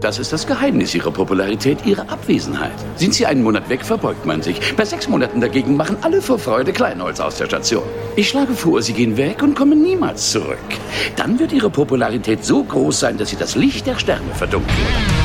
Das 0.00 0.20
ist 0.20 0.32
das 0.32 0.46
Geheimnis 0.46 0.94
Ihrer 0.94 1.10
Popularität, 1.10 1.84
Ihre 1.84 2.08
Abwesenheit. 2.08 2.72
Sind 2.94 3.14
Sie 3.14 3.26
einen 3.26 3.42
Monat 3.42 3.68
weg, 3.68 3.84
verbeugt 3.84 4.24
man 4.26 4.42
sich. 4.42 4.60
Bei 4.76 4.84
sechs 4.84 5.08
Monaten 5.08 5.40
dagegen 5.40 5.76
machen 5.76 5.96
alle 6.02 6.22
vor 6.22 6.38
Freude 6.38 6.72
Kleinholz 6.72 7.18
aus 7.18 7.36
der 7.36 7.46
Station. 7.46 7.82
Ich 8.14 8.28
schlage 8.28 8.54
vor, 8.54 8.80
Sie 8.80 8.92
gehen 8.92 9.16
weg 9.16 9.42
und 9.42 9.56
kommen 9.56 9.82
niemals 9.82 10.30
zurück. 10.30 10.58
Dann 11.16 11.40
wird 11.40 11.52
Ihre 11.52 11.70
Popularität 11.70 12.44
so 12.44 12.62
groß 12.62 13.00
sein, 13.00 13.18
dass 13.18 13.30
Sie 13.30 13.36
das 13.36 13.56
Licht 13.56 13.88
der 13.88 13.98
Sterne 13.98 14.32
verdunkeln. 14.34 15.17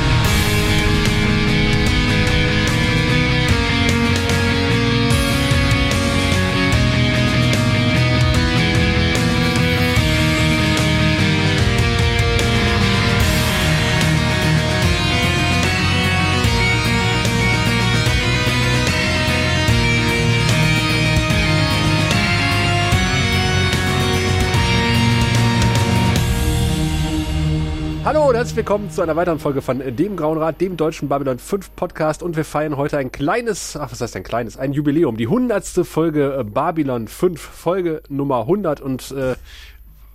Herzlich 28.54 28.68
willkommen 28.68 28.92
zu 28.92 29.02
einer 29.02 29.16
weiteren 29.16 29.40
Folge 29.40 29.64
von 29.64 29.80
dem 29.80 30.16
Grauen 30.16 30.38
Rat, 30.38 30.62
dem 30.62 30.78
deutschen 30.78 31.10
Babylon 31.10 31.40
5 31.40 31.76
Podcast 31.76 32.22
und 32.22 32.36
wir 32.36 32.46
feiern 32.46 32.78
heute 32.78 33.00
ein 33.00 33.12
kleines, 33.12 33.76
ach 33.76 33.92
was 33.92 34.00
heißt 34.00 34.16
ein 34.16 34.22
kleines, 34.22 34.58
ein 34.58 34.74
Jubiläum, 34.74 35.18
die 35.18 35.26
hundertste 35.26 35.84
Folge 35.84 36.38
äh, 36.38 36.44
Babylon 36.44 37.08
5, 37.08 37.42
Folge 37.42 38.04
Nummer 38.10 38.42
100 38.42 38.80
und 38.80 39.10
äh, 39.10 39.34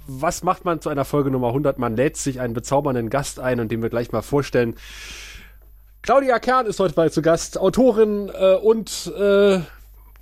was 0.07 0.45
macht 0.45 0.65
man 0.65 0.81
zu 0.81 0.89
einer 0.89 1.05
Folge 1.05 1.33
Nummer 1.33 1.49
100? 1.49 1.81
Man 1.81 1.97
lädt 1.97 2.17
sich 2.17 2.39
einen 2.39 2.55
bezaubernden 2.55 3.11
Gast 3.11 3.41
ein 3.41 3.59
und 3.59 3.73
den 3.73 3.83
wir 3.83 3.89
gleich 3.89 4.13
mal 4.13 4.23
vorstellen. 4.23 4.77
Claudia 6.03 6.39
Kern 6.39 6.67
ist 6.67 6.79
heute 6.79 6.95
bei 6.95 7.09
zu 7.09 7.23
Gast, 7.23 7.59
Autorin 7.59 8.31
äh, 8.33 8.55
und 8.55 9.13
äh, 9.19 9.59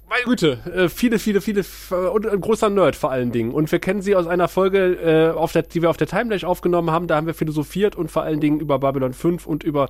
meine 0.09 0.25
Güte, 0.25 0.59
äh, 0.73 0.89
viele, 0.89 1.19
viele, 1.19 1.41
viele 1.41 1.65
äh, 1.91 1.95
und 1.95 2.27
ein 2.27 2.41
großer 2.41 2.71
Nerd 2.71 2.97
vor 2.97 3.11
allen 3.11 3.33
Dingen. 3.33 3.53
Und 3.53 3.71
wir 3.73 3.79
kennen 3.79 4.03
sie 4.03 4.17
aus 4.17 4.27
einer 4.27 4.49
Folge, 4.49 4.95
äh, 4.95 5.37
auf 5.37 5.53
der, 5.53 5.63
die 5.63 5.83
wir 5.83 5.91
auf 5.91 5.97
der 5.97 6.07
Timelash 6.07 6.45
aufgenommen 6.45 6.91
haben. 6.91 7.07
Da 7.07 7.17
haben 7.17 7.27
wir 7.27 7.35
philosophiert 7.35 7.97
und 7.97 8.11
vor 8.11 8.23
allen 8.23 8.41
Dingen 8.41 8.61
über 8.61 8.79
Babylon 8.79 9.13
5 9.13 9.47
und 9.47 9.65
über 9.65 9.89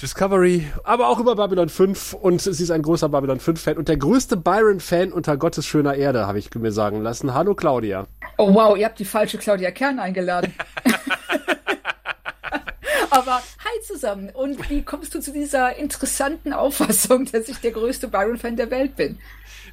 Discovery, 0.00 0.66
aber 0.82 1.08
auch 1.08 1.20
über 1.20 1.36
Babylon 1.36 1.68
5 1.68 2.14
und 2.14 2.42
sie 2.42 2.50
ist 2.50 2.70
ein 2.72 2.82
großer 2.82 3.08
Babylon 3.08 3.38
5 3.38 3.60
Fan 3.60 3.76
und 3.76 3.86
der 3.86 3.96
größte 3.96 4.36
Byron 4.36 4.80
Fan 4.80 5.12
unter 5.12 5.36
Gottes 5.36 5.66
schöner 5.66 5.94
Erde, 5.94 6.26
habe 6.26 6.38
ich 6.40 6.52
mir 6.52 6.72
sagen 6.72 7.00
lassen. 7.00 7.32
Hallo 7.32 7.54
Claudia. 7.54 8.06
Oh 8.36 8.52
wow, 8.52 8.76
ihr 8.76 8.86
habt 8.86 8.98
die 8.98 9.04
falsche 9.04 9.38
Claudia 9.38 9.70
Kern 9.70 10.00
eingeladen. 10.00 10.52
Aber 13.14 13.36
hi 13.36 13.80
zusammen. 13.86 14.30
Und 14.30 14.68
wie 14.70 14.82
kommst 14.82 15.14
du 15.14 15.20
zu 15.20 15.32
dieser 15.32 15.76
interessanten 15.76 16.52
Auffassung, 16.52 17.26
dass 17.26 17.48
ich 17.48 17.58
der 17.58 17.70
größte 17.70 18.08
Byron-Fan 18.08 18.56
der 18.56 18.70
Welt 18.70 18.96
bin? 18.96 19.18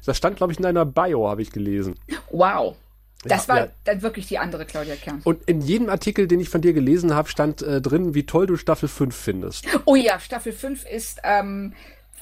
Das 0.04 0.16
stand, 0.16 0.36
glaube 0.36 0.52
ich, 0.52 0.58
in 0.58 0.62
deiner 0.64 0.84
Bio, 0.84 1.28
habe 1.28 1.42
ich 1.42 1.50
gelesen. 1.50 1.96
Wow. 2.30 2.76
Das 3.24 3.46
Ja, 3.46 3.54
war 3.54 3.60
ja. 3.60 3.68
dann 3.84 4.02
wirklich 4.02 4.26
die 4.26 4.38
andere 4.38 4.64
Claudia 4.64 4.96
Kern. 4.96 5.20
Und 5.24 5.48
in 5.48 5.60
jedem 5.60 5.88
Artikel, 5.88 6.26
den 6.26 6.40
ich 6.40 6.48
von 6.48 6.60
dir 6.60 6.72
gelesen 6.72 7.14
habe, 7.14 7.28
stand 7.28 7.62
äh, 7.62 7.80
drin, 7.80 8.14
wie 8.14 8.26
toll 8.26 8.46
du 8.46 8.56
Staffel 8.56 8.88
5 8.88 9.14
findest. 9.14 9.64
Oh 9.84 9.94
ja, 9.94 10.18
Staffel 10.18 10.52
5 10.52 10.84
ist, 10.86 11.20
ähm, 11.22 11.72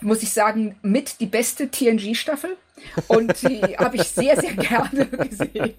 muss 0.03 0.23
ich 0.23 0.33
sagen, 0.33 0.77
mit 0.83 1.21
die 1.21 1.27
beste 1.27 1.71
TNG-Staffel. 1.71 2.57
Und 3.09 3.43
die 3.43 3.61
habe 3.79 3.97
ich 3.97 4.09
sehr, 4.09 4.41
sehr 4.41 4.55
gerne 4.55 5.07
gesehen. 5.29 5.75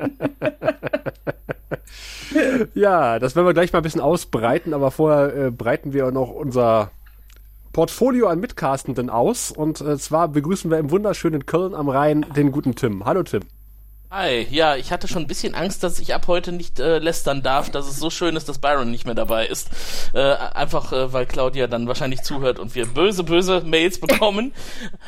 Ja, 2.74 3.20
das 3.20 3.36
werden 3.36 3.46
wir 3.46 3.54
gleich 3.54 3.74
mal 3.74 3.80
ein 3.80 3.84
bisschen 3.84 4.02
ausbreiten, 4.02 4.74
aber 4.74 4.92
vorher 4.92 5.36
äh, 5.36 5.52
breiten 5.52 5.94
wir 5.94 6.12
noch 6.12 6.32
unser 6.32 6.92
Portfolio 7.74 8.28
an 8.28 8.40
Mitcastenden 8.40 9.10
aus. 9.10 9.52
Und 9.52 9.82
äh, 9.82 9.98
zwar 9.98 10.30
begrüßen 10.30 10.72
wir 10.72 10.78
im 10.78 10.92
wunderschönen 10.92 11.46
Köln 11.46 11.74
am 11.76 11.90
Rhein 11.90 12.26
den 12.36 12.52
guten 12.52 12.76
Tim. 12.76 13.06
Hallo 13.06 13.24
Tim. 13.24 13.42
Hi, 14.14 14.46
ja, 14.52 14.76
ich 14.76 14.92
hatte 14.92 15.08
schon 15.08 15.22
ein 15.22 15.28
bisschen 15.28 15.56
Angst, 15.56 15.84
dass 15.84 15.98
ich 15.98 16.14
ab 16.14 16.28
heute 16.28 16.52
nicht 16.52 16.82
äh, 16.82 17.00
lästern 17.00 17.44
darf, 17.44 17.70
dass 17.70 17.88
es 17.88 17.96
so 17.96 18.10
schön 18.10 18.36
ist, 18.36 18.50
dass 18.50 18.60
Byron 18.60 18.92
nicht 18.92 19.06
mehr 19.06 19.16
dabei 19.16 19.48
ist. 19.48 19.70
Äh, 20.14 20.20
einfach, 20.20 20.92
äh, 20.92 21.14
weil 21.14 21.26
Claudia 21.26 21.68
dann 21.68 21.88
wahrscheinlich 21.88 22.22
zuhört 22.22 22.60
und 22.60 22.76
wir 22.76 22.88
böse, 22.88 23.24
böse 23.24 23.62
Mails 23.62 24.02
bekommen. 24.02 24.52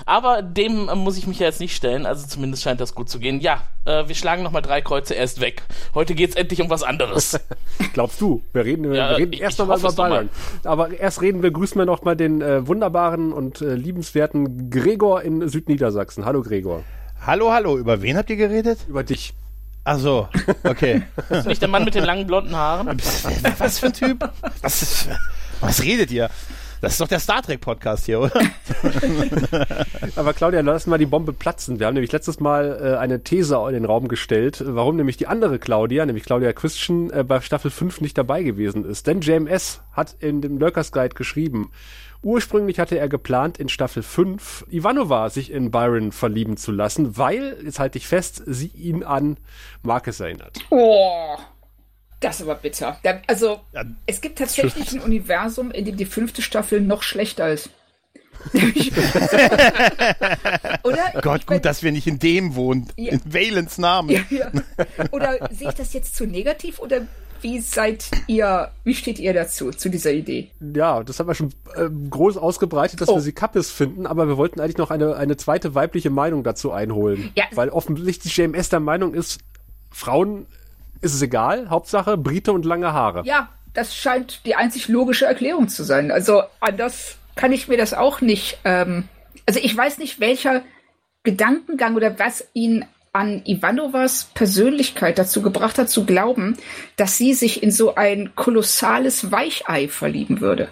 Aber 0.06 0.42
dem 0.42 0.88
äh, 0.88 0.96
muss 0.96 1.18
ich 1.18 1.28
mich 1.28 1.40
ja 1.40 1.48
jetzt 1.48 1.60
nicht 1.60 1.76
stellen, 1.76 2.06
also 2.06 2.26
zumindest 2.26 2.64
scheint 2.64 2.80
das 2.80 2.96
gut 2.96 3.10
zu 3.10 3.20
gehen. 3.20 3.42
Ja, 3.42 3.64
äh, 3.84 4.08
wir 4.08 4.16
schlagen 4.16 4.42
nochmal 4.42 4.62
drei 4.62 4.80
Kreuze 4.80 5.16
erst 5.16 5.42
weg. 5.42 5.64
Heute 5.94 6.16
geht's 6.16 6.38
endlich 6.38 6.62
um 6.62 6.70
was 6.70 6.84
anderes. 6.84 7.38
Glaubst 7.94 8.22
du? 8.22 8.42
Wir 8.54 8.64
reden, 8.64 8.90
wir 8.90 8.96
Ja, 8.96 9.08
reden 9.10 9.34
ich- 9.34 9.42
erst 9.42 9.60
nochmal 9.60 9.80
über 9.80 9.90
es 9.90 9.98
noch. 9.98 10.24
Aber 10.64 10.98
erst 10.98 11.22
reden 11.22 11.44
wir, 11.44 11.52
grüßen 11.52 11.78
wir 11.78 11.86
noch 11.86 12.04
mal 12.04 12.16
den 12.16 12.42
äh, 12.42 12.66
wunderbaren 12.66 13.34
und 13.34 13.60
äh, 13.60 13.76
liebenswerten 13.76 14.70
Gregor 14.70 15.24
in 15.24 15.46
Südniedersachsen. 15.50 16.24
Hallo 16.24 16.42
Gregor. 16.42 16.86
Hallo, 17.26 17.54
hallo, 17.54 17.78
über 17.78 18.02
wen 18.02 18.18
habt 18.18 18.30
ihr 18.30 18.36
geredet? 18.36 18.80
Über 18.90 19.02
dich. 19.02 19.34
Ach 19.86 19.98
so, 19.98 20.28
okay. 20.66 21.04
Ist 21.30 21.48
nicht 21.48 21.62
der 21.62 21.70
Mann 21.70 21.86
mit 21.86 21.96
den 21.96 22.04
langen 22.04 22.28
blonden 22.28 22.54
Haaren? 22.54 22.88
was 23.60 23.80
für 23.80 23.86
ein 23.86 23.94
Typ? 23.94 24.30
Was, 24.62 24.82
ist, 24.82 25.10
was 25.62 25.82
redet 25.84 26.12
ihr? 26.12 26.30
Das 26.82 26.92
ist 26.92 27.00
doch 27.00 27.08
der 27.08 27.22
Star 27.22 27.42
Trek 27.42 27.62
Podcast 27.62 28.08
hier, 28.08 28.20
oder? 28.20 28.42
Aber 30.18 30.34
Claudia, 30.34 30.60
lass 30.60 30.86
mal 30.86 30.98
die 30.98 31.06
Bombe 31.06 31.32
platzen. 31.32 31.80
Wir 31.80 31.88
haben 31.88 31.94
nämlich 31.94 32.12
letztes 32.12 32.42
Mal 32.42 32.78
äh, 32.82 32.98
eine 32.98 33.24
These 33.24 33.56
in 33.70 33.74
den 33.74 33.86
Raum 33.86 34.10
gestellt, 34.10 34.62
warum 34.66 34.98
nämlich 34.98 35.16
die 35.16 35.28
andere 35.28 35.60
Claudia, 35.60 36.06
nämlich 36.06 36.26
Claudia 36.26 36.52
Christian, 36.52 37.10
äh, 37.10 37.24
bei 37.24 37.40
Staffel 37.40 37.72
5 37.72 38.02
nicht 38.02 38.18
dabei 38.18 38.44
gewesen 38.44 38.84
ist. 38.84 39.08
Denn 39.08 39.22
JMS 39.22 39.80
hat 39.94 40.14
in 40.20 40.42
dem 40.42 40.58
Lurkers 40.58 40.92
Guide 40.92 41.16
geschrieben, 41.16 41.72
ursprünglich 42.24 42.80
hatte 42.80 42.98
er 42.98 43.08
geplant, 43.10 43.58
in 43.60 43.70
Staffel 43.70 44.02
5 44.04 44.66
Ivanova 44.70 45.30
sich 45.30 45.52
in 45.52 45.70
Byron 45.72 46.12
verlieben 46.12 46.58
zu 46.58 46.72
lassen, 46.72 47.18
weil, 47.18 47.58
jetzt 47.64 47.80
halte 47.80 47.98
ich 47.98 48.08
fest, 48.08 48.42
sie 48.46 48.68
ihn 48.68 49.04
an 49.04 49.38
Marcus 49.84 50.20
erinnert. 50.20 50.58
Oh, 50.70 51.36
das 52.20 52.38
ist 52.38 52.44
aber 52.44 52.56
bitter. 52.56 52.98
Da, 53.04 53.20
also, 53.28 53.60
Ja, 53.74 53.84
es 54.06 54.22
gibt 54.22 54.40
tatsächlich 54.40 54.92
ein 54.94 55.02
Universum, 55.02 55.72
in 55.72 55.86
dem 55.86 55.98
die 55.98 56.06
fünfte 56.06 56.42
Staffel 56.42 56.80
noch 56.82 57.04
schlechter 57.04 57.50
ist. 57.52 57.70
Oder? 60.84 61.12
Gott, 61.22 61.42
Ich 61.42 61.48
mein- 61.48 61.58
gut, 61.58 61.66
dass 61.66 61.84
wir 61.84 61.92
nicht 61.92 62.08
in 62.08 62.20
dem 62.20 62.56
wohnen. 62.56 62.88
Ja. 62.98 63.12
In 63.14 63.22
Valens 63.26 63.78
Namen. 63.78 64.10
Ja, 64.10 64.22
ja. 64.30 64.52
Oder 65.12 65.38
sehe 65.52 65.70
ich 65.70 65.76
das 65.76 65.94
jetzt 65.94 66.16
zu 66.16 66.26
negativ 66.26 66.80
oder 66.80 67.02
wie 67.44 67.60
seid 67.60 68.06
ihr, 68.28 68.72
wie 68.84 68.96
steht 68.96 69.20
ihr 69.20 69.34
dazu, 69.34 69.72
zu 69.72 69.90
dieser 69.90 70.12
Idee? 70.12 70.50
Ja, 70.60 71.04
das 71.04 71.20
haben 71.20 71.28
wir 71.28 71.36
schon 71.36 71.54
äh, 71.76 71.88
groß 72.10 72.38
ausgebreitet, 72.38 73.02
dass 73.02 73.10
Oh. 73.10 73.16
wir 73.16 73.22
sie 73.22 73.34
Kappes 73.34 73.70
finden, 73.72 74.08
aber 74.08 74.28
wir 74.28 74.38
wollten 74.38 74.60
eigentlich 74.60 74.78
noch 74.78 74.90
eine, 74.92 75.16
eine 75.16 75.38
zweite 75.38 75.76
weibliche 75.76 76.10
Meinung 76.10 76.44
dazu 76.44 76.72
einholen. 76.72 77.32
Ja. 77.36 77.44
Weil 77.54 77.70
offensichtlich 77.70 78.36
JMS 78.36 78.70
der 78.70 78.80
Meinung 78.80 79.14
ist, 79.14 79.40
Frauen 79.92 80.48
ist 81.02 81.14
es 81.14 81.22
egal, 81.22 81.70
Hauptsache 81.70 82.18
Brite 82.18 82.52
und 82.54 82.66
lange 82.66 82.94
Haare. 82.94 83.24
Ja, 83.26 83.50
das 83.74 83.96
scheint 83.96 84.46
die 84.46 84.56
einzig 84.56 84.88
logische 84.88 85.26
Erklärung 85.26 85.68
zu 85.68 85.84
sein. 85.84 86.12
Also 86.12 86.44
anders 86.62 87.18
kann 87.36 87.52
ich 87.52 87.68
mir 87.68 87.78
das 87.78 87.94
auch 87.94 88.22
nicht. 88.22 88.58
Ähm, 88.64 89.04
also 89.46 89.60
ich 89.62 89.76
weiß 89.76 89.98
nicht, 89.98 90.20
welcher 90.20 90.62
Gedankengang 91.24 91.96
oder 91.96 92.18
was 92.20 92.46
ihn 92.54 92.86
an 93.14 93.44
Ivanovas 93.46 94.30
Persönlichkeit 94.34 95.20
dazu 95.20 95.42
gebracht 95.44 95.78
hat, 95.78 95.90
zu 95.90 96.04
glauben, 96.06 96.58
dass 96.96 97.16
sie 97.18 97.34
sich 97.36 97.62
in 97.62 97.72
so 97.72 97.94
ein 97.96 98.34
kolossales 98.36 99.32
Weichei 99.32 99.88
verlieben 99.88 100.42
würde. 100.42 100.68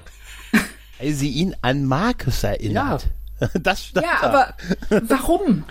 Weil 0.99 1.13
sie 1.13 1.29
ihn 1.29 1.55
an 1.61 1.85
Marcus 1.85 2.43
erinnert. 2.43 3.07
Das 3.59 3.85
stand 3.87 4.05
Ja, 4.05 4.19
da. 4.21 4.27
aber 4.27 4.53
warum? 5.07 5.63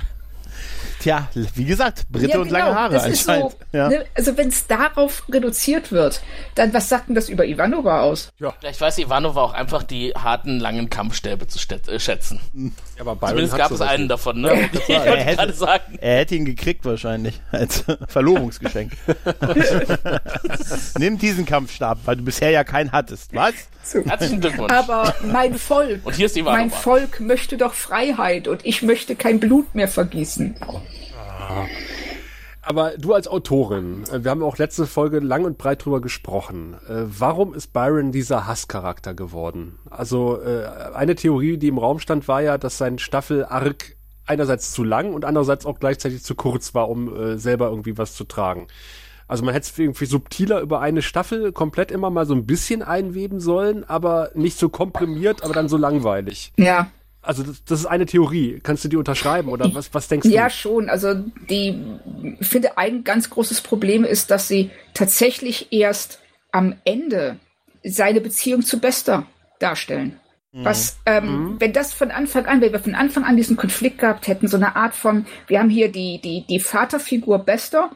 Tja, 1.00 1.28
wie 1.54 1.64
gesagt, 1.64 2.04
Britte 2.10 2.28
Ja, 2.28 2.38
und 2.38 2.48
genau, 2.48 2.58
lange 2.58 2.74
Haare 2.74 2.92
das 2.94 3.06
ist 3.06 3.28
anscheinend. 3.28 3.52
so, 3.52 3.76
ja. 3.78 3.88
ne, 3.88 4.04
also 4.14 4.36
wenn 4.36 4.48
es 4.48 4.66
darauf 4.66 5.24
reduziert 5.32 5.90
wird, 5.92 6.20
dann 6.54 6.72
was 6.74 6.88
sagt 6.88 7.08
denn 7.08 7.14
das 7.14 7.28
über 7.30 7.44
Ivanova 7.46 8.02
aus? 8.02 8.30
Vielleicht 8.60 8.80
weiß 8.80 8.98
Ivanova 8.98 9.42
auch 9.42 9.52
einfach 9.54 9.82
die 9.82 10.10
harten, 10.12 10.60
langen 10.60 10.90
Kampfstäbe 10.90 11.46
zu 11.48 11.58
äh, 11.88 11.98
schätzen. 11.98 12.40
Aber 12.98 13.16
Byron 13.16 13.30
Zumindest 13.30 13.56
gab 13.56 13.70
es 13.70 13.80
einen 13.80 14.02
nicht. 14.02 14.10
davon, 14.12 14.40
ne? 14.42 14.68
Ich 14.72 14.88
Er 14.90 15.16
hätte- 15.16 15.36
gerade 15.36 15.52
sagen. 15.54 15.98
Er 16.00 16.18
hätte 16.18 16.34
ihn 16.34 16.44
gekriegt 16.44 16.84
wahrscheinlich 16.84 17.40
als 17.50 17.84
Verlobungsgeschenk. 18.08 18.92
Nimm 20.98 21.18
diesen 21.18 21.46
Kampfstab, 21.46 21.98
weil 22.04 22.16
du 22.16 22.24
bisher 22.24 22.50
ja 22.50 22.64
keinen 22.64 22.92
hattest. 22.92 23.34
Was? 23.34 23.54
Herzlichen 24.04 24.40
Glückwunsch. 24.40 24.72
Aber 24.72 25.14
mein 25.24 25.54
Volk, 25.54 26.00
Und 26.04 26.14
hier 26.14 26.26
ist 26.26 26.40
mein 26.42 26.70
Volk 26.70 27.20
möchte 27.20 27.56
doch 27.56 27.74
Freiheit 27.74 28.48
und 28.48 28.64
ich 28.64 28.82
möchte 28.82 29.16
kein 29.16 29.40
Blut 29.40 29.74
mehr 29.74 29.88
vergießen. 29.88 30.56
Aber 32.62 32.92
du 32.98 33.14
als 33.14 33.26
Autorin, 33.26 34.04
äh, 34.12 34.22
wir 34.22 34.30
haben 34.30 34.42
auch 34.42 34.58
letzte 34.58 34.86
Folge 34.86 35.18
lang 35.18 35.44
und 35.44 35.58
breit 35.58 35.84
drüber 35.84 36.00
gesprochen. 36.00 36.74
Äh, 36.88 37.04
Warum 37.18 37.54
ist 37.54 37.72
Byron 37.72 38.12
dieser 38.12 38.46
Hasscharakter 38.46 39.14
geworden? 39.14 39.78
Also 39.88 40.40
äh, 40.40 40.68
eine 40.94 41.14
Theorie, 41.14 41.56
die 41.56 41.68
im 41.68 41.78
Raum 41.78 41.98
stand, 41.98 42.28
war 42.28 42.42
ja, 42.42 42.58
dass 42.58 42.78
sein 42.78 42.98
Staffel-Arc 42.98 43.96
einerseits 44.26 44.72
zu 44.72 44.84
lang 44.84 45.14
und 45.14 45.24
andererseits 45.24 45.66
auch 45.66 45.80
gleichzeitig 45.80 46.22
zu 46.22 46.36
kurz 46.36 46.72
war, 46.72 46.88
um 46.88 47.36
selber 47.36 47.70
irgendwie 47.70 47.98
was 47.98 48.14
zu 48.14 48.22
tragen. 48.22 48.68
Also 49.30 49.44
man 49.44 49.54
hätte 49.54 49.68
es 49.70 49.78
irgendwie 49.78 50.06
subtiler 50.06 50.60
über 50.60 50.80
eine 50.80 51.02
Staffel 51.02 51.52
komplett 51.52 51.92
immer 51.92 52.10
mal 52.10 52.26
so 52.26 52.34
ein 52.34 52.46
bisschen 52.46 52.82
einweben 52.82 53.38
sollen, 53.38 53.84
aber 53.88 54.32
nicht 54.34 54.58
so 54.58 54.68
komprimiert, 54.68 55.44
aber 55.44 55.54
dann 55.54 55.68
so 55.68 55.76
langweilig. 55.76 56.52
Ja. 56.56 56.90
Also 57.22 57.44
das, 57.44 57.62
das 57.62 57.78
ist 57.78 57.86
eine 57.86 58.06
Theorie. 58.06 58.58
Kannst 58.60 58.84
du 58.84 58.88
die 58.88 58.96
unterschreiben 58.96 59.50
oder 59.50 59.72
was, 59.72 59.94
was 59.94 60.08
denkst 60.08 60.26
du? 60.26 60.34
Ja, 60.34 60.50
schon. 60.50 60.90
Also 60.90 61.14
die, 61.48 61.80
ich 62.40 62.48
finde, 62.48 62.76
ein 62.76 63.04
ganz 63.04 63.30
großes 63.30 63.60
Problem 63.60 64.02
ist, 64.02 64.32
dass 64.32 64.48
sie 64.48 64.72
tatsächlich 64.94 65.72
erst 65.72 66.18
am 66.50 66.74
Ende 66.84 67.38
seine 67.84 68.20
Beziehung 68.20 68.62
zu 68.62 68.80
Bester 68.80 69.26
darstellen. 69.60 70.18
Was, 70.52 70.98
ähm, 71.06 71.54
wenn 71.60 71.72
das 71.72 71.92
von 71.92 72.10
Anfang 72.10 72.46
an, 72.46 72.60
wenn 72.60 72.72
wir 72.72 72.80
von 72.80 72.96
Anfang 72.96 73.22
an 73.22 73.36
diesen 73.36 73.56
Konflikt 73.56 74.00
gehabt 74.00 74.26
hätten, 74.26 74.48
so 74.48 74.56
eine 74.56 74.74
Art 74.74 74.96
von, 74.96 75.26
wir 75.46 75.60
haben 75.60 75.70
hier 75.70 75.92
die, 75.92 76.20
die, 76.20 76.44
die 76.48 76.58
Vaterfigur 76.58 77.38
Bester 77.38 77.90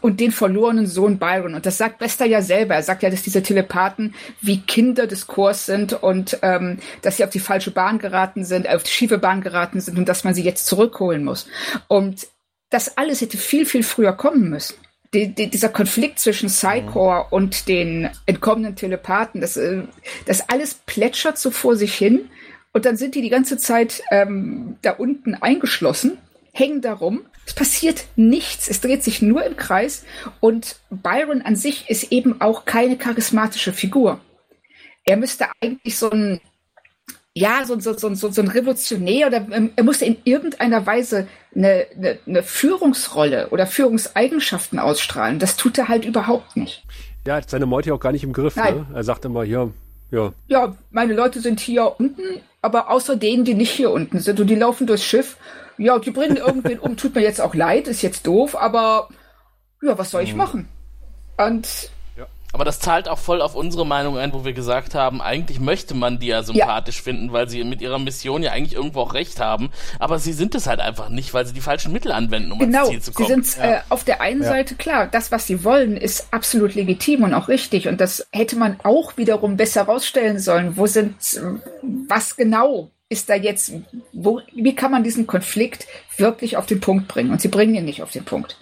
und 0.00 0.20
den 0.20 0.32
verlorenen 0.32 0.86
Sohn 0.86 1.18
Byron. 1.18 1.54
Und 1.54 1.66
das 1.66 1.78
sagt 1.78 1.98
Bester 1.98 2.26
ja 2.26 2.42
selber. 2.42 2.74
Er 2.74 2.82
sagt 2.82 3.02
ja, 3.02 3.10
dass 3.10 3.22
diese 3.22 3.42
Telepathen 3.42 4.14
wie 4.40 4.60
Kinder 4.60 5.06
des 5.06 5.26
Chors 5.26 5.66
sind 5.66 5.92
und 5.92 6.38
ähm, 6.42 6.78
dass 7.02 7.16
sie 7.16 7.24
auf 7.24 7.30
die 7.30 7.40
falsche 7.40 7.70
Bahn 7.70 7.98
geraten 7.98 8.44
sind, 8.44 8.68
auf 8.68 8.82
die 8.82 8.90
schiefe 8.90 9.18
Bahn 9.18 9.40
geraten 9.40 9.80
sind 9.80 9.98
und 9.98 10.08
dass 10.08 10.24
man 10.24 10.34
sie 10.34 10.42
jetzt 10.42 10.66
zurückholen 10.66 11.24
muss. 11.24 11.46
Und 11.88 12.28
das 12.70 12.96
alles 12.96 13.20
hätte 13.20 13.36
viel, 13.36 13.66
viel 13.66 13.82
früher 13.82 14.12
kommen 14.12 14.48
müssen. 14.48 14.76
Die, 15.12 15.34
die, 15.34 15.50
dieser 15.50 15.68
Konflikt 15.68 16.20
zwischen 16.20 16.48
Psychor 16.48 17.32
und 17.32 17.66
den 17.66 18.10
entkommenen 18.26 18.76
Telepathen, 18.76 19.40
das, 19.40 19.56
äh, 19.56 19.82
das 20.24 20.48
alles 20.48 20.74
plätschert 20.74 21.36
so 21.36 21.50
vor 21.50 21.74
sich 21.74 21.94
hin. 21.94 22.30
Und 22.72 22.84
dann 22.84 22.96
sind 22.96 23.16
die 23.16 23.22
die 23.22 23.28
ganze 23.28 23.58
Zeit 23.58 24.02
ähm, 24.12 24.76
da 24.82 24.92
unten 24.92 25.34
eingeschlossen, 25.34 26.18
hängen 26.52 26.80
da 26.80 26.92
rum. 26.92 27.22
Es 27.46 27.54
passiert 27.54 28.06
nichts. 28.16 28.68
Es 28.68 28.80
dreht 28.80 29.02
sich 29.02 29.22
nur 29.22 29.44
im 29.44 29.56
Kreis. 29.56 30.04
Und 30.40 30.76
Byron 30.90 31.42
an 31.42 31.56
sich 31.56 31.88
ist 31.88 32.12
eben 32.12 32.40
auch 32.40 32.64
keine 32.64 32.96
charismatische 32.96 33.72
Figur. 33.72 34.20
Er 35.04 35.16
müsste 35.16 35.46
eigentlich 35.60 35.98
so 35.98 36.10
ein, 36.10 36.40
ja, 37.34 37.64
so, 37.64 37.78
so, 37.80 37.96
so, 37.96 38.14
so, 38.14 38.30
so 38.30 38.42
ein 38.42 38.48
Revolutionär 38.48 39.26
oder 39.26 39.46
ähm, 39.50 39.72
er 39.74 39.84
musste 39.84 40.04
in 40.04 40.16
irgendeiner 40.24 40.84
Weise 40.86 41.26
eine, 41.54 41.86
eine, 41.96 42.18
eine 42.26 42.42
Führungsrolle 42.42 43.48
oder 43.50 43.66
Führungseigenschaften 43.66 44.78
ausstrahlen. 44.78 45.38
Das 45.38 45.56
tut 45.56 45.78
er 45.78 45.88
halt 45.88 46.04
überhaupt 46.04 46.56
nicht. 46.56 46.84
Ja, 47.26 47.36
hat 47.36 47.50
seine 47.50 47.66
Meute 47.66 47.92
auch 47.94 48.00
gar 48.00 48.12
nicht 48.12 48.24
im 48.24 48.32
Griff. 48.32 48.56
Ne? 48.56 48.86
Er 48.94 49.04
sagt 49.04 49.24
immer, 49.24 49.44
hier, 49.44 49.72
ja, 50.10 50.32
Ja, 50.48 50.76
meine 50.90 51.14
Leute 51.14 51.40
sind 51.40 51.60
hier 51.60 51.94
unten, 51.98 52.40
aber 52.62 52.90
außer 52.90 53.16
denen, 53.16 53.44
die 53.44 53.54
nicht 53.54 53.70
hier 53.70 53.90
unten 53.90 54.18
sind 54.18 54.40
und 54.40 54.48
die 54.48 54.56
laufen 54.56 54.86
durchs 54.86 55.04
Schiff. 55.04 55.36
Ja, 55.80 55.98
die 55.98 56.10
bringen 56.10 56.36
irgendwen 56.36 56.78
um. 56.78 56.98
Tut 56.98 57.14
mir 57.14 57.22
jetzt 57.22 57.40
auch 57.40 57.54
leid, 57.54 57.88
ist 57.88 58.02
jetzt 58.02 58.26
doof, 58.26 58.54
aber 58.54 59.08
ja, 59.82 59.96
was 59.96 60.10
soll 60.10 60.22
ich 60.22 60.34
machen? 60.34 60.68
Und 61.38 61.90
Aber 62.52 62.66
das 62.66 62.80
zahlt 62.80 63.08
auch 63.08 63.18
voll 63.18 63.40
auf 63.40 63.54
unsere 63.54 63.86
Meinung 63.86 64.18
ein, 64.18 64.34
wo 64.34 64.44
wir 64.44 64.52
gesagt 64.52 64.94
haben, 64.94 65.22
eigentlich 65.22 65.58
möchte 65.58 65.94
man 65.94 66.18
die 66.18 66.26
ja 66.26 66.42
sympathisch 66.42 67.00
finden, 67.00 67.32
weil 67.32 67.48
sie 67.48 67.64
mit 67.64 67.80
ihrer 67.80 67.98
Mission 67.98 68.42
ja 68.42 68.50
eigentlich 68.50 68.74
irgendwo 68.74 69.00
auch 69.00 69.14
recht 69.14 69.40
haben. 69.40 69.70
Aber 69.98 70.18
sie 70.18 70.34
sind 70.34 70.54
es 70.54 70.66
halt 70.66 70.80
einfach 70.80 71.08
nicht, 71.08 71.32
weil 71.32 71.46
sie 71.46 71.54
die 71.54 71.62
falschen 71.62 71.92
Mittel 71.92 72.12
anwenden, 72.12 72.52
um 72.52 72.58
genau, 72.58 72.80
ans 72.80 72.90
Ziel 72.90 73.00
zu 73.00 73.12
sie 73.12 73.14
kommen. 73.14 73.42
sind 73.42 73.64
äh, 73.64 73.78
auf 73.88 74.04
der 74.04 74.20
einen 74.20 74.42
Seite 74.42 74.74
klar, 74.74 75.06
das, 75.06 75.32
was 75.32 75.46
sie 75.46 75.64
wollen, 75.64 75.96
ist 75.96 76.26
absolut 76.30 76.74
legitim 76.74 77.22
und 77.22 77.32
auch 77.32 77.48
richtig. 77.48 77.88
Und 77.88 78.02
das 78.02 78.26
hätte 78.32 78.56
man 78.56 78.78
auch 78.82 79.16
wiederum 79.16 79.56
besser 79.56 79.84
rausstellen 79.84 80.40
sollen. 80.40 80.76
Wo 80.76 80.86
sind, 80.86 81.16
was 82.08 82.36
genau 82.36 82.90
ist 83.10 83.28
da 83.28 83.34
jetzt, 83.34 83.72
wo, 84.12 84.40
wie 84.54 84.74
kann 84.74 84.92
man 84.92 85.02
diesen 85.02 85.26
Konflikt 85.26 85.86
wirklich 86.16 86.56
auf 86.56 86.66
den 86.66 86.80
Punkt 86.80 87.08
bringen? 87.08 87.32
Und 87.32 87.40
sie 87.40 87.48
bringen 87.48 87.74
ihn 87.74 87.84
nicht 87.84 88.02
auf 88.02 88.12
den 88.12 88.24
Punkt. 88.24 88.56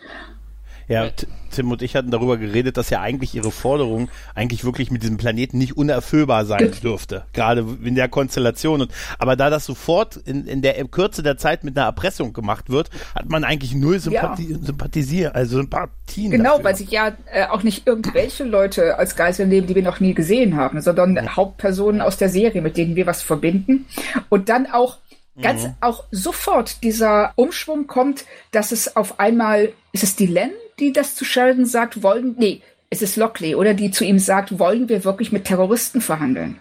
Ja, 0.89 1.11
Tim 1.51 1.71
und 1.71 1.83
ich 1.83 1.95
hatten 1.97 2.11
darüber 2.11 2.37
geredet, 2.37 2.77
dass 2.77 2.91
ja 2.91 3.01
eigentlich 3.01 3.35
ihre 3.35 3.51
Forderung 3.51 4.09
eigentlich 4.35 4.65
wirklich 4.65 4.91
mit 4.91 5.03
diesem 5.03 5.17
Planeten 5.17 5.59
nicht 5.59 5.77
unerfüllbar 5.77 6.45
sein 6.45 6.73
dürfte. 6.83 7.25
Gerade 7.33 7.65
in 7.83 7.95
der 7.95 8.09
Konstellation. 8.09 8.83
Und, 8.83 8.93
aber 9.19 9.37
da 9.37 9.51
das 9.51 9.67
sofort 9.67 10.17
in, 10.17 10.47
in 10.47 10.63
der 10.63 10.83
Kürze 10.87 11.23
der 11.23 11.37
Zeit 11.37 11.65
mit 11.65 11.77
einer 11.77 11.87
Erpressung 11.87 12.33
gemacht 12.33 12.71
wird, 12.71 12.91
hat 13.15 13.29
man 13.29 13.45
eigentlich 13.45 13.75
null 13.75 13.99
Sympathie, 13.99 14.57
Sympathisier, 14.61 15.35
also 15.35 15.59
Sympathien. 15.59 16.31
Genau, 16.31 16.51
dafür. 16.51 16.65
weil 16.65 16.77
sich 16.77 16.91
ja 16.91 17.13
äh, 17.33 17.47
auch 17.47 17.63
nicht 17.63 17.87
irgendwelche 17.87 18.45
Leute 18.45 18.99
als 18.99 19.17
Geiseln 19.17 19.49
nehmen, 19.49 19.67
die 19.67 19.75
wir 19.75 19.83
noch 19.83 20.01
nie 20.01 20.15
gesehen 20.15 20.57
haben, 20.57 20.81
sondern 20.81 21.37
Hauptpersonen 21.37 22.01
aus 22.01 22.17
der 22.17 22.29
Serie, 22.29 22.63
mit 22.63 22.77
denen 22.77 22.97
wir 22.97 23.07
was 23.07 23.23
verbinden. 23.23 23.87
Und 24.29 24.49
dann 24.49 24.67
auch 24.67 24.99
ganz 25.41 25.69
auch 25.81 26.05
sofort 26.11 26.83
dieser 26.83 27.33
Umschwung 27.37 27.87
kommt, 27.87 28.25
dass 28.51 28.73
es 28.73 28.97
auf 28.97 29.21
einmal, 29.21 29.73
ist 29.93 30.03
es 30.03 30.17
die 30.17 30.27
Len, 30.27 30.51
die 30.81 30.93
das 30.93 31.15
zu 31.15 31.25
Sheldon 31.25 31.67
sagt, 31.67 32.03
wollen, 32.03 32.35
nee, 32.39 32.63
es 32.91 33.03
ist 33.03 33.17
Lockley, 33.17 33.55
oder 33.55 33.75
die 33.75 33.91
zu 33.91 34.05
ihm 34.05 34.19
sagt, 34.19 34.59
wollen 34.59 34.89
wir 34.89 35.05
wirklich 35.05 35.33
mit 35.33 35.45
Terroristen 35.45 36.01
verhandeln? 36.01 36.59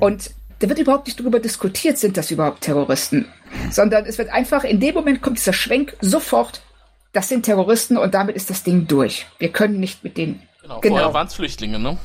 Und 0.00 0.30
da 0.58 0.68
wird 0.68 0.78
überhaupt 0.78 1.06
nicht 1.06 1.18
darüber 1.18 1.40
diskutiert, 1.40 1.96
sind 1.98 2.16
das 2.16 2.30
überhaupt 2.30 2.60
Terroristen, 2.60 3.26
sondern 3.70 4.04
es 4.04 4.18
wird 4.18 4.28
einfach, 4.30 4.64
in 4.64 4.80
dem 4.80 4.94
Moment 4.94 5.22
kommt 5.22 5.38
dieser 5.38 5.54
Schwenk 5.54 5.96
sofort, 6.00 6.60
das 7.12 7.28
sind 7.28 7.44
Terroristen 7.44 7.96
und 7.96 8.12
damit 8.14 8.36
ist 8.36 8.50
das 8.50 8.62
Ding 8.62 8.86
durch. 8.86 9.26
Wir 9.38 9.50
können 9.50 9.80
nicht 9.80 10.04
mit 10.04 10.16
denen. 10.18 10.42
Genau, 10.62 10.80
Genau. 10.80 10.96
vorher 10.96 11.14
waren 11.14 11.26
es 11.26 11.34
Flüchtlinge, 11.34 11.78
ne? 11.78 11.96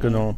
Genau. 0.00 0.36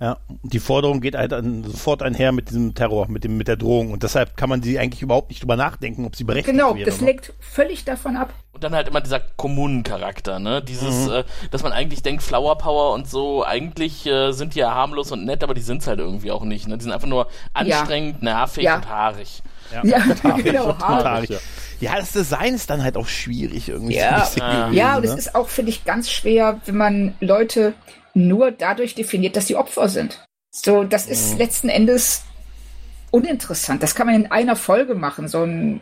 Ja, 0.00 0.16
die 0.42 0.60
Forderung 0.60 1.02
geht 1.02 1.14
halt 1.14 1.34
sofort 1.66 2.02
einher 2.02 2.32
mit 2.32 2.48
diesem 2.48 2.74
Terror, 2.74 3.06
mit 3.08 3.22
dem, 3.22 3.36
mit 3.36 3.48
der 3.48 3.56
Drohung. 3.56 3.92
Und 3.92 4.02
deshalb 4.02 4.34
kann 4.34 4.48
man 4.48 4.62
sie 4.62 4.78
eigentlich 4.78 5.02
überhaupt 5.02 5.28
nicht 5.28 5.42
drüber 5.42 5.56
nachdenken, 5.56 6.06
ob 6.06 6.16
sie 6.16 6.24
berechtigt 6.24 6.56
Genau, 6.56 6.74
wäre. 6.74 6.86
das 6.88 7.00
ne? 7.02 7.08
lenkt 7.08 7.34
völlig 7.38 7.84
davon 7.84 8.16
ab. 8.16 8.32
Und 8.52 8.64
dann 8.64 8.74
halt 8.74 8.88
immer 8.88 9.02
dieser 9.02 9.20
Kommunencharakter, 9.20 10.38
ne? 10.38 10.62
Dieses, 10.62 11.06
äh, 11.08 11.24
dass 11.50 11.62
man 11.62 11.72
eigentlich 11.72 12.02
denkt, 12.02 12.22
Flower 12.22 12.56
Power 12.56 12.94
und 12.94 13.08
so, 13.10 13.44
eigentlich 13.44 14.06
äh, 14.06 14.32
sind 14.32 14.54
die 14.54 14.60
ja 14.60 14.74
harmlos 14.74 15.12
und 15.12 15.24
nett, 15.26 15.44
aber 15.44 15.52
die 15.52 15.60
sind's 15.60 15.86
halt 15.86 15.98
irgendwie 15.98 16.30
auch 16.30 16.44
nicht, 16.44 16.66
ne? 16.66 16.78
Die 16.78 16.84
sind 16.84 16.92
einfach 16.92 17.06
nur 17.08 17.28
anstrengend, 17.52 18.22
nervig 18.22 18.64
Ja. 18.64 18.76
und 18.76 18.88
haarig. 18.88 19.42
Ja, 19.84 19.98
genau. 20.42 20.72
Total. 20.72 21.24
Ja, 21.78 21.96
das 21.96 22.12
Design 22.12 22.54
ist 22.54 22.68
dann 22.70 22.82
halt 22.82 22.96
auch 22.96 23.06
schwierig 23.06 23.68
irgendwie. 23.68 23.96
Ja. 23.96 24.24
so 24.24 24.40
ein 24.40 24.48
bisschen 24.48 24.62
gewesen, 24.62 24.76
Ja, 24.78 24.96
und 24.96 25.04
es 25.04 25.12
ne? 25.12 25.18
ist 25.18 25.34
auch, 25.34 25.48
finde 25.48 25.70
ich, 25.70 25.84
ganz 25.84 26.10
schwer, 26.10 26.60
wenn 26.64 26.76
man 26.76 27.14
Leute 27.20 27.74
nur 28.14 28.50
dadurch 28.50 28.94
definiert, 28.94 29.36
dass 29.36 29.46
sie 29.46 29.56
Opfer 29.56 29.88
sind. 29.88 30.24
So, 30.50 30.84
das 30.84 31.06
ist 31.06 31.38
letzten 31.38 31.68
Endes 31.68 32.24
uninteressant. 33.10 33.82
Das 33.82 33.94
kann 33.94 34.06
man 34.06 34.16
in 34.16 34.30
einer 34.30 34.56
Folge 34.56 34.94
machen, 34.94 35.28
so 35.28 35.44
ein, 35.44 35.80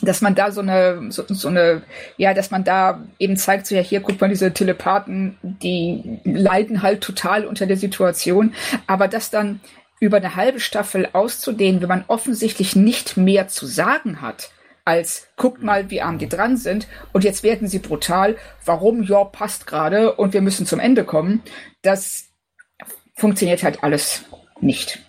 dass 0.00 0.20
man 0.20 0.34
da 0.34 0.50
so 0.50 0.60
eine, 0.60 1.10
so, 1.10 1.24
so 1.28 1.48
eine, 1.48 1.82
ja, 2.16 2.34
dass 2.34 2.50
man 2.50 2.64
da 2.64 3.04
eben 3.18 3.36
zeigt, 3.36 3.66
so 3.66 3.74
ja, 3.74 3.80
hier 3.80 4.00
guckt 4.00 4.20
man 4.20 4.30
diese 4.30 4.52
Telepathen, 4.52 5.38
die 5.42 6.20
leiden 6.24 6.82
halt 6.82 7.00
total 7.00 7.46
unter 7.46 7.66
der 7.66 7.76
Situation, 7.76 8.54
aber 8.86 9.08
das 9.08 9.30
dann 9.30 9.60
über 10.00 10.16
eine 10.16 10.34
halbe 10.34 10.58
Staffel 10.58 11.08
auszudehnen, 11.12 11.80
wenn 11.80 11.88
man 11.88 12.04
offensichtlich 12.08 12.74
nicht 12.74 13.16
mehr 13.16 13.46
zu 13.46 13.66
sagen 13.66 14.20
hat, 14.20 14.50
als 14.84 15.28
guckt 15.36 15.62
mal, 15.62 15.90
wie 15.90 16.02
arm 16.02 16.18
die 16.18 16.28
dran 16.28 16.56
sind. 16.56 16.88
Und 17.12 17.24
jetzt 17.24 17.42
werden 17.42 17.68
sie 17.68 17.78
brutal, 17.78 18.36
warum, 18.64 19.02
ja, 19.02 19.24
passt 19.24 19.66
gerade. 19.66 20.14
Und 20.14 20.32
wir 20.32 20.40
müssen 20.40 20.66
zum 20.66 20.80
Ende 20.80 21.04
kommen, 21.04 21.42
das 21.82 22.28
funktioniert 23.14 23.62
halt 23.62 23.82
alles 23.84 24.24
nicht. 24.60 25.00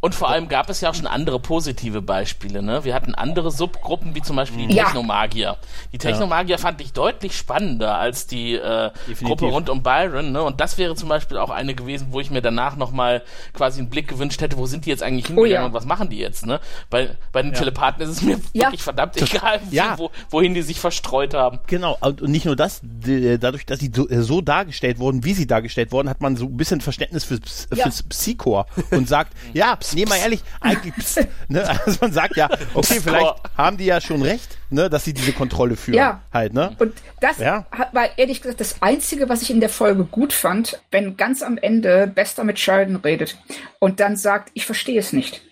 Und 0.00 0.14
vor 0.14 0.28
allem 0.30 0.46
gab 0.48 0.70
es 0.70 0.80
ja 0.80 0.90
auch 0.90 0.94
schon 0.94 1.08
andere 1.08 1.40
positive 1.40 2.00
Beispiele, 2.02 2.62
ne? 2.62 2.84
Wir 2.84 2.94
hatten 2.94 3.16
andere 3.16 3.50
Subgruppen, 3.50 4.14
wie 4.14 4.22
zum 4.22 4.36
Beispiel 4.36 4.68
die 4.68 4.74
Ja. 4.76 4.84
Technomagier. 4.84 5.56
Die 5.92 5.98
Technomagier 5.98 6.56
fand 6.58 6.80
ich 6.80 6.92
deutlich 6.92 7.36
spannender 7.36 7.98
als 7.98 8.28
die 8.28 8.54
äh. 8.54 8.90
Gruppe 9.24 9.46
rund 9.46 9.68
um 9.68 9.82
Byron, 9.82 10.30
ne? 10.30 10.42
Und 10.44 10.60
das 10.60 10.78
wäre 10.78 10.94
zum 10.94 11.08
Beispiel 11.08 11.36
auch 11.36 11.50
eine 11.50 11.74
gewesen, 11.74 12.08
wo 12.10 12.20
ich 12.20 12.30
mir 12.30 12.40
danach 12.42 12.76
nochmal 12.76 13.22
quasi 13.54 13.80
einen 13.80 13.90
Blick 13.90 14.06
gewünscht 14.06 14.40
hätte, 14.40 14.56
wo 14.56 14.66
sind 14.66 14.86
die 14.86 14.90
jetzt 14.90 15.02
eigentlich 15.02 15.26
hingegangen 15.26 15.50
Oh 15.50 15.52
ja. 15.62 15.66
und 15.66 15.72
was 15.72 15.84
machen 15.84 16.08
die 16.10 16.18
jetzt, 16.18 16.46
ne? 16.46 16.60
Bei, 16.90 17.16
bei 17.32 17.42
den 17.42 17.52
Telepathen 17.54 18.00
ist 18.02 18.10
es 18.10 18.22
mir 18.22 18.38
Ja. 18.52 18.66
wirklich 18.66 18.82
verdammt 18.82 19.20
egal, 19.20 19.58
Ja. 19.72 19.98
wo, 19.98 20.12
wohin 20.30 20.54
die 20.54 20.62
sich 20.62 20.78
verstreut 20.78 21.34
haben. 21.34 21.58
Genau, 21.66 21.98
und 22.00 22.22
nicht 22.22 22.44
nur 22.44 22.54
das, 22.54 22.80
d- 22.84 23.36
dadurch, 23.38 23.66
dass 23.66 23.80
sie 23.80 23.90
so, 23.92 24.08
äh, 24.08 24.22
so 24.22 24.42
dargestellt 24.42 25.00
wurden, 25.00 25.24
wie 25.24 25.32
sie 25.34 25.48
dargestellt 25.48 25.90
wurden, 25.90 26.08
hat 26.08 26.20
man 26.20 26.36
so 26.36 26.44
ein 26.44 26.56
bisschen 26.56 26.80
Verständnis 26.80 27.24
für, 27.24 27.40
Ja. 27.74 27.82
fürs 27.82 28.04
Psychor 28.04 28.66
und 28.92 29.08
sagt, 29.08 29.32
ja, 29.54 29.76
nee, 29.94 30.04
mal 30.06 30.16
ehrlich, 30.16 30.42
eigentlich, 30.60 30.94
pst, 30.96 31.26
ne, 31.48 31.68
also 31.86 31.98
man 32.00 32.12
sagt 32.12 32.36
ja, 32.36 32.48
okay, 32.74 33.00
vielleicht 33.02 33.34
haben 33.56 33.76
die 33.76 33.86
ja 33.86 34.00
schon 34.00 34.22
recht, 34.22 34.58
ne, 34.70 34.88
dass 34.90 35.04
sie 35.04 35.12
diese 35.14 35.32
Kontrolle 35.32 35.76
führen, 35.76 35.96
Ja. 35.96 36.22
halt, 36.32 36.52
ne? 36.54 36.74
Und 36.78 36.94
das 37.20 37.38
Ja. 37.38 37.66
hat- 37.70 37.94
war 37.94 38.18
ehrlich 38.18 38.40
gesagt 38.42 38.60
das 38.60 38.76
Einzige, 38.82 39.28
was 39.28 39.42
ich 39.42 39.50
in 39.50 39.60
der 39.60 39.68
Folge 39.68 40.04
gut 40.04 40.32
fand, 40.32 40.80
wenn 40.90 41.16
ganz 41.16 41.42
am 41.42 41.58
Ende 41.58 42.06
Bester 42.06 42.44
mit 42.44 42.58
Sheldon 42.58 42.96
redet 42.96 43.36
und 43.78 44.00
dann 44.00 44.16
sagt, 44.16 44.50
ich 44.54 44.66
verstehe 44.66 44.98
es 44.98 45.12
nicht. 45.12 45.42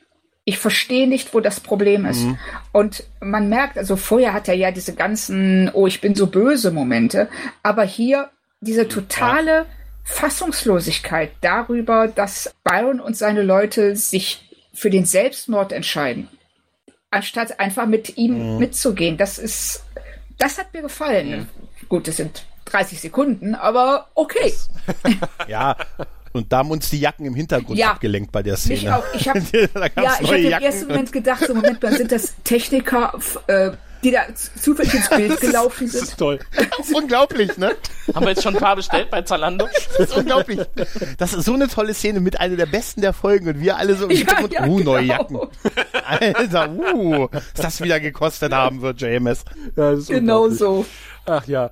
Ich 0.49 0.59
verstehe 0.59 1.09
nicht, 1.09 1.35
wo 1.35 1.41
das 1.41 1.59
Problem 1.59 2.07
ist. 2.07 2.25
Und 2.71 3.03
man 3.21 3.49
merkt, 3.49 3.77
also 3.79 3.97
vorher 3.97 4.33
hat 4.33 4.47
er 4.47 4.55
ja 4.55 4.71
diese 4.71 4.95
ganzen, 4.95 5.69
oh, 5.73 5.89
ich 5.89 6.01
bin 6.01 6.15
so 6.15 6.29
böse 6.29 6.71
Momente, 6.71 7.29
aber 7.65 7.83
hier 7.83 8.31
diese 8.61 8.87
totale 8.87 9.67
Fassungslosigkeit 10.07 11.33
darüber, 11.41 12.07
dass 12.09 12.55
Byron 12.65 13.01
und 13.01 13.17
seine 13.17 13.43
Leute 13.43 13.97
sich 13.97 14.49
für 14.73 14.89
den 14.89 15.05
Selbstmord 15.05 15.73
entscheiden, 15.73 16.29
anstatt 17.11 17.59
einfach 17.59 17.87
mit 17.87 18.17
ihm 18.17 18.59
mitzugehen. 18.59 19.17
Das 19.17 19.39
ist, 19.39 19.85
das 20.39 20.59
hat 20.59 20.73
mir 20.73 20.83
gefallen. 20.83 21.49
Gut, 21.89 22.07
das 22.09 22.17
sind 22.17 22.47
30 22.67 23.01
Sekunden, 23.01 23.55
aber 23.55 24.09
okay. 24.15 24.55
Ja, 25.49 25.77
und 26.33 26.53
da 26.53 26.59
haben 26.59 26.71
uns 26.71 26.91
die 26.91 27.01
Jacken 27.01 27.27
im 27.27 27.35
Hintergrund 27.35 27.79
Ja. 27.79 27.93
abgelenkt 27.93 28.31
bei 28.31 28.43
der 28.43 28.57
Szene. 28.57 28.81
Mich 28.81 28.91
auch. 28.91 29.05
Ich 29.15 29.29
habe 29.29 29.41
ja, 29.97 30.19
ich 30.21 30.29
habe 30.29 30.39
im 30.39 30.53
ersten 30.53 30.87
Moment 30.89 31.11
gedacht, 31.13 31.45
so 31.47 31.55
Moment, 31.55 31.81
sind 31.97 32.13
das 32.13 32.35
Techniker, 32.45 33.19
äh, 33.47 33.73
die 34.07 34.13
da 34.13 34.23
zufällig 34.61 34.95
ins 34.95 35.09
Bild 35.09 35.41
gelaufen 35.41 35.87
Das 35.87 35.95
ist 35.95 36.07
sind. 36.11 36.19
toll. 36.19 36.39
Das 36.55 36.79
ist 36.89 36.95
unglaublich, 36.95 37.57
ne? 37.59 37.73
Haben 38.15 38.25
wir 38.27 38.31
jetzt 38.31 38.43
schon 38.43 38.55
ein 38.55 38.61
paar 38.61 38.77
bestellt 38.77 39.11
bei 39.11 39.23
Zalando? 39.23 39.67
Das 39.99 40.09
ist 40.11 40.17
unglaublich. 40.17 40.61
Das 41.19 41.33
ist 41.33 41.45
so 41.45 41.55
eine 41.55 41.67
tolle 41.69 41.93
Szene 41.95 42.21
mit 42.21 42.39
einer 42.41 42.57
der 42.57 42.67
besten 42.67 43.01
der 43.01 43.13
Folgen 43.13 43.49
und 43.49 43.61
wir 43.61 43.77
alle 43.77 43.97
so 43.97 44.05
im 44.05 44.11
Ja, 44.13 44.17
Hintergrund, 44.19 44.53
ja, 44.53 44.67
uh, 44.67 44.79
neue 44.81 45.03
genau. 45.03 45.15
Jacken. 45.15 45.39
Alter, 46.05 46.71
uh, 46.95 47.29
was 47.33 47.43
das 47.55 47.81
wieder 47.83 47.99
gekostet 48.01 48.53
haben 48.53 48.81
wird, 48.83 49.01
JMS. 49.01 49.45
Ja, 49.77 49.91
das 49.91 50.01
ist 50.01 50.09
Genau 50.09 50.49
so. 50.49 50.87
Ach 51.27 51.47
ja. 51.47 51.71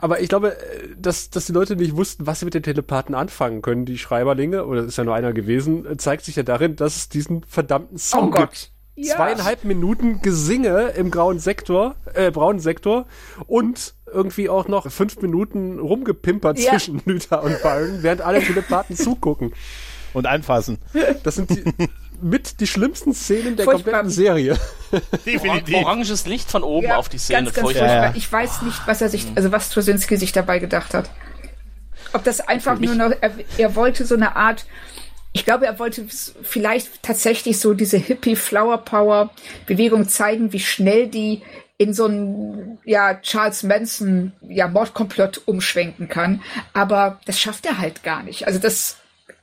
Aber 0.00 0.20
ich 0.20 0.28
glaube, 0.28 0.56
äh, 0.58 0.88
dass, 0.98 1.30
dass 1.30 1.46
die 1.46 1.52
Leute 1.52 1.76
nicht 1.76 1.96
wussten, 1.96 2.26
was 2.26 2.40
sie 2.40 2.44
mit 2.44 2.54
den 2.54 2.62
Telepathen 2.64 3.14
anfangen 3.14 3.62
können, 3.62 3.86
die 3.86 3.98
Schreiberlinge, 3.98 4.66
oder 4.66 4.80
es 4.80 4.88
ist 4.88 4.98
ja 4.98 5.04
nur 5.04 5.14
einer 5.14 5.32
gewesen, 5.32 5.86
äh, 5.86 5.96
zeigt 5.96 6.24
sich 6.24 6.36
ja 6.36 6.42
darin, 6.42 6.76
dass 6.76 6.96
es 6.96 7.08
diesen 7.08 7.44
verdammten 7.44 7.96
Song 7.96 8.28
Oh 8.28 8.30
Gott. 8.30 8.50
gibt. 8.50 8.72
Ja. 8.98 9.16
Zweieinhalb 9.16 9.64
Minuten 9.64 10.22
Gesinge 10.22 10.88
im 10.96 11.10
grauen 11.10 11.38
Sektor, 11.38 11.96
äh, 12.14 12.30
braunen 12.30 12.60
Sektor 12.60 13.06
und 13.46 13.94
irgendwie 14.10 14.48
auch 14.48 14.68
noch 14.68 14.90
fünf 14.90 15.20
Minuten 15.20 15.78
rumgepimpert 15.78 16.58
Ja. 16.58 16.70
zwischen 16.72 17.02
Lüther 17.06 17.42
und 17.42 17.60
Byron, 17.62 18.02
während 18.02 18.22
alle 18.22 18.40
Telepathen 18.42 18.96
zugucken. 18.96 19.52
Und 20.14 20.26
anfassen. 20.26 20.78
Das 21.24 21.34
sind 21.34 21.50
die, 21.50 21.62
mit 22.22 22.60
die 22.60 22.66
schlimmsten 22.66 23.12
Szenen 23.12 23.56
der 23.56 23.66
Furchtbar. 23.66 23.92
kompletten 24.00 24.08
Serie. 24.10 24.56
Definitiv. 25.26 25.74
Oranges 25.76 26.24
Licht 26.26 26.50
von 26.50 26.62
oben 26.62 26.86
Ja, 26.86 26.96
auf 26.96 27.10
die 27.10 27.18
Szene. 27.18 27.40
Ganz, 27.44 27.54
ganz 27.54 27.64
furchtbar. 27.66 27.88
furchtbar. 27.88 28.16
Ich 28.16 28.32
weiß 28.32 28.62
nicht, 28.62 28.80
was 28.86 29.02
er 29.02 29.10
sich, 29.10 29.26
also 29.34 29.52
was 29.52 29.68
Trosinski 29.68 30.16
sich 30.16 30.32
dabei 30.32 30.58
gedacht 30.58 30.94
hat. 30.94 31.10
Ob 32.14 32.24
das 32.24 32.40
einfach 32.40 32.78
nur 32.78 32.94
noch, 32.94 33.10
er, 33.20 33.32
er 33.58 33.74
wollte 33.74 34.06
so 34.06 34.14
eine 34.14 34.36
Art, 34.36 34.64
ich 35.36 35.44
glaube, 35.44 35.66
er 35.66 35.78
wollte 35.78 36.06
vielleicht 36.08 37.02
tatsächlich 37.02 37.60
so 37.60 37.74
diese 37.74 37.98
Hippie 37.98 38.36
Flower 38.36 38.78
Power 38.78 39.30
Bewegung 39.66 40.08
zeigen, 40.08 40.54
wie 40.54 40.60
schnell 40.60 41.08
die 41.08 41.42
in 41.76 41.92
so 41.92 42.06
einen 42.06 42.78
ja, 42.86 43.16
Charles 43.20 43.62
Manson 43.62 44.32
ja, 44.48 44.66
Mordkomplott 44.66 45.42
umschwenken 45.44 46.08
kann. 46.08 46.42
Aber 46.72 47.20
das 47.26 47.38
schafft 47.38 47.66
er 47.66 47.76
halt 47.76 48.02
gar 48.02 48.22
nicht. 48.22 48.46
Also 48.46 48.58
das 48.58 48.96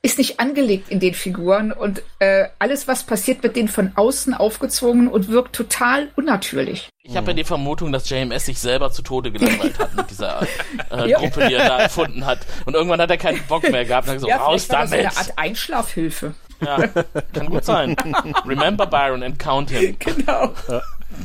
ist 0.05 0.17
nicht 0.17 0.39
angelegt 0.41 0.89
in 0.89 1.00
den 1.00 1.13
Figuren 1.13 1.72
und 1.72 2.03
äh, 2.19 2.48
alles, 2.60 2.89
was 2.89 3.03
passiert, 3.03 3.41
wird 3.41 3.55
denen 3.55 3.69
von 3.69 3.93
außen 3.95 4.33
aufgezwungen 4.33 5.07
und 5.07 5.29
wirkt 5.29 5.55
total 5.55 6.10
unnatürlich. 6.17 6.89
Ich 7.03 7.15
habe 7.15 7.27
ja 7.27 7.33
die 7.33 7.45
Vermutung, 7.45 7.93
dass 7.93 8.10
JMS 8.10 8.45
sich 8.45 8.60
selber 8.60 8.91
zu 8.91 9.01
Tode 9.01 9.31
gelangweilt 9.31 9.79
hat 9.79 9.95
mit 9.95 10.10
dieser 10.12 10.41
äh, 10.91 11.10
Ja. 11.10 11.19
Gruppe, 11.19 11.48
die 11.48 11.53
er 11.53 11.67
da 11.69 11.79
erfunden 11.79 12.25
hat. 12.25 12.39
Und 12.65 12.74
irgendwann 12.74 13.00
hat 13.00 13.12
er 13.12 13.17
keinen 13.17 13.41
Bock 13.48 13.63
mehr 13.72 13.86
gehabt 13.86 14.07
und 14.10 14.15
hat 14.15 14.22
gesagt, 14.22 14.41
raus 14.41 14.65
vielleicht 14.65 14.72
war 14.74 14.81
das 14.81 14.89
so 14.89 14.95
damit. 14.98 15.07
eine 15.10 15.17
Art 15.17 15.38
Einschlafhilfe. 15.38 16.33
Ja, 16.60 16.77
kann 17.33 17.48
gut 17.50 17.63
sein. 17.65 17.95
Remember 18.45 18.86
Byron 18.86 19.24
and 19.24 19.39
count 19.39 19.69
him. 19.72 19.95
Genau. 20.00 20.51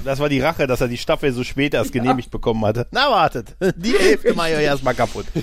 Das 0.05 0.19
war 0.21 0.29
die 0.29 0.41
Rache, 0.41 0.67
dass 0.67 0.81
er 0.81 0.89
die 0.89 0.97
Staffel 0.99 1.33
so 1.33 1.45
spät 1.45 1.75
erst 1.75 1.93
genehmigt 1.93 2.31
bekommen 2.31 2.65
hatte. 2.65 2.87
Na, 2.91 3.11
wartet. 3.11 3.57
Die 3.77 3.93
Hälfte 3.99 4.35
mache 4.35 4.51
ich 4.51 4.57
euch 4.57 4.63
erstmal 4.65 4.95
kaputt. 4.95 5.27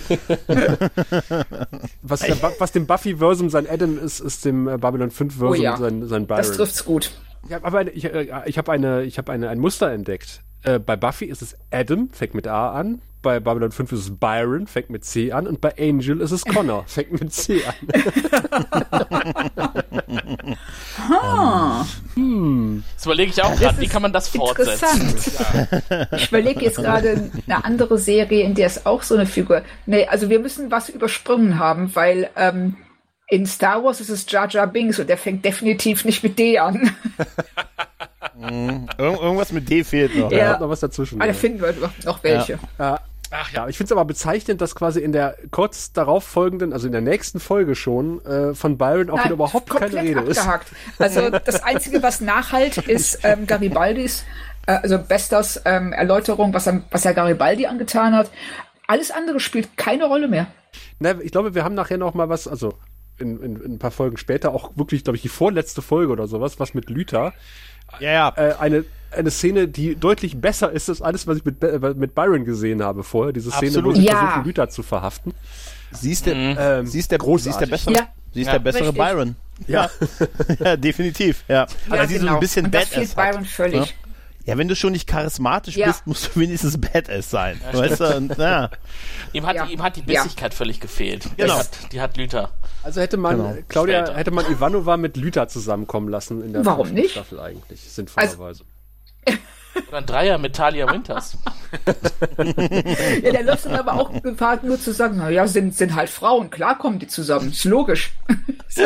Was, 2.01 2.19
der, 2.21 2.37
was 2.59 2.71
dem 2.71 2.85
Buffy-Versum 2.85 3.49
sein 3.49 3.67
Adam 3.69 3.97
ist, 3.97 4.19
ist 4.19 4.45
dem 4.45 4.67
äh, 4.67 4.77
Babylon 4.77 5.09
5-Versum 5.11 5.49
Oh 5.49 5.53
ja. 5.55 5.77
sein, 5.77 6.07
sein 6.07 6.27
Das 6.27 6.47
Byron. 6.47 6.57
trifft's 6.57 6.85
gut. 6.85 7.11
Ich 7.47 7.53
habe 7.53 7.65
aber 7.65 7.79
eine, 7.79 7.89
ich, 7.91 8.05
äh, 8.05 8.27
ich 8.45 8.57
hab 8.57 8.69
eine, 8.69 9.03
ich 9.03 9.17
hab 9.17 9.29
eine, 9.29 9.49
ein 9.49 9.59
Muster 9.59 9.91
entdeckt. 9.91 10.41
Äh, 10.63 10.79
bei 10.79 10.95
Buffy 10.95 11.25
ist 11.25 11.41
es 11.41 11.55
Adam, 11.71 12.09
fängt 12.11 12.33
mit 12.33 12.47
A 12.47 12.71
an. 12.71 13.01
Bei 13.25 13.39
Babylon 13.39 13.71
5 13.71 13.91
ist 13.91 13.99
es 14.01 14.11
Byron, 14.19 14.67
fängt 14.67 14.91
mit 14.91 15.03
C 15.03 15.31
an. 15.31 15.47
Und 15.47 15.59
bei 15.59 15.73
Angel 15.79 16.21
ist 16.21 16.29
es 16.29 16.45
Connor, 16.45 16.83
fängt 16.87 17.19
mit 17.19 17.33
C 17.33 17.59
an. 17.65 17.73
Das 22.15 23.05
überlege 23.05 23.31
ich 23.31 23.41
auch 23.43 23.55
gerade, 23.57 23.79
wie 23.81 23.87
kann 23.87 24.01
man 24.01 24.13
das 24.13 24.29
fortsetzen? 24.29 25.01
Interessant. 25.09 25.83
Ich 26.15 26.27
überlege 26.29 26.61
jetzt 26.61 26.77
gerade 26.77 27.29
eine 27.45 27.65
andere 27.65 27.97
Serie, 27.97 28.43
in 28.43 28.55
der 28.55 28.67
es 28.67 28.85
auch 28.85 29.03
so 29.03 29.15
eine 29.15 29.25
Figur. 29.25 29.63
Nee, 29.85 30.05
also 30.07 30.29
wir 30.29 30.39
müssen 30.39 30.71
was 30.71 30.89
übersprungen 30.89 31.59
haben, 31.59 31.93
weil 31.95 32.29
ähm, 32.35 32.77
in 33.27 33.45
Star 33.45 33.83
Wars 33.83 33.99
ist 34.01 34.09
es 34.09 34.25
Jar 34.29 34.47
Jar 34.49 34.67
Binks 34.67 34.99
und 34.99 35.09
der 35.09 35.17
fängt 35.17 35.43
definitiv 35.43 36.05
nicht 36.05 36.23
mit 36.23 36.39
D 36.39 36.57
an. 36.57 36.95
Ir 38.37 38.87
irgendwas 38.99 39.51
mit 39.51 39.69
D 39.69 39.83
fehlt 39.83 40.15
noch. 40.15 40.29
Da 40.29 40.35
Ja. 40.37 40.49
kommt 40.51 40.61
noch 40.61 40.69
was 40.69 40.79
dazwischen. 40.81 41.19
Da 41.19 41.25
ja. 41.25 41.33
finden 41.33 41.61
wir 41.61 41.73
noch- 41.73 42.03
noch 42.05 42.23
welche. 42.23 42.59
Ja. 42.79 42.99
Ach 43.31 43.51
ja, 43.51 43.67
ich 43.67 43.77
finde 43.77 43.87
es 43.87 43.91
aber 43.91 44.05
bezeichnend, 44.05 44.61
dass 44.61 44.75
quasi 44.75 44.99
in 44.99 45.11
der 45.11 45.37
kurz 45.51 45.91
darauf 45.91 46.23
folgenden, 46.23 46.73
also 46.73 46.87
in 46.87 46.91
der 46.91 47.01
nächsten 47.01 47.39
Folge 47.39 47.75
schon, 47.75 48.23
äh, 48.25 48.53
von 48.53 48.77
Byron 48.77 49.09
auch 49.09 49.15
Nein, 49.17 49.25
wieder 49.25 49.33
überhaupt 49.33 49.69
keine 49.69 50.01
Rede 50.01 50.21
ist. 50.21 50.39
abgehakt. 50.39 50.71
Also 50.99 51.29
das 51.29 51.63
Einzige, 51.63 52.03
was 52.03 52.21
nachhalt, 52.21 52.77
ist 52.87 53.19
ähm, 53.23 53.47
Garibaldis, 53.47 54.23
äh, 54.67 54.73
also 54.73 54.99
Bestas 54.99 55.61
ähm, 55.65 55.93
Erläuterung, 55.93 56.53
was 56.53 56.67
er, 56.67 56.83
was 56.91 57.05
er 57.05 57.13
Garibaldi 57.13 57.65
angetan 57.65 58.15
hat. 58.15 58.29
Alles 58.87 59.11
andere 59.11 59.39
spielt 59.39 59.77
keine 59.77 60.05
Rolle 60.05 60.27
mehr. 60.27 60.47
Na, 60.99 61.19
ich 61.19 61.31
glaube, 61.31 61.55
wir 61.55 61.63
haben 61.63 61.75
nachher 61.75 61.97
noch 61.97 62.13
mal 62.13 62.29
was, 62.29 62.47
also 62.47 62.73
in, 63.17 63.41
in, 63.41 63.55
in 63.61 63.73
ein 63.73 63.79
paar 63.79 63.91
Folgen 63.91 64.17
später, 64.17 64.53
auch 64.53 64.71
wirklich, 64.75 65.03
glaube 65.03 65.15
ich, 65.15 65.21
die 65.21 65.29
vorletzte 65.29 65.81
Folge 65.81 66.11
oder 66.11 66.27
sowas, 66.27 66.59
was 66.59 66.73
mit 66.73 66.89
Lüther. 66.89 67.33
Ja, 67.99 68.11
ja. 68.11 68.33
Äh, 68.35 68.55
eine, 68.59 68.85
eine 69.11 69.31
Szene, 69.31 69.67
die 69.67 69.95
deutlich 69.95 70.39
besser 70.39 70.71
ist 70.71 70.89
als 70.89 71.01
alles, 71.01 71.25
was 71.27 71.37
ich 71.37 71.45
mit, 71.45 71.59
Be- 71.59 71.93
mit 71.95 72.13
Byron 72.15 72.45
gesehen 72.45 72.83
habe 72.83 73.03
vorher. 73.03 73.31
Diese 73.33 73.49
Szene, 73.51 73.67
Absolut. 73.77 73.95
wo 73.95 73.99
sie 73.99 74.05
Ja. 74.05 74.17
versuchen, 74.17 74.43
Lüther 74.45 74.69
zu 74.69 74.83
verhaften. 74.83 75.33
Sie 75.91 76.11
ist 76.11 76.25
der, 76.25 76.35
Ähm, 76.35 76.87
sie 76.87 76.99
ist 76.99 77.11
der, 77.11 77.19
sie 77.21 77.49
ist 77.49 77.59
der 77.59 77.67
bessere, 77.67 77.93
Ja. 77.93 78.07
sie 78.33 78.41
ist 78.41 78.47
Ja, 78.47 78.53
der 78.53 78.59
bessere 78.59 78.87
richtig. 78.89 78.97
Byron. 79.03 79.35
Ja. 79.67 79.89
ja, 80.59 80.75
definitiv. 80.75 81.43
Ja. 81.47 81.65
Aber 81.89 82.05
sie 82.07 82.17
so 82.17 82.27
ein 82.27 82.39
bisschen 82.39 82.65
Und 82.65 82.73
das 82.75 82.89
fehlt 82.89 83.15
hat. 83.15 83.31
Byron 83.31 83.45
völlig. 83.45 83.95
Ja, 84.45 84.57
wenn 84.59 84.67
du 84.67 84.75
schon 84.75 84.91
nicht 84.91 85.07
charismatisch 85.07 85.75
Ja. 85.75 85.87
bist, 85.87 86.05
musst 86.05 86.35
du 86.35 86.39
wenigstens 86.39 86.79
Badass 86.79 87.29
sein. 87.31 87.59
weißt 87.71 87.99
du? 87.99 88.15
Und, 88.15 88.37
ja. 88.37 88.69
Ihm 89.33 89.45
hat, 89.45 89.55
Ja. 89.55 89.65
ihm 89.65 89.81
hat 89.81 89.95
die 89.95 90.01
Ja. 90.05 90.21
Bissigkeit 90.23 90.53
völlig 90.53 90.79
gefehlt. 90.79 91.27
Genau. 91.35 91.53
Die 91.55 91.59
hat, 91.59 91.91
die 91.93 92.01
hat 92.01 92.17
Lüther. 92.17 92.51
Also 92.83 93.01
hätte 93.01 93.17
man, 93.17 93.37
Genau. 93.37 93.57
Claudia, 93.67 94.05
Später. 94.05 94.17
hätte 94.19 94.31
man 94.31 94.45
Ivanova 94.51 94.97
mit 94.97 95.17
Lüther 95.17 95.47
zusammenkommen 95.47 96.09
lassen 96.09 96.43
in 96.43 96.53
der 96.53 96.63
Warum 96.65 96.91
nicht? 96.91 97.11
Staffel 97.11 97.39
eigentlich, 97.39 97.81
sinnvollerweise. 97.81 98.63
Oder 99.89 99.97
ein 99.97 100.05
Dreier 100.05 100.37
mit 100.37 100.55
Talia 100.55 100.91
Winters. 100.91 101.37
Ja, 103.21 103.31
der 103.31 103.43
läuft 103.43 103.65
dann 103.65 103.75
aber 103.75 103.93
auch 103.93 104.11
Gefahr, 104.21 104.59
nur 104.63 104.79
zu 104.79 104.93
sagen, 104.93 105.15
na 105.17 105.29
ja, 105.29 105.45
sind, 105.47 105.75
sind 105.75 105.93
halt 105.95 106.09
Frauen, 106.09 106.49
klar 106.49 106.77
kommen 106.77 106.99
die 106.99 107.07
zusammen, 107.07 107.49
ist 107.49 107.65
logisch. 107.65 108.13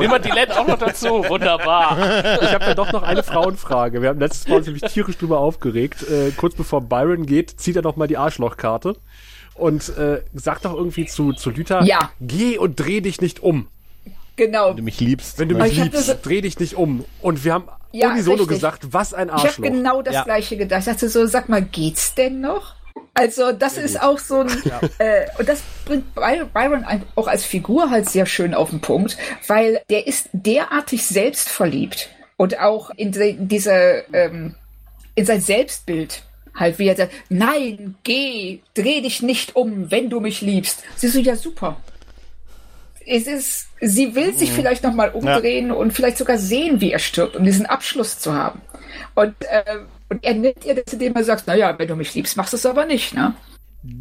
Wir 0.00 0.18
die 0.18 0.30
Led 0.30 0.52
auch 0.52 0.66
noch 0.66 0.78
dazu. 0.78 1.24
Wunderbar. 1.28 1.98
Ich 2.42 2.52
habe 2.52 2.64
ja 2.66 2.74
doch 2.74 2.92
noch 2.92 3.02
eine 3.02 3.22
Frauenfrage. 3.22 4.02
Wir 4.02 4.08
haben 4.10 4.20
letztes 4.20 4.48
Mal 4.48 4.56
uns 4.58 4.66
nämlich 4.66 4.82
tierisch 4.84 5.16
drüber 5.18 5.38
aufgeregt. 5.40 6.02
Äh, 6.08 6.30
kurz 6.36 6.54
bevor 6.54 6.80
Byron 6.82 7.26
geht, 7.26 7.58
zieht 7.60 7.76
er 7.76 7.82
noch 7.82 7.96
mal 7.96 8.06
die 8.08 8.16
Arschlochkarte 8.16 8.96
und 9.54 9.96
äh, 9.96 10.22
sagt 10.34 10.64
doch 10.64 10.74
irgendwie 10.74 11.06
zu, 11.06 11.32
zu 11.32 11.50
Lüther, 11.50 11.82
Ja. 11.82 12.10
geh 12.20 12.58
und 12.58 12.76
dreh 12.76 13.00
dich 13.00 13.20
nicht 13.20 13.42
um. 13.42 13.68
Genau. 14.36 14.70
Wenn 14.70 14.76
du 14.76 14.82
mich 14.82 15.00
liebst. 15.00 15.38
Wenn 15.38 15.48
du 15.48 15.56
mich 15.56 15.76
liebst, 15.76 16.18
dreh 16.22 16.42
dich 16.42 16.58
nicht 16.60 16.74
um. 16.76 17.04
Und 17.22 17.44
wir 17.44 17.54
haben 17.54 17.64
Ja, 17.98 18.10
unisono 18.12 18.36
richtig. 18.38 18.48
gesagt, 18.56 18.92
was 18.92 19.14
ein 19.14 19.28
Ich 19.28 19.32
habe 19.34 19.42
Arschloch. 19.48 19.64
genau 19.64 20.02
das 20.02 20.14
Ja. 20.14 20.24
gleiche 20.24 20.56
gedacht. 20.56 20.80
Ich 20.80 20.86
dachte 20.86 21.08
so, 21.08 21.26
sag 21.26 21.48
mal, 21.48 21.62
geht's 21.62 22.14
denn 22.14 22.40
noch? 22.40 22.74
Also 23.14 23.52
das 23.52 23.76
ist 23.78 24.00
auch 24.00 24.18
so 24.18 24.40
ein, 24.40 24.48
äh, 24.98 25.26
und 25.38 25.48
das 25.48 25.62
bringt 25.84 26.14
By- 26.14 26.44
Byron 26.52 26.84
auch 27.14 27.26
als 27.28 27.44
Figur 27.44 27.90
halt 27.90 28.08
sehr 28.08 28.26
schön 28.26 28.54
auf 28.54 28.70
den 28.70 28.80
Punkt, 28.80 29.16
weil 29.48 29.80
der 29.90 30.06
ist 30.06 30.28
derartig 30.32 31.06
selbstverliebt 31.06 32.10
und 32.36 32.58
auch 32.58 32.90
in 32.96 33.12
se- 33.12 33.36
diese, 33.38 34.04
ähm, 34.12 34.54
in 35.14 35.24
sein 35.26 35.40
Selbstbild 35.40 36.22
halt, 36.54 36.78
wie 36.78 36.88
er 36.88 36.96
sagt, 36.96 37.12
nein, 37.28 37.96
geh, 38.02 38.60
dreh 38.74 39.00
dich 39.02 39.20
nicht 39.22 39.56
um, 39.56 39.90
wenn 39.90 40.08
du 40.10 40.20
mich 40.20 40.40
liebst. 40.40 40.82
Sie 40.96 41.08
so, 41.08 41.18
ja 41.18 41.36
super. 41.36 41.76
Es 43.08 43.26
ist, 43.26 43.68
sie 43.80 44.14
will 44.16 44.34
sich 44.34 44.50
vielleicht 44.52 44.82
noch 44.82 44.92
mal 44.92 45.10
umdrehen 45.10 45.70
und 45.70 45.92
vielleicht 45.92 46.18
sogar 46.18 46.38
sehen, 46.38 46.80
wie 46.80 46.90
er 46.92 46.98
stirbt, 46.98 47.36
um 47.36 47.44
diesen 47.44 47.64
Abschluss 47.66 48.18
zu 48.18 48.34
haben. 48.34 48.60
Und, 49.14 49.34
äh, 49.42 49.62
und 50.08 50.24
er 50.24 50.34
nimmt 50.34 50.64
ihr 50.64 50.74
das, 50.74 50.92
indem 50.92 51.14
er 51.14 51.24
sagt, 51.24 51.46
naja, 51.46 51.74
wenn 51.78 51.86
du 51.88 51.94
mich 51.96 52.14
liebst, 52.14 52.36
machst 52.36 52.52
du 52.52 52.56
es 52.56 52.66
aber 52.66 52.84
nicht, 52.84 53.14
ne? 53.14 53.34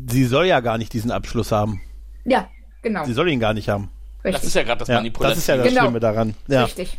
Sie 0.10 0.26
soll 0.26 0.48
ja 0.48 0.60
gar 0.60 0.78
nicht 0.80 0.92
diesen 0.94 1.12
Abschluss 1.12 1.52
haben. 1.52 1.82
Ja, 2.26 2.48
genau. 2.82 3.06
Sie 3.06 3.14
soll 3.14 3.30
ihn 3.30 3.40
gar 3.40 3.54
nicht 3.54 3.70
haben. 3.70 3.90
Das 4.24 4.34
Richtig. 4.34 4.48
ist 4.48 4.56
ja 4.56 4.64
gerade 4.64 4.80
das 4.80 4.88
Ja, 4.88 4.96
Manipulative. 4.96 5.30
das 5.36 5.38
ist 5.44 5.48
ja 5.48 5.58
das 5.58 5.68
Genau. 5.68 5.82
Schlimme 5.82 6.00
daran. 6.00 6.34
Ja. 6.48 6.64
Richtig. 6.64 6.98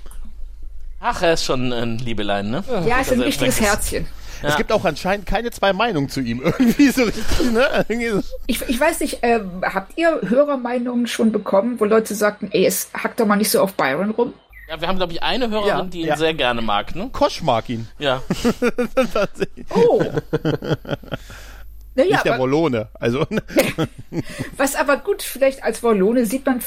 Ach, 1.00 1.22
er 1.22 1.34
ist 1.34 1.44
schon 1.44 1.72
ein 1.72 1.98
Liebelein, 1.98 2.50
ne? 2.50 2.64
Ja, 2.68 3.00
ist 3.00 3.12
ein 3.12 3.14
Also, 3.18 3.22
richtiges 3.22 3.58
ist- 3.58 3.66
Herzchen. 3.66 4.06
Es 4.42 4.56
gibt 4.58 4.70
auch 4.70 4.84
anscheinend 4.84 5.24
keine 5.26 5.50
zwei 5.50 5.72
Meinungen 5.72 6.08
zu 6.10 6.20
ihm. 6.20 6.40
Irgendwie 6.44 6.90
so 6.90 7.04
richtig, 7.04 7.52
ne? 7.52 7.84
Irgendwie 7.88 8.08
so. 8.10 8.20
Ich, 8.46 8.60
ich 8.68 8.78
weiß 8.78 9.00
nicht, 9.00 9.20
ähm, 9.22 9.62
habt 9.62 9.96
ihr 9.96 10.20
Hörermeinungen 10.22 11.06
schon 11.06 11.32
bekommen, 11.32 11.80
wo 11.80 11.84
Leute 11.86 12.14
sagten, 12.14 12.50
ey, 12.52 12.66
es 12.66 12.90
hackt 12.92 13.18
doch 13.18 13.26
mal 13.26 13.36
nicht 13.36 13.50
so 13.50 13.60
auf 13.62 13.72
Byron 13.74 14.10
rum? 14.10 14.34
Ja, 14.68 14.78
wir 14.80 14.88
haben, 14.88 14.98
glaube 14.98 15.12
ich, 15.14 15.22
eine 15.22 15.48
Hörerin, 15.48 15.68
Ja, 15.68 15.82
die 15.84 16.00
ihn 16.02 16.06
ja. 16.08 16.16
sehr 16.16 16.34
gerne 16.34 16.60
mag, 16.60 16.94
ne? 16.94 17.08
Kosch 17.12 17.42
mag 17.42 17.68
ihn. 17.70 17.88
Ja. 17.98 18.22
Oh. 19.70 20.02
Naja, 21.98 22.10
nicht 22.10 22.24
der 22.26 22.34
aber, 22.34 22.42
Wollone. 22.42 22.88
Also, 23.00 23.26
was 24.58 24.74
aber 24.76 24.98
gut, 24.98 25.22
vielleicht 25.22 25.64
als 25.64 25.82
Wollone 25.82 26.26
sieht 26.26 26.44
man 26.44 26.60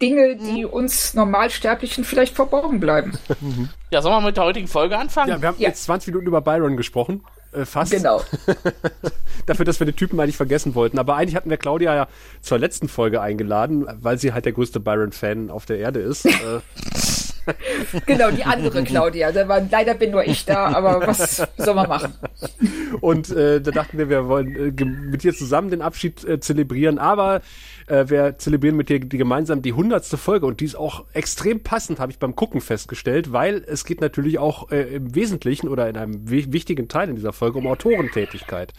Dinge, 0.00 0.36
die 0.36 0.64
uns 0.64 1.14
Normalsterblichen 1.14 2.04
vielleicht 2.04 2.34
verborgen 2.34 2.80
bleiben. 2.80 3.12
Ja, 3.90 4.02
sollen 4.02 4.14
wir 4.16 4.26
mit 4.26 4.36
der 4.36 4.44
heutigen 4.44 4.68
Folge 4.68 4.96
anfangen? 4.98 5.28
Ja, 5.30 5.40
wir 5.42 5.48
haben 5.48 5.56
Ja. 5.58 5.68
jetzt 5.68 5.84
20 5.84 6.08
Minuten 6.08 6.26
über 6.28 6.40
Byron 6.40 6.76
gesprochen. 6.76 7.22
Äh, 7.52 7.64
fast. 7.64 7.90
Genau. 7.92 8.22
Dafür, 9.46 9.64
dass 9.64 9.80
wir 9.80 9.84
den 9.86 9.96
Typen 9.96 10.20
eigentlich 10.20 10.36
vergessen 10.36 10.74
wollten. 10.74 10.98
Aber 10.98 11.16
eigentlich 11.16 11.34
hatten 11.34 11.50
wir 11.50 11.56
Claudia 11.56 11.94
ja 11.94 12.08
zur 12.40 12.58
letzten 12.58 12.88
Folge 12.88 13.20
eingeladen, 13.20 13.86
weil 14.00 14.18
sie 14.18 14.32
halt 14.32 14.44
der 14.44 14.52
größte 14.52 14.78
Byron-Fan 14.80 15.50
auf 15.50 15.66
der 15.66 15.78
Erde 15.78 16.00
ist. 16.00 16.26
äh, 16.26 16.60
Genau, 18.06 18.30
die 18.30 18.44
andere 18.44 18.84
Claudia. 18.84 19.32
Da 19.32 19.48
war, 19.48 19.60
leider 19.68 19.94
bin 19.94 20.10
nur 20.12 20.24
ich 20.24 20.44
da, 20.44 20.66
aber 20.66 21.04
was 21.06 21.42
soll 21.56 21.74
man 21.74 21.88
machen? 21.88 22.14
und 23.00 23.30
äh, 23.30 23.60
da 23.60 23.70
dachten 23.72 23.98
wir, 23.98 24.08
wir 24.08 24.28
wollen 24.28 24.76
äh, 24.78 24.84
mit 24.84 25.22
dir 25.24 25.34
zusammen 25.34 25.70
den 25.70 25.82
Abschied 25.82 26.22
äh, 26.24 26.38
zelebrieren. 26.38 26.98
Aber 26.98 27.40
äh, 27.90 28.08
wir 28.08 28.38
zelebrieren 28.38 28.76
mit 28.76 28.88
dir 28.88 29.00
die 29.00 29.18
gemeinsam 29.18 29.62
die 29.62 29.72
hundertste 29.72 30.16
Folge. 30.16 30.46
Und 30.46 30.60
die 30.60 30.64
ist 30.64 30.76
auch 30.76 31.04
extrem 31.12 31.60
passend, 31.60 31.98
habe 31.98 32.12
ich 32.12 32.18
beim 32.18 32.36
Gucken 32.36 32.60
festgestellt, 32.60 33.32
weil 33.32 33.64
es 33.66 33.84
geht 33.84 34.00
natürlich 34.00 34.38
auch 34.38 34.70
äh, 34.70 34.82
im 34.94 35.14
Wesentlichen 35.14 35.68
oder 35.68 35.88
in 35.88 35.96
einem 35.96 36.30
wi 36.30 36.52
wichtigen 36.52 36.88
Teil 36.88 37.08
in 37.08 37.16
dieser 37.16 37.32
Folge 37.32 37.58
um 37.58 37.66
Autorentätigkeit. 37.66 38.72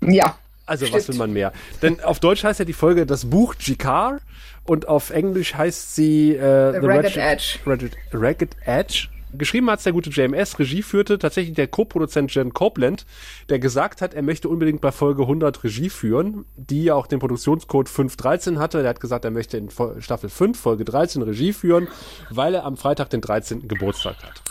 Ja. 0.00 0.38
Also 0.66 0.84
Stimmt. 0.84 1.00
was 1.00 1.08
will 1.08 1.16
man 1.16 1.32
mehr? 1.32 1.52
Denn 1.80 2.00
auf 2.00 2.20
Deutsch 2.20 2.44
heißt 2.44 2.58
ja 2.58 2.66
die 2.66 2.74
Folge 2.74 3.06
das 3.06 3.24
Buch 3.24 3.54
Jikar 3.58 4.20
und 4.64 4.86
auf 4.86 5.08
Englisch 5.08 5.54
heißt 5.54 5.94
sie 5.94 6.34
äh, 6.34 6.78
The 6.78 6.86
Ragged 6.86 7.16
Edge. 7.16 7.58
Ragged, 7.64 7.96
Ragged 8.12 8.56
Edge. 8.66 9.08
Geschrieben 9.32 9.70
hat's 9.70 9.84
der 9.84 9.92
gute 9.92 10.10
JMS, 10.10 10.58
Regie 10.58 10.82
führte 10.82 11.18
tatsächlich 11.18 11.54
der 11.54 11.68
Co-Produzent 11.68 12.34
Jen 12.34 12.52
Copeland, 12.52 13.04
der 13.48 13.58
gesagt 13.58 14.00
hat, 14.00 14.14
er 14.14 14.22
möchte 14.22 14.48
unbedingt 14.48 14.80
bei 14.80 14.92
Folge 14.92 15.22
100 15.22 15.64
Regie 15.64 15.90
führen, 15.90 16.44
die 16.56 16.84
ja 16.84 16.94
auch 16.94 17.06
den 17.06 17.18
Produktionscode 17.18 17.88
513 17.88 18.58
hatte. 18.58 18.80
Der 18.80 18.90
hat 18.90 19.00
gesagt, 19.00 19.24
er 19.24 19.30
möchte 19.30 19.56
in 19.56 19.68
Staffel 20.00 20.30
5, 20.30 20.58
Folge 20.58 20.84
13 20.84 21.22
Regie 21.22 21.52
führen, 21.52 21.88
weil 22.30 22.54
er 22.54 22.64
am 22.64 22.76
Freitag 22.76 23.10
den 23.10 23.20
13. 23.20 23.68
Geburtstag 23.68 24.16
hat. 24.22 24.42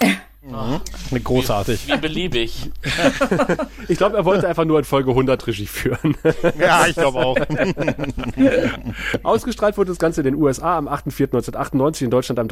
großartig. 1.23 1.87
Wie 1.87 1.97
beliebig. 1.97 2.71
Ich 3.89 3.97
glaube, 3.97 4.17
er 4.17 4.25
wollte 4.25 4.47
einfach 4.47 4.65
nur 4.65 4.79
in 4.79 4.85
Folge 4.85 5.11
100 5.11 5.47
Regie 5.47 5.65
führen. 5.65 6.15
Ja, 6.59 6.87
ich 6.87 6.95
glaube 6.95 7.19
auch. 7.19 7.37
Ausgestrahlt 9.23 9.77
wurde 9.77 9.91
das 9.91 9.99
Ganze 9.99 10.21
in 10.21 10.25
den 10.25 10.35
USA 10.35 10.77
am 10.77 10.87
8.4.1998, 10.87 12.03
in 12.03 12.11
Deutschland 12.11 12.39
am 12.39 12.47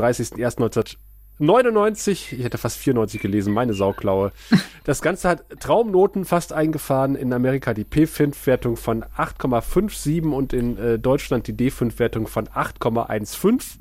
30.01.1999. 1.40 2.12
Ich 2.34 2.44
hätte 2.44 2.58
fast 2.58 2.78
94 2.78 3.22
gelesen, 3.22 3.54
meine 3.54 3.74
Sauklaue. 3.74 4.32
Das 4.86 5.02
Ganze 5.02 5.28
hat 5.28 5.44
Traumnoten 5.60 6.26
fast 6.26 6.54
eingefahren. 6.54 7.16
In 7.16 7.34
Amerika 7.34 7.74
die 7.74 7.86
P5-Wertung 7.86 8.78
von 8.78 9.04
8,57 9.04 10.32
und 10.32 10.54
in 10.54 10.78
äh, 10.78 11.00
Deutschland 11.00 11.48
die 11.48 11.54
D5-Wertung 11.54 12.28
von 12.28 12.48
8,15. 12.48 13.80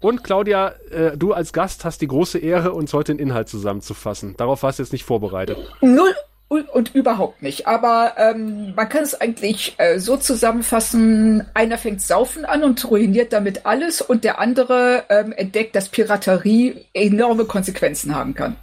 Und 0.00 0.22
Claudia, 0.22 0.74
äh, 0.90 1.16
du 1.16 1.32
als 1.32 1.54
Gast 1.54 1.86
hast 1.86 2.02
die 2.02 2.06
große 2.06 2.38
Ehre, 2.38 2.72
uns 2.72 2.92
heute 2.92 3.14
den 3.14 3.18
Inhalt 3.18 3.48
zusammenzufassen. 3.48 4.34
Darauf 4.36 4.62
warst 4.62 4.78
du 4.78 4.82
jetzt 4.82 4.92
nicht 4.92 5.04
vorbereitet. 5.04 5.56
Null 5.80 6.14
und, 6.60 6.68
und 6.68 6.94
überhaupt 6.94 7.42
nicht. 7.42 7.66
Aber 7.66 8.14
ähm, 8.16 8.74
man 8.74 8.88
kann 8.88 9.02
es 9.02 9.20
eigentlich 9.20 9.74
äh, 9.78 9.98
so 9.98 10.16
zusammenfassen, 10.16 11.44
einer 11.54 11.78
fängt 11.78 12.02
Saufen 12.02 12.44
an 12.44 12.64
und 12.64 12.90
ruiniert 12.90 13.32
damit 13.32 13.66
alles 13.66 14.00
und 14.00 14.24
der 14.24 14.38
andere 14.38 15.04
ähm, 15.08 15.32
entdeckt, 15.32 15.74
dass 15.74 15.88
Piraterie 15.88 16.86
enorme 16.94 17.44
Konsequenzen 17.44 18.14
haben 18.14 18.34
kann. 18.34 18.56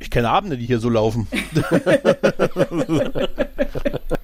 Ich 0.00 0.10
kenne 0.10 0.30
Abende, 0.30 0.56
die 0.56 0.66
hier 0.66 0.78
so 0.78 0.90
laufen. 0.90 1.26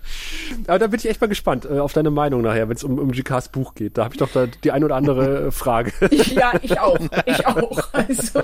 Aber 0.67 0.79
da 0.79 0.87
bin 0.87 0.99
ich 0.99 1.09
echt 1.09 1.21
mal 1.21 1.27
gespannt 1.27 1.67
äh, 1.67 1.79
auf 1.79 1.93
deine 1.93 2.11
Meinung 2.11 2.43
nachher, 2.43 2.69
wenn 2.69 2.77
es 2.77 2.85
um, 2.85 2.99
um 2.99 3.13
GKs 3.13 3.49
Buch 3.49 3.75
geht. 3.75 3.99
Da 3.99 4.05
habe 4.05 4.15
ich 4.15 4.19
doch 4.19 4.31
da 4.31 4.47
die 4.47 4.73
ein 4.73 4.85
oder 4.85 4.97
andere 4.97 5.47
äh, 5.47 5.51
Frage. 5.51 5.93
Ja, 6.35 6.53
ich 6.63 6.81
auch. 6.81 6.99
Ich 7.27 7.47
auch. 7.47 7.93
Also, 7.93 8.43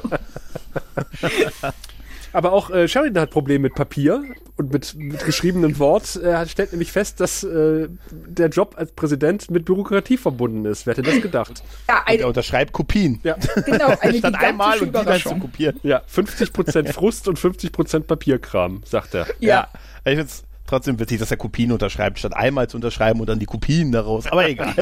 Aber 2.32 2.52
auch 2.52 2.70
äh, 2.70 2.88
Sheridan 2.88 3.22
hat 3.22 3.30
Probleme 3.30 3.62
mit 3.62 3.74
Papier 3.74 4.22
und 4.56 4.72
mit, 4.72 4.94
mit 4.94 5.24
geschriebenem 5.24 5.78
Wort. 5.78 6.16
Er 6.16 6.46
stellt 6.46 6.72
nämlich 6.72 6.92
fest, 6.92 7.20
dass 7.20 7.42
äh, 7.42 7.88
der 8.10 8.48
Job 8.48 8.74
als 8.76 8.92
Präsident 8.92 9.50
mit 9.50 9.64
Bürokratie 9.64 10.16
verbunden 10.16 10.64
ist. 10.64 10.86
Wer 10.86 10.96
hätte 10.96 11.02
das 11.02 11.20
gedacht? 11.20 11.62
ja, 11.88 12.02
eine, 12.06 12.26
unterschreibt 12.26 12.72
Kopien. 12.72 13.20
Ja, 13.22 13.36
genau, 13.66 13.94
eine 14.00 14.18
Statt 14.18 14.34
einmal 14.36 14.78
gigantische 14.78 14.84
und 14.84 14.94
die 14.94 15.04
dann 15.04 15.20
zu 15.20 15.46
kopieren. 15.46 15.80
ja 15.82 16.02
50% 16.12 16.92
Frust 16.92 17.28
und 17.28 17.38
50% 17.38 18.00
Papierkram, 18.00 18.82
sagt 18.84 19.14
er. 19.14 19.26
Ja, 19.38 19.68
Ich 20.04 20.16
find's 20.16 20.44
trotzdem 20.70 20.98
witzig, 20.98 21.18
dass 21.18 21.30
er 21.30 21.36
Kopien 21.36 21.72
unterschreibt, 21.72 22.18
statt 22.18 22.34
einmal 22.34 22.68
zu 22.68 22.76
unterschreiben 22.76 23.20
und 23.20 23.28
dann 23.28 23.38
die 23.38 23.46
Kopien 23.46 23.92
daraus. 23.92 24.26
Aber 24.26 24.48
egal. 24.48 24.74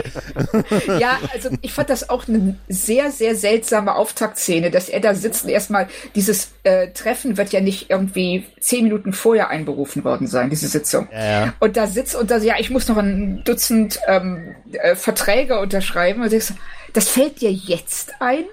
ja, 1.00 1.18
also 1.32 1.50
ich 1.62 1.72
fand 1.72 1.90
das 1.90 2.08
auch 2.08 2.28
eine 2.28 2.56
sehr, 2.68 3.10
sehr 3.10 3.34
seltsame 3.34 3.94
Auftaktszene, 3.94 4.70
dass 4.70 4.88
er 4.88 5.00
da 5.00 5.14
sitzt 5.14 5.44
und 5.44 5.50
erstmal 5.50 5.88
dieses 6.14 6.52
äh, 6.62 6.88
Treffen 6.88 7.36
wird 7.36 7.52
ja 7.52 7.60
nicht 7.60 7.90
irgendwie 7.90 8.44
zehn 8.60 8.84
Minuten 8.84 9.12
vorher 9.12 9.48
einberufen 9.48 10.04
worden 10.04 10.26
sein, 10.26 10.50
diese 10.50 10.68
Sitzung. 10.68 11.08
Ja, 11.12 11.24
ja. 11.24 11.54
Und 11.58 11.76
da 11.76 11.86
sitzt 11.86 12.14
und 12.14 12.30
da, 12.30 12.38
ja, 12.38 12.56
ich 12.58 12.70
muss 12.70 12.88
noch 12.88 12.96
ein 12.96 13.42
Dutzend 13.44 14.00
ähm, 14.06 14.54
äh, 14.72 14.94
Verträge 14.94 15.58
unterschreiben. 15.58 16.22
Und 16.22 16.32
ich 16.32 16.44
so, 16.44 16.54
das 16.92 17.08
fällt 17.08 17.40
dir 17.40 17.52
jetzt 17.52 18.12
ein? 18.20 18.44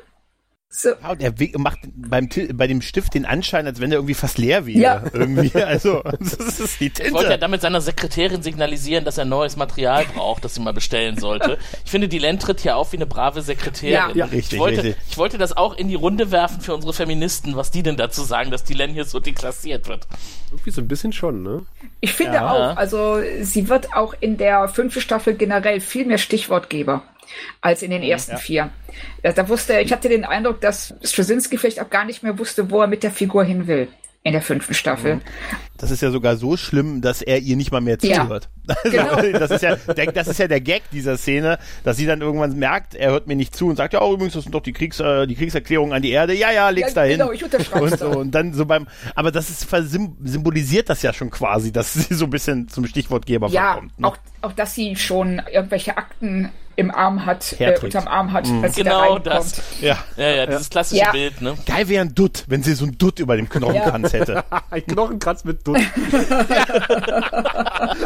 So, 0.77 0.89
Ja, 1.01 1.11
und 1.11 1.21
er 1.23 1.33
macht 1.59 1.79
beim, 1.95 2.27
bei 2.53 2.67
dem 2.67 2.81
Stift 2.81 3.13
den 3.13 3.25
Anschein, 3.25 3.65
als 3.65 3.79
wenn 3.79 3.91
er 3.91 3.97
irgendwie 3.99 4.13
fast 4.13 4.37
leer 4.37 4.65
wäre. 4.65 4.77
Ja. 4.79 5.03
Irgendwie. 5.13 5.51
Also, 5.65 6.01
das 6.19 6.59
ist 6.59 6.79
die 6.79 6.87
Ich 6.87 6.99
wollte 7.13 7.15
ja 7.15 7.21
Tinte. 7.31 7.37
damit 7.39 7.61
seiner 7.61 7.79
Sekretärin 7.81 8.43
signalisieren, 8.43 9.05
dass 9.05 9.17
er 9.17 9.25
neues 9.25 9.55
Material 9.55 10.05
braucht, 10.13 10.43
das 10.43 10.55
sie 10.55 10.61
mal 10.61 10.73
bestellen 10.73 11.17
sollte. 11.17 11.57
Ich 11.85 11.91
finde, 11.91 12.07
die 12.07 12.19
Len 12.19 12.39
tritt 12.39 12.59
hier 12.59 12.75
auf 12.77 12.91
wie 12.91 12.97
eine 12.97 13.05
brave 13.05 13.41
Sekretärin. 13.41 13.93
Ja. 13.93 14.09
Ja, 14.13 14.25
richtig, 14.25 14.53
ich, 14.53 14.59
wollte, 14.59 14.83
richtig. 14.83 15.03
ich 15.09 15.17
wollte 15.17 15.37
das 15.37 15.55
auch 15.55 15.75
in 15.77 15.87
die 15.87 15.95
Runde 15.95 16.31
werfen 16.31 16.59
für 16.61 16.73
unsere 16.75 16.93
Feministen, 16.93 17.55
was 17.55 17.71
die 17.71 17.83
denn 17.83 17.95
dazu 17.97 18.23
sagen, 18.23 18.51
dass 18.51 18.63
die 18.63 18.73
Len 18.73 18.91
hier 18.91 19.05
so 19.05 19.19
deklassiert 19.19 19.87
wird. 19.87 20.07
Irgendwie 20.51 20.71
so 20.71 20.81
ein 20.81 20.87
bisschen 20.87 21.11
schon, 21.13 21.41
ne? 21.43 21.65
ich 22.01 22.13
finde 22.13 22.33
Ja. 22.35 22.51
auch, 22.73 22.77
also 22.77 23.19
sie 23.41 23.67
wird 23.69 23.93
auch 23.93 24.13
in 24.19 24.37
der 24.37 24.67
fünften 24.67 25.01
Staffel 25.01 25.33
generell 25.35 25.79
viel 25.79 26.05
mehr 26.05 26.17
Stichwortgeber 26.17 27.01
als 27.61 27.81
in 27.81 27.91
den 27.91 28.03
ersten 28.03 28.37
vier. 28.37 28.69
Da, 29.23 29.31
da 29.31 29.47
wusste, 29.49 29.79
ich 29.79 29.91
hatte 29.91 30.09
den 30.09 30.25
Eindruck, 30.25 30.61
dass 30.61 30.93
Straczynski 31.03 31.57
vielleicht 31.57 31.81
auch 31.81 31.89
gar 31.89 32.05
nicht 32.05 32.23
mehr 32.23 32.37
wusste, 32.39 32.69
wo 32.71 32.81
er 32.81 32.87
mit 32.87 33.03
der 33.03 33.11
Figur 33.11 33.43
hin 33.43 33.67
will 33.67 33.87
in 34.23 34.31
der 34.31 34.41
fünften 34.41 34.73
Staffel. 34.73 35.21
Das 35.77 35.91
ist 35.91 36.01
ja 36.01 36.09
sogar 36.09 36.35
so 36.35 36.57
schlimm, 36.57 36.99
dass 37.01 37.21
er 37.21 37.37
ihr 37.37 37.55
nicht 37.55 37.71
mal 37.71 37.79
mehr 37.79 37.97
Ja. 38.01 38.23
zuhört. 38.23 38.49
Also, 38.67 38.89
Genau. 38.97 39.37
das, 39.37 39.51
ist 39.51 39.61
ja, 39.61 39.75
der, 39.75 40.11
das 40.11 40.27
ist 40.27 40.39
ja 40.39 40.47
der 40.47 40.61
Gag 40.61 40.81
dieser 40.91 41.15
Szene, 41.15 41.59
dass 41.83 41.97
sie 41.97 42.07
dann 42.07 42.21
irgendwann 42.21 42.57
merkt, 42.57 42.95
er 42.95 43.11
hört 43.11 43.27
mir 43.27 43.35
nicht 43.35 43.55
zu 43.55 43.67
und 43.67 43.75
sagt, 43.75 43.93
ja, 43.93 44.01
oh, 44.01 44.13
übrigens, 44.15 44.33
das 44.33 44.41
sind 44.45 44.55
doch 44.55 44.63
die, 44.63 44.73
Kriegs, 44.73 44.99
äh, 44.99 45.27
die 45.27 45.35
Kriegserklärungen 45.35 45.93
an 45.93 46.01
die 46.01 46.09
Erde. 46.09 46.33
Ja, 46.33 46.51
ja, 46.51 46.69
leg's 46.69 46.95
Ja, 46.95 47.03
dahin. 47.03 47.19
genau, 47.19 47.31
ich 47.31 47.43
unterschreib's 47.43 47.91
und, 47.91 47.99
so, 47.99 48.09
und 48.09 48.31
dann 48.31 48.53
so 48.55 48.65
beim, 48.65 48.87
aber 49.13 49.31
das 49.31 49.51
ist 49.51 49.69
symbolisiert 50.23 50.89
das 50.89 51.03
ja 51.03 51.13
schon 51.13 51.29
quasi, 51.29 51.71
dass 51.71 51.93
sie 51.93 52.15
so 52.15 52.25
ein 52.25 52.31
bisschen 52.31 52.67
zum 52.67 52.87
Stichwortgeber 52.87 53.49
Ja, 53.49 53.73
verkommt. 53.73 53.99
Ne? 53.99 54.07
auch, 54.07 54.17
auch 54.41 54.53
dass 54.53 54.73
sie 54.73 54.95
schon 54.95 55.39
irgendwelche 55.53 55.97
Akten 55.97 56.49
im 56.77 56.91
Arm 56.91 57.25
hat, 57.25 57.55
äh, 57.59 57.77
unterm 57.81 58.07
Arm 58.07 58.33
hat, 58.33 58.47
als 58.61 58.75
sie 58.75 58.83
da 58.83 58.91
Genau 58.91 58.99
reinkommt. 59.01 59.27
das. 59.27 59.61
Ja. 59.81 59.97
Ja, 60.17 60.27
ja, 60.29 60.45
dieses 60.45 60.69
klassische 60.69 61.01
Ja. 61.01 61.11
Bild, 61.11 61.41
ne? 61.41 61.55
Geil 61.65 61.87
wäre 61.87 62.01
ein 62.03 62.13
Dutt, 62.15 62.43
wenn 62.47 62.63
sie 62.63 62.73
so 62.73 62.85
ein 62.85 62.97
Dutt 62.97 63.19
über 63.19 63.35
dem 63.37 63.47
Knochenkranz 63.49 64.13
hätte. 64.13 64.43
Ein 64.69 64.85
Knochenkranz 64.85 65.43
mit 65.45 65.65
Dutt. 65.65 65.77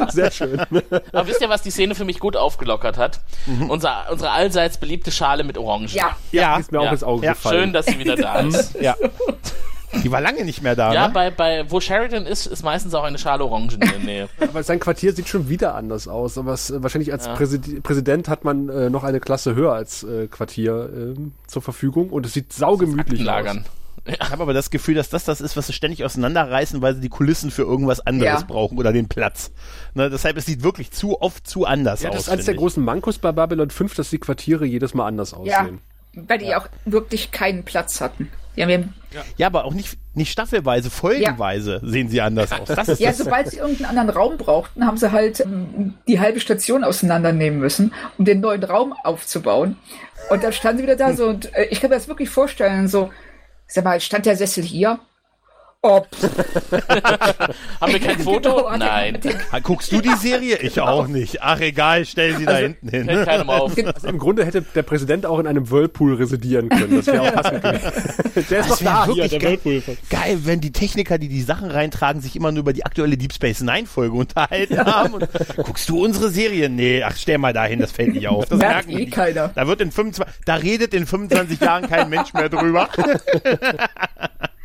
Sehr 0.09 0.31
schön. 0.31 0.59
Aber 1.11 1.27
wisst 1.27 1.41
ihr, 1.41 1.49
was 1.49 1.61
die 1.61 1.71
Szene 1.71 1.95
für 1.95 2.05
mich 2.05 2.19
gut 2.19 2.35
aufgelockert 2.35 2.97
hat? 2.97 3.19
Unser, 3.67 4.05
unsere 4.11 4.31
allseits 4.31 4.77
beliebte 4.77 5.11
Schale 5.11 5.43
mit 5.43 5.57
Orangen. 5.57 5.87
Ja, 5.89 6.15
Ja, 6.31 6.57
Ist 6.57 6.71
mir 6.71 6.79
auch 6.79 6.85
Ja. 6.85 6.91
ins 6.91 7.03
Auge 7.03 7.25
Ja, 7.25 7.33
gefallen. 7.33 7.63
Schön, 7.63 7.73
dass 7.73 7.85
sie 7.87 7.99
wieder 7.99 8.15
da 8.15 8.39
ist. 8.39 8.75
ja. 8.79 8.95
Die 10.03 10.11
war 10.11 10.21
lange 10.21 10.45
nicht 10.45 10.61
mehr 10.61 10.75
da, 10.75 10.93
Ja, 10.93 11.07
ne? 11.07 11.13
bei, 11.13 11.31
bei, 11.31 11.65
wo 11.69 11.79
Sheridan 11.79 12.25
ist, 12.25 12.45
ist 12.45 12.63
meistens 12.63 12.93
auch 12.93 13.03
eine 13.03 13.17
Schale 13.17 13.43
Orangen 13.43 13.71
in 13.71 13.79
der 13.79 13.99
Nähe. 13.99 14.29
Aber 14.39 14.63
sein 14.63 14.79
Quartier 14.79 15.13
sieht 15.13 15.27
schon 15.27 15.49
wieder 15.49 15.75
anders 15.75 16.07
aus. 16.07 16.37
Aber 16.37 16.53
es, 16.53 16.69
äh, 16.69 16.81
wahrscheinlich 16.83 17.11
als 17.11 17.27
Präsid 17.27 17.83
Präsident 17.83 18.27
hat 18.29 18.43
man 18.45 18.69
äh, 18.69 18.89
noch 18.89 19.03
eine 19.03 19.19
Klasse 19.19 19.55
höher 19.55 19.73
als 19.73 20.03
äh, 20.03 20.27
Quartier 20.27 20.89
ähm, 20.93 21.33
zur 21.47 21.61
Verfügung. 21.61 22.09
Und 22.09 22.25
es 22.25 22.33
sieht 22.33 22.53
saugemütlich 22.53 23.21
aus. 23.21 23.25
Lagern. 23.25 23.65
Ich 24.05 24.19
habe 24.31 24.41
aber 24.41 24.53
das 24.53 24.69
Gefühl, 24.69 24.95
dass 24.95 25.09
das 25.09 25.25
das 25.25 25.41
ist, 25.41 25.57
was 25.57 25.67
sie 25.67 25.73
ständig 25.73 26.03
auseinanderreißen, 26.03 26.81
weil 26.81 26.95
sie 26.95 27.01
die 27.01 27.09
Kulissen 27.09 27.51
für 27.51 27.63
irgendwas 27.63 27.99
anderes 27.99 28.41
Ja. 28.41 28.45
brauchen 28.47 28.77
oder 28.77 28.93
den 28.93 29.07
Platz. 29.07 29.51
Ne, 29.93 30.09
deshalb, 30.09 30.37
es 30.37 30.45
sieht 30.45 30.63
wirklich 30.63 30.91
zu 30.91 31.21
oft 31.21 31.45
zu 31.45 31.65
anders 31.65 32.01
Ja, 32.01 32.09
aus. 32.09 32.15
das 32.15 32.23
ist 32.23 32.29
eines 32.29 32.45
der 32.45 32.55
großen 32.55 32.83
Mankos 32.83 33.17
bei 33.19 33.31
Babylon 33.31 33.69
5, 33.69 33.95
dass 33.95 34.09
die 34.09 34.17
Quartiere 34.17 34.65
jedes 34.65 34.93
Mal 34.93 35.05
anders 35.05 35.31
ja. 35.43 35.59
aussehen. 35.61 35.79
Weil 36.13 36.39
die 36.39 36.55
auch 36.55 36.67
wirklich 36.85 37.31
keinen 37.31 37.63
Platz 37.63 38.01
hatten. 38.01 38.29
Ja, 38.59 38.67
wir 38.67 38.79
haben, 38.79 38.93
Ja, 39.37 39.47
aber 39.47 39.63
auch 39.63 39.73
nicht, 39.73 39.97
nicht 40.13 40.33
staffelweise, 40.33 40.89
folgenweise 40.89 41.79
sehen 41.81 42.09
sie 42.09 42.19
anders 42.19 42.51
aus. 42.51 42.67
Das 42.67 42.89
ist 42.89 42.99
ja 42.99 43.09
das. 43.11 43.19
sobald 43.19 43.49
sie 43.49 43.57
irgendeinen 43.57 43.97
anderen 43.97 44.09
Raum 44.09 44.37
brauchten, 44.37 44.85
haben 44.85 44.97
sie 44.97 45.13
halt 45.13 45.39
ähm, 45.39 45.93
die 46.09 46.19
halbe 46.19 46.41
Station 46.41 46.83
auseinandernehmen 46.83 47.57
müssen, 47.57 47.93
um 48.17 48.25
den 48.25 48.41
neuen 48.41 48.61
Raum 48.61 48.93
aufzubauen. 49.05 49.77
Und 50.29 50.43
dann 50.43 50.51
standen 50.51 50.79
sie 50.79 50.83
wieder 50.83 50.97
da 50.97 51.13
so 51.13 51.27
und 51.27 51.55
äh, 51.55 51.67
ich 51.71 51.79
kann 51.79 51.89
mir 51.89 51.95
das 51.95 52.09
wirklich 52.09 52.29
vorstellen, 52.29 52.89
so, 52.89 53.11
sag 53.65 53.85
mal, 53.85 54.01
stand 54.01 54.25
der 54.25 54.35
Sessel 54.35 54.65
hier? 54.65 54.99
Oh, 55.81 56.01
Haben 57.79 57.93
wir 57.93 57.99
kein 58.01 58.19
Foto? 58.19 58.53
genau, 58.65 58.75
Nein. 58.75 59.17
Ah, 59.49 59.59
Guckst 59.59 59.89
du 59.93 60.01
die 60.01 60.13
Serie? 60.15 60.57
Ich 60.57 60.81
auch 60.81 61.07
nicht. 61.07 61.41
Ach 61.41 61.61
egal, 61.61 62.03
stell 62.03 62.35
sie 62.35 62.43
da 62.45 62.57
hinten 62.57 62.89
hin. 62.89 63.05
Fällt 63.05 63.25
keinem 63.25 63.49
auf. 63.49 63.71
Also 63.95 64.07
im 64.09 64.17
Grunde 64.19 64.45
hätte 64.45 64.61
der 64.61 64.83
Präsident 64.83 65.25
auch 65.25 65.39
in 65.39 65.47
einem 65.47 65.71
Whirlpool 65.71 66.15
residieren 66.15 66.67
können. 66.67 66.97
Das 66.97 67.07
wäre 67.07 67.21
auch 67.21 67.33
passend 67.33 67.63
gewesen. 67.63 68.45
Der 68.49 68.59
ist 68.59 68.69
doch 68.71 68.81
wär 68.81 68.91
da, 68.91 69.05
hier, 69.05 69.15
wirklich 69.15 69.29
der 69.31 69.39
geil. 69.39 69.59
Whirlpool. 69.63 69.97
Geil, 70.09 70.39
wenn 70.43 70.59
die 70.59 70.71
Techniker, 70.73 71.17
die 71.17 71.29
die 71.29 71.41
Sachen 71.41 71.71
reintragen, 71.71 72.21
sich 72.21 72.35
immer 72.35 72.51
nur 72.51 72.59
über 72.61 72.73
die 72.73 72.85
aktuelle 72.85 73.15
Deep 73.17 73.31
Space 73.33 73.61
Nine 73.61 73.87
Folge 73.87 74.17
unterhalten 74.17 74.77
haben. 74.85 75.13
Und, 75.13 75.29
guckst 75.55 75.87
du 75.87 76.03
unsere 76.03 76.29
Serie? 76.29 76.69
Nee, 76.69 77.03
ach 77.03 77.15
stell 77.15 77.37
mal 77.37 77.53
dahin, 77.53 77.79
das 77.79 77.93
fällt 77.93 78.13
nicht 78.13 78.27
auf. 78.27 78.45
Das 78.49 78.59
Merkt 78.59 78.87
merken 78.87 79.01
eh 79.01 79.05
die. 79.05 79.11
keiner. 79.11 79.47
Da 79.55 79.65
wird 79.67 79.79
in 79.79 79.91
25, 79.93 80.35
da 80.45 80.55
redet 80.55 80.93
in 80.93 81.05
25 81.07 81.59
Jahren 81.61 81.87
kein 81.87 82.09
Mensch 82.09 82.33
mehr 82.33 82.49
drüber. 82.49 82.89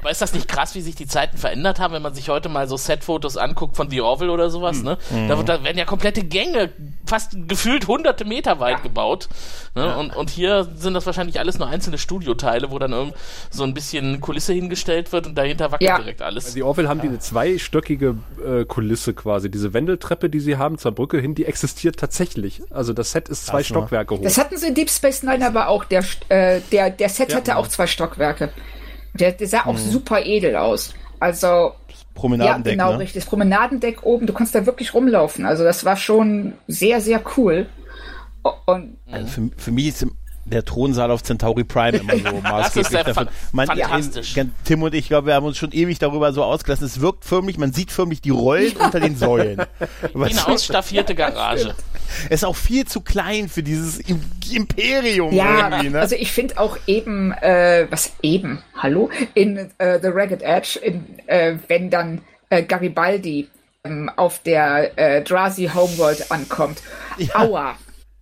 Aber 0.05 0.11
ist 0.11 0.21
das 0.21 0.35
nicht 0.35 0.49
krass, 0.49 0.75
wie 0.75 0.83
sich 0.83 0.95
die 0.97 1.07
Zeiten 1.07 1.39
verändert 1.39 1.81
haben, 1.81 1.95
wenn 1.95 2.03
man 2.03 2.13
sich 2.13 2.29
heute 2.29 2.51
mal 2.51 2.69
so 2.69 2.77
Set-Fotos 2.77 3.39
anguckt 3.39 3.75
von 3.75 3.89
The 3.89 4.03
Orville 4.03 4.31
oder 4.31 4.51
sowas, 4.51 4.77
Hm. 4.77 4.85
ne? 4.85 4.99
Da, 5.29 5.39
wird, 5.39 5.49
da 5.49 5.65
werden 5.65 5.79
ja 5.79 5.87
komplette 5.87 6.23
Gänge, 6.23 6.69
fast 7.07 7.35
gefühlt 7.49 7.87
hunderte 7.89 8.27
Meter 8.27 8.61
weit 8.61 8.83
gebaut. 8.83 9.31
Ne? 9.75 9.97
Und, 9.97 10.15
und 10.15 10.29
hier 10.29 10.69
sind 10.77 10.93
das 10.93 11.07
wahrscheinlich 11.07 11.41
alles 11.41 11.59
nur 11.59 11.69
einzelne 11.69 11.97
Studioteile, 11.97 12.71
wo 12.71 12.79
dann 12.79 12.93
irgend 12.93 13.15
so 13.51 13.65
ein 13.65 13.73
bisschen 13.73 14.21
Kulisse 14.21 14.53
hingestellt 14.53 15.11
wird 15.11 15.27
und 15.27 15.37
dahinter 15.39 15.73
wackelt 15.73 15.89
Ja. 15.89 15.97
direkt 15.97 16.21
alles. 16.21 16.53
Die 16.53 16.63
Orville 16.63 16.91
haben 16.91 17.01
die 17.01 17.09
eine 17.09 17.19
zweistöckige 17.21 18.17
äh, 18.47 18.67
Kulisse 18.67 19.15
quasi. 19.15 19.51
Diese 19.51 19.73
Wendeltreppe, 19.73 20.29
die 20.29 20.41
sie 20.41 20.59
haben 20.59 20.77
zur 20.77 20.93
Brücke 20.93 21.19
hin, 21.19 21.35
die 21.35 21.47
existiert 21.47 21.97
tatsächlich. 21.99 22.61
Also 22.69 22.93
das 22.93 23.13
Set 23.13 23.31
ist 23.31 23.47
zwei 23.47 23.61
ne? 23.61 23.65
Stockwerke 23.65 24.15
hoch. 24.17 24.21
Das 24.23 24.37
hatten 24.37 24.59
sie 24.59 24.67
in 24.67 24.75
Deep 24.75 24.91
Space 24.91 25.23
Nine 25.23 25.47
aber 25.47 25.69
auch. 25.69 25.85
Der, 25.85 26.05
äh, 26.29 26.61
der, 26.73 26.91
der 26.91 27.09
Set 27.09 27.35
hatte 27.35 27.57
auch 27.57 27.69
zwei 27.69 27.87
Stockwerke. 27.87 28.51
Der, 29.15 29.33
der 29.33 29.47
sah 29.47 29.67
auch 29.67 29.79
super 29.79 30.25
edel 30.25 30.57
aus. 30.57 30.95
Also, 31.21 31.47
ja, 31.47 31.75
Promenadendeck, 32.15 32.73
genau 32.73 32.93
ne? 32.93 32.99
richtig. 33.01 33.23
Das 33.23 33.29
Promenadendeck 33.31 34.05
oben, 34.05 34.27
du 34.27 34.33
konntest 34.33 34.55
da 34.55 34.67
wirklich 34.67 34.95
rumlaufen. 34.95 35.47
Also, 35.47 35.65
das 35.65 35.85
war 35.85 35.97
schon 35.97 36.55
sehr, 36.67 37.01
sehr 37.01 37.23
cool. 37.37 37.67
Und 38.67 38.99
Also 39.11 39.27
für, 39.27 39.51
für 39.57 39.71
mich 39.71 39.89
ist 39.89 40.07
der 40.45 40.65
Thronsaal 40.65 41.11
auf 41.11 41.23
Centauri 41.23 41.65
Prime 41.65 41.99
immer 41.99 42.13
so 42.17 42.37
maßgeblich 42.43 43.15
fa- 43.15 43.27
Man, 43.53 43.67
fantastisch. 43.67 44.37
äh, 44.37 44.47
Tim 44.65 44.83
und 44.83 44.95
ich, 44.95 45.09
glaube, 45.09 45.29
wir 45.29 45.35
haben 45.35 45.47
uns 45.47 45.57
schon 45.57 45.73
ewig 45.73 45.99
darüber 45.99 46.33
so 46.33 46.43
ausgelassen. 46.45 46.85
Es 46.87 47.01
wirkt 47.01 47.25
förmlich, 47.25 47.59
man 47.59 47.73
sieht 47.73 47.91
förmlich 47.91 48.21
die 48.21 48.31
Rollen 48.31 48.73
unter 48.77 49.01
den 49.01 49.17
Säulen. 49.17 49.63
Wie 50.15 50.25
eine 50.25 50.47
ausstaffierte 50.47 51.15
Garage. 51.17 51.75
Es 52.27 52.43
ist 52.43 52.45
auch 52.45 52.57
viel 52.57 52.87
zu 52.87 53.01
klein 53.01 53.49
für 53.49 53.63
dieses 53.63 53.99
Im 53.99 54.21
Imperium 54.53 55.33
ja, 55.33 55.69
irgendwie, 55.71 55.91
ne? 55.91 56.01
also 56.01 56.15
ich 56.15 56.31
finde 56.31 56.59
auch 56.59 56.77
eben, 56.87 57.33
äh, 57.33 57.87
was 57.91 58.13
eben, 58.23 58.63
hallo, 58.77 59.11
in 59.35 59.71
äh, 59.79 59.99
The 60.01 60.09
Ragged 60.09 60.43
Edge, 60.43 60.79
in, 60.81 61.05
äh, 61.27 61.57
wenn 61.69 61.91
dann 61.91 62.21
äh, 62.51 62.63
Garibaldi 62.63 63.49
ähm, 63.85 64.11
auf 64.17 64.41
der 64.41 64.97
äh, 64.99 65.23
Drazi 65.23 65.71
Homeworld 65.75 66.31
ankommt. 66.31 66.83
Aua. 67.35 67.75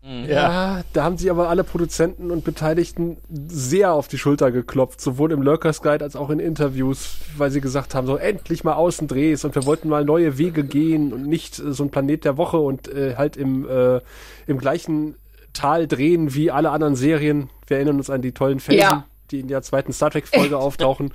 Ja, 0.05 0.83
da 0.93 1.05
haben 1.05 1.17
sie 1.17 1.31
aber 1.31 1.49
alle 1.49 1.63
Produzenten 1.63 2.33
und 2.33 2.43
Beteiligten 2.43 3.19
sehr 3.31 3.93
auf 3.93 4.09
die 4.09 4.19
Schulter 4.19 4.51
geklopft, 4.51 5.01
sowohl 5.01 5.31
im 5.31 5.43
Lurkers 5.43 5.81
Guide 5.81 6.05
als 6.05 6.17
auch 6.17 6.29
in 6.31 6.41
Interviews, 6.41 7.19
weil 7.37 7.53
sie 7.53 7.61
gesagt 7.61 7.95
haben, 7.95 8.09
so 8.09 8.17
endlich 8.17 8.65
mal 8.65 8.73
Außendrehs 8.73 9.45
und 9.45 9.55
wir 9.55 9.65
wollten 9.65 9.89
mal 9.89 10.05
neue 10.05 10.39
Wege 10.39 10.65
gehen 10.65 11.13
und 11.13 11.27
nicht 11.29 11.61
äh, 11.61 11.73
so 11.73 11.85
ein 11.85 11.91
Planet 11.91 12.25
der 12.25 12.37
Woche 12.37 12.57
und 12.57 12.89
äh, 12.89 13.15
halt 13.17 13.37
im, 13.37 13.69
äh, 13.69 14.01
im 14.49 14.59
gleichen 14.59 15.15
Tal 15.53 15.87
drehen 15.87 16.35
wie 16.35 16.51
alle 16.51 16.71
anderen 16.71 16.97
Serien. 16.97 17.49
Wir 17.69 17.77
erinnern 17.77 17.99
uns 17.99 18.11
an 18.11 18.23
die 18.23 18.33
tollen 18.33 18.59
Felsen, 18.59 18.81
Ja. 18.83 19.05
die 19.31 19.39
in 19.41 19.49
der 19.49 19.63
zweiten 19.63 19.93
Star 19.93 20.11
Trek 20.11 20.27
Folge 20.27 20.59
auftauchen. 20.59 21.13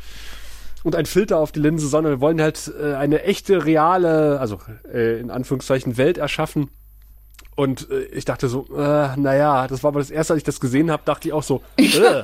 Und 0.83 0.95
ein 0.95 1.05
Filter 1.07 1.39
auf 1.39 1.51
die 1.51 1.59
Linse, 1.59 1.87
sondern 1.89 2.13
wir 2.13 2.21
wollen 2.21 2.39
halt 2.39 2.71
äh, 2.81 2.93
eine 2.93 3.23
echte, 3.23 3.65
reale, 3.65 4.39
also 4.39 4.59
äh, 4.93 5.19
in 5.19 5.29
Anführungszeichen 5.29 5.97
Welt 5.97 6.17
erschaffen. 6.17 6.69
Und 7.57 7.89
äh, 7.91 8.03
ich 8.13 8.23
dachte 8.23 8.47
so, 8.47 8.65
äh, 8.77 9.17
naja, 9.17 9.67
das 9.67 9.83
war 9.83 9.89
aber 9.89 9.99
das 9.99 10.11
erste, 10.11 10.31
als 10.33 10.37
ich 10.37 10.43
das 10.45 10.59
gesehen 10.61 10.89
habe, 10.91 11.01
dachte 11.05 11.27
ich 11.27 11.33
auch 11.33 11.43
so, 11.43 11.61
äh, 11.77 11.83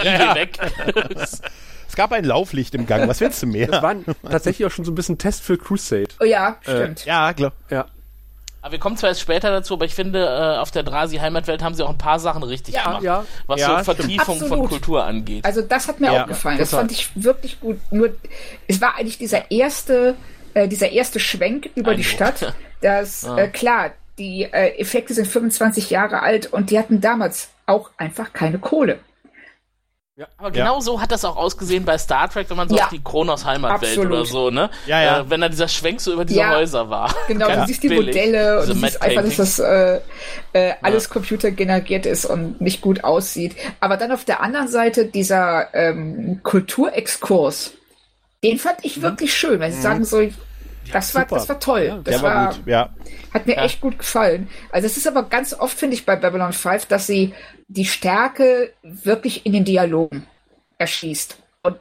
Igel 0.00 0.34
weg. 0.34 0.58
Es 1.86 1.96
gab 1.96 2.10
ein 2.10 2.24
Lauflicht 2.24 2.74
im 2.74 2.86
Gang. 2.86 3.06
Was 3.08 3.20
willst 3.20 3.40
du 3.42 3.46
mehr? 3.46 3.68
das 3.68 3.80
war 3.80 3.94
tatsächlich 4.28 4.66
auch 4.66 4.70
schon 4.72 4.84
so 4.84 4.90
ein 4.90 4.96
bisschen 4.96 5.16
Test 5.16 5.42
für 5.42 5.56
Crusade. 5.56 6.08
Oh 6.20 6.24
ja, 6.24 6.56
stimmt. 6.62 7.04
ja, 7.04 7.32
klar. 7.34 7.52
Ja. 7.70 7.86
Aber 8.62 8.72
wir 8.72 8.78
kommen 8.80 8.96
zwar 8.96 9.10
erst 9.10 9.20
später 9.20 9.50
dazu, 9.50 9.74
aber 9.74 9.84
ich 9.84 9.94
finde, 9.94 10.24
äh, 10.24 10.58
auf 10.58 10.72
der 10.72 10.82
Drasi 10.82 11.18
Heimatwelt 11.18 11.62
haben 11.62 11.74
sie 11.76 11.84
auch 11.84 11.90
ein 11.90 11.98
paar 11.98 12.18
Sachen 12.18 12.42
richtig 12.42 12.74
Ja, 12.74 12.84
gemacht. 12.84 13.02
ja. 13.04 13.24
Was 13.46 13.60
Ja, 13.60 13.66
so 13.66 13.72
stimmt. 13.92 13.98
Vertiefung 13.98 14.38
von 14.38 14.44
Absolut. 14.46 14.68
Kultur 14.70 15.04
angeht. 15.04 15.44
Also 15.44 15.62
das 15.62 15.86
hat 15.86 16.00
mir 16.00 16.12
Ja, 16.12 16.24
auch 16.24 16.26
gefallen. 16.28 16.58
Das 16.58 16.70
fand 16.70 16.90
ich 16.90 17.10
wirklich 17.14 17.60
gut. 17.60 17.78
Nur 17.92 18.10
es 18.66 18.80
war 18.80 18.96
eigentlich 18.96 19.18
dieser 19.18 19.52
erste, 19.52 20.16
äh, 20.54 20.66
dieser 20.66 20.90
erste 20.90 21.20
Schwenk 21.20 21.68
über 21.76 21.94
die 21.94 22.02
Eindruck. 22.02 22.36
Stadt. 22.38 22.54
Das 22.80 23.22
äh, 23.22 23.46
klar, 23.48 23.90
die 24.18 24.42
äh, 24.44 24.78
Effekte 24.78 25.14
sind 25.14 25.26
25 25.26 25.90
Jahre 25.90 26.22
alt 26.22 26.52
und 26.52 26.70
die 26.70 26.78
hatten 26.78 27.00
damals 27.00 27.48
auch 27.66 27.90
einfach 27.96 28.32
keine 28.32 28.58
Kohle. 28.58 28.98
Aber 30.36 30.52
genau 30.52 30.78
so 30.78 31.00
hat 31.00 31.10
das 31.10 31.24
auch 31.24 31.36
ausgesehen 31.36 31.84
bei 31.84 31.98
Star 31.98 32.30
Trek, 32.30 32.48
wenn 32.48 32.56
man 32.56 32.68
so 32.68 32.76
Ja. 32.76 32.84
auf 32.84 32.90
die 32.90 33.02
Kronos 33.02 33.44
Heimatwelt 33.44 33.98
Absolut. 33.98 34.12
oder 34.12 34.24
so, 34.24 34.48
ne? 34.50 34.70
Ja, 34.86 35.02
ja. 35.02 35.20
Äh, 35.20 35.30
wenn 35.30 35.40
da 35.40 35.48
dieser 35.48 35.66
Schwenk 35.66 36.00
so 36.00 36.12
über 36.12 36.24
diese 36.24 36.38
Ja. 36.38 36.54
Häuser 36.54 36.88
war. 36.88 37.12
Genau, 37.26 37.48
Ganz 37.48 37.62
du 37.62 37.66
siehst 37.66 37.82
die 37.82 37.88
billig. 37.88 38.14
Modelle 38.14 38.60
und 38.60 38.68
Diese 38.68 38.74
du 38.74 38.86
siehst 38.86 39.02
einfach, 39.02 39.22
dass 39.24 39.36
das 39.36 39.58
äh, 39.58 40.00
äh, 40.52 40.74
alles 40.82 41.10
computergeneriert 41.10 42.06
ist 42.06 42.26
und 42.26 42.60
nicht 42.60 42.80
gut 42.80 43.02
aussieht. 43.02 43.56
Aber 43.80 43.96
dann 43.96 44.12
auf 44.12 44.24
der 44.24 44.40
anderen 44.40 44.68
Seite 44.68 45.06
dieser 45.06 45.74
ähm, 45.74 46.38
Kulturexkurs, 46.44 47.72
den 48.44 48.60
fand 48.60 48.76
ich 48.82 49.02
wirklich 49.02 49.34
schön, 49.34 49.58
weil 49.58 49.72
sie 49.72 49.80
sagen 49.80 50.04
so, 50.04 50.20
das 50.92 51.14
war, 51.14 51.22
super. 51.22 51.34
das 51.36 51.48
war 51.48 51.60
toll. 51.60 51.82
Ja, 51.88 51.96
das 51.96 52.14
Der 52.14 52.22
war 52.22 52.46
gut, 52.54 52.66
ja. 52.66 52.90
Hat 53.32 53.46
mir 53.46 53.56
echt 53.56 53.80
gut 53.80 53.98
gefallen. 53.98 54.48
Also 54.70 54.86
es 54.86 54.96
ist 54.96 55.06
aber 55.08 55.24
ganz 55.24 55.54
oft, 55.54 55.78
finde 55.78 55.94
ich, 55.96 56.04
bei 56.06 56.16
Babylon 56.16 56.52
5, 56.52 56.86
dass 56.86 57.06
sie 57.06 57.34
die 57.68 57.84
Stärke 57.84 58.72
wirklich 58.82 59.46
in 59.46 59.52
den 59.52 59.64
Dialogen 59.64 60.26
erschießt. 60.78 61.38
Und 61.62 61.76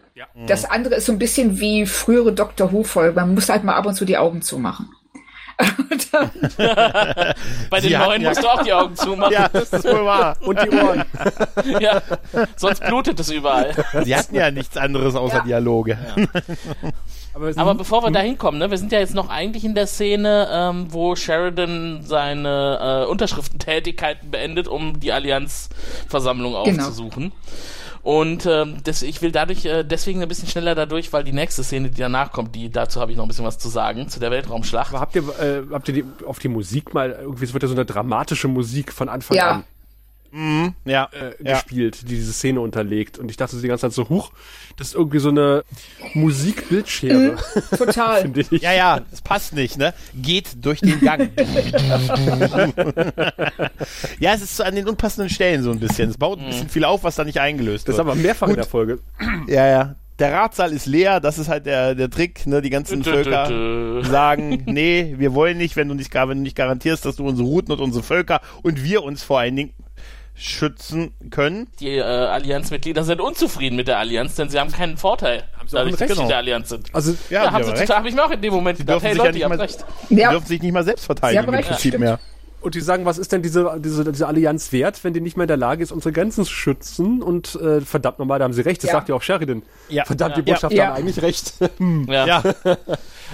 das 0.48 0.64
andere 0.66 0.96
ist 0.96 1.06
so 1.08 1.12
ein 1.12 1.20
bisschen 1.20 1.60
wie 1.60 1.86
frühere 1.86 2.32
Doctor 2.34 2.72
Who-Folgen. 2.72 3.16
Man 3.16 3.34
muss 3.34 3.50
halt 3.50 3.64
mal 3.66 3.76
ab 3.76 3.86
und 3.86 3.96
zu 3.96 4.06
die 4.06 4.18
Augen 4.18 4.42
zumachen. 4.42 4.90
Bei 7.70 7.80
den 7.80 7.90
Sie 7.90 7.96
neuen 7.98 8.22
ja- 8.22 8.30
musst 8.30 8.44
du 8.44 8.48
auch 8.48 8.64
die 8.64 8.74
Augen 8.74 8.96
zumachen. 8.96 9.34
Ja, 9.34 9.48
das 9.50 9.72
ist 9.72 9.86
wohl 9.86 10.04
wahr. 10.06 10.36
Und 10.42 10.60
die 10.64 10.70
Ohren. 10.72 11.04
Ja. 11.80 12.02
Sonst 12.56 12.84
blutet 12.84 13.20
es 13.20 13.30
überall. 13.30 13.72
Sie 14.04 14.16
hatten 14.16 14.36
ja 14.36 14.50
nichts 14.52 14.78
anderes 14.78 15.16
außer 15.16 15.38
Ja. 15.38 15.44
Dialoge. 15.44 15.98
Aber, 17.36 17.52
Aber 17.56 17.76
bevor 17.76 18.04
wir 18.04 18.12
da 18.12 18.20
hinkommen, 18.20 18.60
ne, 18.60 18.70
wir 18.70 18.78
sind 18.78 18.92
ja 18.92 19.00
jetzt 19.00 19.16
noch 19.16 19.30
eigentlich 19.30 19.66
in 19.66 19.74
der 19.74 19.88
Szene, 19.88 20.48
ähm, 20.52 20.88
wo 20.90 21.16
Sheridan 21.16 22.02
seine 22.04 23.06
äh, 23.06 23.10
Unterschriftentätigkeiten 23.10 24.30
beendet, 24.30 24.68
um 24.68 25.00
die 25.00 25.12
Allianzversammlung 25.12 26.54
Genau. 26.66 26.84
aufzusuchen. 26.84 27.32
Und 28.04 28.46
ähm, 28.46 28.78
das, 28.84 29.02
ich 29.02 29.22
will 29.22 29.32
dadurch 29.32 29.64
äh, 29.66 29.84
deswegen 29.84 30.22
ein 30.22 30.28
bisschen 30.28 30.50
schneller 30.50 30.76
dadurch, 30.76 31.14
weil 31.14 31.24
die 31.24 31.32
nächste 31.32 31.64
Szene, 31.64 31.90
die 31.90 32.02
danach 32.02 32.34
kommt, 32.34 32.54
die 32.54 32.70
dazu 32.70 33.00
habe 33.00 33.12
ich 33.12 33.18
noch 33.18 33.24
ein 33.24 33.30
bisschen 33.30 33.46
was 33.46 33.58
zu 33.58 33.70
sagen, 33.70 34.10
zu 34.10 34.20
der 34.20 34.30
Weltraumschlacht. 34.30 34.90
aber 34.92 35.00
habt 35.00 35.16
ihr, 35.16 35.24
äh, 35.40 35.62
habt 35.72 35.88
ihr 35.88 35.94
die, 35.94 36.06
auf 36.28 36.40
die 36.40 36.50
Musik 36.50 36.94
mal, 36.94 37.18
irgendwie 37.22 37.46
es 37.46 37.54
wird 37.54 37.64
ja 37.64 37.70
so 37.70 37.76
eine 37.76 37.86
dramatische 37.86 38.50
Musik 38.50 38.92
von 38.92 39.08
Anfang 39.08 39.38
Ja. 39.38 39.52
an 39.52 39.64
Ja, 40.86 41.10
äh, 41.12 41.34
ja. 41.44 41.54
gespielt, 41.54 42.02
die 42.04 42.16
diese 42.16 42.34
Szene 42.34 42.60
unterlegt. 42.62 43.20
Und 43.20 43.30
ich 43.30 43.38
dachte 43.38 43.56
die 43.62 43.68
ganze 43.68 43.82
Zeit 43.84 43.94
so, 43.94 44.10
huch, 44.10 44.32
das 44.78 44.88
ist 44.88 44.96
irgendwie 44.96 45.20
so 45.20 45.30
eine 45.30 45.64
Musikbildschere, 46.16 47.36
total. 47.78 48.22
finde 48.24 48.42
ich. 48.50 48.62
Ja, 48.62 48.74
ja, 48.74 49.00
das 49.12 49.22
passt 49.22 49.54
nicht, 49.54 49.78
ne? 49.78 49.94
Geht 50.16 50.66
durch 50.66 50.80
den 50.82 51.00
Gang. 51.02 51.30
ja, 54.20 54.34
es 54.34 54.42
ist 54.42 54.58
so 54.58 54.64
an 54.64 54.76
den 54.76 54.88
unpassenden 54.88 55.30
Stellen 55.30 55.64
so 55.64 55.72
ein 55.72 55.80
bisschen. 55.80 56.10
Es 56.10 56.18
baut 56.18 56.40
ein 56.40 56.48
bisschen 56.48 56.70
viel 56.70 56.86
auf, 56.86 57.04
was 57.04 57.16
da 57.16 57.24
nicht 57.24 57.40
eingelöst 57.40 57.88
Das 57.88 57.94
ist 57.94 57.98
wird. 58.00 58.08
aber 58.08 58.16
mehrfach 58.16 58.48
in 58.50 58.56
der 58.56 58.66
Folge. 58.66 59.00
Ja, 59.48 59.68
ja. 59.68 59.96
Der 60.20 60.32
Ratsaal 60.32 60.72
ist 60.74 60.86
leer, 60.86 61.20
das 61.20 61.40
ist 61.40 61.48
halt 61.50 61.66
der, 61.66 61.96
der 61.96 62.08
Trick, 62.10 62.46
ne? 62.46 62.62
Die 62.62 62.70
ganzen 62.70 63.04
Völker 63.04 64.04
sagen, 64.04 64.64
nee, 64.68 65.16
wir 65.18 65.34
wollen 65.34 65.58
nicht, 65.58 65.76
wenn 65.76 65.88
du 65.88 65.96
nicht, 65.96 66.12
gar- 66.12 66.30
wenn 66.30 66.38
du 66.38 66.44
nicht 66.44 66.56
garantierst, 66.56 67.04
dass 67.06 67.16
du 67.16 67.26
unsere 67.28 67.48
Routen 67.48 67.72
und 67.74 67.80
unsere 67.82 68.04
Völker 68.04 68.40
und 68.62 68.84
wir 68.84 69.04
uns 69.04 69.24
vor 69.24 69.40
allen 69.40 69.56
Dingen 69.56 69.74
schützen 70.36 71.14
können. 71.30 71.68
Die 71.80 71.90
äh, 71.98 72.02
Allianzmitglieder 72.02 73.04
sind 73.04 73.22
unzufrieden 73.22 73.76
mit 73.76 73.88
der 73.88 74.00
Allianz, 74.00 74.36
denn 74.36 74.50
sie 74.50 74.60
haben 74.60 74.72
keinen 74.72 74.98
Vorteil, 74.98 75.44
sie 75.68 75.76
dadurch, 75.76 75.96
dass 75.96 76.08
sie 76.10 76.16
Genau. 76.16 76.28
der 76.28 76.38
Allianz 76.38 76.70
sind. 76.70 76.94
Also, 76.94 77.12
Ja, 77.30 77.42
die 77.42 77.48
haben 77.48 77.54
haben 77.56 77.64
sie 77.66 77.70
recht. 77.72 77.82
total, 77.84 77.98
habe 77.98 78.10
ich 78.10 78.16
mir 78.16 78.26
auch 78.26 78.32
in 78.32 78.42
dem 78.42 78.54
Moment 78.54 78.80
Die 78.80 78.84
gedacht, 78.84 79.04
dürfen 79.04 79.06
hey 79.08 79.16
ja 79.18 79.24
Leute, 79.24 79.34
nicht 79.34 79.42
ihr 79.42 79.50
habt 79.50 79.60
recht. 79.60 79.86
Ja. 80.10 80.32
dürfen 80.32 80.48
sich 80.48 80.62
nicht 80.62 80.72
mal 80.74 80.84
selbst 80.84 81.06
verteidigen 81.06 81.34
Sie 81.42 81.48
haben 81.48 81.54
im 81.54 81.56
recht, 81.60 81.70
Prinzip 81.70 82.00
mehr. 82.00 82.20
Und 82.64 82.76
die 82.76 82.82
sagen, 82.82 83.04
was 83.06 83.18
ist 83.18 83.32
denn 83.34 83.42
diese, 83.42 83.70
diese, 83.84 84.10
diese 84.12 84.26
Allianz 84.28 84.72
wert, 84.72 85.04
wenn 85.04 85.14
die 85.14 85.20
nicht 85.22 85.36
mehr 85.36 85.44
in 85.44 85.50
der 85.50 85.58
Lage 85.58 85.84
ist, 85.84 85.92
unsere 85.92 86.14
Grenzen 86.14 86.46
zu 86.46 86.52
schützen? 86.52 87.22
Und 87.22 87.56
äh, 87.56 87.82
verdammt 87.82 88.20
nochmal, 88.20 88.40
da 88.40 88.46
haben 88.46 88.54
sie 88.54 88.62
recht, 88.62 88.82
das 88.84 88.90
Ja. 88.90 88.94
sagt 88.98 89.10
ja 89.10 89.16
auch 89.16 89.22
Sheridan. 89.22 89.64
Ja. 89.90 90.06
Verdammt, 90.06 90.38
die 90.38 90.42
Ja. 90.42 90.46
Botschafter 90.54 90.76
Ja. 90.78 90.88
haben 90.88 90.96
eigentlich 90.96 91.22
recht. 91.22 91.54
Ja. 92.08 92.26
Ja. 92.26 92.44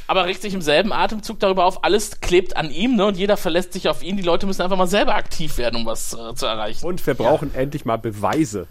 Aber 0.08 0.26
regt 0.26 0.42
sich 0.42 0.54
im 0.54 0.62
selben 0.62 0.92
Atemzug 0.92 1.40
darüber 1.40 1.66
auf, 1.66 1.84
alles 1.84 2.22
klebt 2.22 2.58
an 2.58 2.72
ihm, 2.72 2.96
ne? 2.96 3.06
Und 3.06 3.18
jeder 3.18 3.38
verlässt 3.38 3.74
sich 3.74 3.88
auf 3.90 4.02
ihn. 4.02 4.18
Die 4.18 4.24
Leute 4.24 4.48
müssen 4.48 4.62
einfach 4.62 4.78
mal 4.78 4.88
selber 4.88 5.14
aktiv 5.16 5.58
werden, 5.58 5.76
um 5.82 5.86
was 5.86 6.14
äh, 6.14 6.34
zu 6.36 6.46
erreichen. 6.48 6.86
Und 6.86 7.06
wir 7.06 7.14
brauchen 7.14 7.54
endlich 7.54 7.86
mal 7.86 7.98
Beweise, 7.98 8.66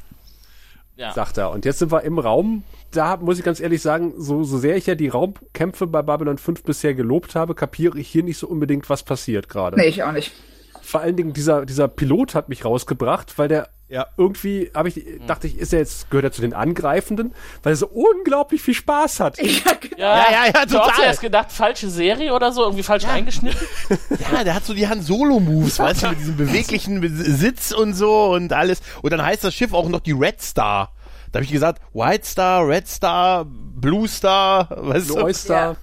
ja. 0.97 1.13
sagt 1.13 1.39
er. 1.39 1.51
Und 1.51 1.65
jetzt 1.65 1.79
sind 1.79 1.93
wir 1.93 2.03
im 2.03 2.19
Raum. 2.19 2.65
Da 2.91 3.17
muss 3.19 3.39
ich 3.39 3.45
ganz 3.45 3.61
ehrlich 3.61 3.83
sagen, 3.83 4.15
so, 4.17 4.45
so 4.45 4.59
sehr 4.59 4.77
ich 4.77 4.87
ja 4.87 4.95
die 4.95 5.09
Raumkämpfe 5.09 5.87
bei 5.87 6.01
Babylon 6.03 6.39
5 6.39 6.63
bisher 6.63 6.95
gelobt 6.95 7.35
habe, 7.35 7.55
kapiere 7.55 7.99
ich 7.99 8.09
hier 8.09 8.23
nicht 8.23 8.39
so 8.39 8.49
unbedingt, 8.49 8.89
was 8.89 9.03
passiert 9.03 9.49
gerade. 9.49 9.77
Nee, 9.77 9.89
ich 9.89 10.03
auch 10.03 10.13
nicht. 10.13 10.33
Vor 10.81 11.01
allen 11.03 11.17
Dingen 11.17 11.35
dieser, 11.35 11.67
dieser 11.67 11.87
Pilot 11.87 12.35
hat 12.35 12.49
mich 12.49 12.65
rausgebracht, 12.65 13.37
weil 13.37 13.49
der 13.49 13.69
Ja. 13.91 14.07
irgendwie, 14.17 14.71
habe 14.75 14.89
ich, 14.89 15.05
dachte 15.27 15.47
ich, 15.47 15.59
ist 15.59 15.75
er 15.75 15.81
jetzt, 15.81 16.09
gehört 16.11 16.25
er 16.25 16.33
zu 16.33 16.41
den 16.41 16.55
Angreifenden, 16.55 17.35
weil 17.63 17.75
er 17.75 17.77
so 17.77 17.89
unglaublich 17.89 18.63
viel 18.63 18.73
Spaß 18.73 19.21
hat. 19.21 19.37
Ja, 19.43 19.73
genau. 19.79 19.97
Ja, 19.99 20.17
Ja, 20.17 20.17
ja, 20.17 20.31
ja, 20.31 20.47
Ich 20.49 20.55
hab 20.55 20.63
auch 20.81 20.87
total. 20.87 20.95
zuerst 20.95 21.21
gedacht, 21.21 21.53
falsche 21.53 21.91
Serie 21.91 22.33
oder 22.33 22.53
so, 22.53 22.63
irgendwie 22.63 22.83
falsch 22.85 23.05
eingeschnitten. 23.05 23.61
Ja, 24.33 24.45
der 24.45 24.55
hat 24.55 24.65
so 24.65 24.73
die 24.73 24.89
Han 24.89 25.03
Solo 25.03 25.41
Moves, 25.41 25.79
weißt 25.79 26.05
du, 26.05 26.09
mit 26.09 26.21
diesem 26.21 26.37
beweglichen 26.39 27.03
Sitz 27.37 27.73
und 27.73 27.93
so 27.93 28.31
und 28.33 28.55
alles. 28.55 28.81
Und 29.03 29.11
dann 29.13 29.23
heißt 29.23 29.45
das 29.45 29.55
Schiff 29.55 29.75
auch 29.75 29.91
noch 29.91 30.01
die 30.01 30.13
Red 30.13 30.41
Star. 30.41 30.93
Da 31.33 31.39
habe 31.39 31.45
ich 31.45 31.53
gesagt, 31.53 31.83
White 31.93 32.27
Star, 32.27 32.67
Red 32.67 32.89
Star, 32.89 33.45
Blue 33.47 34.09
Star, 34.09 34.69
weißt 34.71 35.07
Blue 35.09 35.19
du? 35.19 35.25
Oyster. 35.25 35.77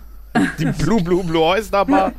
Die 0.60 0.66
Blue 0.66 1.02
Blue 1.02 1.24
Blue 1.24 1.42
Oyster 1.42 1.86
Bar. 1.86 2.12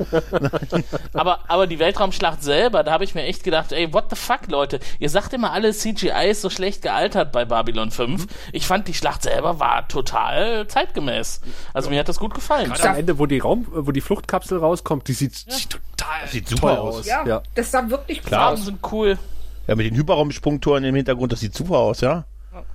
Aber, 1.13 1.41
aber 1.49 1.67
die 1.67 1.79
Weltraumschlacht 1.79 2.43
selber, 2.43 2.83
da 2.83 2.93
habe 2.93 3.05
ich 3.05 3.15
mir 3.15 3.25
echt 3.25 3.45
gedacht, 3.45 3.73
ey, 3.73 3.93
what 3.93 4.07
the 4.09 4.17
fuck, 4.17 4.49
Leute? 4.49 4.81
Ihr 4.99 5.11
sagt 5.11 5.35
immer, 5.35 5.53
alle 5.53 5.73
CGI 5.73 6.31
ist 6.31 6.41
so 6.41 6.49
schlecht 6.49 6.81
gealtert 6.81 7.31
bei 7.33 7.45
Babylon 7.45 7.91
5. 7.91 8.27
Ich 8.53 8.67
fand, 8.67 8.89
die 8.89 8.95
Schlacht 8.95 9.23
selber 9.23 9.61
war 9.61 9.87
total 9.89 10.67
zeitgemäß. 10.67 11.43
Also 11.75 11.91
mir 11.91 12.01
hat 12.01 12.09
das 12.09 12.19
gut 12.19 12.33
gefallen. 12.35 12.73
Am 12.73 12.97
Ende, 12.97 13.19
wo 13.19 13.27
die 13.27 13.39
Raum, 13.39 13.67
wo 13.71 13.93
die 13.93 14.01
Fluchtkapsel 14.01 14.59
rauskommt, 14.59 15.09
die 15.09 15.13
sieht, 15.13 15.35
sieht 15.35 15.71
total 15.71 16.27
Sieht 16.31 16.49
super 16.49 16.69
toll 16.77 16.77
aus. 16.79 16.99
aus. 17.01 17.07
Ja, 17.07 17.27
Ja. 17.27 17.43
das 17.55 17.71
sah 17.71 17.89
wirklich 17.91 18.23
Klar. 18.23 18.29
klar 18.29 18.43
Farben 18.57 18.63
sind 18.63 18.79
cool. 18.93 19.19
Ja, 19.67 19.75
mit 19.75 19.85
den 19.87 19.95
Hyperraumsprungtoren 19.97 20.85
im 20.85 20.95
Hintergrund, 20.95 21.33
das 21.33 21.41
sieht 21.41 21.55
super 21.55 21.79
aus, 21.79 22.01
ja? 22.01 22.25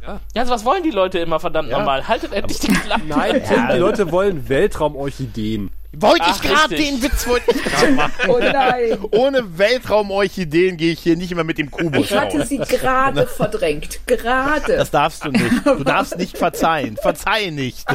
Ja, 0.05 0.19
also 0.41 0.51
was 0.53 0.65
wollen 0.65 0.83
die 0.83 0.91
Leute 0.91 1.19
immer, 1.19 1.39
verdammt 1.39 1.69
Ja. 1.69 1.79
nochmal? 1.79 2.07
Haltet 2.07 2.33
endlich 2.33 2.59
die 2.59 2.67
Klappe. 2.71 3.03
Nein, 3.07 3.41
Tim, 3.47 3.67
die 3.73 3.77
Leute 3.79 4.11
wollen 4.11 4.47
Weltraumorchideen. 4.49 5.71
Wollte 5.93 6.23
Ach, 6.25 6.35
ich 6.35 6.49
gerade, 6.49 6.75
den 6.75 7.01
Witz 7.03 7.27
wollte 7.27 7.51
ich 7.51 7.63
gerade 7.65 7.91
machen. 7.91 8.13
Oh 8.29 8.39
nein. 8.39 8.97
Ohne 9.11 9.57
Weltraumorchideen 9.57 10.77
gehe 10.77 10.93
ich 10.93 10.99
hier 11.01 11.17
nicht 11.17 11.35
mehr 11.35 11.43
mit 11.43 11.57
dem 11.57 11.69
Kubus 11.69 12.05
Ich 12.11 12.17
hatte 12.17 12.39
raus. 12.39 12.47
sie 12.47 12.59
gerade 12.59 13.27
verdrängt. 13.27 13.99
Gerade. 14.07 14.77
Das 14.77 14.89
darfst 14.91 15.25
du 15.25 15.31
nicht. 15.31 15.65
Du 15.65 15.83
darfst 15.83 16.17
nicht 16.17 16.37
verzeihen. 16.37 16.95
Verzeih 16.95 17.49
nicht. 17.49 17.85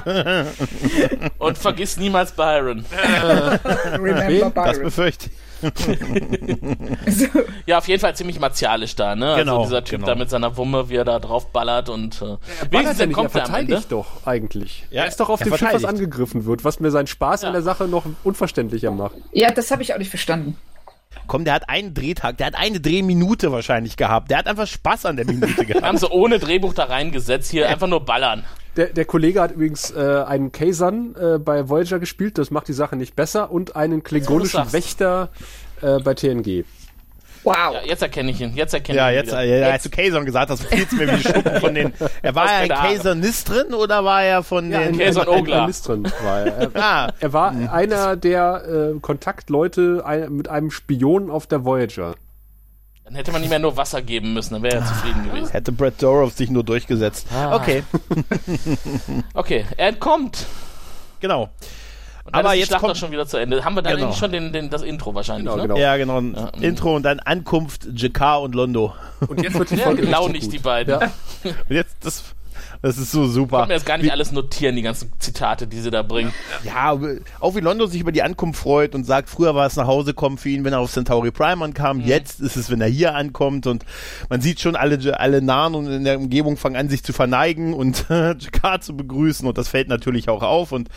Und 1.38 1.56
vergiss 1.56 1.96
niemals 1.96 2.32
Byron. 2.32 2.84
Remember 3.94 4.50
Das 4.54 4.72
Byron. 4.72 4.82
befürchte 4.84 5.26
ich. 5.26 5.45
So. 5.74 7.28
Ja, 7.66 7.78
auf 7.78 7.88
jeden 7.88 8.00
Fall 8.00 8.14
ziemlich 8.14 8.38
martialisch 8.38 8.94
da, 8.94 9.16
ne? 9.16 9.34
Genau, 9.38 9.58
also 9.58 9.64
dieser 9.64 9.84
Typ 9.84 10.00
genau. 10.00 10.12
da 10.12 10.14
mit 10.14 10.30
seiner 10.30 10.56
Wumme, 10.56 10.88
wie 10.88 10.96
er 10.96 11.04
da 11.04 11.18
drauf 11.18 11.50
ballert 11.50 11.88
und 11.88 12.22
äh, 12.22 12.24
Ballert 12.24 12.38
er 12.70 12.70
dann 12.70 12.84
nicht, 12.84 13.00
er 13.00 13.08
kommt 13.12 13.26
er 13.26 13.30
verteidigt 13.30 13.90
doch 13.90 14.06
eigentlich. 14.24 14.84
Ja, 14.90 15.02
er 15.02 15.08
ist 15.08 15.18
doch 15.18 15.28
auf 15.28 15.42
dem 15.42 15.56
Schiff, 15.56 15.72
was 15.72 15.84
angegriffen 15.84 16.44
wird, 16.44 16.64
was 16.64 16.80
mir 16.80 16.90
seinen 16.90 17.08
Spaß 17.08 17.44
an 17.44 17.52
der 17.52 17.62
Sache 17.62 17.88
noch 17.88 18.04
unverständlicher 18.22 18.90
macht. 18.90 19.16
Ja, 19.32 19.50
das 19.50 19.70
habe 19.70 19.82
ich 19.82 19.94
auch 19.94 19.98
nicht 19.98 20.10
verstanden. 20.10 20.56
Komm, 21.26 21.44
der 21.44 21.54
hat 21.54 21.68
einen 21.68 21.94
Drehtag, 21.94 22.38
der 22.38 22.48
hat 22.48 22.54
eine 22.56 22.80
Drehminute 22.80 23.52
wahrscheinlich 23.52 23.96
gehabt. 23.96 24.30
Der 24.30 24.38
hat 24.38 24.46
einfach 24.46 24.66
Spaß 24.66 25.06
an 25.06 25.16
der 25.16 25.26
Minute 25.26 25.64
gehabt. 25.66 25.84
Haben 25.84 25.98
sie 25.98 26.10
ohne 26.10 26.38
Drehbuch 26.38 26.74
da 26.74 26.84
reingesetzt, 26.84 27.50
hier 27.50 27.68
einfach 27.68 27.88
nur 27.88 28.04
ballern. 28.04 28.44
Der, 28.76 28.88
der 28.88 29.06
Kollege 29.06 29.40
hat 29.40 29.52
übrigens 29.52 29.90
äh, 29.90 30.24
einen 30.26 30.52
Kaysan 30.52 31.14
äh, 31.16 31.38
bei 31.38 31.68
Voyager 31.68 31.98
gespielt, 31.98 32.36
das 32.36 32.50
macht 32.50 32.68
die 32.68 32.74
Sache 32.74 32.94
nicht 32.94 33.16
besser, 33.16 33.50
und 33.50 33.74
einen 33.74 34.02
klingonischen. 34.02 34.72
Wächter 34.72 35.30
äh, 35.80 35.98
bei 36.00 36.14
TNG. 36.14 36.64
Wow. 37.46 37.74
Ja, 37.74 37.80
jetzt 37.84 38.02
erkenne 38.02 38.30
ich 38.32 38.40
ihn. 38.40 38.54
Jetzt 38.54 38.74
erkenne 38.74 38.98
Ja, 38.98 39.08
ich 39.10 39.14
ihn. 39.14 39.18
jetzt, 39.20 39.28
wieder. 39.32 39.42
äh, 39.44 39.60
ja, 39.60 39.70
als 39.70 39.82
du 39.84 39.90
Kayson 39.90 40.24
gesagt 40.26 40.50
hast, 40.50 40.64
fiel 40.64 40.82
es 40.84 40.92
mir 40.92 41.08
wie 41.16 41.22
Schuppen 41.22 41.60
von 41.60 41.74
den. 41.74 41.92
Er 42.22 42.34
war 42.34 42.50
er 42.50 42.58
ein. 42.58 42.68
Kaysonist 42.68 43.48
drin 43.48 43.72
oder 43.72 44.04
war 44.04 44.22
er 44.24 44.42
von 44.42 44.70
den. 44.70 44.98
Kaysan 44.98 45.28
Ogler. 45.28 45.70
Drin 45.84 46.04
war 46.24 46.40
er. 46.40 46.58
Er, 46.58 46.70
Ah, 46.74 47.12
er 47.20 47.32
war 47.32 47.50
einer 47.72 48.16
der 48.16 48.92
äh, 48.96 48.98
Kontaktleute 49.00 50.02
ein, 50.04 50.32
mit 50.32 50.48
einem 50.48 50.70
Spion 50.70 51.30
auf 51.30 51.46
der 51.46 51.64
Voyager. 51.64 52.16
Dann 53.04 53.14
hätte 53.14 53.30
man 53.30 53.44
ihm 53.44 53.52
ja 53.52 53.60
nur 53.60 53.76
Wasser 53.76 54.02
geben 54.02 54.34
müssen, 54.34 54.54
dann 54.54 54.64
wäre 54.64 54.78
er 54.78 54.84
zufrieden 54.84 55.22
gewesen. 55.30 55.50
hätte 55.52 55.70
Brett 55.70 56.02
Dorov 56.02 56.32
sich 56.32 56.50
nur 56.50 56.64
durchgesetzt. 56.64 57.28
Ah. 57.32 57.54
Okay, 57.54 57.84
Okay, 59.34 59.64
er 59.76 59.88
entkommt. 59.90 60.46
genau. 61.20 61.48
Und 62.26 62.34
dann 62.34 62.40
Aber 62.40 62.48
ist 62.50 62.54
die 62.54 62.58
jetzt 62.60 62.68
Schlacht 62.68 62.80
kommt- 62.82 62.90
doch 62.94 62.98
schon 62.98 63.10
wieder 63.12 63.26
zu 63.26 63.36
Ende. 63.36 63.64
Haben 63.64 63.74
wir 63.76 63.82
dann 63.82 63.94
Genau. 63.94 64.06
eigentlich 64.06 64.18
schon 64.18 64.32
den, 64.32 64.52
den, 64.52 64.68
das 64.68 64.82
Intro 64.82 65.14
wahrscheinlich, 65.14 65.44
Genau, 65.44 65.56
ne? 65.56 65.62
genau. 65.62 65.76
Ja, 65.78 65.96
genau. 65.96 66.20
Ja, 66.20 66.48
Intro 66.60 66.96
und 66.96 67.04
dann 67.04 67.20
Ankunft 67.20 67.88
Jakar 67.94 68.42
und 68.42 68.54
Londo. 68.54 68.94
Und 69.28 69.42
jetzt 69.42 69.58
wird 69.58 69.70
die 69.70 69.76
Ja, 69.76 69.84
Folge 69.84 70.02
genau 70.02 70.24
richtig 70.26 70.32
nicht 70.34 70.44
gut. 70.46 70.52
die 70.54 70.58
beiden. 70.58 71.00
Ja. 71.00 71.10
Und 71.44 71.74
jetzt, 71.74 71.96
das, 72.02 72.24
das 72.86 72.98
ist 72.98 73.10
so 73.10 73.24
Ich 73.24 73.32
super. 73.32 73.56
konnte 73.58 73.68
mir 73.68 73.74
jetzt 73.74 73.86
gar 73.86 73.98
nicht 73.98 74.12
alles 74.12 74.30
notieren, 74.30 74.76
die 74.76 74.82
ganzen 74.82 75.10
Zitate, 75.18 75.66
die 75.66 75.80
sie 75.80 75.90
da 75.90 76.02
bringen. 76.02 76.32
Ja, 76.64 76.96
auch 77.40 77.54
wie 77.56 77.60
Londo 77.60 77.86
sich 77.86 78.00
über 78.00 78.12
die 78.12 78.22
Ankunft 78.22 78.60
freut 78.60 78.94
und 78.94 79.04
sagt, 79.04 79.28
früher 79.28 79.54
war 79.56 79.66
es 79.66 79.74
nach 79.76 79.88
Hause 79.88 80.14
kommen 80.14 80.38
für 80.38 80.50
ihn, 80.50 80.62
wenn 80.64 80.72
er 80.72 80.78
auf 80.78 80.92
Centauri 80.92 81.32
Prime 81.32 81.64
ankam. 81.64 82.00
Jetzt 82.00 82.40
ist 82.40 82.56
es, 82.56 82.70
wenn 82.70 82.80
er 82.80 82.86
hier 82.86 83.14
ankommt 83.16 83.66
und 83.66 83.84
man 84.28 84.40
sieht 84.40 84.60
schon 84.60 84.76
alle, 84.76 84.98
alle 85.18 85.42
Nahen 85.42 85.74
und 85.74 85.88
in 85.90 86.04
der 86.04 86.18
Umgebung 86.18 86.56
fangen 86.56 86.76
an, 86.76 86.88
sich 86.88 87.02
zu 87.02 87.12
verneigen 87.12 87.74
und 87.74 88.06
Jakar 88.08 88.80
zu 88.80 88.96
begrüßen 88.96 89.46
und 89.48 89.58
das 89.58 89.68
fällt 89.68 89.88
natürlich 89.88 90.28
auch 90.28 90.42
auf 90.44 90.70
und 90.70 90.88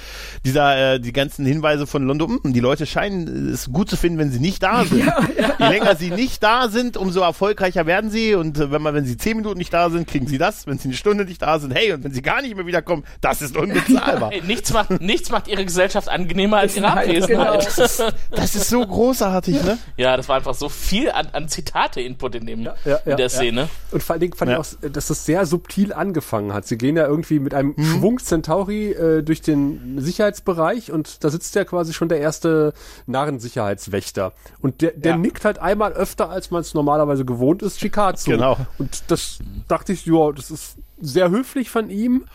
dieser, 0.45 0.93
äh, 0.95 0.99
die 0.99 1.12
ganzen 1.13 1.45
Hinweise 1.45 1.88
von 1.88 2.04
Londo, 2.04 2.28
"Hm, 2.28 2.54
die 2.54 2.60
Leute 2.60 2.86
scheinen 2.86 3.49
es 3.52 3.71
gut 3.71 3.89
zu 3.89 3.97
finden, 3.97 4.19
wenn 4.19 4.32
sie 4.32 4.39
nicht 4.39 4.62
da 4.62 4.86
sind. 4.86 5.04
Je 5.60 5.67
länger 5.67 5.95
sie 5.95 6.12
nicht 6.12 6.43
da 6.43 6.69
sind, 6.69 6.97
umso 6.97 7.21
erfolgreicher 7.21 7.86
werden 7.88 8.12
sie 8.12 8.36
und 8.36 8.60
äh, 8.60 8.71
wenn 8.71 8.82
man, 8.84 8.93
wenn 8.93 9.06
sie 9.06 9.17
zehn 9.17 9.38
Minuten 9.38 9.58
nicht 9.58 9.73
da 9.73 9.89
sind, 9.89 10.08
kriegen 10.08 10.28
sie 10.28 10.38
das, 10.38 10.67
wenn 10.67 10.78
sie 10.78 10.89
eine 10.89 10.93
Stunde 10.97 11.25
nicht 11.25 11.41
da 11.41 11.58
sind, 11.60 11.73
hey, 11.80 11.94
und 11.94 12.04
wenn 12.04 12.12
sie 12.13 12.22
gar 12.22 12.42
nicht 12.42 12.56
mehr 12.56 12.65
wiederkommen, 12.65 13.04
das 13.22 13.42
ist 13.42 13.56
unbezahlbar. 13.56 14.32
Hey, 14.32 14.42
nichts, 14.46 14.72
macht, 14.74 15.02
nichts 15.02 15.30
macht 15.32 15.48
ihre 15.48 15.63
Gesellschaft 15.65 16.10
angenehmer 16.10 16.58
als 16.58 16.76
ihre 16.76 16.94
Halt, 16.94 17.10
Abwesenheit. 17.10 17.76
genau. 17.78 18.10
Das 18.32 18.56
ist 18.56 18.70
so 18.70 18.86
großartig, 18.86 19.63
ne? 19.63 19.78
Ja, 19.98 20.15
das 20.18 20.28
war 20.30 20.36
einfach 20.38 20.54
so 20.54 20.70
viel 20.70 21.10
an, 21.12 21.28
an 21.34 21.48
Zitate-Input 21.48 22.36
in, 22.36 22.46
dem, 22.46 22.62
ja, 22.63 22.76
ja, 22.86 22.96
in 22.98 23.18
der 23.18 23.20
ja. 23.20 23.30
Szene. 23.30 23.70
Und 23.92 24.04
vor 24.04 24.13
allen 24.13 24.20
Dingen 24.22 24.34
fand 24.34 24.52
Ja. 24.52 24.60
ich 24.60 24.68
auch, 24.86 24.89
dass 24.92 25.08
das 25.08 25.26
sehr 25.26 25.46
subtil 25.46 25.94
angefangen 25.94 26.54
hat. 26.54 26.68
Sie 26.68 26.78
gehen 26.78 26.98
ja 26.98 27.06
irgendwie 27.08 27.39
mit 27.39 27.54
einem 27.54 27.76
Schwung 27.78 28.20
Centauri 28.20 28.92
äh, 28.92 29.24
durch 29.24 29.42
den 29.42 30.00
Sicherheitsbereich 30.02 30.92
und 30.92 31.24
da 31.24 31.30
sitzt 31.30 31.56
ja 31.56 31.63
quasi 31.63 31.94
schon 31.94 32.10
der 32.10 32.20
erste 32.20 32.74
Narrensicherheitswächter. 33.08 34.34
Und 34.62 34.82
der, 34.82 34.92
der 34.92 35.12
Ja. 35.12 35.18
nickt 35.18 35.46
halt 35.46 35.60
einmal 35.60 35.94
öfter, 35.94 36.30
als 36.30 36.52
man 36.52 36.62
es 36.62 36.74
normalerweise 36.74 37.26
gewohnt 37.26 37.62
ist, 37.62 37.80
Chicard 37.80 38.20
zu. 38.20 38.32
Genau. 38.32 38.58
Und 38.78 39.04
das 39.08 39.39
dachte 39.68 39.94
ich, 39.94 40.06
ja, 40.06 40.32
das 40.32 40.52
ist 40.52 40.78
sehr 41.02 41.30
höflich 41.30 41.70
von 41.70 41.90
ihm. 41.90 42.26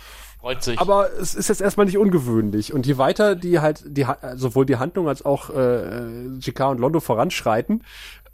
Freut 0.40 0.62
sich. 0.62 0.78
Aber 0.78 1.08
es 1.18 1.34
ist 1.34 1.48
jetzt 1.48 1.60
erstmal 1.60 1.86
nicht 1.86 1.98
ungewöhnlich. 1.98 2.72
Und 2.72 2.86
je 2.86 2.98
weiter 2.98 3.34
die 3.34 3.60
halt, 3.60 3.82
die, 3.86 4.06
sowohl 4.34 4.66
die 4.66 4.76
Handlung 4.76 5.08
als 5.08 5.24
auch 5.24 5.50
äh, 5.50 6.26
JK 6.38 6.60
und 6.70 6.80
Londo 6.80 7.00
voranschreiten, 7.00 7.82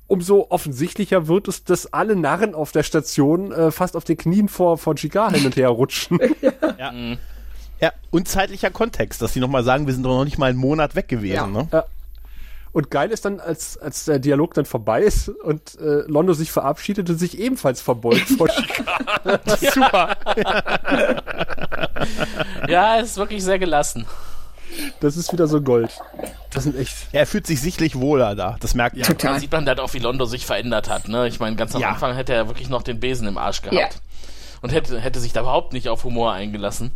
umso 0.08 0.46
offensichtlicher 0.50 1.28
wird 1.28 1.46
es, 1.46 1.62
dass 1.62 1.92
alle 1.92 2.16
Narren 2.16 2.54
auf 2.54 2.72
der 2.72 2.82
Station 2.82 3.52
äh, 3.52 3.70
fast 3.70 3.96
auf 3.96 4.04
den 4.04 4.16
Knien 4.16 4.48
vor, 4.48 4.76
vor 4.76 4.94
JK 4.96 5.30
hin 5.30 5.46
und 5.46 5.56
her 5.56 5.68
rutschen. 5.68 6.18
Ja. 6.78 6.92
Ja, 7.80 7.92
und 8.10 8.28
zeitlicher 8.28 8.70
Kontext, 8.70 9.22
dass 9.22 9.32
sie 9.32 9.40
nochmal 9.40 9.64
sagen, 9.64 9.86
wir 9.86 9.94
sind 9.94 10.02
doch 10.02 10.10
noch 10.10 10.24
nicht 10.24 10.38
mal 10.38 10.50
einen 10.50 10.58
Monat 10.58 10.96
weg 10.96 11.08
gewesen. 11.08 11.34
Ja. 11.34 11.46
Ne? 11.46 11.68
Und 12.72 12.90
geil 12.90 13.10
ist 13.10 13.24
dann, 13.24 13.40
als, 13.40 13.76
als 13.78 14.04
der 14.04 14.20
Dialog 14.20 14.54
dann 14.54 14.64
vorbei 14.64 15.02
ist 15.02 15.28
und 15.28 15.78
äh, 15.80 16.02
Londo 16.06 16.34
sich 16.34 16.52
verabschiedet 16.52 17.10
und 17.10 17.18
sich 17.18 17.38
ebenfalls 17.38 17.80
verbeugt 17.80 18.28
vor 18.38 18.48
JK. 18.48 18.84
Super. 19.74 20.16
ja, 22.68 22.98
es 23.00 23.10
ist 23.10 23.16
wirklich 23.16 23.42
sehr 23.42 23.58
gelassen. 23.58 24.06
Das 25.00 25.16
ist 25.16 25.32
wieder 25.32 25.48
so 25.48 25.60
Gold. 25.60 25.90
Das 26.50 26.64
sind 26.64 26.76
echt. 26.76 26.94
Ja, 27.12 27.20
er 27.20 27.26
fühlt 27.26 27.46
sich 27.46 27.60
sichtlich 27.60 27.98
wohler 27.98 28.36
da, 28.36 28.56
das 28.60 28.74
merkt 28.74 28.96
man. 28.96 29.02
Da 29.02 29.08
Total. 29.08 29.40
sieht 29.40 29.50
man 29.50 29.66
halt 29.66 29.80
auch, 29.80 29.92
wie 29.94 29.98
Londo 29.98 30.26
sich 30.26 30.46
verändert 30.46 30.88
hat. 30.88 31.08
Ne? 31.08 31.26
Ich 31.26 31.40
meine, 31.40 31.56
ganz 31.56 31.74
am 31.74 31.80
Ja. 31.80 31.90
Anfang 31.90 32.14
hätte 32.14 32.34
er 32.34 32.46
wirklich 32.46 32.68
noch 32.68 32.82
den 32.82 33.00
Besen 33.00 33.26
im 33.26 33.36
Arsch 33.36 33.62
gehabt. 33.62 34.00
Und 34.62 34.72
hätte, 34.72 35.00
hätte 35.00 35.20
sich 35.20 35.32
da 35.32 35.40
überhaupt 35.40 35.72
nicht 35.72 35.88
auf 35.88 36.04
Humor 36.04 36.32
eingelassen. 36.32 36.90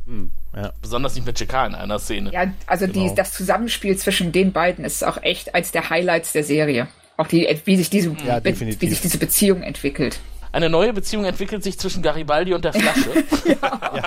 Ja. 0.55 0.73
Besonders 0.83 1.15
nicht 1.15 1.27
mit 1.27 1.41
Jakar 1.41 1.67
in 1.67 1.75
einer 1.75 1.99
Szene. 1.99 2.31
Ja, 2.33 2.53
also 2.67 2.87
die, 2.87 2.93
Genau. 2.93 3.15
das 3.15 3.33
Zusammenspiel 3.33 3.97
zwischen 3.97 4.33
den 4.33 4.53
beiden 4.53 4.85
ist 4.85 5.03
auch 5.05 5.23
echt 5.23 5.55
eins 5.55 5.73
der 5.73 5.89
Highlights 5.91 6.33
der 6.33 6.45
Serie. 6.45 6.89
Auch 7.17 7.27
die, 7.29 7.49
wie 7.65 7.77
sich 7.77 7.91
diese, 7.91 8.15
Ja, 8.27 8.43
wie 8.45 8.53
sich 8.89 9.01
diese 9.01 9.19
Beziehung 9.19 9.63
entwickelt. 9.63 10.21
Eine 10.55 10.71
neue 10.71 10.93
Beziehung 10.93 11.25
entwickelt 11.25 11.65
sich 11.65 11.81
zwischen 11.81 12.01
Garibaldi 12.01 12.55
und 12.55 12.65
der 12.65 12.73
Flasche. 12.73 13.11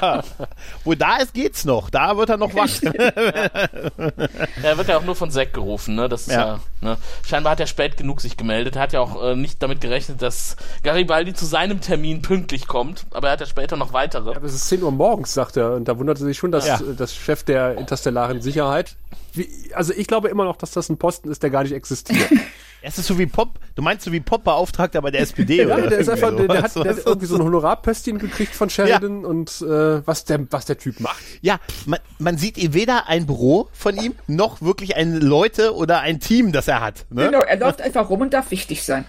Ja. 0.02 0.24
Wo 0.84 0.94
da 0.96 1.18
ist, 1.18 1.34
geht's 1.34 1.64
noch. 1.66 1.90
Da 1.90 2.18
wird 2.18 2.30
er 2.30 2.38
noch 2.38 2.54
wach. 2.54 2.70
er 4.64 4.78
wird 4.78 4.88
ja 4.88 4.98
auch 4.98 5.04
nur 5.04 5.16
von 5.16 5.32
Zack 5.32 5.54
gerufen, 5.54 5.96
ne? 5.96 6.10
Das 6.10 6.22
ist 6.24 6.32
ja. 6.34 6.46
Ja. 6.46 6.60
ne? 6.82 6.98
Scheinbar 7.26 7.52
hat 7.52 7.60
er 7.60 7.68
spät 7.68 7.98
genug 7.98 8.22
sich 8.22 8.38
gemeldet. 8.38 8.76
Er 8.76 8.82
hat 8.84 8.94
ja 8.94 9.00
auch 9.00 9.22
äh, 9.24 9.36
nicht 9.36 9.62
damit 9.64 9.82
gerechnet, 9.82 10.22
dass 10.22 10.56
Garibaldi 10.84 11.34
zu 11.34 11.46
seinem 11.46 11.82
Termin 11.82 12.22
pünktlich 12.22 12.68
kommt. 12.68 13.06
Aber 13.12 13.28
er 13.28 13.34
hat 13.34 13.40
ja 13.42 13.46
später 13.46 13.76
noch 13.78 13.94
weitere. 13.94 14.36
Aber 14.36 14.46
es 14.46 14.54
ist 14.54 14.68
10 14.68 14.84
Uhr 14.84 14.92
morgens, 14.92 15.34
sagt 15.34 15.58
er. 15.58 15.74
Und 15.74 15.86
da 15.88 15.98
wunderte 15.98 16.24
sich 16.24 16.38
schon, 16.38 16.52
dass 16.52 16.68
Ja. 16.68 16.76
äh, 16.80 16.96
das 16.98 17.14
Chef 17.16 17.44
der 17.44 17.78
interstellaren 17.78 18.42
Sicherheit. 18.42 18.96
Wie, 19.34 19.50
also 19.74 19.94
ich 19.94 20.08
glaube 20.08 20.28
immer 20.30 20.46
noch, 20.46 20.58
dass 20.58 20.72
das 20.72 20.90
ein 20.90 20.98
Posten 20.98 21.30
ist, 21.32 21.44
der 21.44 21.50
gar 21.50 21.64
nicht 21.64 21.74
existiert. 21.74 22.30
Es 22.82 22.98
ist 22.98 23.08
so 23.08 23.18
wie 23.18 23.26
Pop. 23.26 23.60
Du 23.76 23.82
meinst 23.82 24.06
so 24.06 24.12
wie 24.12 24.20
Pop-Beauftragter 24.20 25.02
bei 25.02 25.12
der 25.12 25.22
SPD, 25.22 25.58
ja, 25.58 25.76
oder? 25.76 25.88
der 25.88 26.00
ist 26.00 26.10
einfach, 26.10 26.36
der, 26.36 26.48
der 26.48 26.64
hat, 26.64 26.76
der 26.76 26.96
hat 26.96 26.98
irgendwie 27.06 27.26
so 27.28 27.36
ein 27.36 27.44
Honorarpöstchen 27.44 28.18
gekriegt 28.18 28.56
von 28.56 28.70
Sheridan 28.70 29.26
und 29.26 29.62
äh, 29.62 30.06
was 30.08 30.26
der, 30.26 30.52
was 30.52 30.66
der 30.66 30.78
Typ 30.78 31.00
macht. 31.00 31.22
Ja, 31.42 31.60
man, 31.86 32.00
man 32.20 32.38
sieht 32.38 32.58
eh 32.58 32.74
weder 32.74 33.08
ein 33.08 33.26
Büro 33.26 33.70
von 33.74 33.96
ihm, 33.98 34.16
noch 34.28 34.62
wirklich 34.62 34.96
ein 34.96 35.20
Leute 35.20 35.76
oder 35.76 36.02
ein 36.02 36.20
Team, 36.20 36.52
das 36.52 36.68
er 36.68 36.82
hat. 36.82 37.06
Ne? 37.10 37.26
Genau, 37.26 37.40
er 37.40 37.58
läuft 37.58 37.82
einfach 37.82 38.10
rum 38.10 38.22
und 38.22 38.34
darf 38.34 38.52
wichtig 38.52 38.84
sein. 38.84 39.06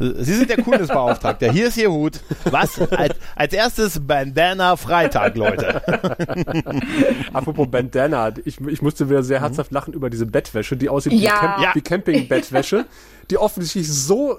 Sie 0.00 0.34
sind 0.34 0.48
der 0.48 0.62
Coolness-Beauftragte. 0.62 1.52
Hier 1.52 1.68
ist 1.68 1.76
Ihr 1.76 1.90
Hut. 1.90 2.20
Was? 2.44 2.80
Als, 2.90 3.14
als 3.36 3.52
erstes 3.52 4.00
Bandana 4.06 4.76
Freitag, 4.76 5.36
Leute. 5.36 5.82
Apropos 7.34 7.68
Bandana, 7.70 8.32
ich, 8.44 8.60
ich 8.60 8.80
musste 8.82 9.08
wieder 9.10 9.22
sehr 9.22 9.40
herzhaft 9.40 9.72
lachen 9.72 9.92
über 9.92 10.08
diese 10.10 10.24
Bettwäsche, 10.26 10.76
die 10.76 10.88
aussieht 10.88 11.12
wie, 11.12 11.18
Ja. 11.22 11.36
Camp 11.38 11.62
Ja. 11.62 11.74
wie 11.74 11.80
Campingbettwäsche, 11.82 12.86
die 13.30 13.36
offensichtlich 13.38 13.92
so 13.92 14.38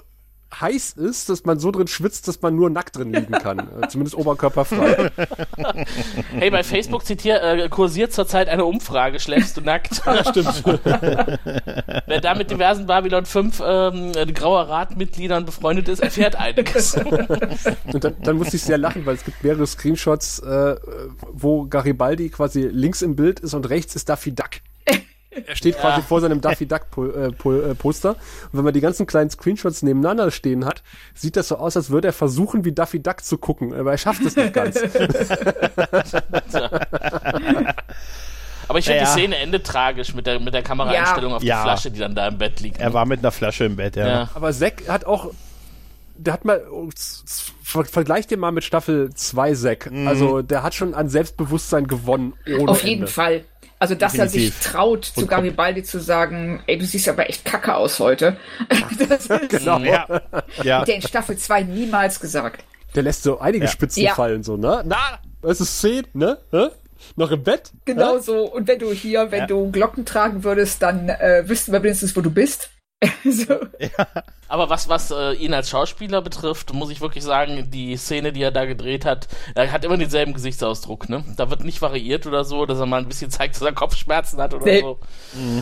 heiß 0.60 0.92
ist, 0.92 1.28
dass 1.28 1.44
man 1.44 1.58
so 1.58 1.70
drin 1.70 1.86
schwitzt, 1.86 2.28
dass 2.28 2.40
man 2.42 2.54
nur 2.54 2.70
nackt 2.70 2.96
drin 2.96 3.12
liegen 3.12 3.32
kann. 3.32 3.52
Äh, 3.82 3.88
Zumindest 3.88 4.16
oberkörperfrei. 4.16 5.10
Hey, 6.32 6.50
bei 6.50 6.62
Facebook 6.62 7.04
zitier, 7.04 7.42
äh, 7.42 7.68
kursiert 7.68 8.12
zurzeit 8.12 8.48
eine 8.48 8.64
Umfrage, 8.64 9.18
schläfst 9.20 9.56
du 9.56 9.60
nackt? 9.60 9.94
Stimmt. 10.28 10.64
Wer 10.64 12.20
da 12.20 12.34
mit 12.34 12.50
diversen 12.50 12.86
Babylon 12.86 13.24
5 13.24 13.62
ähm, 13.64 14.12
äh, 14.14 14.26
grauer 14.32 14.68
Ratmitgliedern 14.68 15.44
befreundet 15.44 15.88
ist, 15.88 16.00
erfährt 16.00 16.36
einiges. 16.36 16.96
Und 16.96 18.04
dann, 18.04 18.16
dann 18.22 18.36
musste 18.36 18.56
ich 18.56 18.62
sehr 18.62 18.78
lachen, 18.78 19.06
weil 19.06 19.14
es 19.14 19.24
gibt 19.24 19.42
mehrere 19.42 19.66
Screenshots, 19.66 20.40
äh, 20.40 20.76
wo 21.32 21.66
Garibaldi 21.66 22.28
quasi 22.30 22.62
links 22.62 23.02
im 23.02 23.16
Bild 23.16 23.40
ist 23.40 23.54
und 23.54 23.68
rechts 23.68 23.94
ist 23.96 24.08
Daffy 24.08 24.34
Duck. 24.34 24.50
Er 25.46 25.56
steht 25.56 25.78
quasi 25.78 26.02
vor 26.02 26.20
seinem 26.20 26.40
Daffy 26.40 26.66
Duck 26.66 26.82
äh, 26.98 27.26
äh, 27.28 27.74
Poster. 27.74 28.10
Und 28.10 28.18
wenn 28.52 28.64
man 28.64 28.74
die 28.74 28.80
ganzen 28.80 29.06
kleinen 29.06 29.30
Screenshots 29.30 29.82
nebeneinander 29.82 30.30
stehen 30.30 30.64
hat, 30.64 30.82
sieht 31.14 31.36
das 31.36 31.48
so 31.48 31.56
aus, 31.56 31.76
als 31.76 31.90
würde 31.90 32.08
er 32.08 32.12
versuchen, 32.12 32.64
wie 32.64 32.72
Daffy 32.72 33.00
Duck 33.02 33.24
zu 33.24 33.38
gucken. 33.38 33.72
Aber 33.74 33.92
er 33.92 33.98
schafft 33.98 34.22
es 34.24 34.36
nicht 34.36 34.52
ganz. 34.52 34.78
Aber 38.68 38.78
ich 38.78 38.84
finde 38.84 38.98
Ja, 39.00 39.04
ja. 39.04 39.14
die 39.14 39.20
Szene 39.20 39.36
endet 39.36 39.66
tragisch 39.66 40.14
mit 40.14 40.26
der, 40.26 40.38
mit 40.40 40.54
der 40.54 40.62
Kameraeinstellung 40.62 41.34
auf 41.34 41.40
die 41.42 41.48
Ja. 41.48 41.62
Flasche, 41.62 41.90
die 41.90 41.98
dann 41.98 42.14
da 42.14 42.28
im 42.28 42.38
Bett 42.38 42.60
liegt. 42.60 42.78
Er 42.80 42.92
war 42.94 43.06
mit 43.06 43.18
einer 43.20 43.32
Flasche 43.32 43.64
im 43.64 43.76
Bett, 43.76 43.96
ja. 43.96 44.06
ja. 44.06 44.30
Aber 44.34 44.52
Zack 44.52 44.88
hat 44.88 45.04
auch, 45.04 45.32
der 46.16 46.32
hat 46.34 46.44
mal, 46.44 46.62
ver 47.62 47.84
vergleicht 47.84 48.30
den 48.30 48.40
mal 48.40 48.52
mit 48.52 48.64
Staffel 48.64 49.10
2 49.14 49.54
Zack. 49.54 49.90
Also 50.06 50.42
der 50.42 50.62
hat 50.62 50.74
schon 50.74 50.94
an 50.94 51.08
Selbstbewusstsein 51.08 51.86
gewonnen. 51.86 52.34
Ohne 52.46 52.70
Auf 52.70 52.84
jeden 52.84 53.02
Ende. 53.02 53.12
Fall. 53.12 53.44
Also, 53.82 53.96
dass 53.96 54.14
er 54.14 54.28
sich 54.28 54.44
Definitiv. 54.50 54.70
traut, 54.72 55.04
zu 55.06 55.26
Garibaldi 55.26 55.82
zu 55.82 55.98
sagen, 55.98 56.62
ey, 56.68 56.78
du 56.78 56.84
siehst 56.86 57.08
aber 57.08 57.28
echt 57.28 57.44
kacke 57.44 57.74
aus 57.74 57.98
heute. 57.98 58.36
Das 59.08 59.26
ist 59.26 59.48
Genau. 59.48 59.78
Ja. 59.80 60.06
ja. 60.62 60.84
der 60.84 60.94
in 60.94 61.02
Staffel 61.02 61.36
2 61.36 61.64
niemals 61.64 62.20
gesagt. 62.20 62.62
Der 62.94 63.02
lässt 63.02 63.24
so 63.24 63.40
einige 63.40 63.64
Ja. 63.64 63.70
Spitzen 63.72 64.04
Ja. 64.04 64.14
fallen, 64.14 64.44
so, 64.44 64.56
ne? 64.56 64.82
Na, 64.86 65.18
es 65.42 65.60
ist 65.60 65.80
10, 65.80 66.06
ne? 66.12 66.38
Hä? 66.52 66.68
Noch 67.16 67.32
im 67.32 67.42
Bett? 67.42 67.72
Genau 67.84 68.18
Hä? 68.18 68.20
so. 68.22 68.44
Und 68.52 68.68
wenn 68.68 68.78
du 68.78 68.92
hier, 68.92 69.32
wenn 69.32 69.40
Ja. 69.40 69.46
du 69.48 69.72
Glocken 69.72 70.04
tragen 70.04 70.44
würdest, 70.44 70.80
dann 70.80 71.08
äh, 71.08 71.42
wüssten 71.48 71.72
wir 71.72 71.82
wenigstens, 71.82 72.14
wo 72.14 72.20
du 72.20 72.30
bist. 72.30 72.70
so. 73.24 73.54
Aber 74.48 74.68
was, 74.70 74.88
was 74.88 75.10
äh, 75.10 75.32
ihn 75.32 75.54
als 75.54 75.70
Schauspieler 75.70 76.20
betrifft, 76.22 76.72
muss 76.74 76.90
ich 76.90 77.00
wirklich 77.00 77.24
sagen, 77.24 77.70
die 77.70 77.96
Szene, 77.96 78.32
die 78.32 78.42
er 78.42 78.50
da 78.50 78.64
gedreht 78.66 79.04
hat, 79.04 79.28
er 79.54 79.72
hat 79.72 79.84
immer 79.84 79.96
denselben 79.96 80.34
Gesichtsausdruck, 80.34 81.08
ne? 81.08 81.24
Da 81.36 81.50
wird 81.50 81.64
nicht 81.64 81.80
variiert 81.80 82.26
oder 82.26 82.44
so, 82.44 82.66
dass 82.66 82.78
er 82.78 82.86
mal 82.86 83.00
ein 83.00 83.08
bisschen 83.08 83.30
zeigt, 83.30 83.54
dass 83.54 83.62
er 83.62 83.72
Kopfschmerzen 83.72 84.40
hat 84.40 84.52
oder 84.54 84.64
Nee. 84.64 84.80
so. 84.80 84.98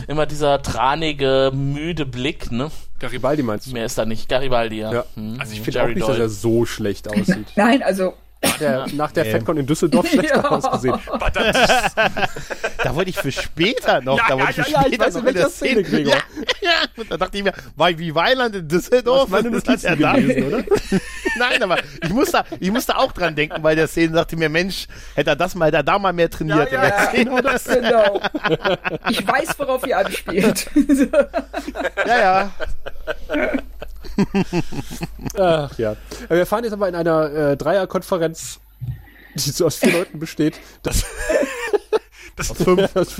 Immer 0.07 0.25
dieser 0.25 0.61
tranige, 0.61 1.51
müde 1.53 2.05
Blick, 2.05 2.51
ne? 2.51 2.69
Garibaldi 2.99 3.43
meinst 3.43 3.67
du? 3.67 3.71
Mehr 3.71 3.85
ist 3.85 3.97
da 3.97 4.05
nicht. 4.05 4.27
Garibaldi, 4.29 4.79
ja. 4.79 4.93
Ja. 4.93 5.05
Hm. 5.15 5.37
Also 5.39 5.53
ich 5.53 5.61
finde 5.61 5.83
auch 5.83 5.87
nicht, 5.87 6.01
dass 6.01 6.07
Doyle. 6.07 6.23
er 6.23 6.29
so 6.29 6.65
schlecht 6.65 7.07
aussieht. 7.09 7.47
Nein, 7.55 7.81
also 7.83 8.13
Der, 8.59 8.87
nach 8.93 9.11
der. 9.11 9.25
FedCon 9.25 9.57
in 9.57 9.65
Düsseldorf 9.67 10.07
schlechter 10.11 10.37
Ja. 10.43 10.49
ausgesehen. 10.49 10.99
Da 12.83 12.95
wollte 12.95 13.11
ich 13.11 13.17
für 13.17 13.31
später 13.31 14.01
noch. 14.01 14.17
Ja, 14.17 14.23
da 14.27 14.35
ja, 14.37 14.43
wollte 14.45 14.61
ich 14.61 14.65
für 14.65 14.71
ja, 14.71 14.81
ja, 14.81 14.87
ich 14.87 14.93
später 14.95 15.05
weiß, 15.05 15.13
noch 15.13 15.19
in 15.21 15.25
welcher 15.27 15.39
der 15.39 15.49
Szene, 15.49 15.83
Gregor. 15.83 16.13
Ja, 16.61 16.69
ja. 16.69 16.71
Und 16.97 17.11
da 17.11 17.17
dachte 17.17 17.37
ich 17.37 17.43
mir, 17.43 17.53
war 17.75 17.97
wie 17.97 18.15
Weiland 18.15 18.55
in 18.55 18.67
Düsseldorf? 18.67 19.29
Meine 19.29 19.47
er 19.49 19.51
Notizen 19.51 19.99
da? 19.99 20.13
gewesen, 20.13 20.47
oder? 20.47 20.63
Nein, 21.37 21.61
aber 21.63 21.77
ich 22.03 22.09
musste, 22.09 22.43
ich 22.59 22.71
musste 22.71 22.97
auch 22.97 23.11
dran 23.11 23.35
denken 23.35 23.61
bei 23.61 23.75
der 23.75 23.87
Szene, 23.87 24.13
dachte 24.13 24.35
mir, 24.35 24.49
Mensch, 24.49 24.87
hätte 25.15 25.31
er 25.31 25.35
das 25.35 25.53
mal, 25.55 25.67
hätte 25.67 25.77
er 25.77 25.83
da 25.83 25.99
mal 25.99 26.13
mehr 26.13 26.29
trainiert. 26.29 26.71
Ja, 26.71 26.75
in 26.75 26.81
der 26.81 26.89
ja, 26.89 27.07
Szene. 27.07 27.25
genau 27.25 27.41
das 27.41 27.63
genau. 27.65 28.21
Ich 29.09 29.27
weiß, 29.27 29.59
worauf 29.59 29.85
ihr 29.85 29.97
anspielt. 29.97 30.69
ja, 32.07 32.19
ja. 32.19 32.51
Ach 35.37 35.77
ja. 35.77 35.93
Äh, 36.29 36.35
Wir 36.35 36.45
fahren 36.45 36.63
jetzt 36.63 36.73
aber 36.73 36.89
in 36.89 36.95
einer 36.95 37.31
äh, 37.31 37.57
Dreierkonferenz, 37.57 38.59
die 39.35 39.51
so 39.51 39.65
aus 39.65 39.77
vier 39.77 39.93
Leuten 39.93 40.19
besteht, 40.19 40.59
dass, 40.83 41.03
fünf. 42.53 42.93
dass, 42.93 43.15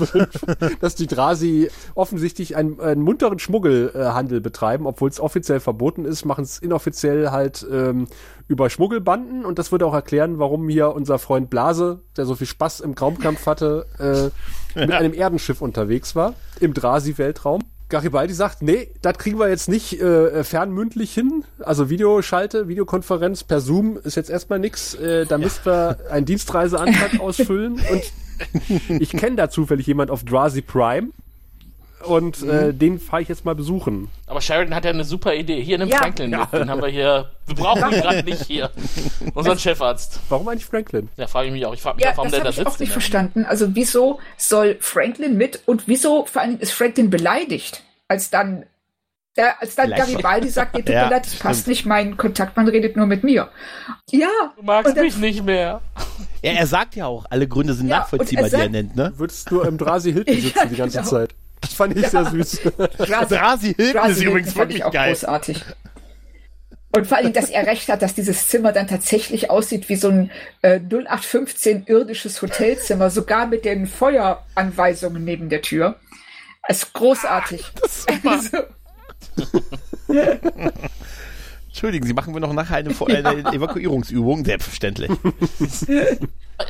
dass 0.80 0.94
die 0.94 1.06
Drasi 1.06 1.70
offensichtlich 1.94 2.56
einen, 2.56 2.80
einen 2.80 3.02
munteren 3.02 3.38
Schmuggelhandel 3.38 4.40
betreiben, 4.40 4.86
obwohl 4.86 5.08
es 5.08 5.20
offiziell 5.20 5.60
verboten 5.60 6.04
ist, 6.04 6.24
machen 6.24 6.44
es 6.44 6.58
inoffiziell 6.58 7.30
halt 7.30 7.66
ähm, 7.70 8.08
über 8.48 8.70
Schmuggelbanden 8.70 9.44
und 9.44 9.58
das 9.58 9.72
würde 9.72 9.86
auch 9.86 9.94
erklären, 9.94 10.38
warum 10.38 10.68
hier 10.68 10.94
unser 10.94 11.18
Freund 11.18 11.50
Blase, 11.50 12.00
der 12.16 12.26
so 12.26 12.34
viel 12.34 12.46
Spaß 12.46 12.80
im 12.80 12.92
Raumkampf 12.92 13.46
hatte, 13.46 13.86
äh, 14.74 14.78
mit 14.78 14.90
einem 14.92 15.14
Erdenschiff 15.14 15.62
unterwegs 15.62 16.14
war, 16.14 16.34
im 16.60 16.74
Drasi-Weltraum. 16.74 17.60
Garibaldi 17.92 18.32
sagt, 18.32 18.62
nee, 18.62 18.88
das 19.02 19.18
kriegen 19.18 19.38
wir 19.38 19.48
jetzt 19.48 19.68
nicht 19.68 20.00
äh, 20.00 20.42
fernmündlich 20.44 21.12
hin. 21.12 21.44
Also 21.60 21.90
Videoschalte, 21.90 22.66
Videokonferenz 22.66 23.44
per 23.44 23.60
Zoom 23.60 23.98
ist 24.02 24.16
jetzt 24.16 24.30
erstmal 24.30 24.58
nix. 24.58 24.94
Äh, 24.94 25.26
da 25.26 25.36
müssten 25.36 25.66
wir 25.66 25.98
einen 26.10 26.24
Dienstreiseantrag 26.24 27.20
ausfüllen. 27.20 27.74
Und 27.74 29.00
ich 29.00 29.10
kenne 29.10 29.36
da 29.36 29.50
zufällig 29.50 29.86
jemand 29.86 30.10
auf 30.10 30.24
Drazi 30.24 30.62
Prime. 30.62 31.10
Und 32.06 32.42
äh, 32.42 32.72
den 32.74 32.98
fahre 32.98 33.22
ich 33.22 33.28
jetzt 33.28 33.44
mal 33.44 33.54
besuchen. 33.54 34.08
Aber 34.26 34.40
Sheridan 34.40 34.74
hat 34.74 34.84
ja 34.84 34.90
eine 34.90 35.04
super 35.04 35.34
Idee. 35.34 35.62
Hier, 35.62 35.78
nimm 35.78 35.88
Ja. 35.88 35.98
Franklin 35.98 36.30
mit. 36.30 36.52
Den 36.52 36.68
haben 36.70 36.80
wir 36.82 36.88
hier. 36.88 37.30
Wir 37.46 37.54
brauchen 37.56 37.92
ihn 37.92 38.00
gerade 38.00 38.22
nicht 38.22 38.44
hier. 38.46 38.70
Unseren 39.34 39.58
Chefarzt. 39.58 40.20
Warum 40.28 40.48
eigentlich 40.48 40.64
Franklin? 40.66 41.08
Da 41.16 41.26
frage 41.26 41.48
ich 41.48 41.52
mich 41.52 41.64
auch. 41.66 41.74
Ich 41.74 41.82
frage 41.82 41.96
mich 41.96 42.04
Ja, 42.04 42.12
auch, 42.12 42.16
warum 42.18 42.30
das 42.30 42.40
der 42.40 42.44
habe 42.46 42.54
da 42.54 42.60
ich 42.60 42.66
auch 42.66 42.70
sitzt. 42.70 42.80
nicht 42.80 42.88
in 42.88 42.92
der- 42.92 43.00
verstanden. 43.00 43.44
Also 43.44 43.74
wieso 43.74 44.20
soll 44.36 44.76
Franklin 44.80 45.36
mit 45.36 45.60
und 45.66 45.88
wieso 45.88 46.26
vor 46.26 46.42
allem 46.42 46.58
ist 46.58 46.72
Franklin 46.72 47.10
beleidigt, 47.10 47.82
als 48.08 48.30
dann 48.30 48.64
der, 49.36 49.62
als 49.62 49.74
dann 49.76 49.86
Vielleicht- 49.86 50.08
Garibaldi 50.10 50.48
sagt, 50.50 50.74
nee, 50.74 50.82
tut 50.82 50.90
Ja, 50.90 51.04
mir 51.04 51.10
leid, 51.12 51.24
das 51.24 51.36
passt 51.36 51.60
stimmt. 51.62 51.68
nicht, 51.68 51.86
mein 51.86 52.18
Kontaktmann 52.18 52.68
redet 52.68 52.96
nur 52.98 53.06
mit 53.06 53.24
mir. 53.24 53.48
Ja. 54.10 54.28
Du 54.56 54.62
magst 54.62 54.94
dann- 54.94 55.04
mich 55.04 55.16
nicht 55.16 55.42
mehr. 55.42 55.80
Ja, 56.42 56.52
er 56.52 56.66
sagt 56.66 56.96
ja 56.96 57.06
auch, 57.06 57.24
alle 57.30 57.48
Gründe 57.48 57.72
sind 57.72 57.88
Ja, 57.88 58.00
nachvollziehbar, 58.00 58.44
er 58.44 58.50
die 58.50 58.54
er 58.56 58.60
sagt- 58.60 58.72
nennt, 58.72 58.94
ne? 58.96 59.10
Du 59.12 59.20
würdest 59.20 59.50
nur 59.50 59.66
im 59.66 59.78
Drasi 59.78 60.12
Hilton 60.12 60.34
sitzen 60.40 60.58
Ja, 60.58 60.64
die 60.66 60.76
ganze 60.76 60.98
genau. 60.98 61.10
Zeit. 61.10 61.34
Das 61.62 61.72
fand 61.72 61.96
ich 61.96 62.06
sehr 62.06 62.26
süß. 62.26 62.60
Drasi, 62.98 63.34
Drasi 63.34 63.74
Hilton 63.74 64.00
Drasi 64.00 64.12
ist 64.12 64.22
übrigens 64.22 64.52
fand 64.52 64.70
ich 64.70 64.78
wirklich 64.78 64.84
auch 64.84 64.92
geil. 64.92 65.12
großartig. 65.12 65.64
Und 66.94 67.06
vor 67.06 67.16
allem, 67.16 67.32
dass 67.32 67.48
er 67.48 67.66
recht 67.66 67.88
hat, 67.88 68.02
dass 68.02 68.14
dieses 68.14 68.48
Zimmer 68.48 68.72
dann 68.72 68.86
tatsächlich 68.86 69.48
aussieht 69.48 69.88
wie 69.88 69.96
so 69.96 70.08
ein 70.10 70.30
äh, 70.60 70.78
0815 70.78 71.84
irdisches 71.86 72.42
Hotelzimmer, 72.42 73.08
sogar 73.08 73.46
mit 73.46 73.64
den 73.64 73.86
Feueranweisungen 73.86 75.24
neben 75.24 75.48
der 75.48 75.62
Tür. 75.62 75.96
Es 76.68 76.82
ist 76.82 76.92
großartig. 76.92 77.64
Also, 78.24 78.58
Entschuldigen 81.72 82.06
Sie, 82.06 82.12
machen 82.12 82.34
wir 82.34 82.40
noch 82.40 82.52
nachher 82.52 82.76
eine, 82.76 82.90
Vor- 82.90 83.08
eine 83.10 83.50
Evakuierungsübung? 83.52 84.44
Selbstverständlich. 84.44 85.10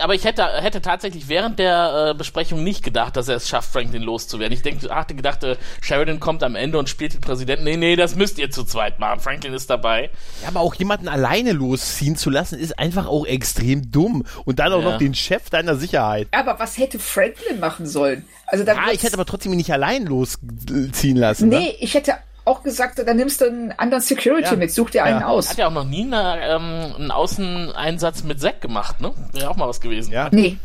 Aber 0.01 0.15
ich 0.15 0.25
hätte, 0.25 0.45
hätte 0.45 0.81
tatsächlich 0.81 1.29
während 1.29 1.59
der 1.59 2.11
äh, 2.13 2.15
Besprechung 2.17 2.65
nicht 2.65 2.83
gedacht, 2.83 3.17
dass 3.17 3.29
er 3.29 3.37
es 3.37 3.49
schafft, 3.49 3.73
Franklin 3.73 4.01
loszuwerden. 4.03 4.53
Ich 4.55 4.63
denke, 4.63 4.89
hatte 4.95 5.15
gedacht, 5.15 5.43
äh, 5.45 5.57
Sheridan 5.83 6.19
kommt 6.19 6.43
am 6.45 6.55
Ende 6.55 6.79
und 6.79 6.89
spielt 6.89 7.13
den 7.15 7.21
Präsidenten. 7.21 7.65
Nee, 7.65 7.77
nee, 7.77 7.97
das 7.97 8.15
müsst 8.15 8.39
ihr 8.39 8.51
zu 8.51 8.65
zweit 8.65 9.01
machen. 9.01 9.21
Franklin 9.21 9.53
ist 9.53 9.69
dabei. 9.69 10.09
Ja, 10.43 10.49
aber 10.49 10.61
auch 10.61 10.75
jemanden 10.77 11.09
alleine 11.09 11.53
losziehen 11.53 12.17
zu 12.17 12.31
lassen, 12.31 12.59
ist 12.59 12.79
einfach 12.79 13.07
auch 13.07 13.27
extrem 13.27 13.91
dumm. 13.91 14.25
Und 14.45 14.61
dann 14.61 14.73
auch 14.73 14.83
Ja. 14.83 14.93
noch 14.93 14.99
den 14.99 15.15
Chef 15.15 15.51
deiner 15.51 15.75
Sicherheit. 15.77 16.29
aber 16.31 16.59
was 16.59 16.79
hätte 16.79 16.99
Franklin 16.99 17.61
machen 17.61 17.85
sollen? 17.87 18.25
Also 18.47 18.65
da 18.65 18.75
Ah, 18.77 18.93
ich 18.93 19.03
hätte 19.03 19.15
aber 19.15 19.27
trotzdem 19.27 19.53
ihn 19.53 19.59
nicht 19.59 19.73
allein 19.73 20.07
losziehen 20.07 21.17
lassen. 21.17 21.49
Ne? 21.51 21.59
Nee, 21.59 21.77
ich 21.81 21.93
hätte 21.95 22.15
auch 22.45 22.63
gesagt, 22.63 22.99
dann 22.99 23.17
nimmst 23.17 23.41
du 23.41 23.47
einen 23.47 23.73
anderen 23.73 24.03
Security 24.03 24.51
Ja. 24.51 24.57
mit, 24.57 24.73
such 24.73 24.91
dir 24.91 25.05
einen 25.05 25.21
Ja. 25.21 25.27
aus. 25.29 25.51
Hat 25.51 25.59
ja 25.59 25.69
auch 25.69 25.73
noch 25.73 25.85
nie 25.85 26.03
eine, 26.05 26.41
ähm, 26.43 26.95
einen 26.97 27.11
Außeneinsatz 27.11 28.25
mit 28.25 28.41
Zack 28.41 28.61
gemacht, 28.61 29.01
ne? 29.01 29.13
Wäre 29.33 29.49
auch 29.51 29.57
mal 29.57 29.69
was 29.69 29.81
gewesen. 29.81 30.13
Ja. 30.13 30.29
Nee. 30.33 30.59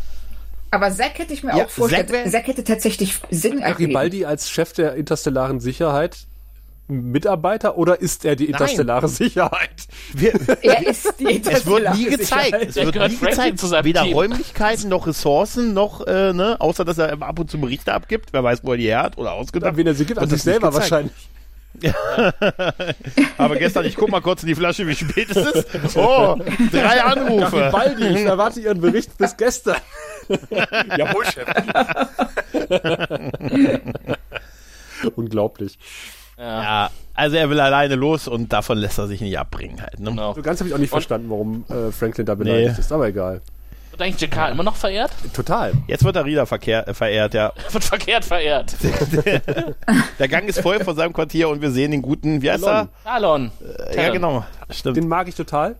Aber 0.72 0.92
Zack 0.92 1.20
hätte 1.20 1.34
ich 1.34 1.44
mir 1.44 1.56
Ja, 1.58 1.66
auch 1.66 1.70
vorgestellt. 1.70 2.10
Zack 2.10 2.32
Zack 2.32 2.48
hätte 2.48 2.64
tatsächlich 2.64 3.20
Sinn 3.30 3.60
ergeben. 3.60 3.94
Garibaldi 3.94 4.26
als 4.26 4.50
Chef 4.50 4.74
der 4.74 4.96
interstellaren 4.96 5.60
Sicherheit 5.60 6.18
Mitarbeiter 6.90 7.78
oder 7.78 8.00
ist 8.00 8.24
er 8.24 8.38
die 8.38 8.46
interstellare 8.46 9.10
Sicherheit? 9.10 9.88
Wir, 10.14 10.32
Er 10.64 10.88
ist 10.88 11.16
die 11.20 11.26
es 11.26 11.66
wird 11.66 11.94
nie 11.96 12.06
Interstellare 12.06 12.08
gezeigt. 12.10 12.46
Sicherheit. 12.46 12.70
Es 12.70 12.76
wird 12.78 12.96
nie 12.96 13.02
Franklin 13.16 13.30
gezeigt. 13.30 13.60
zu 13.60 13.72
Weder 13.84 14.04
Team. 14.04 14.14
Räumlichkeiten 14.14 14.88
noch 14.90 15.06
Ressourcen 15.06 15.74
noch, 15.74 16.08
äh, 16.08 16.32
ne, 16.32 16.56
außer 16.60 16.86
dass 16.86 16.98
er 16.98 17.22
ab 17.22 17.40
und 17.40 17.52
zu 17.52 17.60
Berichte 17.60 17.94
abgibt. 17.94 18.32
Wer 18.32 18.42
weiß, 18.44 18.62
wo 18.64 18.72
er 18.72 18.78
die 18.78 18.86
her 18.88 19.04
hat 19.04 19.18
oder 19.18 19.34
ausgedacht. 19.34 19.76
Wen 19.76 19.86
er 19.88 19.96
sie 19.96 20.06
gibt, 20.06 20.18
an 20.20 20.30
sich 20.30 20.42
selber 20.42 20.72
gezeigt. 20.72 21.10
Aber 23.38 23.56
gestern, 23.58 23.86
ich 23.86 23.96
guck 23.96 24.10
mal 24.10 24.22
kurz 24.22 24.42
in 24.44 24.48
die 24.48 24.56
Flasche, 24.56 24.88
wie 24.88 24.96
spät 24.96 25.30
es 25.30 25.38
ist. 25.38 25.96
Oh, 25.98 26.36
drei 26.72 27.04
Anrufe. 27.04 27.58
Garibaldi, 27.58 28.08
ich 28.08 28.26
erwarte 28.26 28.60
Ihren 28.62 28.82
Bericht 28.82 29.16
bis 29.18 29.36
gestern. 29.38 29.78
Jawohl, 30.98 31.26
Chef. 31.26 31.48
Unglaublich. 35.16 35.78
Ja, 36.38 36.90
also 37.16 37.36
er 37.36 37.50
will 37.50 37.60
alleine 37.60 37.96
los 37.96 38.28
und 38.28 38.54
davon 38.54 38.78
lässt 38.78 39.00
er 39.00 39.08
sich 39.08 39.22
nicht 39.22 39.40
abbringen 39.40 39.82
halt. 39.82 40.00
Ne? 40.00 40.12
Genau. 40.12 40.34
So 40.36 40.42
ganz 40.44 40.60
habe 40.60 40.70
ich 40.70 40.76
auch 40.76 40.80
nicht 40.80 40.90
verstanden, 40.92 41.30
warum 41.30 41.66
äh, 41.70 41.92
Franklin 41.92 42.26
da 42.28 42.36
beleidigt 42.36 42.74
Nee. 42.76 42.80
ist, 42.80 42.92
aber 42.92 43.08
egal. 43.08 43.42
Wird 43.98 44.02
eigentlich 44.10 44.22
JK 44.30 44.52
immer 44.52 44.62
noch 44.64 44.76
verehrt? 44.76 45.12
Total. 45.34 45.74
Jetzt 45.88 46.04
wird 46.04 46.16
er 46.16 46.26
wieder 46.26 46.46
verkehr, 46.46 46.88
äh, 46.88 46.94
verehrt, 46.94 47.34
ja. 47.34 47.52
Wird 47.72 47.84
verkehrt 47.84 48.26
verehrt. 48.26 48.76
Der 50.20 50.28
Gang 50.28 50.48
ist 50.48 50.60
voll 50.60 50.84
von 50.84 50.96
seinem 50.96 51.14
Quartier 51.14 51.50
und 51.50 51.62
wir 51.62 51.72
sehen 51.72 51.90
den 51.92 52.02
guten, 52.04 52.42
wie 52.44 52.52
heißt 52.52 52.64
er? 52.64 52.90
Talon. 53.04 53.52
Äh, 53.90 53.96
ja, 54.06 54.10
genau. 54.12 54.46
Stimmt. 54.70 54.98
Den 54.98 55.08
mag 55.08 55.28
ich 55.28 55.34
total. 55.36 55.78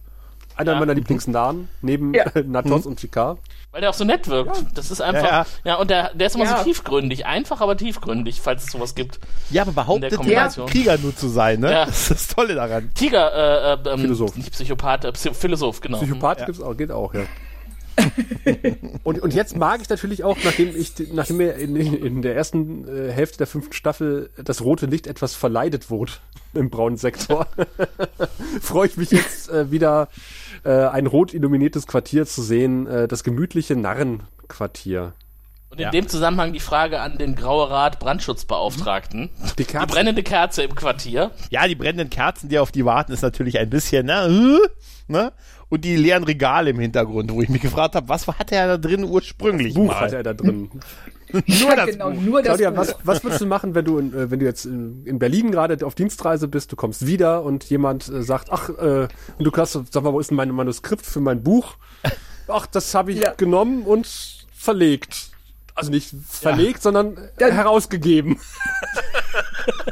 Einer 0.56 0.74
Ja. 0.74 0.80
meiner 0.80 0.96
Lieblingsnahen, 0.96 1.70
neben 1.84 2.16
Ja. 2.16 2.24
äh, 2.34 2.42
Natos 2.42 2.88
und 2.88 3.00
Chikar. 3.00 3.38
Weil 3.72 3.82
der 3.82 3.92
auch 3.92 3.94
so 3.94 4.04
nett 4.04 4.28
wirkt. 4.28 4.64
Das 4.74 4.90
ist 4.90 5.00
einfach. 5.02 5.24
Ja, 5.24 5.30
Ja, 5.40 5.46
ja. 5.64 5.76
und 5.76 5.92
der, 5.92 6.12
der 6.16 6.26
ist 6.26 6.36
immer 6.36 6.46
Ja. 6.46 6.58
so 6.58 6.64
tiefgründig. 6.64 7.28
Einfach, 7.28 7.62
aber 7.62 7.78
tiefgründig, 7.78 8.42
falls 8.42 8.64
es 8.64 8.72
sowas 8.72 8.96
gibt. 8.96 9.20
Ja, 9.52 9.62
aber 9.62 9.72
der 9.74 9.82
behauptet 9.84 10.12
ja, 10.14 10.18
Kombination. 10.18 10.66
Krieger 10.68 10.98
nur 10.98 11.16
zu 11.16 11.28
sein, 11.28 11.60
ne? 11.60 11.72
Ja. 11.72 11.86
Das 11.86 12.00
ist 12.02 12.10
das 12.12 12.28
Tolle 12.30 12.56
daran. 12.56 12.90
Tiger, 12.96 13.32
äh, 13.32 13.74
äh, 13.90 13.94
ähm, 13.94 14.00
Philosoph. 14.00 14.36
Nicht 14.36 14.52
Psychopath, 14.54 15.06
äh, 15.06 15.12
Psy 15.12 15.32
Philosoph, 15.36 15.80
genau. 15.82 16.00
Psychopath 16.00 16.40
Ja. 16.40 16.46
gibt's 16.48 16.62
auch, 16.62 16.76
geht 16.76 16.90
auch, 16.92 17.14
ja. 17.14 17.22
und, 19.04 19.20
und 19.20 19.34
jetzt 19.34 19.56
mag 19.58 19.82
ich 19.82 19.90
natürlich 19.90 20.24
auch, 20.24 20.38
nachdem 20.44 20.76
ich, 20.76 20.94
nachdem 21.12 21.38
mir 21.38 21.54
in, 21.56 21.76
in 21.76 22.22
der 22.22 22.36
ersten 22.36 22.88
äh, 22.88 23.12
Hälfte 23.12 23.40
der 23.40 23.48
fünften 23.48 23.74
Staffel 23.74 24.30
das 24.44 24.62
rote 24.62 24.86
Licht 24.86 25.08
etwas 25.08 25.34
verleidet 25.36 25.90
wurde 25.90 26.14
im 26.54 26.70
braunen 26.70 26.98
Sektor, 26.98 27.48
freue 28.62 28.88
ich 28.88 28.98
mich 28.98 29.12
jetzt 29.12 29.50
äh, 29.50 29.72
wieder 29.72 30.10
äh, 30.64 30.72
ein 30.72 31.08
rot 31.08 31.34
illuminiertes 31.34 31.88
Quartier 31.88 32.26
zu 32.26 32.42
sehen, 32.42 32.88
äh, 32.88 33.08
das 33.08 33.24
gemütliche 33.24 33.76
Narrenquartier. 33.76 35.14
Und 35.70 35.80
in 35.80 35.84
Ja. 35.84 35.92
dem 35.92 36.08
Zusammenhang 36.08 36.54
die 36.54 36.62
Frage 36.62 37.02
an 37.02 37.18
den 37.18 37.36
Graue 37.36 37.70
Rat 37.70 38.00
Brandschutzbeauftragten. 38.00 39.30
Die 39.58 39.66
Die 39.66 39.74
brennende 39.86 40.24
Kerze 40.24 40.64
im 40.64 40.74
Quartier. 40.76 41.32
Ja, 41.50 41.68
die 41.68 41.76
brennenden 41.76 42.10
Kerzen, 42.10 42.48
die 42.48 42.58
auf 42.58 42.72
die 42.72 42.86
warten, 42.86 43.12
ist 43.12 43.22
natürlich 43.22 43.60
ein 43.60 43.70
bisschen, 43.70 44.06
ne? 44.06 44.60
ne? 45.08 45.34
Und 45.70 45.84
die 45.84 45.98
leeren 45.98 46.24
Regale 46.24 46.70
im 46.70 46.80
Hintergrund, 46.80 47.32
wo 47.34 47.42
ich 47.42 47.50
mich 47.50 47.62
gefragt 47.62 47.96
habe, 47.96 48.08
was 48.08 48.26
hat 48.28 48.52
er 48.54 48.68
da 48.68 48.78
drin 48.78 49.04
ursprünglich 49.04 49.74
Buch 49.74 49.88
mal? 49.88 49.96
hat 50.00 50.14
er 50.14 50.24
da 50.24 50.34
drin. 50.34 50.70
Nur 51.34 51.44
ja, 51.46 51.76
das 51.76 51.86
genau, 51.88 52.12
Buch. 52.12 52.22
nur 52.22 52.38
das 52.42 52.48
Claudia, 52.58 52.70
Buch. 52.70 52.78
was, 52.78 52.96
was 53.04 53.22
würdest 53.24 53.42
du 53.42 53.48
machen, 53.48 53.76
wenn 53.76 53.84
du, 53.84 53.98
in, 53.98 54.14
äh, 54.14 54.32
wenn 54.32 54.40
du 54.40 54.46
jetzt 54.46 54.66
in, 54.66 55.06
in 55.06 55.20
Berlin 55.20 55.52
gerade 55.52 55.86
auf 55.86 55.94
Dienstreise 55.94 56.48
bist, 56.48 56.72
du 56.72 56.78
kommst 56.78 57.06
wieder 57.06 57.44
und 57.44 57.66
jemand 57.66 58.08
äh, 58.08 58.24
sagt, 58.24 58.50
ach, 58.50 58.70
äh, 58.70 59.08
und 59.38 59.44
du 59.46 59.52
kannst, 59.52 59.74
sag 59.92 60.04
mal, 60.04 60.14
wo 60.14 60.22
ist 60.22 60.30
denn 60.30 60.38
mein 60.38 60.50
Manuskript 60.52 61.06
für 61.06 61.20
mein 61.20 61.44
Buch? 61.44 61.76
Ach, 62.48 62.66
das 62.66 62.96
habe 62.96 63.12
ich 63.12 63.20
Ja. 63.20 63.34
genommen 63.34 63.82
und 63.84 64.08
verlegt. 64.54 65.32
Also 65.76 65.92
nicht 65.92 66.16
verlegt, 66.30 66.82
sondern 66.82 67.18
äh, 67.18 67.20
Dann- 67.40 67.52
herausgegeben. 67.52 68.40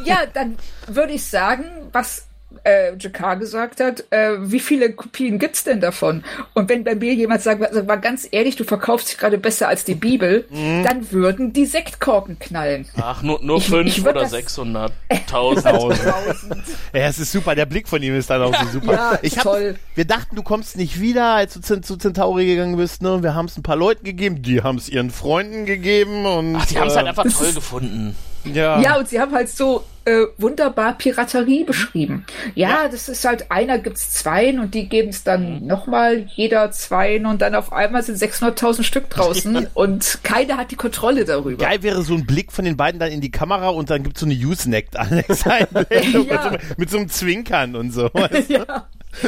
Ja, 0.06 0.20
dann 0.34 0.56
würde 0.88 1.12
ich 1.14 1.26
sagen, 1.26 1.66
was 1.92 2.28
äh, 2.64 2.96
Jakar 2.98 3.38
gesagt 3.38 3.80
hat, 3.80 4.04
äh, 4.12 4.32
wie 4.40 4.60
viele 4.60 4.92
Kopien 4.94 5.40
gibt's 5.40 5.64
denn 5.64 5.80
davon? 5.82 6.24
Und 6.54 6.70
wenn 6.70 6.84
bei 6.84 6.96
mir 6.96 7.14
jemand 7.14 7.42
sagt, 7.42 7.62
also 7.64 7.84
mal 7.84 7.98
ganz 7.98 8.28
ehrlich, 8.32 8.56
du 8.56 8.64
verkaufst 8.64 9.10
dich 9.10 9.18
gerade 9.18 9.38
besser 9.38 9.68
als 9.68 9.84
die 9.84 9.96
Bibel, 9.96 10.46
Mhm. 10.50 10.84
dann 10.84 11.12
würden 11.12 11.54
die 11.54 11.66
Sektkorken 11.66 12.40
knallen. 12.40 12.86
Ach, 13.00 13.22
nur, 13.24 13.40
nur 13.44 13.58
Ich- 13.58 13.68
fünf 13.68 13.98
ich 13.98 14.02
oder 14.02 14.14
das- 14.22 14.32
600.000. 14.32 14.92
Tausend. 15.30 15.66
Ja, 16.94 17.08
es 17.08 17.20
ist 17.20 17.32
super, 17.32 17.56
der 17.56 17.66
Blick 17.66 17.88
von 17.88 18.02
ihm 18.02 18.16
ist 18.18 18.30
dann 18.30 18.42
auch 18.42 18.56
so 18.56 18.68
super. 18.80 18.94
Ja, 18.94 19.20
ich 19.22 19.36
hab, 19.38 19.44
toll. 19.44 19.76
Wir 19.96 20.06
dachten, 20.06 20.36
du 20.36 20.44
kommst 20.44 20.78
nicht 20.78 21.00
wieder, 21.02 21.34
als 21.34 21.54
du 21.56 21.62
zu, 21.62 21.82
zu 21.82 21.98
Centauri 21.98 22.46
gegangen 22.46 22.78
bist, 22.78 23.02
ne? 23.02 23.22
Wir 23.24 23.34
haben 23.36 23.46
es 23.48 23.58
ein 23.58 23.64
paar 23.64 23.76
Leuten 23.76 24.04
gegeben, 24.06 24.42
die 24.42 24.62
haben 24.62 24.78
es 24.78 24.90
ihren 24.90 25.10
Freunden 25.12 25.66
gegeben 25.66 26.26
und. 26.26 26.56
Ach, 26.56 26.66
die 26.66 26.78
haben 26.80 26.88
es 26.88 26.94
äh, 26.94 26.98
halt 26.98 27.08
einfach 27.08 27.24
toll 27.32 27.54
gefunden. 27.54 28.16
Ja. 28.46 28.80
Ja, 28.80 28.98
und 28.98 29.10
sie 29.10 29.20
haben 29.20 29.34
halt 29.34 29.50
so 29.50 29.84
äh, 30.06 30.28
wunderbar 30.38 30.94
Piraterie 30.98 31.64
beschrieben. 31.64 32.26
Ja, 32.54 32.88
das 32.88 33.10
ist 33.10 33.26
halt, 33.26 33.52
einer 33.52 33.80
gibt's 33.80 34.12
zweien 34.12 34.60
und 34.60 34.74
die 34.74 34.88
geben 34.88 35.10
es 35.10 35.24
dann 35.24 35.66
nochmal, 35.66 36.28
jeder 36.36 36.72
zweien 36.72 37.26
und 37.26 37.42
dann 37.42 37.56
auf 37.56 37.74
einmal 37.74 38.04
sind 38.04 38.18
600.000 38.18 38.84
Stück 38.84 39.10
draußen 39.10 39.68
und 39.74 40.20
keiner 40.24 40.58
hat 40.58 40.72
die 40.72 40.76
Kontrolle 40.76 41.26
darüber. 41.26 41.66
Geil 41.66 41.82
wäre 41.84 42.04
so 42.04 42.14
ein 42.14 42.26
Blick 42.26 42.52
von 42.52 42.66
den 42.66 42.78
beiden 42.78 43.00
dann 43.00 43.12
in 43.12 43.22
die 43.22 43.32
Kamera 43.32 43.70
und 43.70 43.90
dann 43.90 44.04
gibt's 44.04 44.20
so 44.20 44.26
eine 44.26 44.36
Usenet-Einblendung 44.36 46.28
Ja. 46.28 46.52
mit, 46.52 46.62
so, 46.62 46.76
mit 46.78 46.90
so 46.90 46.98
einem 46.98 47.10
Zwinkern 47.10 47.76
und 47.76 47.92
so. 47.92 48.10
ja. 48.48 48.88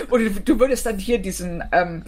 Und 0.10 0.20
du, 0.20 0.30
du 0.30 0.60
würdest 0.60 0.86
dann 0.86 1.00
hier 1.00 1.18
diesen, 1.18 1.64
ähm, 1.72 2.04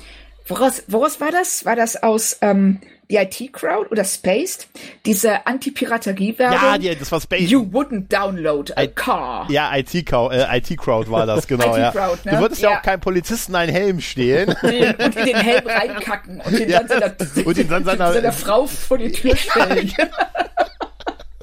woraus, 0.48 0.84
woraus 0.88 1.20
war 1.20 1.32
das? 1.32 1.66
War 1.66 1.76
das 1.76 2.02
aus 2.04 2.38
ähm, 2.42 2.80
die 3.12 3.16
IT-Crowd 3.18 3.90
oder 3.90 4.04
Spaced? 4.06 4.68
Diese 5.06 5.46
Anti-Piraterie-Werbung? 5.48 6.58
ja, 6.62 6.78
die, 6.78 6.96
das 6.96 7.12
war 7.12 7.20
Space. 7.20 7.50
You 7.50 7.62
wouldn't 7.64 8.08
download 8.10 8.72
a 8.76 8.84
I- 8.84 8.88
car. 8.90 9.50
Ja, 9.50 9.76
IT-Crowd 9.76 10.36
äh, 10.36 10.58
IT 10.58 10.68
-Crowd 10.80 11.10
war 11.10 11.26
das, 11.26 11.48
genau. 11.48 11.76
ja. 11.76 11.90
IT-Crowd, 11.90 12.20
ne? 12.26 12.32
Du 12.32 12.40
würdest 12.40 12.62
ja. 12.62 12.72
Ja. 12.72 12.78
auch 12.78 12.82
keinem 12.84 13.00
Polizisten 13.00 13.56
einen 13.56 13.72
Helm 13.72 14.00
stehlen. 14.02 14.56
Den, 14.62 14.94
und 14.96 15.16
in 15.16 15.26
den 15.26 15.36
Helm 15.38 15.68
reinkacken 15.68 16.42
und 16.42 16.60
ihn 16.60 16.70
Ja. 16.70 16.84
dann 16.84 16.88
seiner, 16.88 17.46
Und 17.48 17.58
ihn 17.58 17.68
dann 17.70 17.84
seiner- 17.84 18.14
seiner 18.14 18.32
Frau 18.34 18.68
vor 18.68 18.98
die 19.00 19.12
Tür 19.12 19.36
stellen. 19.36 19.92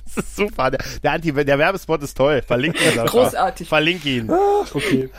Das 0.04 0.24
ist 0.24 0.36
super. 0.36 0.70
Der, 0.70 0.80
der, 1.02 1.12
Anti 1.12 1.32
der 1.32 1.58
Werbespot 1.58 2.02
ist 2.02 2.16
toll. 2.16 2.42
Verlink 2.46 2.80
ihn. 2.80 2.88
einfach. 2.88 3.06
Großartig. 3.06 3.68
Verlink 3.68 4.04
ihn. 4.06 4.30
Okay. 4.72 5.10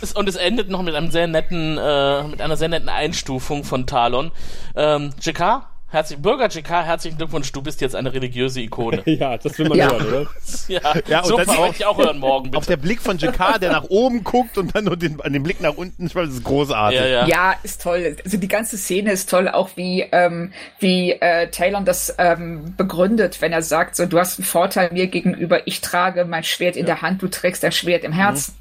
Es- 0.00 0.12
Und 0.12 0.28
es 0.28 0.36
endet 0.36 0.68
noch 0.70 0.82
mit 0.82 0.94
einem 0.94 1.10
sehr 1.10 1.26
netten, 1.26 1.76
äh, 1.78 2.22
mit 2.24 2.40
einer 2.40 2.56
sehr 2.56 2.68
netten 2.68 2.88
Einstufung 2.88 3.64
von 3.64 3.86
Talon. 3.86 4.30
Ähm, 4.74 5.10
JK, 5.20 5.62
herzlich, 5.90 6.18
Bürger 6.20 6.48
JK, 6.48 6.68
herzlichen 6.68 7.16
Glückwunsch, 7.16 7.50
du 7.52 7.62
bist 7.62 7.80
jetzt 7.80 7.94
eine 7.94 8.12
religiöse 8.12 8.60
Ikone. 8.60 9.02
Ja, 9.06 9.38
das 9.38 9.58
will 9.58 9.68
man 9.68 9.78
Ja. 9.78 9.90
hören, 9.90 10.06
oder? 10.06 10.26
ja, 10.68 10.80
Ja, 11.08 11.20
und 11.22 11.32
wollte 11.32 11.50
auch- 11.52 11.70
ich 11.74 11.84
auch 11.86 11.98
hören 11.98 12.18
morgen, 12.18 12.46
Auf 12.54 12.66
bitte. 12.66 12.66
der 12.66 12.76
Blick 12.76 13.00
von 13.00 13.18
JK, 13.18 13.58
der 13.60 13.72
nach 13.72 13.84
oben 13.88 14.24
guckt 14.24 14.58
und 14.58 14.74
dann 14.74 14.84
nur 14.84 14.96
den, 14.96 15.20
an 15.20 15.32
den 15.32 15.42
Blick 15.42 15.60
nach 15.60 15.74
unten 15.76 16.08
schreibt, 16.10 16.28
das 16.28 16.34
ist 16.34 16.44
großartig. 16.44 16.98
Ja, 17.00 17.06
ja. 17.06 17.26
Ja, 17.26 17.54
ist 17.62 17.82
toll. 17.82 18.16
Also 18.24 18.36
die 18.36 18.48
ganze 18.48 18.76
Szene 18.76 19.12
ist 19.12 19.30
toll, 19.30 19.48
auch 19.48 19.70
wie, 19.76 20.02
ähm, 20.12 20.52
wie 20.80 21.12
äh, 21.12 21.48
Taylor 21.50 21.80
das 21.82 22.14
ähm, 22.18 22.74
begründet, 22.76 23.40
wenn 23.40 23.52
er 23.52 23.62
sagt, 23.62 23.96
so 23.96 24.06
du 24.06 24.18
hast 24.18 24.38
einen 24.38 24.44
Vorteil 24.46 24.90
mir 24.92 25.06
gegenüber, 25.06 25.66
ich 25.66 25.80
trage 25.80 26.24
mein 26.24 26.44
Schwert 26.44 26.76
in 26.76 26.86
der 26.86 27.02
Hand, 27.02 27.22
du 27.22 27.28
trägst 27.28 27.62
dein 27.62 27.72
Schwert 27.72 28.04
im 28.04 28.12
Herzen. 28.12 28.54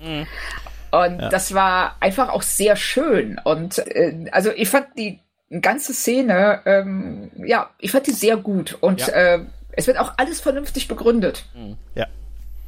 Und 0.91 1.19
das 1.19 1.53
war 1.53 1.97
einfach 1.99 2.29
auch 2.29 2.41
sehr 2.41 2.75
schön. 2.77 3.39
Und 3.43 3.79
äh, 3.79 4.13
also 4.31 4.51
ich 4.55 4.69
fand 4.69 4.87
die 4.97 5.19
ganze 5.61 5.93
Szene, 5.93 6.61
ähm, 6.65 7.31
ja, 7.45 7.69
ich 7.79 7.91
fand 7.91 8.07
die 8.07 8.11
sehr 8.11 8.37
gut. 8.37 8.77
Und 8.81 9.01
Ja. 9.01 9.07
äh, 9.13 9.39
es 9.71 9.87
wird 9.87 9.97
auch 9.99 10.13
alles 10.17 10.39
vernünftig 10.41 10.87
begründet. 10.87 11.45
Ja. 11.95 12.07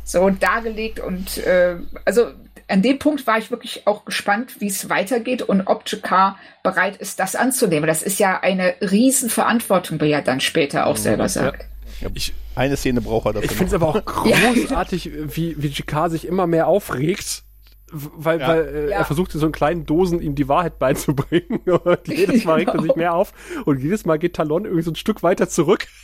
So 0.04 0.30
dargelegt 0.30 1.00
und 1.00 1.38
äh, 1.40 1.76
also 2.06 2.28
an 2.70 2.82
dem 2.82 3.00
Punkt 3.00 3.26
war 3.28 3.38
ich 3.38 3.50
wirklich 3.52 3.88
auch 3.88 4.04
gespannt, 4.06 4.60
wie 4.60 4.68
es 4.68 4.90
weitergeht 4.90 5.42
und 5.42 5.62
ob 5.68 5.84
JK 5.90 6.36
bereit 6.64 6.98
ist, 6.98 7.20
das 7.20 7.36
anzunehmen. 7.36 7.88
Das 7.88 8.02
ist 8.04 8.20
ja 8.20 8.40
eine 8.42 8.76
Riesenverantwortung, 8.82 10.00
wie 10.02 10.12
er 10.12 10.22
dann 10.22 10.40
später 10.42 10.86
auch 10.88 10.98
selber 10.98 11.30
sagt. 11.30 11.66
Ich, 12.14 12.34
Eine 12.56 12.78
Szene 12.78 13.02
braucht 13.02 13.26
er 13.28 13.34
dafür. 13.34 13.50
ich 13.50 13.56
finde 13.56 13.68
es 13.68 13.74
aber 13.74 13.88
auch 13.88 14.06
großartig, 14.06 15.12
wie, 15.36 15.56
wie 15.62 15.68
JK 15.68 16.10
sich 16.10 16.28
immer 16.28 16.46
mehr 16.46 16.68
aufregt. 16.68 17.44
Weil, 17.92 18.40
Ja. 18.42 18.48
weil 18.50 18.66
äh, 18.68 18.90
Ja. 18.92 18.98
er 18.98 19.06
versucht 19.06 19.34
in 19.34 19.40
so 19.40 19.46
in 19.46 19.52
kleinen 19.54 19.86
Dosen 19.86 20.22
ihm 20.22 20.36
die 20.36 20.48
Wahrheit 20.50 20.78
beizubringen. 20.80 21.60
Und 21.66 22.08
jedes 22.08 22.44
Mal 22.46 22.56
regt 22.56 22.70
er 22.74 22.82
sich 22.82 22.82
Genau. 22.94 22.96
mehr 22.98 23.14
auf. 23.14 23.34
Und 23.66 23.80
jedes 23.82 24.06
Mal 24.06 24.18
geht 24.20 24.36
Talon 24.36 24.66
irgendwie 24.66 24.84
so 24.84 24.92
ein 24.92 24.96
Stück 24.96 25.24
weiter 25.24 25.48
zurück. 25.50 25.88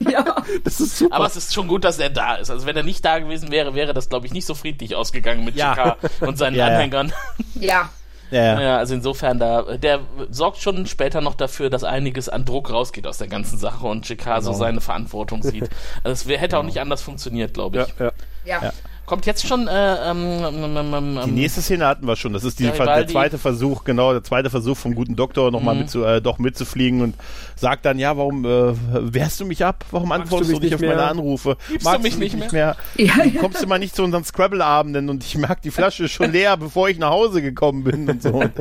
Ja, 0.00 0.36
Das 0.64 0.80
ist 0.80 0.98
super. 0.98 1.16
Aber 1.16 1.26
es 1.26 1.36
ist 1.36 1.54
schon 1.54 1.66
gut, 1.68 1.84
dass 1.84 1.98
er 1.98 2.10
da 2.10 2.34
ist. 2.36 2.50
Also 2.50 2.66
wenn 2.66 2.76
er 2.76 2.82
nicht 2.82 3.04
da 3.04 3.18
gewesen 3.18 3.50
wäre, 3.50 3.74
wäre 3.74 3.94
das, 3.94 4.08
glaube 4.08 4.26
ich, 4.26 4.32
nicht 4.32 4.46
so 4.46 4.54
friedlich 4.54 4.94
ausgegangen 4.94 5.44
mit 5.44 5.56
Ja. 5.56 5.74
JK 5.74 6.26
und 6.26 6.36
seinen 6.38 6.56
Ja. 6.56 6.66
Anhängern. 6.66 7.12
ja, 7.54 7.88
ja, 8.30 8.60
ja. 8.60 8.76
Also 8.78 8.94
insofern 8.94 9.38
da, 9.38 9.76
der 9.76 10.00
sorgt 10.30 10.58
schon 10.58 10.86
später 10.86 11.20
noch 11.20 11.34
dafür, 11.34 11.68
dass 11.70 11.84
einiges 11.84 12.28
an 12.28 12.44
Druck 12.44 12.70
rausgeht 12.70 13.06
aus 13.06 13.18
der 13.18 13.28
ganzen 13.28 13.58
Sache 13.58 13.86
und 13.86 14.08
JK 14.08 14.24
Genau. 14.24 14.40
so 14.40 14.52
seine 14.52 14.80
Verantwortung 14.80 15.42
sieht. 15.42 15.68
Also 16.04 16.12
es 16.12 16.26
wär, 16.26 16.38
hätte 16.38 16.58
auch 16.58 16.62
nicht 16.64 16.80
anders 16.80 17.02
funktioniert, 17.02 17.54
glaube 17.54 17.78
ja, 17.78 17.84
ich. 17.86 17.98
ja. 18.46 18.62
ja. 18.62 18.72
Ja. 19.10 19.16
Kommt 19.16 19.26
jetzt 19.26 19.46
schon. 19.46 19.66
Äh, 19.66 20.10
ähm, 20.10 20.44
ähm, 20.44 20.76
ähm, 20.94 21.14
Die 21.24 21.28
ähm, 21.30 21.34
nächste 21.34 21.62
Szene 21.62 21.86
hatten 21.86 22.06
wir 22.06 22.14
schon. 22.16 22.32
Das 22.32 22.44
ist 22.44 22.60
die, 22.60 22.64
der 22.70 23.08
zweite 23.08 23.38
Versuch, 23.38 23.82
genau, 23.84 24.12
der 24.12 24.22
zweite 24.22 24.50
Versuch 24.50 24.76
vom 24.76 24.94
guten 24.94 25.16
Doktor 25.16 25.50
nochmal 25.50 25.74
Mhm. 25.74 25.80
mit 25.80 25.90
zu, 25.90 26.04
äh, 26.04 26.20
doch 26.22 26.38
mitzufliegen 26.38 27.02
und 27.02 27.14
sagt 27.56 27.84
dann, 27.84 27.98
ja, 27.98 28.16
warum 28.16 28.44
äh, 28.44 28.72
wehrst 28.92 29.40
du 29.40 29.44
mich 29.46 29.64
ab? 29.64 29.84
Warum 29.90 30.12
antwortest 30.12 30.50
du 30.50 30.54
du 30.54 30.60
mich 30.60 30.70
nicht 30.70 30.74
auf 30.74 30.80
nicht 30.80 30.88
meine 30.88 31.00
mehr? 31.02 31.10
Anrufe? 31.10 31.56
Liebst 31.68 31.86
du 31.86 31.98
mich 31.98 32.18
nicht 32.18 32.52
Ja, 32.52 32.76
ja. 32.96 33.14
Kommst 33.40 33.62
du 33.62 33.66
mal 33.66 33.78
nicht 33.78 33.96
zu 33.96 34.02
unseren 34.04 34.24
Scrabble-Abenden 34.24 35.08
und 35.10 35.24
ich 35.24 35.36
merke, 35.36 35.60
die 35.64 35.70
Flasche 35.70 36.04
ist 36.04 36.12
schon 36.12 36.32
leer, 36.32 36.56
bevor 36.56 36.88
ich 36.88 36.98
nach 36.98 37.10
Hause 37.10 37.42
gekommen 37.42 37.84
bin 37.84 38.08
und 38.08 38.22
so. 38.22 38.30
Und 38.40 38.52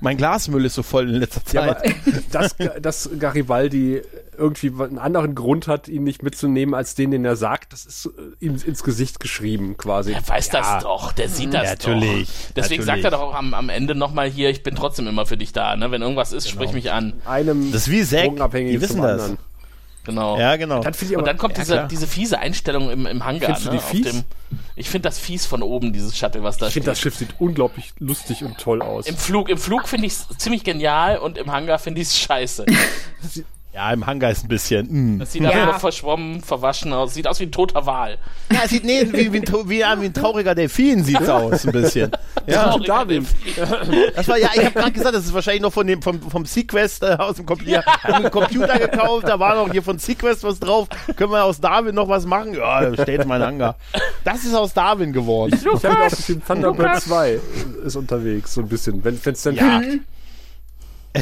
mein 0.00 0.16
Glasmüll 0.16 0.64
ist 0.64 0.74
so 0.74 0.82
voll 0.82 1.08
in 1.08 1.14
letzter 1.16 1.40
Ja, 1.52 1.76
Zeit. 1.76 1.84
aber 1.84 2.18
dass, 2.32 2.56
dass 2.80 3.10
Garibaldi 3.18 4.02
irgendwie 4.36 4.72
einen 4.82 4.98
anderen 4.98 5.34
Grund 5.34 5.68
hat, 5.68 5.88
ihn 5.88 6.04
nicht 6.04 6.22
mitzunehmen, 6.22 6.74
als 6.74 6.94
den, 6.94 7.10
den 7.10 7.24
er 7.24 7.36
sagt, 7.36 7.72
das 7.72 7.86
ist 7.86 8.06
äh, 8.06 8.44
ihm 8.44 8.56
ins 8.64 8.82
Gesicht 8.82 9.20
geschrieben 9.20 9.76
quasi. 9.76 10.12
Der 10.12 10.26
weiß 10.26 10.50
das 10.50 10.82
doch, 10.82 11.12
der 11.12 11.28
sieht 11.28 11.54
das 11.54 11.70
Natürlich, 11.70 12.28
doch. 12.28 12.54
Deswegen 12.56 12.84
natürlich. 12.84 13.02
sagt 13.02 13.04
er 13.04 13.10
doch 13.18 13.20
auch 13.20 13.34
am, 13.34 13.54
am 13.54 13.68
Ende 13.68 13.94
nochmal 13.94 14.28
hier, 14.28 14.50
ich 14.50 14.62
bin 14.62 14.74
trotzdem 14.76 15.06
immer 15.06 15.26
für 15.26 15.36
dich 15.36 15.52
da. 15.52 15.76
Ne? 15.76 15.90
Wenn 15.90 16.02
irgendwas 16.02 16.32
ist, 16.32 16.48
sprich 16.48 16.72
mich 16.72 16.92
an. 16.92 17.14
Einem 17.24 17.72
Das 17.72 17.88
ist 17.88 17.90
wie 17.90 18.04
Zack, 18.04 18.52
die 18.52 18.80
wissen 18.80 19.02
das. 19.02 19.22
anderen. 19.22 19.38
Genau. 20.06 20.38
Ja, 20.38 20.54
genau. 20.54 20.82
Dann 20.82 20.94
ich 20.94 21.08
Und 21.10 21.16
aber, 21.16 21.24
dann 21.24 21.36
kommt 21.36 21.56
Ja, 21.58 21.62
diese, 21.64 21.72
klar. 21.74 21.88
diese 21.88 22.06
fiese 22.06 22.38
Einstellung 22.38 22.90
im, 22.90 23.06
im 23.06 23.24
Hangar. 23.24 23.56
Findest 23.56 23.66
du 23.66 23.70
ne? 23.70 23.76
die 23.76 23.82
auf 23.82 23.90
fies? 23.90 24.06
Dem, 24.06 24.24
ich 24.76 24.88
finde 24.88 25.08
das 25.08 25.18
fies 25.18 25.46
von 25.46 25.62
oben, 25.62 25.92
dieses 25.92 26.16
Shuttle, 26.16 26.44
was 26.44 26.58
da 26.58 26.68
ich 26.68 26.74
finde, 26.74 26.90
das 26.90 27.00
steht. 27.00 27.14
Schiff 27.14 27.18
sieht 27.18 27.40
unglaublich 27.40 27.92
lustig 27.98 28.44
und 28.44 28.56
toll 28.56 28.82
aus. 28.82 29.06
Im 29.06 29.16
Flug, 29.16 29.48
im 29.48 29.58
Flug 29.58 29.88
finde 29.88 30.06
ich 30.06 30.12
es 30.12 30.28
ziemlich 30.38 30.62
genial 30.62 31.18
und 31.18 31.36
im 31.36 31.50
Hangar 31.50 31.80
finde 31.80 32.00
ich 32.00 32.08
es 32.08 32.18
scheiße. 32.18 32.66
Ja, 33.76 33.92
im 33.92 34.06
Hangar 34.06 34.30
ist 34.30 34.42
ein 34.42 34.48
bisschen. 34.48 34.86
mm. 35.16 35.18
Das 35.18 35.32
sieht 35.32 35.42
Ja. 35.42 35.50
einfach 35.50 35.80
verschwommen, 35.80 36.40
verwaschen 36.40 36.94
aus. 36.94 37.12
Sieht 37.12 37.28
aus 37.28 37.38
wie 37.40 37.44
ein 37.44 37.52
toter 37.52 37.84
Wal. 37.84 38.16
Ja, 38.50 38.60
es 38.64 38.70
sieht 38.70 38.84
nee, 38.84 39.06
wie, 39.12 39.30
wie, 39.34 39.38
ein, 39.40 39.68
wie, 39.68 39.84
ein- 39.84 40.00
wie 40.00 40.06
ein 40.06 40.14
trauriger 40.14 40.54
Delfin 40.54 41.04
sieht's 41.04 41.28
aus, 41.28 41.66
ein 41.66 41.72
bisschen. 41.72 42.10
Ja, 42.46 42.78
Darwin. 42.78 43.26
das 44.14 44.28
war 44.28 44.38
ja, 44.38 44.48
ich 44.54 44.60
habe 44.64 44.70
gerade 44.70 44.92
gesagt, 44.92 45.14
das 45.16 45.24
ist 45.24 45.34
wahrscheinlich 45.34 45.62
noch 45.62 45.72
von 45.72 45.84
dem 45.84 46.00
vom, 46.00 46.20
vom 46.22 46.46
Sequest 46.46 47.02
äh, 47.02 47.16
aus 47.18 47.34
dem 47.36 47.44
Computer. 47.44 47.84
Haben 47.84 48.14
einen 48.14 48.30
Computer 48.30 48.78
gekauft, 48.78 49.26
da 49.28 49.38
war 49.40 49.56
noch 49.56 49.72
hier 49.72 49.82
von 49.82 49.98
Sequest 49.98 50.44
was 50.44 50.60
drauf. 50.60 50.86
Können 51.16 51.32
wir 51.32 51.42
aus 51.42 51.60
Darwin 51.60 51.96
noch 51.96 52.08
was 52.08 52.24
machen? 52.24 52.54
Ja, 52.54 52.88
da 52.88 53.02
steht 53.02 53.26
mein 53.26 53.42
Hangar. 53.42 53.74
Das 54.22 54.44
ist 54.44 54.54
aus 54.54 54.72
Darwin 54.72 55.12
geworden. 55.12 55.58
Ich 55.60 55.66
habe 55.66 55.96
mir 55.98 56.04
aufgeschrieben, 56.06 56.42
Thunderbird 56.46 57.00
2 57.02 57.40
ist 57.84 57.96
unterwegs, 57.96 58.54
so 58.54 58.60
ein 58.60 58.68
bisschen. 58.68 59.02
Wenn 59.04 59.20
es 59.24 59.42
dann 59.42 59.56
Ja. 59.56 59.80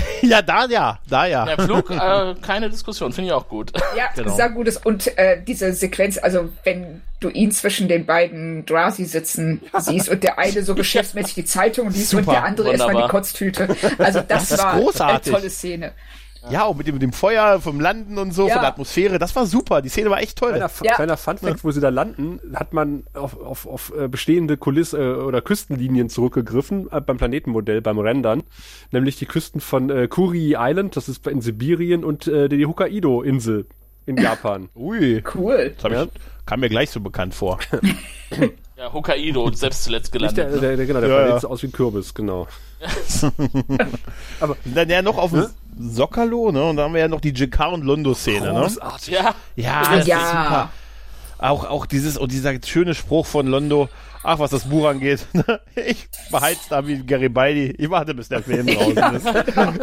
Ja, 0.23 0.43
da 0.43 0.67
ja, 0.67 0.99
da 1.09 1.27
ja. 1.27 1.45
Im 1.45 1.65
Flug, 1.65 1.91
äh, 1.91 2.35
keine 2.43 2.71
Diskussion, 2.71 3.13
finde 3.13 3.29
ich 3.29 3.33
auch 3.35 3.49
gut. 3.49 3.73
Ja, 3.97 4.05
Genau. 4.15 4.35
sehr 4.35 4.49
gutes. 4.51 4.77
Und 4.79 5.17
äh, 5.19 5.43
diese 5.43 5.73
Sequenz, 5.73 6.19
also 6.19 6.49
wenn 6.65 7.03
du 7.21 7.29
ihn 7.29 7.53
zwischen 7.53 7.89
den 7.89 8.07
beiden 8.07 8.65
Drasi 8.67 9.05
sitzen 9.05 9.61
siehst 9.79 10.09
und 10.09 10.23
der 10.23 10.39
eine 10.39 10.63
so 10.63 10.75
geschäftsmäßig 10.77 11.35
die 11.35 11.45
Zeitung 11.45 11.91
liest 11.91 12.15
und 12.15 12.21
Super, 12.25 12.33
der 12.33 12.45
andere 12.45 12.73
erstmal 12.73 13.03
die. 13.05 13.09
Kotztüte. 13.09 13.69
Also 13.99 14.21
das, 14.27 14.49
Das 14.49 14.59
war 14.63 14.79
großartig. 14.79 15.33
eine 15.33 15.41
tolle 15.41 15.51
Szene. 15.51 15.93
Ja, 16.51 16.65
und 16.67 16.77
mit 16.79 16.87
dem, 16.87 16.95
mit 16.95 17.03
dem 17.03 17.13
Feuer 17.13 17.61
vom 17.61 17.81
Landen 17.81 18.19
und 18.19 18.33
so, 18.33 18.47
Ja. 18.49 18.55
von 18.55 18.63
der 18.63 18.69
Atmosphäre, 18.71 19.19
das 19.19 19.35
war 19.35 19.47
super. 19.47 19.81
Die 19.83 19.89
Szene 19.89 20.11
war 20.11 20.21
echt 20.21 20.39
toll. 20.39 20.51
Kleiner, 20.51 20.71
Ja. 20.83 20.95
kleiner 20.95 21.17
Funfact, 21.17 21.65
wo 21.65 21.71
sie 21.71 21.81
da 21.81 21.89
landen, 21.89 22.41
hat 22.55 22.73
man 22.75 23.05
auf, 23.15 23.41
auf, 23.41 23.67
auf 23.67 23.93
äh, 23.99 24.09
bestehende 24.09 24.57
Kulisse 24.57 24.99
äh, 24.99 25.15
oder 25.23 25.41
Küstenlinien 25.41 26.09
zurückgegriffen 26.09 26.89
äh, 26.93 27.01
beim 27.01 27.17
Planetenmodell, 27.17 27.81
beim 27.81 27.99
Rendern. 27.99 28.43
Nämlich 28.91 29.17
die 29.17 29.27
Küsten 29.27 29.61
von 29.61 29.89
äh, 29.91 30.07
Kuri 30.09 30.55
Island, 30.59 30.97
das 30.97 31.09
ist 31.09 31.27
in 31.27 31.41
Sibirien, 31.41 32.05
und 32.05 32.27
äh, 32.27 32.49
die 32.49 32.67
Hokkaido-Insel 32.67 33.67
in 34.07 34.17
Japan. 34.19 34.69
Ui, 34.75 35.23
Cool. 35.35 35.73
das 35.81 35.85
hab 35.93 35.93
ich, 36.09 36.11
kam 36.47 36.61
mir 36.61 36.69
gleich 36.69 36.91
so 36.91 37.01
bekannt 37.01 37.35
vor. 37.35 37.59
Ja, 38.77 38.93
Hokkaido, 38.93 39.53
selbst 39.53 39.85
zuletzt 39.85 40.13
Nicht 40.15 40.37
der, 40.37 40.47
gelandet. 40.47 40.63
der, 40.63 40.77
der, 40.77 40.87
genau, 40.87 41.01
der 41.01 41.09
Ja, 41.09 41.15
Planet 41.17 41.33
ja. 41.35 41.41
sieht 41.41 41.51
aus 41.51 41.63
wie 41.63 41.67
ein 41.69 41.73
Kürbis, 41.73 42.13
genau. 42.13 42.49
Dann 44.65 44.89
ja 44.91 45.01
noch 45.03 45.17
auf 45.19 45.31
dem 45.31 45.47
Sokalo, 45.79 46.51
ne? 46.53 46.65
Und 46.65 46.77
da 46.77 46.85
haben 46.85 46.95
wir 46.95 47.01
ja 47.01 47.09
noch 47.09 47.21
die 47.21 47.31
JK 47.31 47.73
und 47.73 47.85
Londo-Szene, 47.85 48.53
ne? 48.53 48.69
Ja, 49.07 49.35
Ja, 49.57 49.83
das 49.91 49.99
ist 50.01 50.07
Ja. 50.09 50.19
super. 50.19 50.71
Auch, 51.39 51.65
auch 51.69 51.87
dieses, 51.87 52.17
und 52.17 52.33
dieser 52.33 52.53
schöne 52.65 52.95
Spruch 52.95 53.27
von 53.27 53.47
Londo, 53.47 53.89
ach, 54.25 54.39
was 54.39 54.51
das 54.51 54.65
Buch 54.69 54.87
angeht, 54.89 55.27
ich 55.77 56.09
beheiz 56.31 56.59
da 56.69 56.87
wie 56.87 57.05
Garibaldi, 57.05 57.75
ich 57.79 57.89
warte, 57.91 58.15
bis 58.15 58.29
der 58.29 58.43
Film 58.43 58.67
draußen 58.67 59.15
ist. 59.15 59.27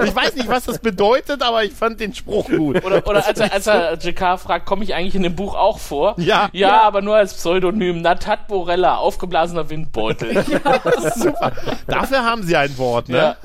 Ich 0.04 0.16
weiß 0.16 0.36
nicht, 0.36 0.48
was 0.50 0.66
das 0.66 0.80
bedeutet, 0.80 1.42
aber 1.42 1.64
ich 1.64 1.74
fand 1.74 2.00
den 2.00 2.14
Spruch 2.14 2.50
gut. 2.50 2.84
Oder, 2.84 3.06
oder 3.08 3.26
als 3.26 3.40
er, 3.40 3.54
als 3.54 3.68
er 3.68 3.94
JK 3.98 4.40
fragt, 4.40 4.66
komme 4.66 4.84
ich 4.84 4.94
eigentlich 4.94 5.16
in 5.16 5.24
dem 5.24 5.36
Buch 5.36 5.56
auch 5.56 5.80
vor? 5.80 6.16
Ja. 6.18 6.50
Ja, 6.52 6.82
aber 6.82 7.02
nur 7.02 7.16
als 7.16 7.34
Pseudonym. 7.34 8.02
Natat 8.02 8.48
Borella, 8.48 8.98
aufgeblasener 8.98 9.70
Windbeutel. 9.70 10.44
Super. 11.16 11.52
Dafür 11.88 12.24
haben 12.24 12.44
sie 12.44 12.56
ein 12.56 12.78
Wort, 12.78 13.10
ne? 13.10 13.18
Ja. 13.18 13.38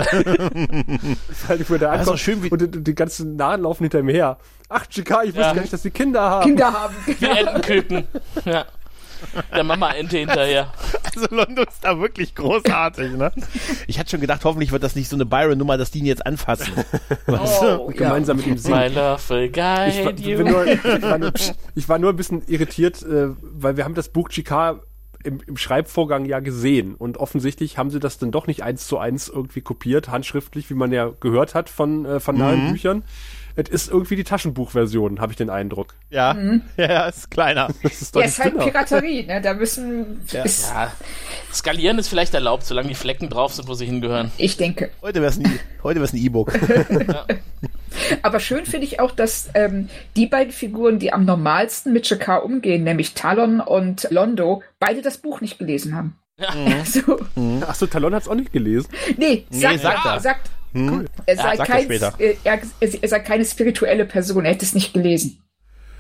Halt, 1.49 1.71
wo 1.71 1.77
der 1.77 1.93
ist 1.93 1.99
ankommt 2.01 2.09
auch 2.09 2.19
schön, 2.19 2.43
wie- 2.43 2.51
und 2.51 2.61
die, 2.63 2.83
die 2.83 2.95
ganzen 2.95 3.37
Nahen 3.37 3.63
laufen 3.63 3.85
hinter 3.85 4.01
ihm 4.01 4.09
her. 4.09 4.39
Ach, 4.69 4.85
JK, 4.91 5.11
ich 5.25 5.29
wusste 5.29 5.41
Ja. 5.41 5.53
gar 5.53 5.61
nicht, 5.61 5.73
dass 5.73 5.83
die 5.83 5.91
Kinder 5.91 6.21
haben. 6.23 6.43
Kinder 6.47 6.73
haben. 6.73 6.95
Wie 7.07 7.25
Entenküken. 7.27 8.05
Ja. 8.45 8.65
Der 9.55 9.65
Mama-Ente 9.65 10.19
hinterher. 10.19 10.73
Also 11.15 11.35
Londo 11.35 11.63
ist 11.63 11.83
da 11.83 11.99
wirklich 11.99 12.35
großartig, 12.35 13.13
ne? 13.13 13.33
Ich 13.87 13.99
hatte 13.99 14.11
schon 14.11 14.21
gedacht, 14.21 14.45
hoffentlich 14.45 14.73
wird 14.73 14.83
das 14.83 14.97
nicht 14.97 15.09
so 15.09 15.17
eine 15.17 15.25
Byron-Nummer, 15.25 15.79
dass 15.79 15.91
die 15.91 16.01
ihn 16.01 16.07
jetzt 16.07 16.25
anfassen. 16.27 16.73
Oh, 17.29 17.91
ja. 17.91 17.97
Gemeinsam 17.97 18.37
mit 18.37 18.47
ihm 18.47 18.59
singen. 18.59 18.79
My 18.79 18.89
love 18.89 19.29
will 19.29 19.45
Ich 19.45 19.57
war, 19.57 20.13
guide 20.13 20.23
bin 20.23 20.47
you. 20.47 20.53
nur, 20.53 20.67
ich, 20.67 20.85
war 21.03 21.19
nur, 21.19 21.33
ich 21.75 21.89
war 21.89 21.99
nur 21.99 22.11
ein 22.11 22.17
bisschen 22.17 22.43
irritiert, 22.47 23.03
äh, 23.03 23.29
weil 23.41 23.77
wir 23.77 23.85
haben 23.85 23.95
das 23.95 24.09
Buch 24.09 24.29
GK 24.29 24.81
im, 25.25 25.41
im 25.47 25.57
Schreibvorgang 25.57 26.25
ja 26.25 26.41
gesehen 26.41 26.95
und 26.95 27.19
offensichtlich 27.19 27.79
haben 27.79 27.91
sie 27.91 28.01
das 28.01 28.19
dann 28.19 28.31
doch 28.31 28.47
nicht 28.47 28.63
eins 28.63 28.87
zu 28.87 28.99
eins 28.99 29.29
irgendwie 29.29 29.61
kopiert, 29.61 30.09
handschriftlich, 30.09 30.71
wie 30.71 30.75
man 30.75 30.93
ja 30.93 31.11
gehört 31.21 31.55
hat 31.55 31.69
von, 31.69 32.05
äh, 32.07 32.21
von 32.21 32.39
nahen 32.39 32.73
Büchern. 32.73 33.03
Es 33.57 33.71
ist 33.71 33.91
irgendwie 33.91 34.17
die 34.17 34.25
Taschenbuchversion, 34.25 35.19
habe 35.21 35.33
ich 35.33 35.37
den 35.39 35.49
Eindruck. 35.49 35.95
Ja, 36.11 36.37
ja, 36.37 36.61
ja, 36.89 37.07
ist 37.07 37.31
kleiner. 37.31 37.69
Das 37.83 38.03
ist 38.03 38.15
Ja, 38.15 38.23
ist 38.23 38.39
halt. 38.39 38.59
Piraterie, 38.59 39.25
ne? 39.27 39.41
Da 39.41 39.55
müssen, 39.55 40.21
ist, 40.45 40.69
Ja, 40.71 40.93
skalieren 41.53 41.99
ist 41.99 42.09
vielleicht 42.09 42.35
erlaubt, 42.35 42.65
solange 42.67 42.89
die 42.89 42.95
Flecken 42.95 43.29
drauf 43.31 43.55
sind, 43.55 43.67
wo 43.67 43.75
sie 43.75 43.87
hingehören. 43.87 44.31
ich 44.37 44.57
denke. 44.59 44.91
Heute 45.01 45.23
wär's 45.23 45.39
ein, 45.39 45.59
heute 45.83 46.01
wär's 46.01 46.13
ein 46.13 46.19
E-Book. 46.19 46.53
Aber 48.23 48.41
schön 48.41 48.67
finde 48.67 48.87
ich 48.87 49.01
auch, 49.01 49.11
dass 49.11 49.49
ähm, 49.55 49.89
die 50.17 50.27
beiden 50.27 50.53
Figuren, 50.53 50.99
die 50.99 51.13
am 51.13 51.25
normalsten 51.25 51.93
mit 51.95 52.09
Jakar 52.09 52.45
umgehen, 52.45 52.85
nämlich 52.85 53.15
Talon 53.15 53.61
und 53.61 54.09
Londo, 54.11 54.63
beide 54.79 55.01
das 55.01 55.19
Buch 55.19 55.41
nicht 55.41 55.59
gelesen 55.59 55.95
haben. 55.97 56.17
Also, 56.39 57.19
Ach 57.67 57.75
so, 57.75 57.87
Talon 57.87 58.15
hat's 58.15 58.29
auch 58.29 58.35
nicht 58.35 58.53
gelesen. 58.53 58.91
nee, 59.17 59.47
sagt, 59.49 59.81
sagt 59.81 60.05
er. 60.05 60.21
sagt, 60.21 60.51
Cool. 60.77 61.07
er, 61.27 61.37
sei 61.37 61.55
er 61.55 61.65
kein, 61.65 61.91
äh, 61.91 62.37
er, 62.45 62.61
er 62.81 63.09
sei 63.09 63.19
keine 63.21 63.45
spirituelle 63.45 64.05
Person, 64.05 64.45
er 64.45 64.53
hätte 64.53 64.65
es 64.65 64.75
nicht 64.75 64.93
gelesen. 64.93 65.43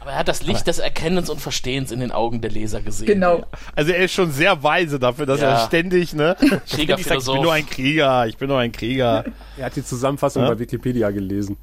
Aber 0.00 0.12
er 0.12 0.18
hat 0.20 0.28
das 0.28 0.42
Licht 0.44 0.66
des 0.68 0.78
Erkennens 0.78 1.28
und 1.30 1.40
Verstehens 1.40 1.90
in 1.90 1.98
den 1.98 2.12
Augen 2.12 2.40
der 2.40 2.50
Leser 2.52 2.80
gesehen. 2.80 3.06
Genau. 3.06 3.44
Also 3.74 3.90
er 3.90 4.04
ist 4.04 4.12
schon 4.12 4.30
sehr 4.30 4.62
weise 4.62 5.00
dafür, 5.00 5.26
dass 5.26 5.40
Ja. 5.40 5.50
er 5.62 5.66
ständig, 5.66 6.12
ne? 6.14 6.36
ständig 6.66 7.04
sagt, 7.04 7.22
ich 7.22 7.26
bin 7.26 7.42
nur 7.42 7.52
ein 7.52 7.66
Krieger, 7.66 8.26
ich 8.28 8.36
bin 8.36 8.48
nur 8.48 8.58
ein 8.60 8.70
Krieger. 8.70 9.24
Er 9.56 9.66
hat 9.66 9.74
die 9.74 9.84
Zusammenfassung 9.84 10.44
Ja. 10.44 10.50
bei 10.50 10.58
Wikipedia 10.60 11.10
gelesen. 11.10 11.56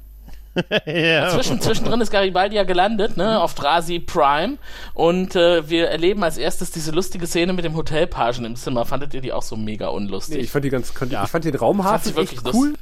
ja. 0.86 1.30
Zwischen, 1.30 1.60
zwischendrin 1.60 2.00
ist 2.00 2.10
Garibaldi 2.10 2.56
ja 2.56 2.64
gelandet, 2.64 3.16
ne, 3.16 3.40
auf 3.40 3.54
Drasi 3.54 3.98
Prime. 3.98 4.58
Und 4.92 5.34
äh, 5.36 5.68
wir 5.68 5.88
erleben 5.88 6.22
als 6.22 6.36
erstes 6.36 6.70
diese 6.70 6.92
lustige 6.92 7.26
Szene 7.26 7.54
mit 7.54 7.64
dem 7.64 7.74
Hotelpagen 7.74 8.44
im 8.44 8.56
Zimmer. 8.56 8.84
Fandet 8.84 9.14
ihr 9.14 9.20
die 9.20 9.32
auch 9.32 9.42
so 9.42 9.56
mega 9.56 9.86
Nee, 9.88 9.96
unlustig? 9.96 10.38
ich 10.38 10.50
fand 10.50 10.64
die 10.64 10.70
ganz, 10.70 10.90
ich 10.90 11.30
fand 11.30 11.44
den 11.44 11.54
Raumhafen 11.56 12.10
sie 12.12 12.16
wirklich 12.16 12.40
echt 12.44 12.54
cool. 12.54 12.74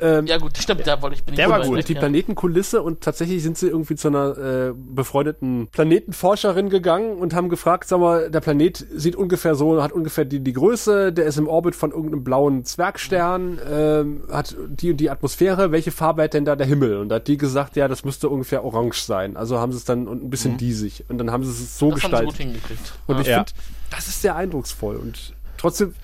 Ähm, 0.00 0.26
ja 0.26 0.38
gut, 0.38 0.56
stimmt, 0.56 0.86
da 0.86 1.00
wollte 1.02 1.16
ich 1.16 1.24
bin 1.24 1.34
ich 1.34 1.36
Der 1.38 1.50
war 1.50 1.60
gut. 1.62 1.76
weg, 1.76 1.86
die 1.86 1.94
ja. 1.94 1.98
Planetenkulisse 1.98 2.82
und 2.82 3.00
tatsächlich 3.00 3.42
sind 3.42 3.58
sie 3.58 3.66
irgendwie 3.68 3.96
zu 3.96 4.08
einer 4.08 4.38
äh, 4.38 4.72
befreundeten 4.74 5.68
Planetenforscherin 5.72 6.68
gegangen 6.70 7.18
und 7.18 7.34
haben 7.34 7.48
gefragt, 7.48 7.88
sag 7.88 7.98
mal, 8.00 8.30
der 8.30 8.40
Planet 8.40 8.86
sieht 8.94 9.16
ungefähr 9.16 9.54
so, 9.54 9.82
hat 9.82 9.92
ungefähr 9.92 10.24
die, 10.24 10.40
die 10.40 10.52
Größe, 10.52 11.12
der 11.12 11.26
ist 11.26 11.36
im 11.38 11.48
Orbit 11.48 11.74
von 11.74 11.90
irgendeinem 11.90 12.22
blauen 12.24 12.64
Zwergstern, 12.64 13.58
ähm, 13.70 14.22
hat 14.30 14.56
die 14.68 14.92
und 14.92 14.98
die 14.98 15.10
Atmosphäre, 15.10 15.72
welche 15.72 15.90
Farbe 15.90 16.22
hat 16.22 16.34
denn 16.34 16.44
da 16.44 16.56
der 16.56 16.66
Himmel? 16.66 16.98
Und 16.98 17.08
da 17.08 17.16
hat 17.16 17.26
die 17.28 17.36
gesagt, 17.36 17.76
ja, 17.76 17.88
das 17.88 18.04
müsste 18.04 18.28
ungefähr 18.28 18.64
orange 18.64 19.02
sein. 19.02 19.36
Also 19.36 19.58
haben 19.58 19.72
sie 19.72 19.78
es 19.78 19.84
dann 19.84 20.06
und 20.08 20.22
ein 20.22 20.30
bisschen 20.30 20.56
diesig 20.58 21.04
und 21.08 21.18
dann 21.18 21.30
haben 21.32 21.44
sie 21.44 21.50
es 21.50 21.78
so 21.78 21.90
Das 21.90 22.02
haben 22.04 22.10
sie 22.12 22.16
gut 22.24 22.28
gestaltet. 22.28 22.36
hingekriegt. 22.36 22.92
Und 23.06 23.20
ich 23.20 23.26
Ja. 23.26 23.38
finde, 23.44 23.52
das 23.90 24.06
ist 24.08 24.22
sehr 24.22 24.36
eindrucksvoll 24.36 24.96
und 24.96 25.32
trotzdem 25.56 25.94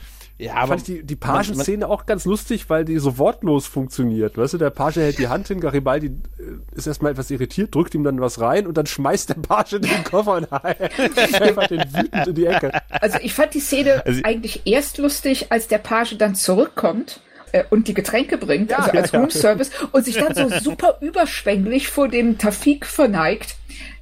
Ja, 0.45 0.55
aber 0.57 0.68
fand 0.68 0.80
ich 0.80 0.86
die, 0.86 1.03
die 1.03 1.16
Pagenszene 1.16 1.88
auch 1.88 2.07
ganz 2.07 2.24
lustig, 2.24 2.68
weil 2.68 2.84
die 2.84 2.99
so 2.99 3.18
wortlos 3.18 3.66
funktioniert. 3.66 4.36
Weißt 4.36 4.55
du, 4.55 4.59
der 4.59 4.70
Page 4.70 4.97
hält 4.97 5.18
die 5.18 5.28
Hand 5.28 5.49
hin, 5.49 5.61
Garibaldi 5.61 6.07
äh, 6.07 6.76
ist 6.76 6.86
erstmal 6.86 7.12
etwas 7.12 7.30
irritiert, 7.30 7.74
drückt 7.74 7.95
ihm 7.95 8.05
dann 8.05 8.20
was 8.20 8.40
rein 8.40 8.66
und 8.66 8.76
dann 8.76 8.86
schmeißt 8.86 9.30
der 9.30 9.34
Page 9.34 9.80
den 9.80 10.05
Koffer 10.05 10.34
und 10.36 10.53
einfach 10.53 11.66
den 11.68 11.80
wütend 11.95 12.26
in 12.26 12.34
die 12.34 12.47
Ecke. 12.47 12.72
Also 12.90 13.18
ich 13.22 13.32
fand 13.32 13.55
die 13.55 13.61
Szene 13.61 14.05
Also- 14.05 14.20
eigentlich 14.24 14.62
erst 14.66 14.99
lustig, 14.99 15.47
als 15.51 15.68
der 15.68 15.78
Page 15.78 16.16
dann 16.18 16.34
zurückkommt 16.34 17.20
äh, 17.53 17.64
und 17.70 17.88
die 17.88 17.95
Getränke 17.95 18.36
bringt, 18.36 18.76
also 18.78 18.90
als 18.90 19.12
ja. 19.12 19.20
Roomservice, 19.20 19.70
und 19.92 20.05
sich 20.05 20.16
dann 20.16 20.34
so 20.34 20.49
super 20.59 20.99
überschwänglich 21.01 21.88
vor 21.88 22.09
dem 22.09 22.36
Tafik 22.36 22.84
verneigt, 22.84 23.57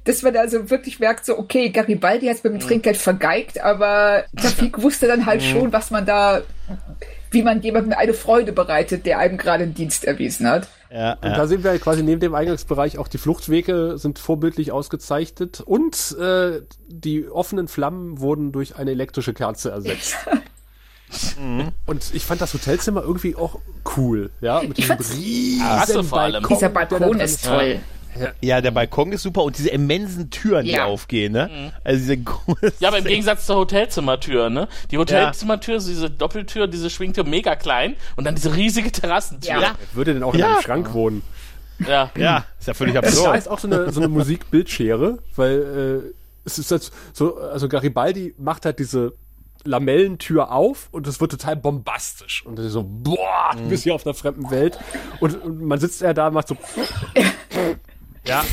dass 0.05 0.21
man 0.21 0.35
also 0.35 0.69
wirklich 0.69 0.99
merkt, 0.99 1.25
so, 1.25 1.37
okay, 1.37 1.69
Garibaldi 1.69 2.27
hat 2.27 2.37
es 2.37 2.43
mit 2.43 2.53
dem 2.53 2.59
Trinkgeld 2.59 2.97
vergeigt, 2.97 3.61
aber 3.61 4.25
Tafik 4.35 4.81
wusste 4.81 5.07
dann 5.07 5.25
halt 5.25 5.41
schon, 5.41 5.71
was 5.71 5.91
man 5.91 6.05
da, 6.05 6.41
wie 7.31 7.41
man 7.41 7.61
jemandem 7.61 7.93
eine 7.93 8.13
Freude 8.13 8.51
bereitet, 8.51 9.05
der 9.05 9.19
einem 9.19 9.37
gerade 9.37 9.63
einen 9.63 9.73
Dienst 9.73 10.03
erwiesen 10.05 10.47
hat. 10.47 10.67
Ja, 10.91 11.13
Und 11.13 11.31
da 11.31 11.47
sehen 11.47 11.63
wir 11.63 11.71
halt 11.71 11.81
quasi 11.81 12.03
neben 12.03 12.19
dem 12.19 12.35
Eingangsbereich 12.35 12.99
auch 12.99 13.07
die 13.07 13.17
Fluchtwege 13.17 13.97
sind 13.97 14.19
vorbildlich 14.19 14.71
ausgezeichnet 14.71 15.61
und 15.61 16.15
äh, 16.19 16.61
die 16.87 17.27
offenen 17.27 17.67
Flammen 17.67 18.19
wurden 18.19 18.51
durch 18.51 18.75
eine 18.75 18.91
elektrische 18.91 19.33
Kerze 19.33 19.71
ersetzt. 19.71 20.17
Und 21.85 22.13
ich 22.13 22.25
fand 22.25 22.41
das 22.41 22.53
Hotelzimmer 22.53 23.01
irgendwie 23.03 23.35
auch 23.35 23.59
cool, 23.97 24.31
ja, 24.41 24.61
mit 24.61 24.79
Ich 24.79 24.87
diesem 24.87 24.97
riesen 24.97 26.03
vor 26.03 26.21
allem. 26.21 26.47
Dieser 26.47 26.69
Balkon 26.69 27.19
ist 27.19 27.45
toll. 27.45 27.79
Ja, 28.41 28.61
der 28.61 28.71
Balkon 28.71 29.11
ist 29.11 29.23
super 29.23 29.43
und 29.43 29.57
diese 29.57 29.69
immensen 29.69 30.29
Türen, 30.29 30.65
die 30.65 30.71
Ja. 30.71 30.85
aufgehen, 30.85 31.33
ne? 31.33 31.71
Also 31.83 31.99
diese 31.99 32.13
großen- 32.17 32.73
Ja, 32.79 32.89
aber 32.89 32.99
im 32.99 33.05
Gegensatz 33.05 33.45
zur 33.45 33.55
Hotelzimmertür, 33.57 34.49
ne? 34.49 34.67
Die 34.91 34.97
Hotelzimmertür, 34.97 35.79
so 35.79 35.89
diese 35.89 36.09
Doppeltür, 36.09 36.67
diese 36.67 36.89
Schwingtür, 36.89 37.23
mega 37.23 37.55
klein 37.55 37.95
und 38.15 38.23
dann 38.25 38.35
diese 38.35 38.55
riesige 38.55 38.91
Terrassentür. 38.91 39.61
Ja. 39.61 39.75
Würde 39.93 40.13
denn 40.13 40.23
auch 40.23 40.33
in 40.33 40.39
Ja. 40.41 40.53
einem 40.53 40.61
Schrank 40.61 40.93
wohnen? 40.93 41.21
Ja. 41.87 42.11
Ja, 42.15 42.45
ist 42.59 42.67
ja 42.67 42.73
völlig 42.73 42.93
Da 42.93 42.99
absurd. 43.01 43.37
ist 43.37 43.49
auch 43.49 43.59
so 43.59 43.67
eine, 43.67 43.91
so 43.91 43.99
eine 43.99 44.07
Musikbildschere, 44.09 45.17
weil 45.35 46.03
äh, 46.05 46.13
es 46.45 46.59
ist 46.59 46.71
halt 46.71 46.91
so, 47.13 47.37
also 47.37 47.67
Garibaldi 47.67 48.35
macht 48.37 48.65
halt 48.65 48.79
diese 48.79 49.13
Lamellentür 49.65 50.51
auf 50.51 50.89
und 50.91 51.07
es 51.07 51.21
wird 51.21 51.31
total 51.31 51.55
bombastisch. 51.55 52.45
Und 52.45 52.57
das 52.57 52.65
ist 52.65 52.73
so, 52.73 52.83
boah, 52.85 53.51
du 53.55 53.69
bist 53.69 53.83
hier 53.83 53.95
auf 53.95 54.05
einer 54.05 54.13
fremden 54.13 54.51
Welt. 54.51 54.77
Und, 55.21 55.41
und 55.41 55.61
man 55.63 55.79
sitzt 55.79 56.01
ja 56.01 56.13
da 56.13 56.27
und 56.27 56.33
macht 56.33 56.49
so, 56.49 56.57
Ja. 58.25 58.45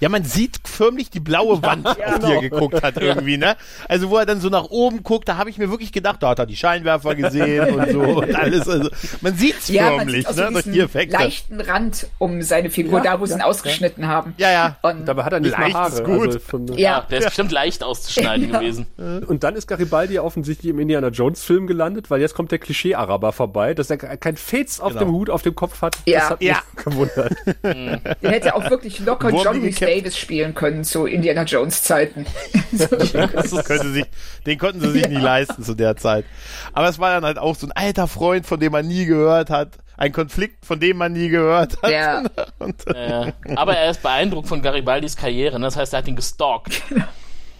Ja, 0.00 0.08
man 0.08 0.24
sieht 0.24 0.60
förmlich 0.64 1.10
die 1.10 1.20
blaue 1.20 1.62
Wand, 1.62 1.86
auf 1.86 1.94
die 1.96 2.00
er 2.02 2.18
genau. 2.18 2.40
geguckt 2.40 2.82
hat 2.82 2.96
irgendwie, 2.96 3.36
ne? 3.36 3.56
Also 3.88 4.10
wo 4.10 4.16
er 4.16 4.26
dann 4.26 4.40
so 4.40 4.48
nach 4.48 4.64
oben 4.70 5.02
guckt, 5.02 5.28
da 5.28 5.36
habe 5.36 5.50
ich 5.50 5.58
mir 5.58 5.70
wirklich 5.70 5.92
gedacht, 5.92 6.22
da 6.22 6.30
hat 6.30 6.38
er 6.38 6.46
die 6.46 6.56
Scheinwerfer 6.56 7.14
gesehen 7.14 7.74
und 7.74 7.90
so 7.90 8.00
und 8.20 8.34
alles. 8.34 8.68
Also 8.68 8.88
man 9.20 9.34
sieht's 9.36 9.68
Ja, 9.68 9.90
man 9.90 9.98
förmlich, 10.00 10.16
sieht 10.16 10.26
auch 10.28 10.32
so 10.32 10.42
ne? 10.42 10.52
Durch 10.52 10.64
die 10.64 10.80
Effekte. 10.80 11.16
leichten 11.16 11.60
Rand 11.60 12.06
um 12.18 12.42
seine 12.42 12.70
Figur, 12.70 12.98
Ja, 13.04 13.12
da 13.14 13.20
wo 13.20 13.26
sie 13.26 13.34
ihn 13.34 13.42
ausgeschnitten 13.42 14.06
haben. 14.06 14.34
Ja, 14.38 14.50
ja. 14.50 14.76
Und, 14.82 15.06
dabei 15.06 15.24
hat 15.24 15.32
er 15.32 15.40
nicht 15.40 15.56
mal 15.58 15.72
Haare. 15.72 16.02
gut. 16.02 16.26
Also 16.26 16.38
von, 16.38 16.66
Ja, 16.68 16.76
ja, 16.78 17.06
der 17.10 17.18
ist 17.20 17.24
bestimmt 17.26 17.52
leicht 17.52 17.82
auszuschneiden 17.84 18.50
gewesen. 18.52 18.86
Und 19.26 19.44
dann 19.44 19.54
ist 19.56 19.66
Garibaldi 19.66 20.18
offensichtlich 20.18 20.70
im 20.70 20.78
Indiana 20.78 21.08
Jones 21.08 21.42
Film 21.44 21.66
gelandet, 21.66 22.10
weil 22.10 22.20
jetzt 22.20 22.34
kommt 22.34 22.50
der 22.52 22.58
Klischee-Araber 22.58 23.32
vorbei, 23.32 23.74
dass 23.74 23.90
er 23.90 23.96
kein 23.98 24.36
Fez 24.36 24.80
auf 24.80 24.90
Genau. 24.92 25.04
dem 25.04 25.12
Hut 25.12 25.30
auf 25.30 25.42
dem 25.42 25.54
Kopf 25.54 25.82
hat. 25.82 25.96
Ja. 26.06 26.20
Das 26.20 26.30
hat 26.30 26.42
Ja. 26.42 26.62
mich 26.74 26.84
gewundert. 26.84 27.34
der 27.62 28.30
hätte 28.30 28.54
auch 28.54 28.68
wirklich 28.70 28.98
locker 29.00 29.30
Wurm 29.32 29.42
Gekäppt. 29.70 29.98
Davis 29.98 30.16
spielen 30.18 30.54
können 30.54 30.84
zu 30.84 31.06
Indiana 31.06 31.44
Jones 31.44 31.82
Zeiten. 31.82 32.26
Könnte 33.64 33.90
sich, 33.90 34.04
den 34.46 34.58
konnten 34.58 34.80
sie 34.80 34.90
sich 34.90 35.08
nie 35.08 35.16
leisten 35.16 35.62
zu 35.62 35.74
der 35.74 35.96
Zeit. 35.96 36.24
Aber 36.72 36.88
es 36.88 36.98
war 36.98 37.12
dann 37.12 37.24
halt 37.24 37.38
auch 37.38 37.56
so 37.56 37.66
ein 37.66 37.72
alter 37.72 38.08
Freund, 38.08 38.46
von 38.46 38.60
dem 38.60 38.72
man 38.72 38.86
nie 38.86 39.06
gehört 39.06 39.50
hat. 39.50 39.78
Ein 39.96 40.12
Konflikt, 40.12 40.64
von 40.64 40.80
dem 40.80 40.96
man 40.96 41.12
nie 41.12 41.28
gehört 41.28 41.82
hat. 41.82 41.90
Ja. 41.90 42.22
Und, 42.58 42.84
Ja. 42.94 43.32
Aber 43.56 43.76
er 43.76 43.90
ist 43.90 44.02
beeindruckt 44.02 44.48
von 44.48 44.62
Garibaldis 44.62 45.16
Karriere, 45.16 45.58
ne? 45.58 45.66
das 45.66 45.76
heißt, 45.76 45.92
er 45.92 45.98
hat 45.98 46.08
ihn 46.08 46.16
gestalkt. 46.16 46.82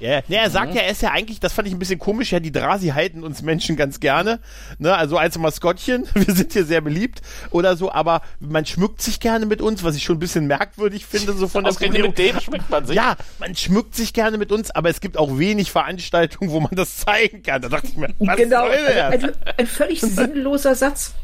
Ja, 0.00 0.22
ne, 0.28 0.36
er 0.36 0.50
sagt 0.50 0.74
ja, 0.74 0.82
er 0.82 0.90
ist 0.90 1.02
ja 1.02 1.10
eigentlich, 1.10 1.40
das 1.40 1.52
fand 1.52 1.68
ich 1.68 1.74
ein 1.74 1.78
bisschen 1.78 1.98
komisch, 1.98 2.32
ja, 2.32 2.40
die 2.40 2.52
Drasi 2.52 2.88
halten 2.88 3.22
uns 3.22 3.42
Menschen 3.42 3.76
ganz 3.76 4.00
gerne, 4.00 4.40
ne, 4.78 4.96
also 4.96 5.18
als 5.18 5.38
Maskottchen, 5.38 6.08
wir 6.14 6.34
sind 6.34 6.52
hier 6.52 6.64
sehr 6.64 6.80
beliebt 6.80 7.20
oder 7.50 7.76
so, 7.76 7.92
aber 7.92 8.22
man 8.40 8.64
schmückt 8.66 9.02
sich 9.02 9.20
gerne 9.20 9.46
mit 9.46 9.60
uns, 9.60 9.84
was 9.84 9.96
ich 9.96 10.02
schon 10.02 10.16
ein 10.16 10.20
bisschen 10.20 10.46
merkwürdig 10.46 11.06
finde, 11.06 11.34
so 11.34 11.48
von 11.48 11.64
der 11.64 11.70
Ausgerechnet 11.70 12.02
mit 12.02 12.18
dem 12.18 12.40
schmeckt 12.40 12.70
man 12.70 12.86
sich. 12.86 12.96
Ja, 12.96 13.16
man 13.38 13.54
schmückt 13.54 13.94
sich 13.94 14.12
gerne 14.12 14.38
mit 14.38 14.52
uns, 14.52 14.70
aber 14.70 14.88
es 14.88 15.00
gibt 15.00 15.18
auch 15.18 15.38
wenig 15.38 15.70
Veranstaltungen, 15.70 16.50
wo 16.50 16.60
man 16.60 16.74
das 16.74 16.96
zeigen 16.98 17.42
kann. 17.42 17.62
Da 17.62 17.68
dachte 17.68 17.88
ich 17.88 17.96
mir, 17.96 18.08
was 18.18 18.36
genau. 18.36 18.64
Also 18.64 19.28
ein 19.56 19.66
völlig 19.66 20.00
sinnloser 20.00 20.74
Satz. 20.74 21.14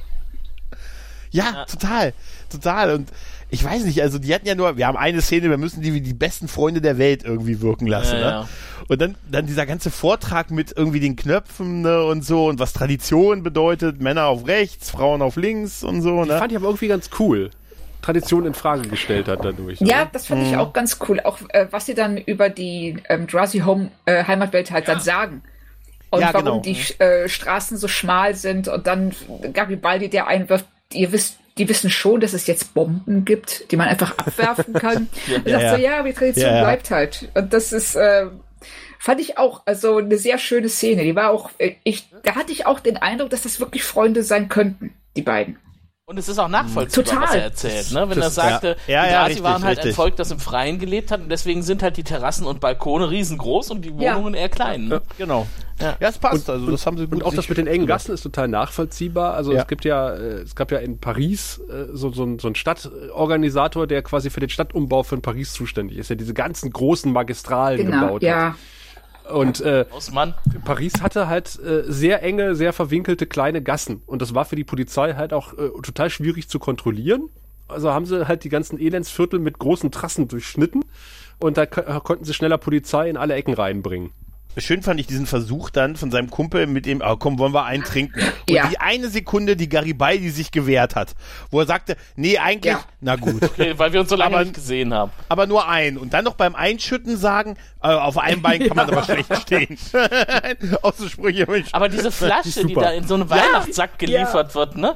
Ja, 1.31 1.65
total, 1.65 2.13
total. 2.51 2.95
Und 2.95 3.11
ich 3.49 3.65
weiß 3.65 3.85
nicht, 3.85 4.03
also 4.03 4.19
die 4.19 4.35
hatten 4.35 4.47
ja 4.47 4.55
nur, 4.55 4.77
wir 4.77 4.87
haben 4.87 4.97
eine 4.97 5.21
Szene, 5.23 5.49
wir 5.51 5.57
müssen 5.59 5.83
die 5.83 5.95
wie 5.95 6.01
die 6.01 6.15
besten 6.15 6.49
Freunde 6.49 6.81
der 6.81 6.99
Welt 6.99 7.25
irgendwie 7.25 7.61
wirken 7.61 7.87
lassen. 7.87 8.17
Ja, 8.17 8.21
ne? 8.21 8.27
ja. 8.31 8.49
Und 8.89 9.01
dann, 9.01 9.15
dann 9.31 9.47
dieser 9.47 9.67
ganze 9.67 9.91
Vortrag 9.91 10.51
mit 10.51 10.73
irgendwie 10.77 11.01
den 11.01 11.17
Knöpfen 11.17 11.83
ne, 11.83 12.05
und 12.05 12.25
so 12.25 12.47
und 12.47 12.59
was 12.59 12.73
Tradition 12.73 13.43
bedeutet, 13.43 14.01
Männer 14.01 14.27
auf 14.27 14.47
rechts, 14.47 14.91
Frauen 14.91 15.23
auf 15.23 15.37
links 15.37 15.83
und 15.83 16.03
so. 16.03 16.25
Ne? 16.25 16.39
Fand 16.39 16.53
ich 16.53 16.59
aber 16.59 16.67
irgendwie 16.67 16.89
ganz 16.89 17.11
cool. 17.19 17.51
Tradition 18.03 18.47
in 18.47 18.55
Frage 18.55 18.89
gestellt 18.89 19.27
hat 19.27 19.45
dadurch. 19.45 19.81
Ja, 19.81 20.09
das 20.13 20.27
fand 20.27 20.43
Mhm. 20.43 20.49
ich 20.51 20.57
auch 20.57 20.73
ganz 20.73 20.99
cool. 21.09 21.19
Auch 21.21 21.39
äh, 21.49 21.67
was 21.71 21.87
sie 21.87 21.95
dann 21.95 22.17
über 22.17 22.49
die 22.49 22.99
ähm, 23.09 23.27
Drowsy 23.27 23.61
Home 23.61 23.91
äh, 24.05 24.23
Heimatwelt 24.25 24.71
halt 24.71 24.87
dann 24.87 25.01
sagen. 25.01 25.43
Und 26.11 26.21
Ja, 26.21 26.33
warum 26.33 26.45
genau. 26.45 26.61
die 26.61 26.79
äh, 27.03 27.29
Straßen 27.29 27.77
so 27.77 27.89
schmal 27.89 28.37
sind 28.37 28.69
und 28.69 28.87
dann 28.87 29.13
Garibaldi, 29.53 30.09
der 30.09 30.29
einwirft, 30.29 30.67
ihr 30.93 31.11
wisst, 31.11 31.39
die 31.59 31.69
wissen 31.69 31.91
schon, 31.91 32.21
dass 32.21 32.33
es 32.33 32.47
jetzt 32.47 32.75
Bomben 32.75 33.25
gibt, 33.25 33.71
die 33.71 33.77
man 33.77 33.89
einfach 33.89 34.17
abwerfen 34.19 34.75
kann. 34.75 35.09
Und 35.29 35.49
sagt 35.49 35.49
Ja, 35.49 35.71
so, 35.71 35.77
ja. 35.77 35.99
ja, 35.99 36.03
die 36.03 36.13
Tradition 36.13 36.51
Ja, 36.51 36.57
ja. 36.57 36.63
bleibt 36.65 36.91
halt. 36.91 37.29
Und 37.35 37.53
das 37.53 37.73
ist, 37.73 37.95
äh, 37.95 38.27
fand 38.99 39.21
ich 39.21 39.39
auch, 39.39 39.63
also 39.65 39.99
eine 39.99 40.19
sehr 40.19 40.39
schöne 40.39 40.69
Szene. 40.69 41.05
Die 41.05 41.17
war 41.17 41.31
auch, 41.31 41.51
äh, 41.59 41.75
ich, 41.85 42.09
da 42.23 42.35
hatte 42.35 42.53
ich 42.53 42.67
auch 42.67 42.81
den 42.81 42.97
Eindruck, 42.97 43.31
dass 43.31 43.43
das 43.43 43.61
wirklich 43.61 43.85
Freunde 43.85 44.23
sein 44.23 44.49
könnten, 44.49 44.93
die 45.17 45.23
beiden. 45.23 45.59
Und 46.09 46.19
es 46.21 46.29
ist 46.29 46.39
auch 46.39 46.47
nachvollziehbar, 46.47 47.05
Total. 47.15 47.23
was 47.29 47.35
er 47.35 47.43
erzählt, 47.43 47.91
ne? 47.93 48.09
Wenn 48.09 48.17
Das- 48.21 48.39
er 48.39 48.51
sagte, 48.51 48.77
ja. 48.87 48.95
Ja, 48.95 49.03
die 49.07 49.11
ja, 49.11 49.19
Drasi 49.19 49.27
richtig, 49.27 49.43
waren 49.43 49.65
halt 49.65 49.79
ein 49.79 49.83
richtig. 49.83 49.97
Volk, 49.97 50.15
das 50.15 50.31
im 50.31 50.39
Freien 50.39 50.79
gelebt 50.79 51.11
hat 51.11 51.21
und 51.21 51.29
deswegen 51.31 51.63
sind 51.65 51.83
halt 51.83 51.97
die 51.97 52.05
Terrassen 52.05 52.47
und 52.47 52.61
Balkone 52.61 53.11
riesengroß 53.11 53.73
und 53.73 53.85
die 53.85 53.93
Ja. 53.99 54.15
Wohnungen 54.15 54.35
eher 54.35 54.49
klein. 54.49 54.87
Ne? 54.87 55.03
Genau. 55.19 55.49
Ja. 55.81 55.97
Ja, 55.99 56.09
es 56.09 56.17
passt. 56.19 56.49
also 56.49 56.71
das 56.71 56.87
haben 56.87 56.97
sie 56.97 57.07
gut 57.09 57.15
Und 57.15 57.25
auch 57.25 57.35
das 57.35 57.49
mit 57.49 57.59
den 57.59 57.67
engen 57.67 57.89
Gassen 57.89 58.15
ist 58.15 58.21
total 58.23 58.47
nachvollziehbar. 58.47 59.35
Also 59.35 59.53
Ja. 59.53 59.63
es 59.63 59.67
gibt 59.67 59.85
ja, 59.85 60.11
äh, 60.11 60.43
es 60.43 60.55
gab 60.55 60.71
ja 60.71 60.79
in 60.79 60.99
Paris 61.01 61.61
äh, 61.69 61.87
so, 61.93 62.13
so, 62.13 62.23
ein- 62.23 62.39
so 62.39 62.47
einen 62.47 62.55
Stadtorganisator, 62.55 63.89
der 63.89 64.03
quasi 64.03 64.31
für 64.31 64.39
den 64.39 64.49
Stadtumbau 64.49 65.03
von 65.03 65.23
Paris 65.23 65.55
zuständig 65.55 65.99
ist, 65.99 66.09
der 66.09 66.17
diese 66.17 66.35
ganzen 66.35 66.71
großen 66.71 67.13
Magistralen 67.13 67.85
Genau, 67.85 68.03
gebaut 68.07 68.23
ja. 68.23 68.51
hat. 68.51 68.55
Und 69.33 69.61
äh. 69.61 69.85
Paris 70.65 71.03
hatte 71.03 71.29
halt 71.29 71.59
äh, 71.61 71.83
sehr 71.87 72.23
enge, 72.23 72.55
sehr 72.55 72.73
verwinkelte 72.73 73.27
kleine 73.27 73.63
Gassen. 73.63 74.03
Und 74.07 74.23
das 74.23 74.35
war 74.35 74.45
für 74.45 74.57
die 74.57 74.65
Polizei 74.65 75.15
halt 75.15 75.33
auch 75.33 75.53
äh, 75.55 75.69
total 75.83 76.11
schwierig 76.11 76.49
zu 76.49 76.59
kontrollieren. 76.59 77.29
Also 77.69 77.91
haben 77.91 78.07
sie 78.07 78.29
halt 78.29 78.45
die 78.45 78.49
ganzen 78.49 78.79
Elendsviertel 78.79 79.39
mit 79.41 79.59
großen 79.59 79.91
Trassen 79.91 80.29
durchschnitten. 80.29 80.85
Und 81.39 81.57
da 81.57 81.67
ko- 81.67 82.01
konnten 82.01 82.25
sie 82.25 82.33
schneller 82.35 82.59
Polizei 82.59 83.11
in 83.11 83.17
alle 83.17 83.35
Ecken 83.35 83.55
reinbringen. 83.55 84.11
Schön 84.59 84.83
fand 84.83 84.99
ich 84.99 85.07
diesen 85.07 85.27
Versuch 85.27 85.69
dann 85.69 85.97
von 85.97 86.11
seinem 86.11 86.31
Kumpel 86.31 86.67
mit 86.67 86.87
dem, 86.87 87.03
ah, 87.03 87.17
komm, 87.19 87.39
wollen 87.39 87.53
wir 87.53 87.65
einen 87.65 87.85
trinken. 87.85 88.19
Und 88.49 88.55
Ja. 88.55 88.69
die 88.69 88.79
eine 88.81 89.09
Sekunde, 89.11 89.55
die 89.55 89.69
Garibaldi 89.69 90.31
sich 90.31 90.51
gewehrt 90.51 90.95
hat, 90.97 91.15
wo 91.51 91.61
er 91.61 91.67
sagte, 91.67 91.97
nee, 92.17 92.39
eigentlich, 92.39 92.73
Ja. 92.73 92.81
na 93.01 93.17
gut, 93.17 93.43
Okay, 93.43 93.75
weil 93.77 93.93
wir 93.93 94.01
uns 94.01 94.09
so 94.09 94.17
lange 94.17 94.35
Aber- 94.37 94.45
nicht 94.45 94.55
gesehen 94.55 94.95
haben. 94.95 95.11
aber 95.29 95.47
nur 95.47 95.69
ein. 95.69 95.99
Und 95.99 96.15
dann 96.15 96.25
noch 96.25 96.35
beim 96.37 96.55
Einschütten 96.55 97.17
sagen, 97.19 97.57
äh, 97.83 97.89
auf 97.89 98.17
einem 98.17 98.41
Bein 98.41 98.67
kann 98.67 98.77
man 98.77 98.89
aber 98.89 99.03
schlecht 99.05 99.37
stehen. 99.43 99.77
Auch 100.83 100.95
so 100.95 101.07
Sprüche. 101.09 101.47
Aber 101.73 101.89
diese 101.91 102.11
Flasche, 102.11 102.45
die 102.65 102.73
Super. 102.75 102.81
da 102.81 102.91
in 102.93 103.07
so 103.07 103.15
einem 103.15 103.29
Weihnachtssack 103.29 103.99
geliefert 103.99 104.55
wird, 104.55 104.77
ne? 104.77 104.95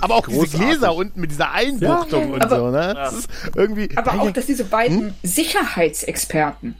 Aber 0.00 0.14
auch 0.16 0.26
diese 0.26 0.38
Großartig. 0.40 0.60
Gläser 0.68 0.94
unten 0.94 1.20
mit 1.20 1.30
dieser 1.30 1.50
Einbuchtung 1.52 2.28
Ja, 2.28 2.34
und 2.34 2.42
aber- 2.44 2.56
so, 2.56 2.70
ne? 2.70 2.94
Das 2.94 3.12
ist 3.14 3.28
irgendwie. 3.54 3.88
Aber 3.96 4.20
auch, 4.20 4.30
dass 4.30 4.46
diese 4.46 4.64
beiden 4.64 5.14
Sicherheitsexperten 5.24 6.76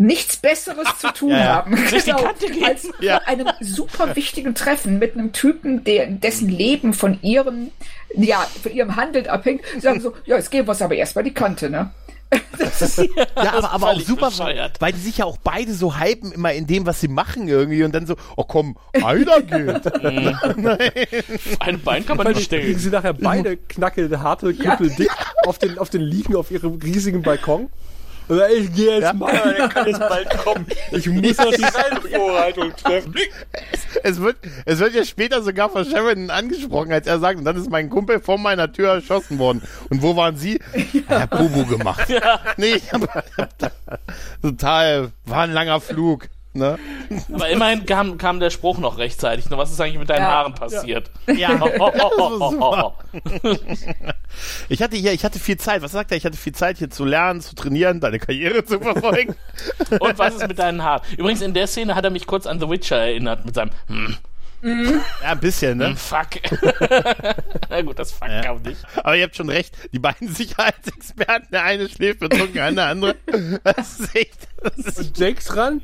nichts 0.00 0.38
Besseres 0.38 0.88
zu 0.98 1.12
tun 1.12 1.30
Ja, 1.30 1.36
ja. 1.38 1.54
haben, 1.56 1.76
genau, 1.76 2.24
als 2.66 2.88
Ja. 3.00 3.18
bei 3.18 3.26
einem 3.28 3.48
super 3.60 4.16
wichtigen 4.16 4.54
Treffen 4.54 4.98
mit 4.98 5.14
einem 5.14 5.32
Typen, 5.32 5.84
der, 5.84 6.06
dessen 6.06 6.48
Leben 6.48 6.94
von 6.94 7.18
ihrem, 7.22 7.70
ja, 8.16 8.46
von 8.62 8.72
ihrem 8.72 8.96
Handeln 8.96 9.26
abhängt, 9.28 9.62
Sie 9.74 9.80
sagen 9.80 10.00
so, 10.00 10.14
ja, 10.24 10.36
jetzt 10.36 10.50
geben 10.50 10.66
wir 10.66 10.72
es 10.72 10.82
aber 10.82 10.94
erstmal 10.94 11.24
die 11.24 11.34
Kante, 11.34 11.68
ne? 11.70 11.90
Ist, 12.58 12.98
ja, 12.98 13.54
aber, 13.54 13.72
aber 13.72 13.90
auch 13.90 14.00
super, 14.00 14.28
bescheuert. 14.28 14.80
weil 14.80 14.92
die 14.92 15.00
sich 15.00 15.18
ja 15.18 15.24
auch 15.24 15.36
beide 15.42 15.74
so 15.74 15.98
hypen 15.98 16.30
immer 16.30 16.52
in 16.52 16.64
dem, 16.66 16.86
was 16.86 17.00
sie 17.00 17.08
machen 17.08 17.48
irgendwie 17.48 17.82
und 17.82 17.92
dann 17.92 18.06
so, 18.06 18.14
oh 18.36 18.44
komm, 18.44 18.76
einer 18.92 19.40
geht. 19.42 19.84
Ein 21.60 21.80
Bein 21.82 22.06
kann 22.06 22.16
man 22.16 22.26
Weil 22.26 22.34
nicht 22.34 22.52
liegen 22.52 22.64
stellen. 22.64 22.78
sie 22.78 22.90
nachher 22.90 23.14
beide 23.14 23.56
knackel, 23.56 24.20
harte, 24.20 24.54
knüppeldick 24.54 25.10
auf 25.44 25.58
den, 25.58 25.76
auf 25.78 25.90
den 25.90 26.02
Liegen 26.02 26.36
auf 26.36 26.52
ihrem 26.52 26.74
riesigen 26.76 27.22
Balkon. 27.22 27.68
Dann, 28.38 28.50
Ich 28.52 28.72
gehe 28.74 28.92
jetzt 28.94 29.02
Ja. 29.02 29.12
mal, 29.12 29.32
der 29.58 29.68
kann 29.68 29.86
jetzt 29.88 29.98
bald 30.00 30.30
kommen. 30.38 30.66
Ich 30.92 31.06
muss 31.08 31.36
noch 31.36 31.50
die 31.52 31.64
Vorbereitung 32.14 32.72
treffen. 32.76 33.14
Es 34.04 34.20
wird, 34.20 34.36
es 34.64 34.78
wird 34.78 34.94
ja 34.94 35.04
später 35.04 35.42
sogar 35.42 35.68
von 35.68 35.84
Sheridan 35.84 36.30
angesprochen, 36.30 36.92
als 36.92 37.06
er 37.08 37.18
sagt, 37.18 37.38
und 37.38 37.44
dann 37.44 37.56
ist 37.56 37.68
mein 37.70 37.90
Kumpel 37.90 38.20
vor 38.20 38.38
meiner 38.38 38.72
Tür 38.72 38.94
erschossen 38.94 39.38
worden. 39.38 39.62
Und 39.88 40.00
wo 40.02 40.14
waren 40.16 40.36
Sie? 40.36 40.60
Ja. 41.08 41.26
Bubu 41.26 41.64
gemacht. 41.66 42.08
Nee, 42.56 42.74
ich 42.74 42.92
hab, 42.92 43.00
total, 44.42 45.10
war 45.26 45.42
ein 45.42 45.52
langer 45.52 45.80
Flug. 45.80 46.28
Ne? 46.52 46.78
Aber 47.32 47.48
immerhin 47.48 47.86
kam, 47.86 48.18
kam 48.18 48.40
der 48.40 48.50
Spruch 48.50 48.78
noch 48.78 48.98
rechtzeitig. 48.98 49.48
Nur 49.50 49.58
was 49.58 49.70
ist 49.70 49.80
eigentlich 49.80 49.98
mit 50.00 50.10
deinen 50.10 50.22
Ja. 50.22 50.30
Haaren 50.30 50.54
passiert? 50.54 51.10
Ja, 51.36 51.54
das 51.54 51.78
war 51.78 52.50
super. 52.50 52.94
Ich 54.68 54.82
hatte 54.82 54.96
hier, 54.96 55.12
ich 55.12 55.24
hatte 55.24 55.38
viel 55.38 55.58
Zeit. 55.58 55.82
Was 55.82 55.92
sagt 55.92 56.10
er? 56.10 56.16
Ich 56.16 56.24
hatte 56.24 56.36
viel 56.36 56.52
Zeit 56.54 56.78
hier 56.78 56.90
zu 56.90 57.04
lernen, 57.04 57.40
zu 57.40 57.54
trainieren, 57.54 58.00
deine 58.00 58.18
Karriere 58.18 58.64
zu 58.64 58.80
verfolgen. 58.80 59.36
Und 60.00 60.18
was 60.18 60.34
ist 60.36 60.48
mit 60.48 60.58
deinen 60.58 60.82
Haaren? 60.82 61.02
Übrigens, 61.16 61.40
in 61.40 61.54
der 61.54 61.68
Szene 61.68 61.94
hat 61.94 62.04
er 62.04 62.10
mich 62.10 62.26
kurz 62.26 62.46
an 62.46 62.58
The 62.58 62.68
Witcher 62.68 62.96
erinnert 62.96 63.44
mit 63.44 63.54
seinem 63.54 63.70
hm, 63.86 64.16
Ja, 65.22 65.30
ein 65.30 65.40
bisschen, 65.40 65.78
ne? 65.78 65.94
Fuck. 65.96 66.28
Na 67.70 67.80
gut, 67.82 67.98
das 67.98 68.10
Fuck 68.12 68.28
Ja. 68.28 68.40
kam 68.42 68.62
nicht. 68.62 68.80
Aber 68.96 69.16
ihr 69.16 69.22
habt 69.24 69.36
schon 69.36 69.48
recht, 69.50 69.74
die 69.92 69.98
beiden 70.00 70.28
Sicherheitsexperten, 70.34 71.48
der 71.52 71.62
eine 71.64 71.88
schläft 71.88 72.20
betrunken, 72.20 72.74
der 72.74 72.86
andere. 72.86 73.14
Das 73.62 74.00
ist 74.00 74.16
echt. 74.16 74.48
Das 74.62 74.98
ist, 74.98 75.16
Jake 75.18 75.42
dran. 75.42 75.80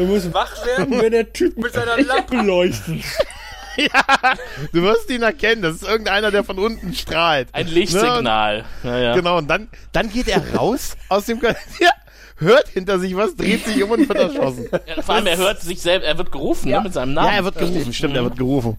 Du 0.00 0.06
musst 0.06 0.32
wach 0.32 0.64
werden, 0.64 0.98
wenn 1.02 1.12
der 1.12 1.30
Typ 1.30 1.58
mit 1.58 1.74
seiner 1.74 2.00
Lampe 2.00 2.36
leuchtet. 2.42 3.02
ja, 3.76 4.32
du 4.72 4.80
wirst 4.82 5.10
ihn 5.10 5.20
erkennen. 5.22 5.60
Das 5.60 5.74
ist 5.74 5.82
irgendeiner, 5.86 6.30
der 6.30 6.42
von 6.42 6.58
unten 6.58 6.94
strahlt. 6.94 7.48
Ein 7.52 7.66
Lichtsignal. 7.66 8.64
Ja, 8.82 8.98
ja. 8.98 9.14
Genau, 9.14 9.36
und 9.36 9.48
dann, 9.48 9.68
dann 9.92 10.10
geht 10.10 10.28
er 10.28 10.54
raus 10.54 10.96
aus 11.10 11.26
dem 11.26 11.38
Kon- 11.38 11.54
ja, 11.80 11.90
hört 12.38 12.68
hinter 12.68 12.98
sich 12.98 13.14
was, 13.14 13.36
dreht 13.36 13.66
sich 13.66 13.82
um 13.82 13.90
und 13.90 14.08
wird 14.08 14.18
erschossen. 14.18 14.68
Ja, 14.86 15.02
Vor 15.02 15.16
allem, 15.16 15.26
er 15.26 15.36
hört 15.36 15.60
sich 15.60 15.82
selbst, 15.82 16.06
er 16.06 16.16
wird 16.16 16.32
gerufen 16.32 16.68
Ja. 16.70 16.78
ne, 16.78 16.84
mit 16.84 16.94
seinem 16.94 17.12
Namen. 17.12 17.28
Ja, 17.28 17.34
er 17.34 17.44
wird 17.44 17.58
gerufen, 17.58 17.92
stimmt, 17.92 18.16
er 18.16 18.24
wird 18.24 18.38
gerufen. 18.38 18.78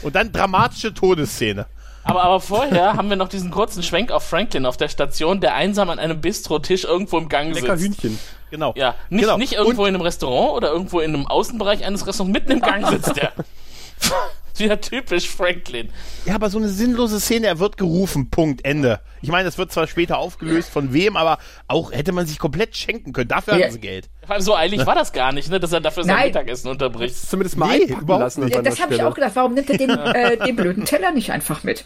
Und 0.00 0.14
dann 0.14 0.32
dramatische 0.32 0.94
Todesszene. 0.94 1.66
Aber, 2.04 2.24
aber 2.24 2.40
vorher 2.40 2.94
haben 2.94 3.08
wir 3.08 3.16
noch 3.16 3.28
diesen 3.28 3.50
kurzen 3.50 3.82
Schwenk 3.82 4.10
auf 4.10 4.24
Franklin 4.24 4.66
auf 4.66 4.76
der 4.76 4.88
Station, 4.88 5.40
der 5.40 5.54
einsam 5.54 5.88
an 5.90 5.98
einem 5.98 6.20
Bistro-Tisch 6.20 6.84
irgendwo 6.84 7.18
im 7.18 7.28
Gang 7.28 7.54
Lecker 7.54 7.76
sitzt. 7.76 8.02
Hühnchen. 8.02 8.18
Genau. 8.50 8.74
Ja, 8.76 8.96
nicht, 9.08 9.22
genau. 9.22 9.38
nicht 9.38 9.54
irgendwo 9.54 9.82
Und, 9.82 9.88
in 9.88 9.94
einem 9.94 10.02
Restaurant 10.02 10.52
oder 10.56 10.72
irgendwo 10.72 11.00
in 11.00 11.14
einem 11.14 11.26
Außenbereich 11.26 11.84
eines 11.84 12.06
Restaurants, 12.06 12.32
mitten 12.32 12.52
im 12.52 12.60
Gang 12.60 12.86
sitzt 12.88 13.16
der. 13.16 13.32
Wieder 14.58 14.80
typisch 14.80 15.28
Franklin. 15.28 15.88
ja, 16.26 16.34
aber 16.34 16.50
so 16.50 16.58
eine 16.58 16.68
sinnlose 16.68 17.20
Szene, 17.20 17.46
er 17.46 17.58
wird 17.58 17.76
gerufen, 17.76 18.30
Punkt, 18.30 18.64
Ende. 18.64 19.00
Ich 19.22 19.30
meine, 19.30 19.48
es 19.48 19.58
wird 19.58 19.72
zwar 19.72 19.86
später 19.86 20.18
aufgelöst, 20.18 20.70
von 20.70 20.92
wem, 20.92 21.16
aber 21.16 21.38
auch 21.68 21.92
hätte 21.92 22.12
man 22.12 22.26
sich 22.26 22.38
komplett 22.38 22.76
schenken 22.76 23.12
können. 23.12 23.28
Dafür 23.28 23.54
Ja. 23.56 23.64
hatten 23.64 23.72
sie 23.74 23.80
Geld. 23.80 24.08
Vor 24.26 24.34
allem 24.34 24.42
so 24.42 24.54
eilig 24.56 24.84
war 24.86 24.94
das 24.94 25.12
gar 25.12 25.32
nicht, 25.32 25.50
ne, 25.50 25.58
dass 25.58 25.72
er 25.72 25.80
dafür 25.80 26.04
sein 26.04 26.16
Nein. 26.16 26.26
Mittagessen 26.26 26.68
unterbricht. 26.68 27.16
Zumindest 27.16 27.56
mal 27.56 27.76
Nee, 27.78 27.94
lassen. 28.06 28.44
nicht. 28.44 28.56
an 28.56 28.64
Das 28.64 28.80
habe 28.80 28.94
ich 28.94 29.02
auch 29.02 29.14
gedacht, 29.14 29.32
warum 29.34 29.54
nimmt 29.54 29.70
er 29.70 29.78
den, 29.78 29.90
äh, 30.14 30.36
den 30.36 30.56
blöden 30.56 30.84
Teller 30.84 31.12
nicht 31.12 31.30
einfach 31.32 31.62
mit? 31.64 31.84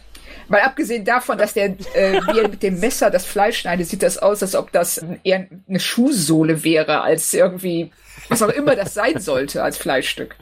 Weil 0.49 0.61
abgesehen 0.63 1.05
davon, 1.05 1.39
dass 1.39 1.55
der, 1.55 1.71
äh, 1.95 2.21
wie 2.33 2.39
er 2.39 2.49
mit 2.49 2.63
dem 2.63 2.79
Messer 2.79 3.11
das 3.11 3.25
Fleisch 3.25 3.59
schneidet, 3.59 3.89
sieht 3.89 4.03
das 4.03 4.19
aus, 4.19 4.43
als 4.43 4.55
ob 4.55 4.71
das 4.71 5.05
eher 5.25 5.47
eine 5.69 5.81
Schuhsohle 5.81 6.63
wäre, 6.63 7.01
als 7.01 7.35
irgendwie, 7.35 7.91
was 8.29 8.43
auch 8.43 8.51
immer 8.51 8.77
das 8.77 8.95
sein 8.95 9.19
sollte, 9.21 9.63
als 9.63 9.77
Fleischstück. 9.77 10.37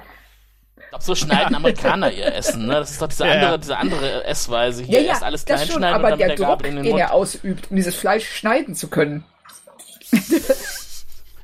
Ich 0.97 1.05
glaube, 1.05 1.19
so 1.19 1.27
schneiden 1.27 1.57
Amerikaner 1.57 2.13
ihr 2.13 2.33
Essen, 2.33 2.67
ne? 2.67 2.75
Das 2.75 2.93
ist 2.93 3.03
doch 3.03 3.09
diese 3.09 3.27
Ja, 3.27 3.33
andere, 3.33 3.51
ja. 3.51 3.59
diese 3.59 3.77
andere 3.79 4.25
Essweise. 4.27 4.83
Ja, 4.83 4.87
Hier 4.89 5.01
ja, 5.03 5.09
erst 5.09 5.23
alles 5.25 5.45
klein 5.45 5.59
schon, 5.67 5.77
schneiden 5.79 5.95
aber 5.97 6.05
und 6.05 6.11
dann 6.13 6.19
der 6.21 6.29
mit 6.29 6.39
der 6.39 6.47
Druck, 6.47 6.59
Gabel 6.59 6.67
in 6.71 6.77
den 6.77 6.85
den 6.85 6.91
Mund. 6.93 7.01
er 7.01 7.13
ausübt, 7.13 7.71
um 7.71 7.77
dieses 7.77 7.97
Fleisch 7.97 8.29
schneiden 8.29 8.75
zu 8.77 8.89
können. 8.89 9.25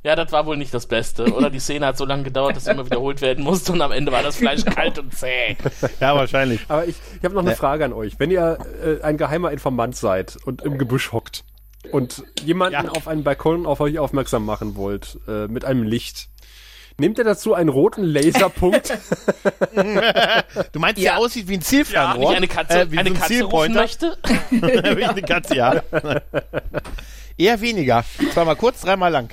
Ja, 0.02 0.16
das 0.16 0.32
war 0.32 0.46
wohl 0.46 0.56
nicht 0.56 0.72
das 0.72 0.86
Beste. 0.86 1.30
Oder 1.34 1.50
die 1.50 1.58
Szene 1.60 1.84
hat 1.84 1.98
so 1.98 2.06
lange 2.06 2.22
gedauert, 2.22 2.56
dass 2.56 2.64
sie 2.64 2.70
immer 2.70 2.86
wiederholt 2.86 3.20
werden 3.20 3.44
musste 3.44 3.72
und 3.72 3.82
am 3.82 3.92
Ende 3.92 4.10
war 4.10 4.22
das 4.22 4.36
Fleisch 4.36 4.64
kalt 4.64 4.98
und 4.98 5.14
zäh. 5.14 5.58
Ja, 6.00 6.14
wahrscheinlich. 6.16 6.60
Aber 6.68 6.86
ich, 6.86 6.96
ich 7.18 7.22
habe 7.22 7.34
noch 7.34 7.42
eine 7.42 7.54
Frage 7.54 7.84
an 7.84 7.92
euch. 7.92 8.18
Wenn 8.18 8.30
ihr 8.30 8.56
äh, 8.82 9.02
ein 9.04 9.18
geheimer 9.18 9.50
Informant 9.50 9.94
seid 9.96 10.38
und 10.46 10.62
im 10.62 10.78
Gebüsch 10.78 11.12
hockt 11.12 11.44
und 11.92 12.24
jemanden 12.42 12.82
Ja. 12.86 12.90
auf 12.92 13.08
einen 13.08 13.24
Balkon 13.24 13.66
auf 13.66 13.80
euch 13.80 13.98
aufmerksam 13.98 14.46
machen 14.46 14.74
wollt, 14.74 15.18
äh, 15.28 15.48
mit 15.48 15.66
einem 15.66 15.82
Licht, 15.82 16.28
nehmt 16.98 17.18
ihr 17.18 17.24
dazu 17.24 17.54
einen 17.54 17.68
roten 17.68 18.02
Laserpunkt? 18.04 18.92
Du 20.72 20.78
meinst, 20.80 21.00
Ja. 21.00 21.12
der 21.12 21.18
aussieht 21.20 21.48
wie 21.48 21.54
ein 21.54 21.62
Zielfernrohr? 21.62 22.30
ich 22.32 22.36
eine 22.36 22.48
Katze, 22.48 22.80
Äh, 22.80 22.90
wie 22.92 22.98
eine 22.98 23.10
so 23.10 23.14
ein 23.14 23.20
Katze 23.20 23.42
rufen 23.42 23.72
Zielpointer? 23.74 23.80
möchte, 23.80 24.16
Wie 24.96 25.04
eine 25.04 25.22
Katze, 25.22 25.54
ja. 25.56 25.82
Eher 27.38 27.60
weniger. 27.60 28.04
Zweimal 28.32 28.56
kurz, 28.56 28.80
dreimal 28.82 29.10
lang. 29.12 29.30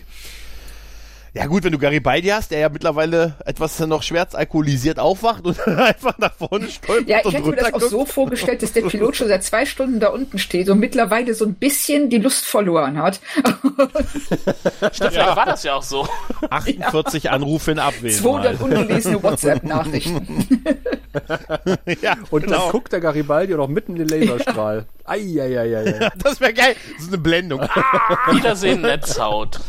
Ja 1.38 1.46
gut, 1.46 1.64
wenn 1.64 1.72
du 1.72 1.78
Garibaldi 1.78 2.30
hast, 2.30 2.50
der 2.50 2.58
ja 2.58 2.70
mittlerweile 2.70 3.36
etwas 3.46 3.80
noch 3.82 4.02
schwerzalkoholisiert 4.02 4.98
aufwacht 4.98 5.46
und 5.46 5.68
einfach 5.68 6.18
nach 6.18 6.34
vorne 6.34 6.68
stolpert 6.68 7.08
Ja, 7.08 7.20
ich 7.20 7.26
und 7.26 7.34
hätte 7.36 7.50
mir 7.50 7.56
das 7.58 7.74
auch 7.74 7.82
so 7.82 8.06
vorgestellt, 8.06 8.64
dass 8.64 8.74
der 8.74 8.82
Pilot 8.82 9.18
schon 9.18 9.28
seit 9.28 9.44
zwei 9.44 9.68
Stunden 9.68 10.00
da 10.00 10.08
unten 10.10 10.40
steht 10.40 10.68
und 10.68 10.80
mittlerweile 10.80 11.36
so 11.36 11.46
ein 11.46 11.54
bisschen 11.54 12.10
die 12.10 12.18
Lust 12.18 12.44
verloren 12.46 12.98
hat. 13.00 13.20
stimmt, 14.94 15.14
vielleicht 15.14 15.36
war 15.36 15.46
das 15.46 15.62
ja 15.62 15.76
auch 15.76 15.84
so. 15.84 16.08
48 16.50 17.30
Anrufe 17.30 17.70
in 17.72 17.78
200 17.78 17.94
Abwesenheit. 17.94 18.62
ungelesene 18.62 19.22
WhatsApp-Nachrichten. 19.22 20.48
ja, 22.02 22.18
Und 22.32 22.46
genau. 22.46 22.62
dann 22.62 22.72
guckt 22.72 22.94
der 22.94 23.00
Garibaldi 23.00 23.54
auch 23.54 23.58
noch 23.58 23.68
mitten 23.68 23.96
in 23.96 24.08
den 24.08 24.22
Laserstrahl. 24.22 24.88
Eieieiei. 25.08 26.10
Das 26.18 26.40
wäre 26.40 26.54
geil. 26.54 26.76
So 27.00 27.08
eine 27.08 27.18
Blendung. 27.18 27.62
Ah, 27.62 28.32
Wiedersehen, 28.34 28.82
Netzhaut. 28.82 29.60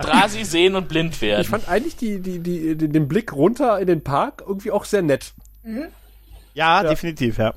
Drasi 0.00 0.44
sehen 0.44 0.74
und 0.74 0.88
blind 0.88 1.20
werden. 1.20 1.42
Ich 1.42 1.48
fand 1.48 1.68
eigentlich 1.68 1.96
die, 1.96 2.20
die, 2.20 2.38
die, 2.38 2.76
den 2.76 2.92
den 2.92 3.08
Blick 3.08 3.32
runter 3.32 3.78
in 3.78 3.86
den 3.86 4.02
Park 4.02 4.42
irgendwie 4.46 4.70
auch 4.70 4.84
sehr 4.84 5.02
nett. 5.02 5.32
Ja, 6.54 6.82
definitiv, 6.82 7.38
ja. 7.38 7.54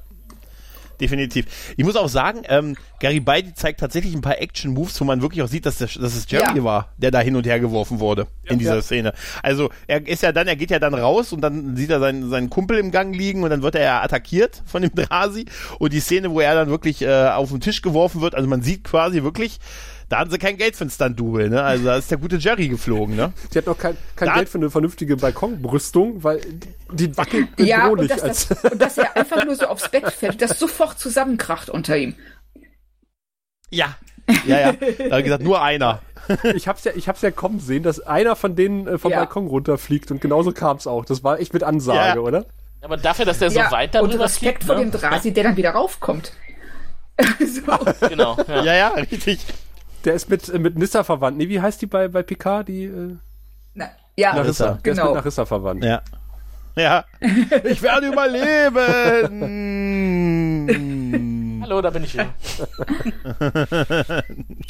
Definitiv. 1.02 1.74
Ich 1.76 1.84
muss 1.84 1.96
auch 1.96 2.08
sagen, 2.08 2.44
ähm, 2.48 2.76
Garibaldi 3.00 3.54
zeigt 3.56 3.80
tatsächlich 3.80 4.14
ein 4.14 4.22
paar 4.22 4.40
Action-Moves, 4.40 5.02
wo 5.02 5.06
man 5.06 5.22
wirklich 5.22 5.42
auch 5.42 5.48
sieht, 5.48 5.66
dass, 5.66 5.80
der, 5.80 5.88
dass 5.88 6.16
es 6.16 6.30
Jerry 6.30 6.58
Ja. 6.58 6.64
war, 6.64 6.90
der 6.98 7.10
da 7.10 7.20
hin 7.20 7.36
und 7.36 7.46
her 7.48 7.60
geworfen 7.60 8.00
wurde 8.00 8.28
in 8.46 8.60
dieser 8.60 8.76
ja. 8.76 8.82
Szene. 8.82 9.14
Also 9.42 9.72
er 9.88 10.08
ist 10.08 10.22
ja 10.22 10.32
dann, 10.32 10.48
er 10.48 10.56
geht 10.56 10.70
ja 10.70 10.78
dann 10.80 10.94
raus 10.94 11.34
und 11.34 11.42
dann 11.42 11.76
sieht 11.76 11.90
er 11.90 12.00
seinen, 12.00 12.30
seinen 12.30 12.50
Kumpel 12.52 12.78
im 12.78 12.92
Gang 12.92 13.16
liegen 13.16 13.44
und 13.44 13.50
dann 13.50 13.64
wird 13.64 13.76
er 13.76 13.82
ja 13.84 14.02
attackiert 14.04 14.62
von 14.66 14.84
dem 14.84 14.92
Drasi. 14.96 15.46
Und 15.80 15.92
die 15.92 16.00
Szene, 16.00 16.30
wo 16.32 16.40
er 16.40 16.54
dann 16.54 16.70
wirklich 16.70 17.02
äh, 17.02 17.30
auf 17.30 17.50
den 17.50 17.62
Tisch 17.62 17.82
geworfen 17.82 18.22
wird, 18.22 18.36
also 18.36 18.48
man 18.48 18.62
sieht 18.62 18.84
quasi 18.84 19.24
wirklich, 19.24 19.60
da 20.12 20.20
haben 20.20 20.30
sie 20.30 20.38
kein 20.38 20.58
Geld 20.58 20.76
für 20.76 20.82
einen 20.82 20.92
Stunt-Double, 20.92 21.50
ne? 21.50 21.64
Also 21.64 21.86
da 21.86 21.96
ist 21.96 22.12
der 22.12 22.18
gute 22.18 22.36
Jerry 22.36 22.68
geflogen, 22.68 23.16
ne? 23.16 23.32
Sie 23.50 23.58
hat 23.58 23.66
noch 23.66 23.78
kein, 23.78 23.96
kein 24.16 24.28
Da- 24.28 24.36
Geld 24.36 24.50
für 24.50 24.58
eine 24.58 24.70
vernünftige 24.70 25.16
Balkonbrüstung, 25.16 26.24
weil 26.24 26.42
die, 26.92 27.16
wackelt 27.18 27.48
Ja, 27.60 27.88
und 27.88 28.00
bedrohlich. 28.02 28.12
dass, 28.12 28.22
als, 28.24 28.48
das, 28.50 28.72
und 28.72 28.82
dass 28.82 28.98
er 28.98 29.16
einfach 29.16 29.46
nur 29.46 29.56
so 29.56 29.68
aufs 29.68 29.88
Bett 29.90 30.12
fällt, 30.12 30.42
das 30.42 30.60
sofort 30.60 31.00
zusammenkracht 31.00 31.70
unter 31.70 31.98
ihm. 31.98 32.16
Ja. 33.70 33.96
Ja, 34.46 34.60
ja. 34.60 34.72
Da 34.74 34.86
hat 34.86 35.12
er 35.12 35.24
gesagt, 35.24 35.44
nur 35.44 35.62
einer. 35.62 36.02
ich 36.56 36.68
hab's 36.68 36.84
ja, 36.84 36.92
ich 36.96 37.08
hab's 37.08 37.22
ja 37.22 37.32
kommen 37.32 37.60
sehen, 37.60 37.84
dass 37.84 38.00
einer 38.02 38.36
von 38.36 38.56
denen 38.56 38.88
äh, 38.88 38.98
vom 38.98 39.12
Ja. 39.12 39.18
Balkon 39.20 39.48
runterfliegt 39.48 40.12
und 40.12 40.22
genauso 40.22 40.52
kam's 40.52 40.88
auch. 40.88 41.06
Das 41.06 41.24
war 41.24 41.40
echt 41.40 41.54
mit 41.54 41.64
Ansage, 41.64 42.20
Ja. 42.20 42.22
oder? 42.22 42.46
Aber 42.82 42.98
dafür, 42.98 43.26
dass 43.26 43.40
der 43.40 43.52
so 43.52 43.60
ja, 43.60 43.72
weit 43.72 43.96
und 43.96 44.10
darüber 44.10 44.26
Respekt 44.26 44.64
fliegt, 44.64 44.64
vor 44.66 44.76
ne? 44.76 44.82
dem 44.82 44.92
Drasi, 44.92 45.32
der 45.34 45.44
dann 45.46 45.58
wieder 45.58 45.72
raufkommt. 45.72 46.34
so. 47.40 48.08
Genau. 48.10 48.38
Ja. 48.48 48.64
Ja, 48.64 48.74
ja, 48.76 48.88
richtig. 48.90 49.46
Der 50.06 50.14
ist 50.14 50.30
mit, 50.30 50.52
mit 50.60 50.78
Nissa 50.78 51.04
verwandt. 51.04 51.38
Nee, 51.38 51.50
wie 51.50 51.62
heißt 51.62 51.82
die 51.82 51.88
bei, 51.88 52.08
bei 52.08 52.24
Picard? 52.24 52.68
Die 52.68 52.86
äh, 52.86 53.18
Na, 53.74 53.90
ja, 54.16 54.34
Narissa. 54.34 54.64
Der 54.66 54.72
ist 54.74 54.86
mit 54.86 54.96
genau. 54.96 55.14
Narissa 55.14 55.46
verwandt. 55.46 55.84
Ja. 55.84 56.02
Ja. 56.76 57.06
Ich 57.66 57.82
werde 57.82 58.08
überleben. 58.08 58.80
Hallo, 61.62 61.82
da 61.82 61.90
bin 61.90 62.04
ich 62.04 62.14
wieder. 62.14 62.34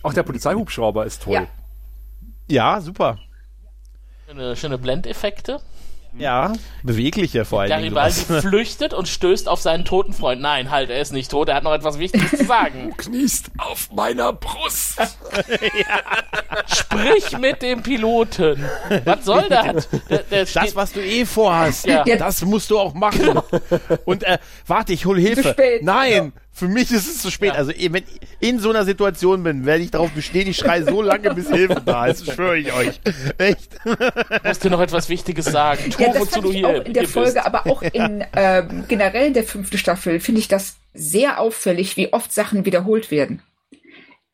Auch 0.04 0.14
der 0.14 0.24
Polizeihubschrauber 0.24 1.06
ist 1.06 1.24
toll. 1.24 1.34
Ja. 1.34 1.48
Ja, 2.48 2.82
super. 2.82 3.18
Schöne, 4.28 4.56
schöne 4.56 4.78
Blendeffekte. 4.78 5.62
Ja, 6.18 6.54
bewegliche 6.84 7.46
vor 7.46 7.62
allen 7.62 7.70
Dingen. 7.70 7.82
Garibaldi 7.96 8.16
sowas. 8.16 8.42
flüchtet 8.46 8.94
und 8.94 9.08
stößt 9.08 9.48
auf 9.48 9.62
seinen 9.62 9.86
toten 9.86 10.14
Freund. 10.14 10.42
Nein, 10.42 10.70
halt, 10.70 10.90
er 10.90 11.00
ist 11.02 11.14
nicht 11.14 11.32
tot, 11.32 11.48
er 11.50 11.56
hat 11.56 11.64
noch 11.64 11.74
etwas 11.74 12.00
Wichtiges 12.00 12.32
zu 12.32 12.44
sagen. 12.46 12.94
Kniest 12.98 13.50
auf 13.58 13.90
meiner 13.94 14.34
Brust. 14.34 15.00
Sprich 16.68 17.38
mit 17.38 17.62
dem 17.62 17.82
Piloten. 17.82 18.64
Was 19.06 19.26
soll 19.26 19.46
das? 19.50 19.88
Der, 20.10 20.20
der 20.24 20.46
Das, 20.46 20.76
was 20.76 20.94
du 20.94 21.00
eh 21.02 21.26
vorhast, 21.26 21.86
Ja. 21.88 22.04
das 22.04 22.44
musst 22.44 22.70
du 22.72 22.80
auch 22.80 22.94
machen. 22.94 23.40
Und 24.06 24.24
äh, 24.24 24.38
warte, 24.68 24.94
ich 24.94 25.06
hol 25.06 25.20
Hilfe. 25.20 25.50
spät. 25.52 25.84
Nein, 25.84 26.34
für 26.54 26.68
mich 26.68 26.92
ist 26.92 27.08
es 27.08 27.22
zu 27.22 27.32
spät. 27.32 27.50
Ja. 27.50 27.56
Also 27.56 27.72
eh, 27.72 27.92
wenn 27.94 28.04
ich 28.04 28.20
in 28.40 28.60
so 28.60 28.70
einer 28.70 28.84
Situation 28.86 29.42
bin, 29.44 29.66
werde 29.66 29.84
ich 29.84 29.92
darauf 29.92 30.12
bestehen, 30.12 30.48
ich 30.48 30.58
schreie 30.58 30.84
so 30.84 31.02
lange, 31.02 31.34
bis 31.34 31.50
Hilfe 31.50 31.82
da 31.86 32.08
ist. 32.08 32.28
Das 32.28 32.36
schwöre 32.36 32.58
ich 32.58 32.72
euch. 32.74 33.00
Echt? 33.38 33.78
muss 34.44 34.60
dir 34.60 34.70
noch 34.70 34.82
etwas 34.82 35.08
Wichtiges 35.10 35.46
sagen. 35.46 35.90
Tu, 35.90 36.02
Ja, 36.04 36.10
das 36.12 36.22
wozu 36.22 36.32
fand 36.34 36.46
du 36.46 36.50
ich 36.52 36.58
hier, 36.58 36.68
auch 36.68 36.86
in 36.86 36.94
der 36.94 37.08
Folge, 37.08 37.34
bist. 37.34 37.46
aber 37.46 37.68
auch 37.68 37.82
in 37.82 38.24
ähm, 38.36 38.84
generell 38.88 39.28
in 39.28 39.34
der 39.34 39.44
fünften 39.46 39.78
Staffel 39.78 40.20
finde 40.20 40.40
ich 40.40 40.48
das 40.48 40.76
sehr 40.94 41.40
auffällig, 41.40 41.96
wie 41.98 42.12
oft 42.14 42.32
Sachen 42.34 42.66
wiederholt 42.66 43.12
werden. 43.12 43.42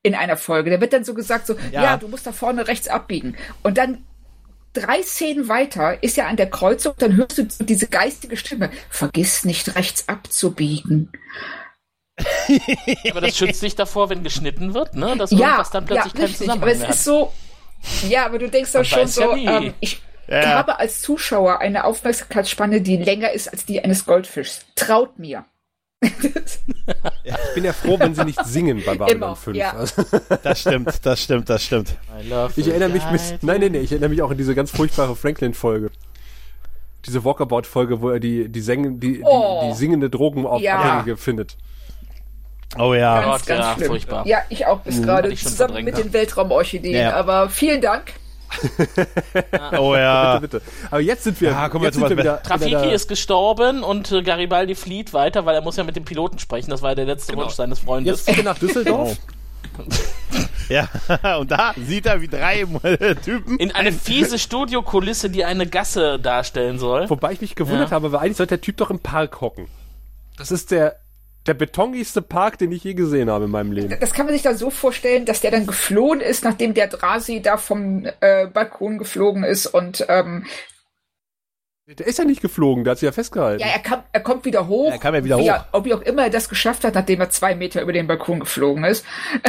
In 0.03 0.15
einer 0.15 0.37
Folge. 0.37 0.71
Da 0.71 0.81
wird 0.81 0.93
dann 0.93 1.03
so 1.03 1.13
gesagt, 1.13 1.45
so, 1.47 1.55
Ja. 1.71 1.83
ja, 1.83 1.97
du 1.97 2.07
musst 2.07 2.25
da 2.25 2.31
vorne 2.31 2.67
rechts 2.67 2.87
abbiegen. 2.87 3.35
Und 3.61 3.77
dann 3.77 4.05
drei 4.73 5.01
Szenen 5.03 5.47
weiter 5.49 6.01
ist 6.03 6.17
ja 6.17 6.27
an 6.27 6.35
der 6.37 6.49
Kreuzung, 6.49 6.93
dann 6.97 7.15
hörst 7.15 7.37
du 7.37 7.43
diese 7.63 7.87
geistige 7.87 8.37
Stimme, 8.37 8.69
vergiss 8.89 9.43
nicht 9.45 9.75
rechts 9.75 10.07
abzubiegen. 10.07 11.11
Aber 13.11 13.21
das 13.21 13.37
schützt 13.37 13.61
dich 13.61 13.75
davor, 13.75 14.09
wenn 14.09 14.23
geschnitten 14.23 14.73
wird, 14.73 14.95
ne? 14.95 15.15
Dass 15.17 15.31
Ja, 15.31 15.37
irgendwas 15.39 15.69
dann 15.71 15.83
ja, 15.85 15.87
plötzlich 15.87 16.13
keinen 16.13 16.25
richtig. 16.25 16.49
Aber 16.49 16.67
es 16.71 16.81
ist 16.83 17.03
so, 17.03 17.31
ja, 18.07 18.25
aber 18.25 18.39
du 18.39 18.49
denkst 18.49 18.71
doch 18.71 18.79
Man 18.79 18.85
schon 18.85 18.99
ja 19.01 19.07
so, 19.07 19.35
nie. 19.35 19.45
ähm, 19.45 19.73
ich, 19.79 20.01
Ja. 20.27 20.55
habe 20.55 20.79
als 20.79 21.01
Zuschauer 21.01 21.59
eine 21.59 21.83
Aufmerksamkeitsspanne, 21.85 22.81
die 22.81 22.97
länger 22.97 23.31
ist 23.31 23.47
als 23.49 23.65
die 23.65 23.81
eines 23.83 24.05
Goldfischs. 24.05 24.65
Traut 24.75 25.19
mir. 25.19 25.45
Ich 26.01 26.11
bin 27.55 27.63
ja 27.65 27.73
froh, 27.73 27.97
wenn 27.99 28.13
sie 28.13 28.23
nicht 28.23 28.43
singen 28.45 28.83
bei 28.85 28.95
Babylon 28.95 29.17
Immer, 29.17 29.35
5. 29.35 29.57
ja. 29.57 29.71
Also, 29.73 30.03
Das 30.43 30.61
stimmt, 30.61 30.93
das 31.03 31.23
stimmt, 31.23 31.49
das 31.49 31.63
stimmt. 31.63 31.95
Ich 32.55 32.65
the 32.65 32.69
erinnere 32.71 32.89
mich 32.89 33.03
mit, 33.11 33.21
nein, 33.41 33.61
nein, 33.61 33.71
nein, 33.71 33.83
ich 33.83 33.91
erinnere 33.91 34.09
mich 34.09 34.21
auch 34.21 34.29
an 34.31 34.37
diese 34.37 34.53
ganz 34.55 34.69
furchtbare 34.71 35.15
Franklin-Folge. 35.15 35.89
Diese 37.05 37.23
Walkabout-Folge, 37.23 38.01
wo 38.01 38.09
er 38.09 38.19
die, 38.19 38.47
die, 38.49 38.61
Sängen, 38.61 38.99
die, 38.99 39.21
Oh. 39.23 39.61
die, 39.63 39.69
die 39.71 39.75
singende 39.77 40.09
Drogenabhängige 40.09 41.09
Ja. 41.11 41.15
findet. 41.15 41.57
Oh 42.77 42.93
ja. 42.93 43.23
Gott, 43.23 43.47
ja, 43.47 43.73
schlimm. 43.75 43.87
furchtbar. 43.87 44.27
Ja, 44.27 44.39
ich 44.49 44.65
auch 44.65 44.81
bis 44.81 45.01
gerade 45.01 45.29
ich 45.29 45.41
schon 45.41 45.51
zusammen 45.51 45.73
verdrängt, 45.73 45.85
mit 45.85 45.97
ja. 45.97 46.03
den 46.03 46.13
Weltraumorchideen. 46.13 46.95
Ja. 46.95 47.15
Aber 47.15 47.49
vielen 47.49 47.81
Dank. 47.81 48.13
Oh 49.77 49.95
ja. 49.95 50.39
Bitte, 50.39 50.59
bitte. 50.59 50.71
Aber 50.89 51.01
jetzt 51.01 51.23
sind 51.23 51.39
wir, 51.41 51.51
Ja, 51.51 51.69
kommen 51.69 51.83
wir 51.83 51.87
jetzt 51.87 51.95
zu 51.95 51.99
sind 52.01 52.09
wir 52.09 52.17
wieder, 52.17 52.41
Trafiki 52.43 52.71
wieder 52.71 52.93
ist 52.93 53.07
gestorben 53.07 53.83
und 53.83 54.11
äh, 54.11 54.21
Garibaldi 54.21 54.75
flieht 54.75 55.13
weiter, 55.13 55.45
weil 55.45 55.55
er 55.55 55.61
muss 55.61 55.75
ja 55.77 55.83
mit 55.83 55.95
dem 55.95 56.05
Piloten 56.05 56.39
sprechen. 56.39 56.69
Das 56.69 56.81
war 56.81 56.95
der 56.95 57.05
letzte 57.05 57.35
Wunsch 57.35 57.53
seines 57.53 57.79
Freundes. 57.79 58.19
Jetzt 58.19 58.25
bitte 58.25 58.43
nach 58.43 58.57
Düsseldorf. 58.57 59.17
Ja, 60.69 60.89
und 61.39 61.49
da 61.51 61.73
sieht 61.77 62.05
er, 62.05 62.21
wie 62.21 62.27
drei 62.27 62.65
Typen. 63.23 63.57
In 63.57 63.71
eine 63.71 63.91
fiese 63.91 64.37
Studiokulisse, 64.37 65.29
die 65.29 65.45
eine 65.45 65.65
Gasse 65.67 66.19
darstellen 66.19 66.77
soll. 66.77 67.09
Wobei 67.09 67.31
ich 67.33 67.41
mich 67.41 67.55
gewundert 67.55 67.89
Ja. 67.89 67.95
habe, 67.95 68.11
weil 68.11 68.19
eigentlich 68.19 68.37
sollte 68.37 68.57
der 68.57 68.61
Typ 68.61 68.77
doch 68.77 68.89
im 68.89 68.99
Park 68.99 69.39
hocken. 69.41 69.67
Das 70.37 70.51
ist 70.51 70.71
der, 70.71 70.97
der 71.47 71.53
betongigste 71.53 72.21
Park, 72.21 72.57
den 72.57 72.71
ich 72.71 72.83
je 72.83 72.93
gesehen 72.93 73.29
habe 73.29 73.45
in 73.45 73.51
meinem 73.51 73.71
Leben. 73.71 73.97
Das 73.99 74.13
kann 74.13 74.25
man 74.25 74.33
sich 74.35 74.43
dann 74.43 74.57
so 74.57 74.69
vorstellen, 74.69 75.25
dass 75.25 75.41
der 75.41 75.51
dann 75.51 75.65
geflohen 75.65 76.19
ist, 76.19 76.43
nachdem 76.43 76.73
der 76.73 76.87
Drasi 76.87 77.41
da 77.41 77.57
vom 77.57 78.05
äh, 78.19 78.47
Balkon 78.47 78.97
geflogen 78.97 79.43
ist 79.43 79.65
und 79.67 80.05
ähm, 80.09 80.45
Der 81.87 82.05
ist 82.05 82.19
ja 82.19 82.25
nicht 82.25 82.41
geflogen, 82.41 82.83
der 82.83 82.91
hat 82.91 82.99
sich 82.99 83.07
ja 83.07 83.11
festgehalten. 83.13 83.61
ja, 83.61 83.67
er, 83.67 83.79
kam, 83.79 84.03
er 84.11 84.19
kommt 84.19 84.43
wieder 84.45 84.67
hoch. 84.67 84.91
Er 84.91 84.97
kam 84.99 85.15
ja 85.15 85.23
wieder 85.23 85.37
wie 85.37 85.43
hoch. 85.43 85.47
Er, 85.47 85.67
ob 85.71 85.85
wie 85.85 85.93
auch 85.93 86.01
immer 86.01 86.23
er 86.23 86.29
das 86.29 86.49
geschafft 86.49 86.83
hat, 86.83 86.95
nachdem 86.95 87.21
er 87.21 87.29
zwei 87.29 87.55
Meter 87.55 87.81
über 87.81 87.93
den 87.93 88.07
Balkon 88.07 88.39
geflogen 88.41 88.83
ist. 88.83 89.05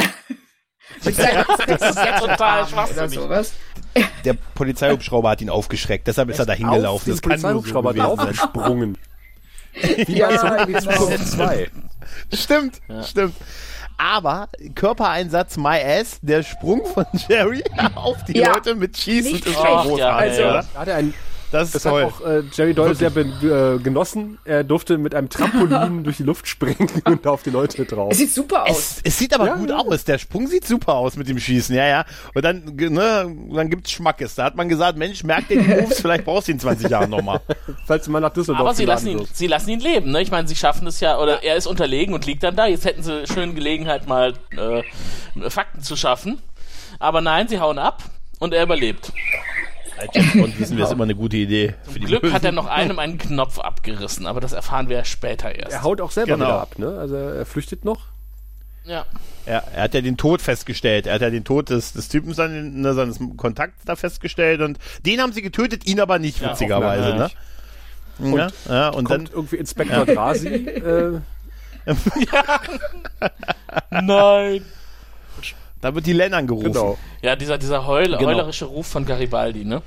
Das 1.03 1.07
ist 1.17 1.19
ja 1.19 2.19
total 2.19 2.61
oder 2.61 2.67
schwachsinnig. 2.67 3.13
sowas. 3.13 3.53
Der 4.25 4.33
Polizeihubschrauber 4.33 5.29
hat 5.29 5.41
ihn 5.41 5.49
aufgeschreckt, 5.49 6.07
deshalb 6.07 6.29
ist 6.29 6.39
er 6.39 6.45
da 6.45 6.53
Auf 6.53 6.57
hingelaufen. 6.59 7.05
den 7.05 7.11
Das 7.11 7.21
kann 7.21 7.29
nur 7.53 7.63
so 7.63 7.71
Polizeihubschrauber 7.71 7.93
gewesen 7.93 8.17
sein. 8.17 8.97
Wie 10.07 10.17
Ja, 10.17 10.27
bei 10.29 10.63
in 10.63 10.73
die. 10.73 10.79
Zukunft 10.79 11.27
2. 11.27 11.69
Stimmt, 12.33 12.81
stimmt. 13.03 13.35
Aber 13.97 14.47
Körpereinsatz 14.75 15.57
My 15.57 15.77
Ass, 15.83 16.19
der 16.21 16.41
Sprung 16.43 16.85
von 16.85 17.05
Jerry 17.27 17.63
auf 17.95 18.23
die 18.25 18.37
Ja. 18.37 18.53
Leute 18.53 18.75
mit 18.75 18.95
Schießen 18.97 19.35
ist 19.35 19.43
schon 19.45 19.53
großartig, 19.53 19.99
Also-? 19.99 20.67
Da 20.73 20.79
hat 20.79 20.87
er 20.87 20.95
ein, 20.95 21.13
Das 21.51 21.67
ist 21.67 21.75
das 21.75 21.83
toll. 21.83 22.05
hat 22.05 22.13
auch 22.13 22.21
äh, 22.27 22.43
Jerry 22.53 22.73
Doyle 22.73 22.95
sehr 22.95 23.09
be, 23.09 23.21
äh, 23.21 23.81
genossen. 23.81 24.37
Er 24.45 24.63
durfte 24.63 24.97
mit 24.97 25.15
einem 25.15 25.29
Trampolin 25.29 26.03
durch 26.03 26.17
die 26.17 26.23
Luft 26.23 26.47
springen 26.47 26.89
und 27.05 27.25
auf 27.25 27.43
die 27.43 27.49
Leute 27.49 27.85
drauf. 27.85 28.11
Es 28.11 28.19
sieht 28.19 28.31
super 28.33 28.63
aus. 28.63 28.69
Es, 28.69 29.01
es 29.03 29.17
sieht 29.17 29.33
aber 29.33 29.47
Ja, 29.47 29.55
gut 29.55 29.69
ja. 29.69 29.77
aus. 29.77 30.03
Der 30.03 30.17
Sprung 30.17 30.47
sieht 30.47 30.65
super 30.67 30.93
aus 30.95 31.15
mit 31.15 31.27
dem 31.27 31.39
Schießen, 31.39 31.75
ja, 31.75 31.87
ja. 31.87 32.05
Und 32.33 32.43
dann, 32.45 32.63
ne, 32.75 33.35
dann 33.53 33.69
gibt's 33.69 33.91
Schmackes. 33.91 34.35
Da 34.35 34.45
hat 34.45 34.55
man 34.55 34.69
gesagt, 34.69 34.97
Mensch, 34.97 35.23
merk 35.23 35.47
dir 35.47 35.61
die 35.61 35.67
Moves, 35.67 35.99
vielleicht 36.01 36.25
brauchst 36.25 36.47
du 36.47 36.51
ihn 36.51 36.59
20 36.59 36.89
Jahren 36.89 37.09
nochmal. 37.09 37.41
Falls 37.85 38.05
du 38.05 38.11
mal 38.11 38.19
nach 38.19 38.33
Düsseldorf 38.33 38.61
Aber 38.61 38.73
sie 38.75 38.85
lassen, 38.85 39.07
ihn, 39.07 39.27
sie 39.33 39.47
lassen 39.47 39.69
ihn 39.71 39.79
leben, 39.79 40.11
ne? 40.11 40.21
Ich 40.21 40.31
meine, 40.31 40.47
sie 40.47 40.55
schaffen 40.55 40.87
es 40.87 40.99
ja, 40.99 41.17
oder 41.19 41.43
er 41.43 41.55
ist 41.55 41.67
unterlegen 41.67 42.13
und 42.13 42.25
liegt 42.25 42.43
dann 42.43 42.55
da. 42.55 42.67
Jetzt 42.67 42.85
hätten 42.85 43.01
sie 43.03 43.25
schön 43.27 43.55
Gelegenheit, 43.55 44.07
mal 44.07 44.33
äh, 44.55 45.49
Fakten 45.49 45.81
zu 45.81 45.95
schaffen. 45.95 46.41
Aber 46.99 47.21
nein, 47.21 47.47
sie 47.47 47.59
hauen 47.59 47.79
ab 47.79 48.03
und 48.39 48.53
er 48.53 48.63
überlebt. 48.63 49.11
James 50.13 50.33
Bond 50.35 50.59
wissen 50.59 50.77
wir, 50.77 50.85
ist 50.85 50.91
immer 50.91 51.03
eine 51.03 51.15
gute 51.15 51.37
Idee. 51.37 51.75
Für 51.83 51.99
die 51.99 52.05
Glück 52.05 52.21
Bösen. 52.21 52.33
hat 52.35 52.43
er 52.45 52.51
noch 52.51 52.67
einem 52.67 52.99
einen 52.99 53.17
Knopf 53.17 53.59
abgerissen, 53.59 54.25
aber 54.25 54.39
das 54.41 54.53
erfahren 54.53 54.89
wir 54.89 55.03
später 55.05 55.53
erst. 55.53 55.71
Er 55.73 55.83
haut 55.83 56.01
auch 56.01 56.11
selber 56.11 56.33
Genau. 56.33 56.45
wieder 56.45 56.61
ab, 56.61 56.79
ne? 56.79 56.97
Also 56.99 57.15
er 57.15 57.45
flüchtet 57.45 57.85
noch. 57.85 58.07
Ja. 58.85 59.05
Ja, 59.45 59.63
er 59.75 59.83
hat 59.83 59.93
ja 59.93 60.01
den 60.01 60.17
Tod 60.17 60.41
festgestellt. 60.41 61.05
Er 61.07 61.15
hat 61.15 61.21
ja 61.21 61.29
den 61.29 61.43
Tod 61.43 61.69
des, 61.69 61.93
des 61.93 62.07
Typen 62.09 62.33
sein, 62.33 62.81
ne, 62.81 62.93
seines 62.93 63.19
Kontakts 63.37 63.83
da 63.85 63.95
festgestellt 63.95 64.61
und 64.61 64.77
den 65.05 65.21
haben 65.21 65.33
sie 65.33 65.41
getötet, 65.41 65.85
ihn 65.85 65.99
aber 65.99 66.17
nicht, 66.19 66.41
Ja, 66.41 66.51
witzigerweise, 66.51 67.15
ne? 67.15 67.29
Ja, 68.37 68.47
ja, 68.67 68.89
und 68.89 69.09
dann, 69.09 69.29
irgendwie 69.31 69.55
Inspektor 69.57 70.05
Drasi. 70.05 70.47
äh, 70.55 71.19
Nein. 73.91 74.65
Da 75.81 75.93
wird 75.95 76.05
die 76.05 76.13
Len 76.13 76.33
angerufen. 76.33 76.71
genau. 76.73 76.97
Ja, 77.21 77.35
dieser, 77.35 77.57
dieser 77.57 77.85
heul, 77.87 78.05
Genau. 78.17 78.25
heulerische 78.25 78.65
Ruf 78.65 78.87
von 78.87 79.05
Garibaldi, 79.05 79.65
ne? 79.65 79.81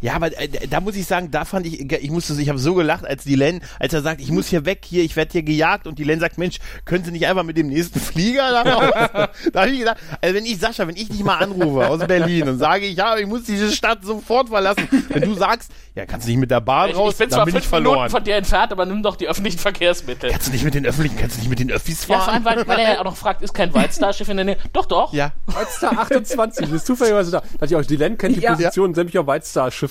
Ja, 0.00 0.14
aber 0.14 0.26
äh, 0.38 0.48
da 0.68 0.80
muss 0.80 0.94
ich 0.96 1.06
sagen, 1.06 1.30
da 1.30 1.44
fand 1.44 1.66
ich, 1.66 1.90
ich 1.90 2.10
musste, 2.10 2.40
ich 2.40 2.48
habe 2.48 2.58
so 2.58 2.74
gelacht, 2.74 3.06
als 3.06 3.24
die 3.24 3.34
Len, 3.34 3.60
als 3.80 3.92
er 3.94 4.02
sagt, 4.02 4.20
ich 4.20 4.30
muss 4.30 4.48
hier 4.48 4.64
weg, 4.66 4.84
hier, 4.84 5.02
ich 5.04 5.16
werde 5.16 5.32
hier 5.32 5.42
gejagt 5.42 5.86
und 5.86 5.98
die 5.98 6.04
Len 6.04 6.20
sagt, 6.20 6.38
Mensch, 6.38 6.58
können 6.84 7.04
Sie 7.04 7.10
nicht 7.12 7.26
einfach 7.26 7.44
mit 7.44 7.56
dem 7.56 7.68
nächsten 7.68 7.98
Flieger 8.00 8.50
da 8.50 8.62
raus? 8.62 9.28
da 9.52 9.60
habe 9.62 9.70
ich 9.70 9.78
gedacht, 9.78 9.96
also 10.20 10.34
wenn 10.34 10.44
ich 10.46 10.58
Sascha, 10.58 10.86
wenn 10.86 10.96
ich 10.96 11.08
dich 11.08 11.22
mal 11.24 11.38
anrufe 11.38 11.86
aus 11.88 12.06
Berlin 12.06 12.48
und 12.48 12.58
sage, 12.58 12.86
ich 12.86 12.98
habe, 12.98 13.20
ich 13.20 13.26
muss 13.26 13.44
diese 13.44 13.72
Stadt 13.72 14.04
sofort 14.04 14.48
verlassen, 14.48 14.88
wenn 15.08 15.22
du 15.22 15.34
sagst, 15.34 15.70
ja, 15.94 16.04
kannst 16.04 16.26
du 16.26 16.30
nicht 16.30 16.40
mit 16.40 16.50
der 16.50 16.60
Bahn 16.60 16.90
Ich, 16.90 16.96
raus, 16.96 17.12
ich 17.14 17.18
bin 17.18 17.28
dann 17.30 17.36
zwar 17.38 17.44
bin 17.46 17.52
fünf 17.54 17.64
ich 17.64 17.68
verloren. 17.70 17.96
Minuten 17.96 18.10
von 18.10 18.24
dir 18.24 18.36
entfernt, 18.36 18.72
aber 18.72 18.84
nimm 18.84 19.02
doch 19.02 19.16
die 19.16 19.28
öffentlichen 19.28 19.58
Verkehrsmittel. 19.58 20.30
Kannst 20.30 20.48
du 20.48 20.52
nicht 20.52 20.64
mit 20.64 20.74
den 20.74 20.84
öffentlichen, 20.84 21.16
kannst 21.16 21.36
du 21.36 21.40
nicht 21.40 21.48
mit 21.48 21.58
den 21.58 21.70
Öffis 21.70 22.06
Ja, 22.06 22.18
vor 22.18 22.32
allem, 22.32 22.42
fahren? 22.42 22.56
weil, 22.58 22.68
weil 22.68 22.78
er 22.80 22.92
ja 22.94 23.00
auch 23.00 23.04
noch 23.04 23.16
fragt, 23.16 23.40
ist 23.40 23.54
kein 23.54 23.72
White 23.74 23.94
Star 23.94 24.12
Schiff 24.12 24.28
in 24.28 24.36
der 24.36 24.44
Nähe? 24.44 24.58
Doch, 24.74 24.84
doch. 24.84 25.14
Ja. 25.14 25.32
White 25.46 25.70
Star 25.70 25.98
28 25.98 26.70
ist 26.70 26.86
zufälligerweise 26.86 27.30
da. 27.30 27.42
Da 27.58 27.64
ich 27.64 27.74
auch, 27.74 27.82
die 27.82 27.96
Len 27.96 28.18
kennt 28.18 28.36
die 28.36 28.40
Ja. 28.40 28.52
Position 28.52 28.94
sämtlicher 28.94 29.26
White 29.26 29.46
Star 29.46 29.70
Schiffe. 29.70 29.85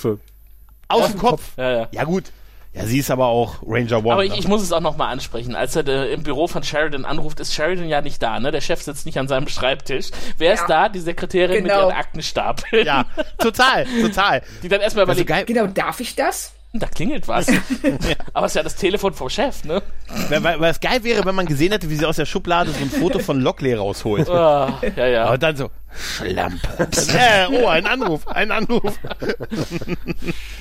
Aus 0.87 1.11
dem 1.11 1.17
Kopf. 1.19 1.41
Ja, 1.57 1.71
ja. 1.71 1.87
Ja, 1.91 2.03
gut. 2.03 2.25
Ja, 2.73 2.85
sie 2.85 2.99
ist 2.99 3.09
aber 3.09 3.27
auch 3.27 3.63
Ranger 3.65 3.99
One. 4.03 4.11
Aber 4.13 4.25
ich, 4.25 4.31
ne? 4.31 4.37
ich 4.37 4.47
muss 4.49 4.61
es 4.61 4.73
auch 4.73 4.81
nochmal 4.81 5.13
ansprechen. 5.13 5.55
Als 5.55 5.77
er 5.77 5.87
äh, 5.87 6.11
im 6.13 6.23
Büro 6.23 6.47
von 6.47 6.61
Sheridan 6.61 7.05
anruft, 7.05 7.39
ist 7.39 7.53
Sheridan 7.53 7.87
ja 7.87 8.01
nicht 8.01 8.21
da, 8.21 8.37
ne? 8.41 8.51
Der 8.51 8.59
Chef 8.59 8.81
sitzt 8.83 9.05
nicht 9.05 9.17
an 9.17 9.29
seinem 9.29 9.47
Schreibtisch. 9.47 10.07
Wer 10.37 10.53
ist 10.55 10.61
Ja. 10.61 10.67
da? 10.67 10.89
Die 10.89 10.99
Sekretärin 10.99 11.63
mit 11.63 11.71
Genau. 11.71 11.87
ihren 11.87 11.93
Aktenstapeln. 11.95 12.85
ja, 12.85 13.05
total, 13.37 13.85
total. 14.01 14.41
Die 14.61 14.67
dann 14.67 14.81
erstmal 14.81 15.05
Also 15.07 15.21
überlegt, 15.21 15.29
geil, 15.29 15.45
Genau, 15.45 15.67
darf 15.67 16.01
ich 16.01 16.15
das? 16.15 16.51
da 16.79 16.87
klingelt 16.87 17.27
was. 17.27 17.47
Aber 18.33 18.45
es 18.45 18.51
ist 18.51 18.55
ja 18.55 18.63
das 18.63 18.75
Telefon 18.75 19.13
vom 19.13 19.29
Chef, 19.29 19.63
ne? 19.63 19.81
weil, 20.29 20.43
weil, 20.43 20.59
weil 20.59 20.71
es 20.71 20.79
geil 20.79 21.03
wäre, 21.03 21.25
wenn 21.25 21.35
man 21.35 21.45
gesehen 21.45 21.71
hätte, 21.71 21.89
wie 21.89 21.95
sie 21.95 22.05
aus 22.05 22.15
der 22.17 22.25
Schublade 22.25 22.71
so 22.71 22.79
ein 22.81 22.89
Foto 22.89 23.19
von 23.19 23.39
Lockley 23.41 23.73
rausholt. 23.73 24.29
Ah, 24.29 24.79
ja, 24.95 25.07
ja. 25.07 25.25
Aber 25.25 25.37
dann 25.37 25.55
so, 25.55 25.69
Schlampe. 25.95 26.59
äh, 26.79 27.47
oh, 27.63 27.67
ein 27.67 27.85
Anruf, 27.85 28.27
ein 28.27 28.51
Anruf. 28.51 28.97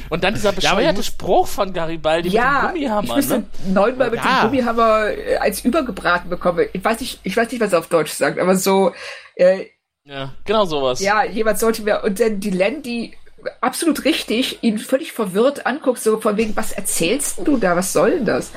Und 0.08 0.24
dann 0.24 0.34
dieser 0.34 0.50
aber 0.50 0.58
ich 0.58 0.64
bescheuerte 0.64 0.96
muss- 0.98 1.06
Spruch 1.06 1.46
von 1.46 1.72
Garibaldi 1.72 2.28
Ja, 2.28 2.70
mit 2.72 2.76
dem 2.76 2.82
ich 2.82 2.88
Gummihammer, 2.88 3.16
müsste 3.16 3.38
ne? 3.38 3.44
neunmal 3.72 4.10
mit 4.10 4.20
Ja. 4.24 4.40
dem 4.42 4.50
Gummihammer 4.50 5.06
äh, 5.10 5.36
als 5.36 5.64
übergebraten 5.64 6.30
bekommen. 6.30 6.66
Ich 6.72 6.84
weiß 6.84 7.00
nicht, 7.00 7.20
ich 7.22 7.36
weiß 7.36 7.50
nicht, 7.50 7.60
was 7.60 7.72
er 7.72 7.80
auf 7.80 7.88
Deutsch 7.88 8.12
sagt, 8.12 8.38
aber 8.38 8.56
so, 8.56 8.92
äh, 9.36 9.66
Ja, 10.04 10.32
genau 10.44 10.64
sowas. 10.66 11.00
ja, 11.00 11.24
jemand 11.24 11.58
sollte 11.58 11.82
mir, 11.82 12.02
und 12.04 12.20
dann 12.20 12.40
die 12.40 12.50
Len, 12.50 12.82
die 12.82 13.14
absolut 13.60 14.04
richtig 14.04 14.62
ihn 14.62 14.78
völlig 14.78 15.12
verwirrt 15.12 15.66
anguckt, 15.66 16.00
so 16.00 16.20
von 16.20 16.36
wegen, 16.36 16.56
was 16.56 16.72
erzählst 16.72 17.40
du 17.44 17.56
da, 17.56 17.76
was 17.76 17.92
soll 17.92 18.10
denn 18.12 18.24
das? 18.26 18.52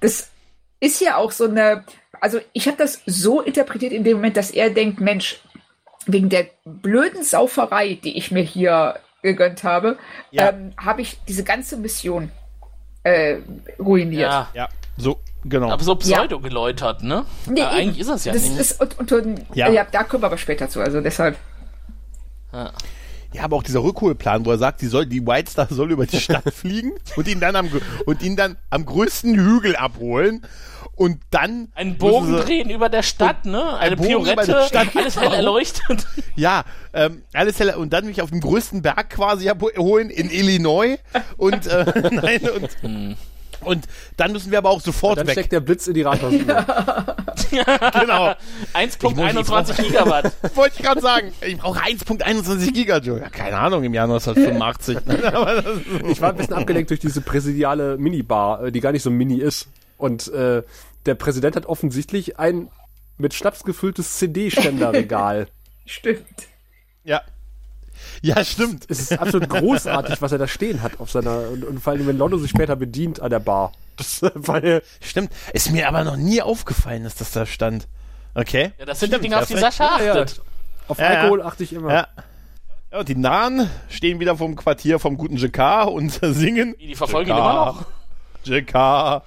Das 0.00 0.30
ist 0.80 1.00
ja 1.00 1.16
auch 1.16 1.32
so 1.32 1.44
eine, 1.44 1.84
also 2.20 2.40
ich 2.52 2.66
habe 2.66 2.76
das 2.76 3.00
so 3.06 3.40
interpretiert 3.40 3.92
in 3.92 4.04
dem 4.04 4.18
Moment, 4.18 4.36
dass 4.36 4.50
er 4.50 4.70
denkt, 4.70 5.00
Mensch, 5.00 5.40
wegen 6.06 6.28
der 6.28 6.46
blöden 6.64 7.22
Sauferei, 7.22 7.98
die 8.02 8.16
ich 8.18 8.30
mir 8.30 8.42
hier 8.42 8.98
gegönnt 9.22 9.64
habe, 9.64 9.98
Ja. 10.30 10.50
ähm, 10.50 10.74
habe 10.76 11.00
ich 11.02 11.18
diese 11.26 11.44
ganze 11.44 11.76
Mission 11.78 12.30
äh, 13.04 13.38
ruiniert. 13.78 14.30
Ja. 14.30 14.48
Ja, 14.54 14.68
so, 14.96 15.20
genau. 15.44 15.70
Aber 15.70 15.82
so 15.82 15.94
pseudo 15.96 16.40
geläutert, 16.40 17.02
ne? 17.02 17.24
Nee, 17.46 17.60
eben. 17.60 17.68
eigentlich 17.70 18.00
ist 18.00 18.10
das 18.10 18.24
ja 18.26 18.32
das 18.32 18.42
nicht. 18.42 18.58
Ist, 18.60 18.80
und, 18.80 18.98
und, 18.98 19.12
und, 19.12 19.46
Ja. 19.54 19.70
ja. 19.70 19.86
da 19.90 20.04
kommen 20.04 20.22
wir 20.22 20.26
aber 20.26 20.38
später 20.38 20.68
zu. 20.68 20.80
Also 20.80 21.00
deshalb. 21.00 21.36
Ja, 22.52 22.70
aber 23.42 23.56
auch 23.56 23.62
dieser 23.62 23.82
Rückholplan, 23.82 24.44
wo 24.44 24.50
er 24.50 24.58
sagt, 24.58 24.80
die 24.80 24.86
soll, 24.86 25.06
die 25.06 25.26
White 25.26 25.50
Star 25.50 25.66
soll 25.70 25.90
über 25.90 26.06
die 26.06 26.20
Stadt 26.20 26.44
fliegen 26.54 26.92
und 27.16 27.26
ihn 27.28 27.40
dann 27.40 27.56
am, 27.56 27.70
und 28.06 28.22
ihn 28.22 28.36
dann 28.36 28.56
am 28.70 28.84
größten 28.84 29.34
Hügel 29.34 29.76
abholen 29.76 30.46
und 30.96 31.18
dann 31.30 31.68
Einen 31.74 31.98
Bogen 31.98 32.36
drehen 32.36 32.70
über 32.70 32.88
der 32.88 33.02
Stadt, 33.02 33.46
ne? 33.46 33.76
Eine 33.78 33.96
Piorette, 33.96 34.46
der 34.46 34.66
Stadt, 34.66 34.88
alles 34.96 35.20
hell 35.20 35.32
erleuchtet. 35.32 36.06
Ja, 36.36 36.64
ähm, 36.92 37.22
alles 37.32 37.58
heller 37.58 37.78
und 37.78 37.92
dann 37.92 38.06
mich 38.06 38.22
auf 38.22 38.30
den 38.30 38.40
größten 38.40 38.82
Berg 38.82 39.10
quasi 39.10 39.48
abholen 39.48 40.10
in 40.10 40.30
Illinois 40.30 40.98
und 41.36 41.66
äh, 41.66 42.10
nein 42.12 42.48
und 42.48 43.16
und 43.60 43.86
dann 44.16 44.32
müssen 44.32 44.50
wir 44.50 44.58
aber 44.58 44.70
auch 44.70 44.80
sofort 44.80 45.18
Dann 45.18 45.26
weg. 45.26 45.32
steckt 45.32 45.52
der 45.52 45.60
Blitz 45.60 45.86
in 45.86 45.94
die 45.94 46.02
Rathausuhr. 46.02 46.66
Genau. 48.00 48.34
1.21 48.74 49.82
Gigawatt. 49.82 50.32
Wollte 50.54 50.76
ich 50.76 50.82
gerade 50.84 51.00
sagen. 51.00 51.32
Ich 51.46 51.56
brauche 51.58 51.78
1.21 51.80 52.72
Gigajoule. 52.72 53.20
Ja, 53.22 53.30
keine 53.30 53.58
Ahnung, 53.58 53.84
im 53.84 53.94
Jahr 53.94 54.04
1985. 54.04 54.98
Aber 55.34 55.62
das- 55.62 55.78
Ich 56.10 56.20
war 56.20 56.30
ein 56.30 56.36
bisschen 56.36 56.54
abgelenkt 56.54 56.90
durch 56.90 57.00
diese 57.00 57.20
präsidiale 57.20 57.96
Minibar, 57.98 58.64
äh, 58.64 58.72
die 58.72 58.80
gar 58.80 58.92
nicht 58.92 59.02
so 59.02 59.10
mini 59.10 59.38
ist. 59.38 59.68
Und 59.98 60.28
äh, 60.32 60.62
der 61.06 61.14
Präsident 61.14 61.56
hat 61.56 61.66
offensichtlich 61.66 62.38
ein 62.38 62.68
mit 63.16 63.32
Schnaps 63.34 63.62
gefülltes 63.64 64.18
CD-Ständerregal. 64.18 65.46
Stimmt. 65.86 66.24
ja. 67.04 67.20
Ja, 68.22 68.44
stimmt. 68.44 68.84
Es 68.88 69.00
ist 69.00 69.18
absolut 69.18 69.48
großartig, 69.48 70.20
was 70.22 70.32
er 70.32 70.38
da 70.38 70.46
stehen 70.46 70.82
hat 70.82 71.00
auf 71.00 71.10
seiner, 71.10 71.48
und, 71.48 71.64
und 71.64 71.80
vor 71.80 71.92
allem, 71.92 72.06
wenn 72.06 72.18
Londo 72.18 72.38
sich 72.38 72.50
später 72.50 72.76
bedient 72.76 73.20
an 73.20 73.30
der 73.30 73.40
Bar. 73.40 73.72
Das, 73.96 74.22
weil, 74.34 74.82
Stimmt. 75.00 75.30
Ist 75.52 75.70
mir 75.70 75.88
aber 75.88 76.04
noch 76.04 76.16
nie 76.16 76.42
aufgefallen, 76.42 77.04
dass 77.04 77.14
das 77.14 77.32
da 77.32 77.46
stand. 77.46 77.86
Okay. 78.34 78.72
Ja, 78.78 78.86
das 78.86 79.00
sind 79.00 79.08
Stimmt, 79.08 79.24
die 79.24 79.28
Dinge, 79.28 79.40
auf 79.40 79.46
die. 79.46 79.56
Sascha 79.56 79.98
ja, 79.98 80.04
ja, 80.04 80.12
achtet. 80.22 80.42
auf 80.88 80.98
Ja, 80.98 81.12
ja. 81.12 81.20
Alkohol 81.20 81.42
achte 81.42 81.62
ich 81.64 81.72
immer. 81.72 81.92
Ja. 81.92 82.08
Ja, 82.94 83.00
und 83.00 83.08
die 83.08 83.16
Nahen 83.16 83.68
stehen 83.88 84.20
wieder 84.20 84.36
vom 84.36 84.54
Quartier 84.54 85.00
vom 85.00 85.16
guten 85.16 85.36
JK 85.36 85.86
und 85.88 86.10
singen. 86.22 86.76
Die 86.80 86.94
verfolgen 86.94 87.30
ihn 87.30 87.36
JK, 87.36 87.42
immer 87.42 87.54
noch. 87.54 87.84
JK, 88.44 89.22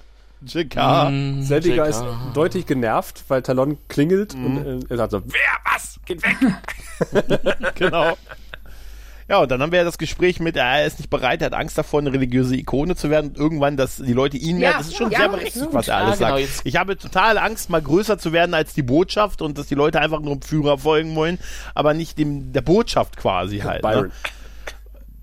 JK. 0.46 1.10
Mm, 1.10 1.42
Seldiger 1.42 1.86
ist 1.86 2.02
deutlich 2.32 2.66
genervt, 2.66 3.24
weil 3.28 3.42
Talon 3.42 3.76
klingelt 3.88 4.34
und 4.34 4.64
äh, 4.64 4.80
er 4.88 4.96
sagt 4.96 5.10
so, 5.10 5.22
wer 5.26 5.72
was? 5.72 5.98
Geht 6.06 6.22
weg! 6.22 6.36
Genau. 7.74 8.16
Ja, 9.28 9.40
und 9.40 9.50
dann 9.50 9.60
haben 9.60 9.72
wir 9.72 9.80
ja 9.80 9.84
das 9.84 9.98
Gespräch 9.98 10.40
mit, 10.40 10.56
er 10.56 10.86
ist 10.86 10.98
nicht 10.98 11.10
bereit, 11.10 11.42
er 11.42 11.46
hat 11.46 11.52
Angst 11.54 11.76
davor, 11.76 12.00
eine 12.00 12.12
religiöse 12.12 12.56
Ikone 12.56 12.96
zu 12.96 13.10
werden 13.10 13.28
und 13.30 13.36
irgendwann, 13.36 13.76
dass 13.76 13.96
die 13.96 14.14
Leute 14.14 14.38
ihn 14.38 14.58
mehr, 14.58 14.70
Ja, 14.70 14.78
das 14.78 14.88
ist 14.88 14.96
schon 14.96 15.10
ja, 15.10 15.18
sehr 15.18 15.28
berechtigt, 15.28 15.66
was 15.72 15.86
er 15.88 15.96
alles 15.98 16.18
Ja, 16.18 16.28
genau, 16.28 16.38
sagt. 16.38 16.48
jetzt- 16.50 16.60
Ich 16.64 16.76
habe 16.76 16.96
total 16.96 17.36
Angst, 17.36 17.68
mal 17.68 17.82
größer 17.82 18.16
zu 18.18 18.32
werden 18.32 18.54
als 18.54 18.72
die 18.72 18.82
Botschaft 18.82 19.42
und 19.42 19.58
dass 19.58 19.66
die 19.66 19.74
Leute 19.74 20.00
einfach 20.00 20.20
nur 20.20 20.34
dem 20.36 20.40
Führer 20.42 20.78
folgen 20.78 21.14
wollen, 21.14 21.38
aber 21.74 21.92
nicht 21.92 22.18
dem, 22.18 22.52
der 22.54 22.62
Botschaft 22.62 23.18
quasi 23.18 23.58
halt. 23.58 23.82
Ne? 23.82 24.10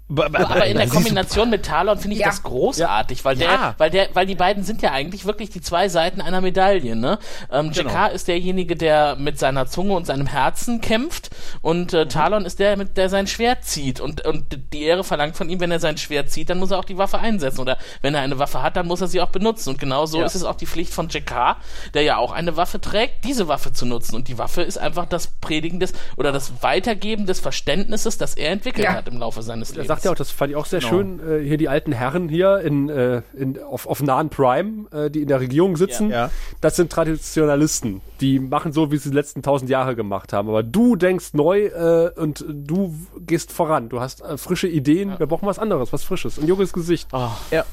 Aber 0.07 0.65
in 0.67 0.77
der 0.77 0.87
Kombination 0.87 1.49
mit 1.49 1.65
Talon 1.65 1.97
finde 1.97 2.13
ich 2.15 2.21
Ja. 2.21 2.27
das 2.27 2.43
großartig, 2.43 3.25
weil 3.25 3.35
der, 3.37 3.47
Ja. 3.49 3.75
weil 3.79 3.89
der, 3.89 4.09
weil 4.13 4.27
die 4.27 4.35
beiden 4.35 4.63
sind 4.63 4.83
ja 4.83 4.91
eigentlich 4.91 5.25
wirklich 5.25 5.49
die 5.49 5.61
zwei 5.61 5.89
Seiten 5.89 6.21
einer 6.21 6.41
Medaille. 6.41 6.95
Ne? 6.95 7.17
Ähm, 7.51 7.71
Genau. 7.71 7.89
JK 7.89 8.11
ist 8.13 8.27
derjenige, 8.27 8.75
der 8.75 9.15
mit 9.15 9.39
seiner 9.39 9.65
Zunge 9.65 9.93
und 9.93 10.05
seinem 10.05 10.27
Herzen 10.27 10.79
kämpft, 10.79 11.31
und 11.63 11.93
äh, 11.93 12.07
Talon 12.07 12.45
ist 12.45 12.59
der, 12.59 12.77
mit 12.77 12.97
der 12.97 13.09
sein 13.09 13.25
Schwert 13.25 13.65
zieht. 13.65 13.99
Und 13.99 14.23
und 14.25 14.45
die 14.73 14.83
Ehre 14.83 15.03
verlangt 15.03 15.35
von 15.37 15.49
ihm, 15.49 15.59
wenn 15.59 15.71
er 15.71 15.79
sein 15.79 15.97
Schwert 15.97 16.29
zieht, 16.29 16.51
dann 16.51 16.59
muss 16.59 16.69
er 16.69 16.77
auch 16.77 16.85
die 16.85 16.97
Waffe 16.99 17.17
einsetzen. 17.17 17.59
Oder 17.61 17.77
wenn 18.01 18.13
er 18.13 18.21
eine 18.21 18.37
Waffe 18.37 18.61
hat, 18.61 18.75
dann 18.77 18.85
muss 18.85 19.01
er 19.01 19.07
sie 19.07 19.21
auch 19.21 19.29
benutzen. 19.29 19.69
Und 19.71 19.79
genau 19.79 20.05
so 20.05 20.19
Ja. 20.19 20.25
ist 20.25 20.35
es 20.35 20.43
auch 20.43 20.55
die 20.55 20.67
Pflicht 20.67 20.93
von 20.93 21.09
JK, 21.09 21.57
der 21.95 22.03
ja 22.03 22.17
auch 22.17 22.31
eine 22.31 22.55
Waffe 22.57 22.79
trägt, 22.79 23.23
diese 23.25 23.47
Waffe 23.47 23.73
zu 23.73 23.87
nutzen. 23.87 24.15
Und 24.15 24.27
die 24.27 24.37
Waffe 24.37 24.61
ist 24.61 24.77
einfach 24.77 25.07
das 25.07 25.27
Predigen 25.41 25.79
des 25.79 25.93
oder 26.15 26.31
das 26.31 26.61
Weitergeben 26.61 27.25
des 27.25 27.39
Verständnisses, 27.39 28.19
das 28.19 28.35
er 28.35 28.51
entwickelt 28.51 28.85
Ja. 28.85 28.93
hat 28.93 29.07
im 29.07 29.17
Laufe 29.17 29.41
seines 29.41 29.71
Lebens. 29.71 29.94
Sagt 29.95 30.05
ja 30.05 30.11
auch, 30.11 30.15
das 30.15 30.31
fand 30.31 30.51
ich 30.51 30.55
auch 30.55 30.65
sehr 30.65 30.79
Genau. 30.79 30.89
schön, 30.91 31.19
äh, 31.19 31.43
hier 31.43 31.57
die 31.57 31.67
alten 31.69 31.91
Herren 31.91 32.29
hier 32.29 32.59
in, 32.59 32.89
äh, 32.89 33.21
in, 33.33 33.61
auf, 33.63 33.87
auf 33.87 34.01
nahen 34.01 34.29
Prime, 34.29 34.85
äh, 34.91 35.09
die 35.09 35.21
in 35.21 35.27
der 35.27 35.39
Regierung 35.39 35.75
sitzen, 35.77 36.09
Ja. 36.11 36.29
das 36.61 36.75
sind 36.75 36.91
Traditionalisten. 36.91 38.01
Die 38.21 38.39
machen 38.39 38.71
so, 38.71 38.91
wie 38.91 38.97
sie 38.97 39.09
die 39.09 39.15
letzten 39.15 39.41
tausend 39.43 39.69
Jahre 39.69 39.95
gemacht 39.95 40.33
haben. 40.33 40.47
Aber 40.49 40.63
du 40.63 40.95
denkst 40.95 41.33
neu 41.33 41.65
äh, 41.65 42.11
und 42.19 42.45
du 42.47 42.93
gehst 43.25 43.51
voran. 43.51 43.89
Du 43.89 43.99
hast 43.99 44.21
äh, 44.21 44.37
frische 44.37 44.67
Ideen. 44.67 45.17
Wir 45.17 45.27
brauchen 45.27 45.47
was 45.47 45.59
anderes, 45.59 45.91
was 45.91 46.03
Frisches. 46.03 46.37
Ein 46.39 46.47
junges 46.47 46.71
Gesicht. 46.73 47.09
Ja. 47.51 47.65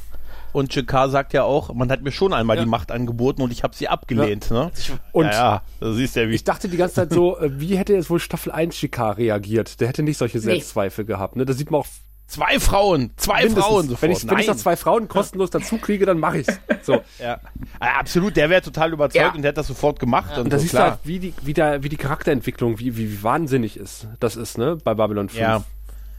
Und 0.53 0.75
JK 0.75 1.09
sagt 1.09 1.33
ja 1.33 1.45
auch, 1.45 1.73
man 1.73 1.91
hat 1.91 2.03
mir 2.03 2.13
schon 2.13 2.35
einmal 2.35 2.59
die 2.59 2.67
Macht 2.67 2.93
angeboten 2.93 3.41
und 3.41 3.51
ich 3.53 3.63
habe 3.63 3.75
sie 3.75 3.89
abgelehnt. 3.89 4.51
Ne? 4.51 4.71
Und 5.13 5.25
ja, 5.25 5.63
ja, 5.81 5.93
siehst 5.95 6.15
ja, 6.15 6.29
wie 6.29 6.35
ich 6.35 6.45
dachte 6.45 6.69
die 6.69 6.77
ganze 6.77 6.97
Zeit 6.97 7.13
so, 7.13 7.39
äh, 7.39 7.59
wie 7.59 7.77
hätte 7.79 7.95
jetzt 7.95 8.11
wohl 8.11 8.21
Staffel 8.21 8.53
1 8.53 8.79
GK 8.79 9.13
reagiert? 9.13 9.81
Der 9.81 9.89
hätte 9.89 10.03
nicht 10.03 10.19
solche 10.19 10.41
Selbstzweifel 10.41 11.07
gehabt. 11.07 11.37
Ne? 11.37 11.47
Da 11.47 11.55
sieht 11.55 11.71
man 11.71 11.81
auch 11.81 11.87
zwei 12.33 12.59
Frauen, 12.59 13.11
zwei 13.17 13.45
mindestens. 13.45 13.65
Frauen 13.65 13.83
sofort. 13.89 14.03
Wenn 14.03 14.11
ich, 14.11 14.31
wenn 14.31 14.39
ich 14.39 14.47
noch 14.47 14.57
zwei 14.57 14.77
Frauen 14.77 15.07
kostenlos 15.09 15.51
dazu 15.51 15.77
kriege, 15.79 16.07
dann 16.07 16.19
mache 16.19 16.39
ich's. 16.39 16.59
So. 16.83 17.01
Ja. 17.21 17.39
Ah, 17.79 18.01
absolut, 18.01 18.35
der 18.35 18.51
wäre 18.51 18.61
total 18.61 18.93
überzeugt 18.93 19.15
Ja. 19.25 19.33
und 19.33 19.43
der 19.43 19.51
hat 19.51 19.57
das 19.57 19.69
sofort 19.69 20.01
gemacht. 20.01 20.37
und 20.37 20.45
Und 20.45 20.53
da 20.53 20.57
so, 20.59 20.63
siehst 20.63 20.75
du 20.75 20.79
klar. 20.79 20.91
halt, 20.93 21.01
wie 21.05 21.21
die, 21.21 21.35
wie, 21.43 21.55
der, 21.55 21.85
wie 21.85 21.89
die 21.89 21.97
Charakterentwicklung, 21.97 22.81
wie, 22.81 22.97
wie, 22.97 23.13
wie 23.13 23.23
wahnsinnig 23.23 23.77
ist. 23.77 24.09
Das 24.19 24.35
ist, 24.35 24.59
ne, 24.59 24.77
bei 24.83 24.95
Babylon 24.95 25.29
5. 25.29 25.41
Ja. 25.41 25.63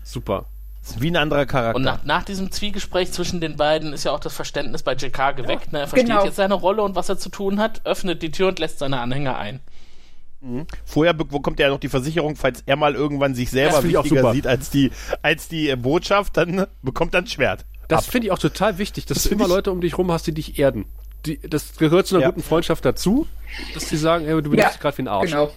Super. 0.05 0.45
ist 0.82 1.01
wie 1.01 1.11
ein 1.11 1.18
anderer 1.18 1.45
Charakter. 1.45 1.76
Und 1.76 1.84
nach, 1.84 2.03
nach 2.05 2.24
diesem 2.24 2.49
Zwiegespräch 2.51 3.11
zwischen 3.11 3.41
den 3.41 3.57
beiden 3.57 3.91
ist 3.91 4.05
ja 4.05 4.11
auch 4.14 4.20
das 4.22 4.34
Verständnis 4.34 4.84
bei 4.84 4.93
JK 4.93 5.36
geweckt. 5.36 5.74
ne? 5.74 5.80
Er 5.80 5.88
versteht 5.88 6.09
genau. 6.09 6.24
jetzt 6.24 6.38
seine 6.38 6.53
Rolle 6.53 6.82
und 6.84 6.95
was 6.95 7.09
er 7.09 7.18
zu 7.18 7.28
tun 7.30 7.59
hat, 7.59 7.82
öffnet 7.86 8.22
die 8.22 8.32
Tür 8.32 8.47
und 8.49 8.59
lässt 8.59 8.80
seine 8.80 8.99
Anhänger 9.01 9.38
ein. 9.38 9.59
Vorher 10.86 11.14
bekommt 11.14 11.60
er 11.60 11.68
ja 11.68 11.72
noch 11.74 11.80
die 11.80 11.89
Versicherung, 11.89 12.36
falls 12.36 12.64
er 12.66 12.76
mal 12.76 12.96
irgendwann 12.96 13.34
sich 13.36 13.46
Das 13.46 13.52
selber 13.54 13.84
wichtiger 13.84 14.34
sieht 14.34 14.48
als 14.48 14.70
die, 14.70 14.91
als 15.22 15.48
die 15.48 15.70
äh, 15.70 15.76
Botschaft, 15.76 16.38
dann 16.38 16.60
äh, 16.60 16.68
bekommt 16.82 17.14
er 17.14 17.22
ein 17.22 17.28
Schwert. 17.28 17.66
Das 17.88 18.06
finde 18.08 18.28
ich 18.28 18.32
auch 18.32 18.39
total 18.39 18.78
wichtig, 18.78 19.06
dass 19.06 19.24
du 19.24 19.30
find 19.30 19.41
immer 19.41 19.48
Leute 19.50 19.72
um 19.72 19.82
dich 19.82 19.98
rum 19.98 20.12
hast, 20.12 20.26
die 20.28 20.34
dich 20.34 20.58
erden. 20.60 20.86
Die, 21.26 21.39
das 21.39 21.78
gehört 21.78 22.08
zu 22.08 22.16
einer 22.16 22.24
Ja. 22.24 22.30
guten 22.30 22.44
Freundschaft 22.44 22.84
dazu, 22.84 23.28
dass 23.74 23.86
die 23.88 23.98
sagen, 23.98 24.26
ey, 24.26 24.32
du 24.41 24.50
benimmst 24.50 24.76
Ja, 24.76 24.82
gerade 24.82 24.98
wie 24.98 25.02
ein 25.04 25.08
Arsch. 25.08 25.32
genau. 25.32 25.52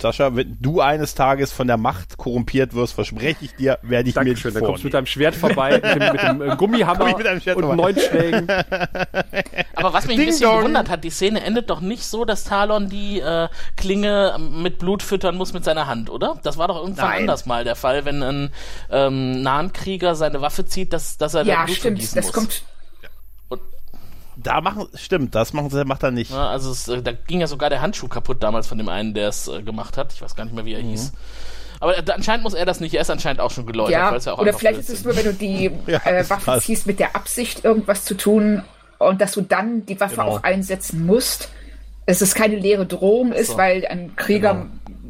Sascha, 0.00 0.34
wenn 0.34 0.56
du 0.60 0.80
eines 0.80 1.14
Tages 1.14 1.52
von 1.52 1.66
der 1.68 1.76
Macht 1.76 2.16
korrumpiert 2.18 2.74
wirst, 2.74 2.92
verspreche 2.94 3.44
ich 3.44 3.54
dir, 3.54 3.78
werde 3.82 4.08
ich 4.08 4.14
Dankeschön, 4.14 4.52
mir 4.52 4.60
dann 4.60 4.66
kommst 4.66 4.82
du 4.82 4.86
mit 4.88 4.94
deinem 4.94 5.06
Schwert 5.06 5.34
vorbei, 5.34 5.74
mit 5.74 5.84
dem, 5.84 6.12
mit 6.12 6.22
dem 6.22 6.42
äh, 6.42 6.56
Gummihammer 6.58 7.04
mit 7.06 7.16
und 7.26 7.42
vorbei. 7.42 7.74
neun 7.76 7.96
Schlägen. 7.98 8.48
Aber 9.74 9.92
was 9.92 10.06
mich 10.06 10.14
ein 10.16 10.18
Ding 10.18 10.26
bisschen 10.26 10.48
dong. 10.48 10.58
gewundert 10.58 10.88
hat, 10.88 11.04
die 11.04 11.10
Szene 11.10 11.42
endet 11.42 11.70
doch 11.70 11.80
nicht 11.80 12.04
so, 12.04 12.24
dass 12.24 12.44
Talon 12.44 12.88
die 12.88 13.20
äh, 13.20 13.48
Klinge 13.76 14.36
mit 14.40 14.78
Blut 14.78 15.02
füttern 15.02 15.36
muss 15.36 15.52
mit 15.52 15.64
seiner 15.64 15.86
Hand, 15.86 16.10
oder? 16.10 16.38
Das 16.42 16.58
war 16.58 16.68
doch 16.68 16.76
irgendwann 16.78 17.08
Nein. 17.10 17.20
anders 17.20 17.46
mal 17.46 17.64
der 17.64 17.76
Fall, 17.76 18.04
wenn 18.04 18.22
ein 18.22 18.50
ähm, 18.90 19.42
Nahenkrieger 19.42 20.14
seine 20.14 20.40
Waffe 20.40 20.64
zieht, 20.64 20.92
dass, 20.92 21.16
dass 21.18 21.34
er 21.34 21.44
da 21.44 21.50
Ja, 21.52 21.64
Blut 21.64 21.76
stimmt. 21.76 21.98
vergießen 21.98 22.16
Das 22.16 22.26
muss. 22.26 22.32
kommt. 22.34 22.62
Da 24.42 24.60
machen, 24.60 24.86
stimmt, 24.94 25.34
das 25.34 25.52
machen 25.52 25.70
sie, 25.70 25.84
macht 25.84 26.02
er 26.02 26.10
nicht. 26.10 26.30
Ja, 26.30 26.48
also 26.50 26.70
es, 26.70 26.88
äh, 26.88 27.02
da 27.02 27.12
ging 27.12 27.40
ja 27.40 27.46
sogar 27.46 27.70
der 27.70 27.80
Handschuh 27.82 28.08
kaputt 28.08 28.42
damals 28.42 28.66
von 28.66 28.78
dem 28.78 28.88
einen, 28.88 29.14
der 29.14 29.28
es 29.28 29.48
äh, 29.48 29.62
gemacht 29.62 29.96
hat. 29.96 30.12
Ich 30.12 30.22
weiß 30.22 30.34
gar 30.34 30.44
nicht 30.44 30.54
mehr, 30.54 30.64
wie 30.64 30.74
er 30.74 30.82
Mhm. 30.82 30.88
hieß. 30.90 31.12
Aber 31.80 31.96
äh, 31.98 32.02
anscheinend 32.12 32.44
muss 32.44 32.54
er 32.54 32.64
das 32.66 32.80
nicht. 32.80 32.94
Er 32.94 33.02
ist 33.02 33.10
anscheinend 33.10 33.40
auch 33.40 33.50
schon 33.50 33.66
geläutert. 33.66 33.92
Ja, 33.92 34.10
weil 34.10 34.18
es 34.18 34.24
ja 34.24 34.32
auch 34.34 34.38
oder 34.38 34.52
vielleicht 34.52 34.80
ist 34.80 34.90
es 34.90 35.04
nur, 35.04 35.16
wenn 35.16 35.24
du 35.24 35.34
die 35.34 35.70
Ja, 35.86 36.00
äh, 36.04 36.28
Waffe 36.30 36.44
krass. 36.44 36.64
ziehst 36.64 36.86
mit 36.86 36.98
der 37.00 37.14
Absicht, 37.16 37.64
irgendwas 37.64 38.04
zu 38.04 38.14
tun 38.16 38.62
und 38.98 39.20
dass 39.20 39.32
du 39.32 39.40
dann 39.42 39.84
die 39.86 39.98
Waffe 40.00 40.16
Genau. 40.16 40.28
auch 40.28 40.42
einsetzen 40.42 41.04
musst. 41.06 41.48
Dass 42.06 42.20
es 42.20 42.34
keine 42.34 42.56
leere 42.56 42.84
Drohung 42.84 43.32
ist, 43.32 43.52
So. 43.52 43.56
weil 43.58 43.86
ein 43.86 44.16
Krieger 44.16 44.66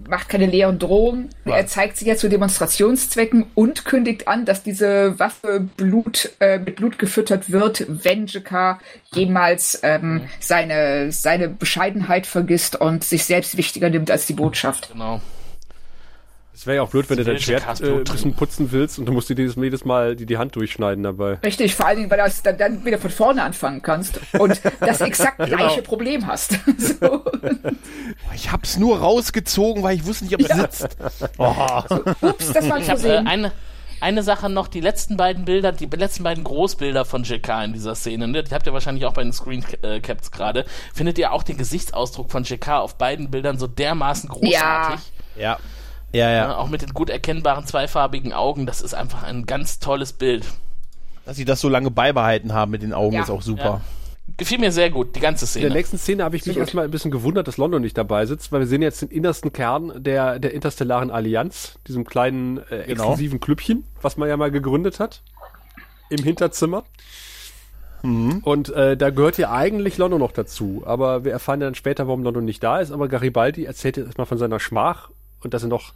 macht 0.09 0.29
keine 0.29 0.47
leeren 0.47 0.79
Drohungen. 0.79 1.31
Er 1.45 1.67
zeigt 1.67 1.97
sich 1.97 2.09
ja 2.09 2.17
zu 2.17 2.29
Demonstrationszwecken 2.29 3.47
und 3.55 3.85
kündigt 3.85 4.29
an, 4.29 4.45
dass 4.45 4.63
diese 4.63 5.19
Waffe 5.19 5.69
Blut, 5.77 6.31
äh, 6.41 6.59
mit 6.59 6.77
Blut 6.77 6.99
gefüttert 6.99 7.51
wird, 7.51 7.87
wenn 7.89 8.27
JK 8.27 8.79
jemals 9.15 9.81
ähm, 9.83 10.23
seine, 10.41 11.13
seine 11.13 11.49
Bescheidenheit 11.49 12.27
vergisst 12.27 12.77
und 12.77 13.05
sich 13.05 13.25
selbst 13.25 13.57
wichtiger 13.57 13.91
nimmt 13.91 14.11
als 14.11 14.27
die 14.27 14.35
Botschaft. 14.35 14.91
Genau. 14.93 15.21
Es 16.63 16.67
wäre 16.67 16.77
ja 16.77 16.83
auch 16.85 16.91
blöd, 16.91 17.11
wenn 17.11 17.17
du 17.17 17.25
dein 17.25 17.41
Schwert 17.41 17.65
äh, 17.65 17.87
ein 17.87 17.93
Blut 17.95 18.13
bisschen 18.13 18.35
putzen 18.35 18.71
willst 18.71 18.97
und 19.01 19.07
du 19.07 19.13
musst 19.13 19.29
dir 19.29 19.35
jedes, 19.35 19.57
jedes 19.57 19.85
Mal 19.85 20.15
die, 20.15 20.27
die 20.27 20.39
Hand 20.39 20.55
durchschneiden 20.55 21.03
dabei. 21.03 21.41
Richtig, 21.45 21.75
vor 21.75 21.89
allen 21.89 21.97
Dingen, 21.97 22.09
weil 22.09 22.19
du 22.19 22.33
dann, 22.45 22.57
dann 22.57 22.85
wieder 22.85 22.99
von 22.99 23.11
vorne 23.11 23.43
anfangen 23.43 23.83
kannst 23.83 24.21
und 24.39 24.61
das 24.79 25.01
exakt 25.01 25.45
gleiche 25.45 25.83
Problem 25.83 26.25
hast. 26.29 26.53
so. 26.79 27.25
Ich 28.33 28.53
hab's 28.53 28.77
nur 28.77 29.01
rausgezogen, 29.01 29.83
weil 29.83 29.97
ich 29.97 30.07
wusste 30.07 30.25
nicht, 30.25 30.35
ob 30.37 30.41
es 30.41 30.57
sitzt. 30.57 30.97
Oh. 31.39 31.83
Ups, 32.21 32.53
das 32.53 32.69
war 32.69 32.77
ein 32.77 32.83
Ich 32.83 32.91
habe 32.91 33.01
äh, 33.01 33.03
Versehen. 33.03 33.27
eine, 33.27 33.51
eine 34.01 34.23
Sache 34.23 34.49
noch, 34.49 34.69
die 34.69 34.81
letzten 34.81 35.17
beiden 35.17 35.45
Bilder, 35.45 35.73
die 35.73 35.87
letzten 35.87 36.23
beiden 36.23 36.45
Großbilder 36.45 37.05
von 37.05 37.25
JK 37.25 37.65
in 37.65 37.73
dieser 37.73 37.97
Szene, 37.97 38.29
ne, 38.29 38.45
die 38.45 38.55
habt 38.55 38.69
ihr 38.69 38.73
wahrscheinlich 38.73 39.05
auch 39.05 39.15
bei 39.15 39.25
den 39.25 39.33
Screencaps 39.33 40.31
gerade, 40.31 40.65
findet 40.95 41.19
ihr 41.19 41.33
auch 41.33 41.43
den 41.43 41.57
Gesichtsausdruck 41.57 42.31
von 42.31 42.45
JK 42.45 42.69
auf 42.69 42.99
beiden 42.99 43.33
Bildern 43.33 43.59
so 43.59 43.67
dermaßen 43.67 44.29
großartig. 44.29 45.01
Ja. 45.01 45.13
Ja, 45.35 45.59
Ja, 46.13 46.31
ja. 46.31 46.57
auch 46.57 46.69
mit 46.69 46.83
den 46.83 46.91
gut 46.93 47.09
erkennbaren 47.11 47.67
zweifarbigen 47.67 48.33
Augen, 48.33 48.67
das 48.67 48.81
ist 48.83 48.95
einfach 48.95 49.23
ein 49.23 49.47
ganz 49.47 49.79
tolles 49.79 50.13
Bild. 50.13 50.45
Dass 51.25 51.37
sie 51.37 51.45
das 51.45 51.61
so 51.61 51.69
lange 51.69 51.91
beibehalten 51.91 52.53
haben 52.53 52.71
mit 52.71 52.83
den 52.83 52.93
Augen, 52.93 53.15
Ja. 53.17 53.23
ist 53.23 53.31
auch 53.31 53.43
super. 53.43 53.81
Gefiel 54.37 54.59
mir 54.59 54.73
sehr 54.73 54.91
gut, 54.91 55.17
die 55.17 55.21
ganze 55.21 55.45
In 55.45 55.49
Szene. 55.49 55.67
der 55.67 55.75
nächsten 55.77 55.99
Szene 55.99 56.23
habe 56.25 56.37
ich 56.37 56.47
mich 56.47 56.57
erstmal 56.57 56.85
ein 56.85 56.91
bisschen 56.91 57.11
gewundert, 57.11 57.49
dass 57.49 57.57
London 57.57 57.83
nicht 57.83 57.99
dabei 57.99 58.25
sitzt, 58.27 58.53
weil 58.53 58.61
wir 58.61 58.67
sehen 58.67 58.81
jetzt 58.83 59.03
den 59.03 59.09
innersten 59.09 59.53
Kern 59.53 59.93
der, 60.03 60.39
der 60.39 60.53
interstellaren 60.55 61.11
Allianz, 61.11 61.79
diesem 61.89 62.05
kleinen 62.05 62.59
äh, 62.59 62.85
Genau. 62.87 63.03
exklusiven 63.05 63.41
Klüppchen, 63.41 63.85
was 64.01 64.17
man 64.17 64.29
ja 64.29 64.37
mal 64.37 64.51
gegründet 64.51 65.01
hat. 65.01 65.23
Im 66.11 66.23
Hinterzimmer. 66.23 66.85
Und 68.03 68.69
äh, 68.71 68.97
da 68.97 69.11
gehört 69.11 69.39
ja 69.39 69.53
eigentlich 69.53 69.97
London 69.97 70.19
noch 70.19 70.33
dazu. 70.33 70.83
Aber 70.85 71.25
wir 71.25 71.31
erfahren 71.33 71.61
dann 71.61 71.77
später, 71.77 72.09
warum 72.09 72.25
London 72.25 72.45
nicht 72.45 72.63
da 72.63 72.81
ist. 72.81 72.91
Aber 72.91 73.07
Garibaldi 73.07 73.65
erzählt 73.65 73.97
jetzt 73.97 74.07
erstmal 74.07 74.27
von 74.27 74.39
seiner 74.39 74.59
Schmach 74.59 75.11
und 75.45 75.55
dass 75.55 75.63
er 75.63 75.69
noch 75.69 75.93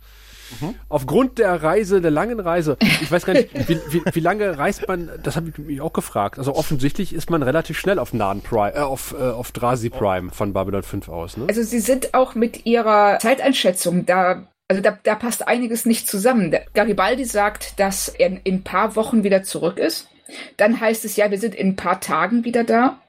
aufgrund 0.89 1.39
der 1.39 1.63
Reise, 1.63 2.01
der 2.01 2.11
langen 2.11 2.41
Reise, 2.41 2.77
ich 2.81 3.11
weiß 3.11 3.25
gar 3.25 3.33
nicht, 3.33 3.51
wie, 3.69 3.79
wie, 3.91 4.03
wie 4.13 4.21
lange 4.21 4.59
reist 4.59 4.87
man, 4.89 5.11
das 5.23 5.37
habe 5.37 5.49
ich 5.49 5.59
mich 5.59 5.81
auch 5.81 5.93
gefragt. 5.93 6.39
Also 6.39 6.55
offensichtlich 6.55 7.13
ist 7.13 7.31
man 7.31 7.43
relativ 7.43 7.79
schnell 7.79 7.99
auf 7.99 8.13
Nahen 8.13 8.43
Prime, 8.43 8.75
äh, 8.75 8.81
auf, 8.81 9.15
äh, 9.19 9.23
auf 9.23 9.53
Drasi 9.53 9.91
Prime 9.91 10.31
von 10.31 10.53
Babylon 10.53 10.83
5 10.83 11.09
aus, 11.09 11.37
ne? 11.37 11.47
Also 11.49 11.63
sie 11.63 11.81
sind 11.81 12.15
auch 12.15 12.35
mit 12.35 12.67
ihrer 12.67 13.19
Zeiteinschätzung 13.19 14.07
da, 14.07 14.47
also 14.69 14.83
da, 14.83 14.99
da 15.03 15.15
passt 15.15 15.47
einiges 15.47 15.87
nicht 15.87 16.09
zusammen. 16.09 16.55
Garibaldi 16.75 17.25
sagt, 17.25 17.79
dass 17.81 18.09
er 18.09 18.29
in 18.29 18.41
ein 18.47 18.63
paar 18.63 18.97
Wochen 18.97 19.25
wieder 19.25 19.43
zurück 19.43 19.79
ist. 19.79 20.09
Dann 20.57 20.81
heißt 20.81 21.05
es 21.05 21.17
ja, 21.17 21.31
wir 21.31 21.39
sind 21.39 21.55
in 21.55 21.69
ein 21.69 21.77
paar 21.77 22.01
Tagen 22.01 22.45
wieder 22.45 22.65
da. 22.65 23.01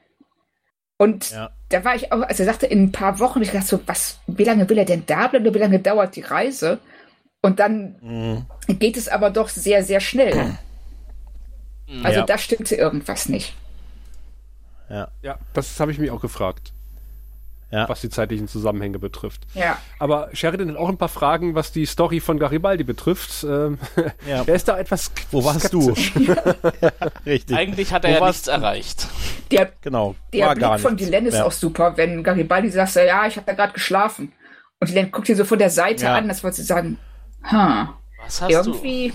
Und 0.98 1.30
Ja. 1.30 1.50
Da 1.70 1.84
war 1.84 1.94
ich 1.94 2.10
auch, 2.12 2.22
als 2.22 2.40
er 2.40 2.46
sagte, 2.46 2.66
in 2.66 2.84
ein 2.84 2.92
paar 2.92 3.18
Wochen, 3.18 3.42
ich 3.42 3.50
dachte 3.50 3.66
so, 3.66 3.80
was, 3.86 4.18
wie 4.26 4.44
lange 4.44 4.68
will 4.68 4.78
er 4.78 4.84
denn 4.84 5.04
da 5.06 5.26
bleiben 5.28 5.46
oder 5.46 5.54
wie 5.54 5.58
lange 5.60 5.78
dauert 5.78 6.16
die 6.16 6.22
Reise? 6.22 6.78
Und 7.42 7.58
dann 7.60 8.46
geht 8.68 8.96
es 8.96 9.08
aber 9.08 9.30
doch 9.30 9.48
sehr, 9.48 9.82
sehr 9.84 10.00
schnell. 10.00 10.56
Also 12.02 12.20
Ja. 12.20 12.26
da 12.26 12.36
stimmte 12.38 12.74
irgendwas 12.74 13.28
nicht. 13.28 13.54
Ja. 14.90 15.08
Ja, 15.22 15.38
das 15.52 15.78
habe 15.80 15.92
ich 15.92 15.98
mich 15.98 16.10
auch 16.10 16.20
gefragt, 16.20 16.72
Ja. 17.70 17.86
was 17.88 18.00
die 18.00 18.08
zeitlichen 18.08 18.48
Zusammenhänge 18.48 18.98
betrifft. 18.98 19.42
Ja. 19.52 19.76
Aber 19.98 20.30
Sheridan 20.32 20.70
hat 20.70 20.76
auch 20.78 20.88
ein 20.88 20.96
paar 20.96 21.10
Fragen, 21.10 21.54
was 21.54 21.70
die 21.70 21.84
Story 21.84 22.18
von 22.20 22.38
Garibaldi 22.38 22.82
betrifft. 22.84 23.44
Ähm, 23.44 23.78
Ja. 24.26 24.42
Er 24.46 24.54
ist 24.54 24.68
da 24.68 24.78
etwas 24.78 25.10
Wo 25.30 25.44
warst 25.44 25.72
du? 25.74 25.92
Richtig. 27.26 27.56
Eigentlich 27.56 27.92
hat 27.92 28.04
er 28.04 28.10
Wo 28.20 28.24
ja 28.24 28.26
nichts 28.28 28.48
erreicht. 28.48 29.06
Der, 29.50 29.70
Genau. 29.82 30.14
der 30.32 30.46
war 30.46 30.54
Blick 30.54 30.62
gar 30.62 30.78
von. 30.78 30.96
Dylan 30.96 31.26
ist 31.26 31.34
ja. 31.34 31.44
auch 31.44 31.52
super, 31.52 31.96
wenn 31.96 32.22
Garibaldi 32.22 32.70
sagt, 32.70 32.94
ja, 32.94 33.26
ich 33.26 33.36
habe 33.36 33.46
da 33.46 33.52
gerade 33.52 33.72
geschlafen. 33.72 34.32
Und 34.80 34.90
Dylan 34.90 35.10
guckt 35.10 35.28
ihn 35.28 35.36
so 35.36 35.44
von 35.44 35.58
der 35.58 35.70
Seite 35.70 36.04
Ja. 36.04 36.14
an, 36.14 36.28
das 36.28 36.42
wollte 36.44 36.56
sie 36.56 36.62
sagen, 36.62 36.98
ha, 37.44 37.94
Was 38.24 38.40
hast 38.42 38.50
irgendwie, 38.50 39.12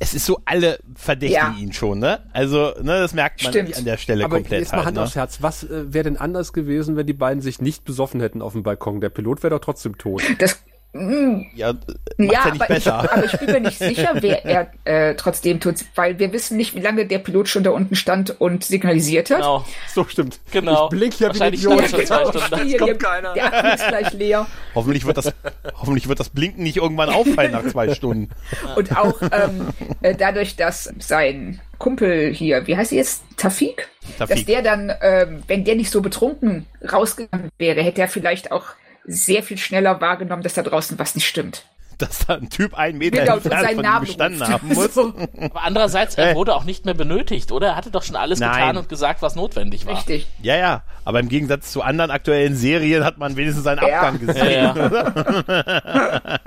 Es 0.00 0.14
ist 0.14 0.26
so, 0.26 0.40
alle 0.44 0.78
verdächtigen 0.94 1.54
Ja. 1.54 1.58
ihn 1.58 1.72
schon, 1.72 1.98
ne? 1.98 2.20
Also, 2.32 2.72
ne, 2.80 3.00
das 3.00 3.14
merkt 3.14 3.42
man 3.42 3.52
Stimmt. 3.52 3.76
an 3.76 3.84
der 3.84 3.96
Stelle 3.96 4.24
Aber 4.24 4.36
komplett 4.36 4.60
jetzt 4.60 4.70
mal 4.70 4.78
halt, 4.78 4.86
Hand 4.86 4.96
ne? 4.96 5.02
aufs 5.02 5.16
Herz. 5.16 5.42
Was 5.42 5.64
äh, 5.64 5.92
wäre 5.92 6.04
denn 6.04 6.16
anders 6.16 6.52
gewesen, 6.52 6.96
wenn 6.96 7.06
die 7.06 7.12
beiden 7.14 7.42
sich 7.42 7.60
nicht 7.60 7.84
besoffen 7.84 8.20
hätten 8.20 8.40
auf 8.40 8.52
dem 8.52 8.62
Balkon? 8.62 9.00
Der 9.00 9.08
Pilot 9.08 9.42
wäre 9.42 9.50
doch 9.54 9.60
trotzdem 9.60 9.98
tot. 9.98 10.22
das, 10.38 10.62
Ja, 10.94 11.00
äh, 11.00 11.52
ja, 11.54 11.74
ja, 11.74 11.74
nicht 12.18 12.38
aber 12.38 12.54
ich, 12.54 12.68
besser. 12.68 12.94
aber 13.12 13.24
ich 13.24 13.32
bin 13.38 13.52
mir 13.52 13.60
nicht 13.60 13.78
sicher, 13.78 14.10
wer 14.20 14.44
er 14.44 14.70
äh, 14.84 15.14
trotzdem 15.16 15.60
tut, 15.60 15.76
weil 15.94 16.18
wir 16.18 16.32
wissen 16.32 16.56
nicht, 16.56 16.74
wie 16.74 16.80
lange 16.80 17.06
der 17.06 17.18
Pilot 17.18 17.48
schon 17.48 17.62
da 17.62 17.70
unten 17.70 17.94
stand 17.94 18.40
und 18.40 18.64
signalisiert 18.64 19.28
hat. 19.30 19.36
Genau, 19.38 19.64
So 19.92 20.04
stimmt. 20.06 20.40
genau. 20.50 20.84
Ich 20.84 20.90
blink 20.90 21.20
ja 21.20 21.20
wie 21.20 21.24
ein 21.26 21.28
Wahrscheinlich 21.28 21.60
Idiot. 21.64 21.88
stand 21.88 21.92
er 21.92 22.06
schon 22.06 22.32
zwei 22.32 22.46
Stunden. 22.46 22.66
Hier, 22.66 22.78
kommt 22.78 22.90
der, 22.90 22.96
keiner. 22.98 23.34
der 23.34 23.54
Akku 23.54 23.68
ist 23.74 23.88
gleich 23.88 24.12
leer. 24.14 24.46
hoffentlich 24.74 25.04
wird 25.06 25.16
das, 25.18 25.32
hoffentlich 25.74 26.08
wird 26.08 26.20
das 26.20 26.30
Blinken 26.30 26.62
nicht 26.62 26.78
irgendwann 26.78 27.10
auffallen 27.10 27.52
nach 27.52 27.66
zwei 27.66 27.92
Stunden. 27.94 28.30
Und 28.74 28.96
auch 28.96 29.20
ähm, 29.22 29.68
äh, 30.00 30.14
dadurch, 30.14 30.56
dass 30.56 30.90
sein 31.00 31.60
Kumpel 31.78 32.32
hier, 32.32 32.66
wie 32.66 32.76
heißt 32.76 32.92
er 32.92 32.98
jetzt? 32.98 33.22
Tafik? 33.36 33.88
Tafik. 34.18 34.36
Dass 34.36 34.44
der 34.46 34.62
dann, 34.62 34.92
ähm, 35.02 35.42
wenn 35.46 35.64
der 35.64 35.76
nicht 35.76 35.90
so 35.90 36.00
betrunken 36.00 36.66
rausgegangen 36.90 37.50
wäre, 37.58 37.82
hätte 37.82 38.00
er 38.00 38.08
vielleicht 38.08 38.50
auch 38.52 38.64
sehr 39.10 39.42
viel 39.42 39.58
schneller 39.58 40.00
wahrgenommen, 40.00 40.42
dass 40.42 40.54
da 40.54 40.62
draußen 40.62 40.98
was 40.98 41.14
nicht 41.14 41.26
stimmt. 41.26 41.64
Dass 41.96 42.26
da 42.26 42.34
ein 42.36 42.48
Typ 42.48 42.74
einen 42.74 42.96
Meter 42.98 43.22
Genau, 43.22 43.34
entfernt 43.38 43.66
von 43.66 43.74
ihm 43.76 43.82
Namen 43.82 44.06
gestanden 44.06 44.40
ruft. 44.40 44.52
haben 44.62 44.68
muss. 44.68 44.94
So, 44.94 45.12
Aber 45.40 45.62
andererseits, 45.64 46.14
er 46.14 46.36
wurde 46.36 46.54
auch 46.54 46.62
nicht 46.62 46.84
mehr 46.84 46.94
benötigt, 46.94 47.50
oder? 47.50 47.68
Er 47.70 47.76
hatte 47.76 47.90
doch 47.90 48.04
schon 48.04 48.14
alles 48.14 48.38
Nein. 48.38 48.52
getan 48.52 48.76
und 48.76 48.88
gesagt, 48.88 49.20
was 49.20 49.34
notwendig 49.34 49.84
war. 49.84 49.96
richtig. 49.96 50.28
Ja, 50.40 50.56
ja, 50.56 50.82
aber 51.04 51.18
im 51.18 51.28
Gegensatz 51.28 51.72
zu 51.72 51.82
anderen 51.82 52.12
aktuellen 52.12 52.54
Serien 52.54 53.02
hat 53.04 53.18
man 53.18 53.34
wenigstens 53.34 53.66
einen 53.66 53.84
Ja. 53.84 53.96
Abgang 54.00 54.20
gesehen. 54.24 54.46
Ja, 54.46 54.76
ja. 54.76 54.82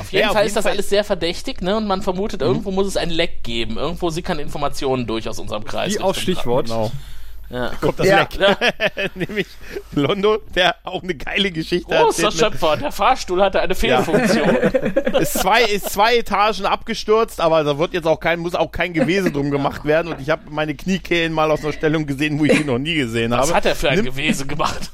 auf 0.00 0.12
jeden 0.12 0.22
Ja, 0.22 0.26
auf 0.28 0.32
Fall 0.34 0.42
jeden 0.42 0.46
ist 0.48 0.56
das 0.56 0.64
Fall- 0.64 0.72
alles 0.72 0.88
sehr 0.90 1.04
verdächtig, 1.04 1.62
ne? 1.62 1.76
Und 1.76 1.86
man 1.86 2.02
vermutet, 2.02 2.42
irgendwo 2.42 2.70
muss 2.70 2.86
es 2.86 2.96
ein 2.98 3.10
Leck 3.10 3.42
geben. 3.44 3.78
Irgendwo 3.78 4.10
sickern 4.10 4.38
Informationen 4.38 5.06
durch 5.06 5.26
aus 5.28 5.38
unserem 5.38 5.64
Kreis. 5.64 5.94
Wie 5.94 6.00
auf 6.00 6.18
Stichwort. 6.18 6.66
Genau. 6.66 6.90
Ja. 7.50 7.70
Kommt 7.80 7.98
das 7.98 8.06
Ja. 8.06 8.20
Leck. 8.20 8.34
Ja. 8.38 8.56
Nämlich 9.14 9.46
Londo, 9.94 10.38
der 10.54 10.74
auch 10.84 11.02
eine 11.02 11.14
geile 11.14 11.50
Geschichte 11.50 11.88
Großer 11.94 12.24
erzählt. 12.24 12.26
mit- 12.34 12.38
Schöpfer, 12.52 12.76
der 12.76 12.92
Fahrstuhl 12.92 13.42
hatte 13.42 13.60
eine 13.60 13.74
Fehlfunktion. 13.74 14.48
ist 15.20 15.32
zwei, 15.38 15.62
ist 15.62 15.90
zwei 15.90 16.16
Etagen 16.18 16.66
abgestürzt, 16.66 17.40
aber 17.40 17.64
da 17.64 17.78
wird 17.78 17.94
jetzt 17.94 18.06
auch 18.06 18.20
kein, 18.20 18.40
muss 18.40 18.54
auch 18.54 18.70
kein 18.70 18.92
Gewese 18.92 19.30
drum 19.32 19.50
gemacht 19.50 19.84
werden. 19.84 20.12
Und 20.12 20.20
ich 20.20 20.28
habe 20.30 20.42
meine 20.50 20.74
Kniekehlen 20.74 21.32
mal 21.32 21.50
aus 21.50 21.64
einer 21.64 21.72
Stellung 21.72 22.06
gesehen, 22.06 22.38
wo 22.38 22.44
ich 22.44 22.52
die 22.58 22.64
noch 22.64 22.78
nie 22.78 22.94
gesehen 22.96 23.30
Was 23.30 23.48
habe. 23.48 23.54
hat 23.54 23.66
er 23.66 23.74
für 23.76 23.88
ein 23.88 23.96
nimmt, 23.96 24.08
Gewese 24.10 24.46
gemacht? 24.46 24.90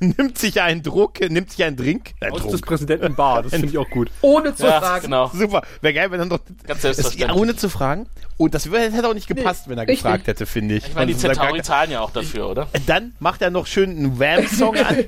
nimmt 0.18 0.38
sich 0.38 0.60
einen 0.60 0.82
Druck, 0.82 1.20
nimmt 1.30 1.50
sich 1.50 1.62
einen 1.62 1.76
Drink. 1.76 2.12
Ein 2.20 2.32
Aus 2.32 2.42
des 2.42 2.50
Trunk. 2.52 2.66
Präsidenten 2.66 3.14
Bar, 3.14 3.42
das 3.42 3.52
finde 3.52 3.68
ich 3.68 3.78
auch 3.78 3.88
gut. 3.90 4.10
Ohne 4.22 4.54
zu 4.54 4.64
Ja, 4.66 4.80
fragen. 4.80 5.04
genau. 5.04 5.30
Super. 5.32 5.62
Wäre 5.82 5.94
geil, 5.94 6.10
wenn 6.10 6.18
dann 6.18 6.30
doch. 6.30 6.40
Ganz 6.66 6.82
selbstverständlich. 6.82 7.38
ohne 7.38 7.54
zu 7.56 7.68
fragen. 7.68 8.06
Und 8.36 8.54
das 8.54 8.64
hätte 8.70 9.06
auch 9.06 9.12
nicht 9.12 9.26
gepasst, 9.28 9.68
wenn 9.68 9.76
er 9.76 9.82
richtig. 9.82 10.02
gefragt 10.02 10.26
hätte, 10.26 10.46
finde 10.46 10.76
ich. 10.76 10.86
Ich 10.88 10.94
meine, 10.94 11.12
die 11.12 11.18
Centauri 11.18 11.60
zahlen 11.62 11.90
ja 11.90 12.00
auch 12.00 12.10
dafür, 12.10 12.48
oder? 12.48 12.68
Dann 12.86 13.12
macht 13.20 13.42
er 13.42 13.50
noch 13.50 13.66
schön 13.66 13.90
einen 13.90 14.18
Wham-Song 14.18 14.76
an. 14.78 14.96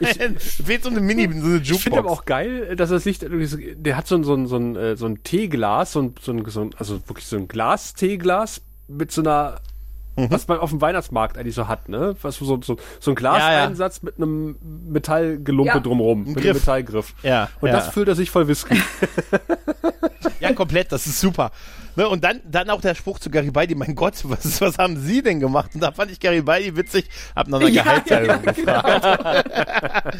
Nein, 0.00 0.36
fehlt 0.38 0.82
so 0.82 0.88
eine 0.88 1.00
Mini, 1.00 1.24
so 1.38 1.46
eine 1.46 1.56
Ich 1.58 1.68
finde 1.82 1.98
aber 1.98 2.08
Jukebox. 2.08 2.20
auch 2.20 2.24
geil, 2.24 2.74
dass 2.76 2.90
er 2.90 3.00
sich, 3.00 3.18
der 3.20 3.96
hat 3.98 4.06
so 4.06 4.14
ein, 4.14 4.24
so 4.24 4.34
ein, 4.34 4.46
so 4.46 4.56
ein, 4.56 4.76
äh, 4.76 4.96
so 4.96 5.04
ein 5.04 5.22
Teeglas, 5.22 5.92
so 5.92 6.00
ein, 6.00 6.14
so 6.22 6.32
ein, 6.32 6.44
so 6.48 6.60
ein, 6.62 6.70
also 6.78 7.06
wirklich 7.06 7.26
so 7.26 7.36
ein 7.36 7.48
Glas-Teeglas 7.48 8.62
mit 8.88 9.12
so 9.12 9.20
einer, 9.20 9.56
Mhm. 10.18 10.30
was 10.30 10.48
man 10.48 10.58
auf 10.58 10.70
dem 10.70 10.80
Weihnachtsmarkt 10.80 11.38
eigentlich 11.38 11.54
so 11.54 11.68
hat, 11.68 11.88
ne? 11.88 12.16
Was 12.22 12.36
so, 12.36 12.60
so, 12.62 12.76
so 13.00 13.10
ein 13.10 13.14
Glaseinsatz 13.14 14.02
mit 14.02 14.16
einem 14.16 14.56
Metallgelumpe 14.88 15.74
Ja. 15.74 15.80
drumrum, 15.80 16.24
mit 16.24 16.28
einem 16.28 16.36
Griff. 16.44 16.54
Metallgriff. 16.56 17.14
Ja, 17.22 17.48
Und 17.60 17.68
ja. 17.68 17.76
das 17.76 17.88
füllt 17.88 18.08
er 18.08 18.14
sich 18.14 18.30
voll 18.30 18.48
Whisky. 18.48 18.80
Ja, 20.40 20.52
komplett, 20.52 20.92
das 20.92 21.06
ist 21.06 21.20
super. 21.20 21.50
Ne, 21.98 22.08
und 22.08 22.22
dann, 22.22 22.40
dann 22.48 22.70
auch 22.70 22.80
der 22.80 22.94
Spruch 22.94 23.18
zu 23.18 23.28
Garibaldi, 23.28 23.74
mein 23.74 23.96
Gott, 23.96 24.14
was, 24.22 24.60
was 24.60 24.78
haben 24.78 25.00
Sie 25.00 25.20
denn 25.20 25.40
gemacht? 25.40 25.72
Und 25.74 25.80
da 25.82 25.90
fand 25.90 26.12
ich 26.12 26.20
Garibaldi 26.20 26.76
witzig, 26.76 27.06
hab 27.34 27.48
nach 27.48 27.58
einer 27.58 27.68
Ja, 27.70 27.82
Gehaltserhöhung 27.82 28.44
ja, 28.44 28.52
gefragt. 28.52 29.50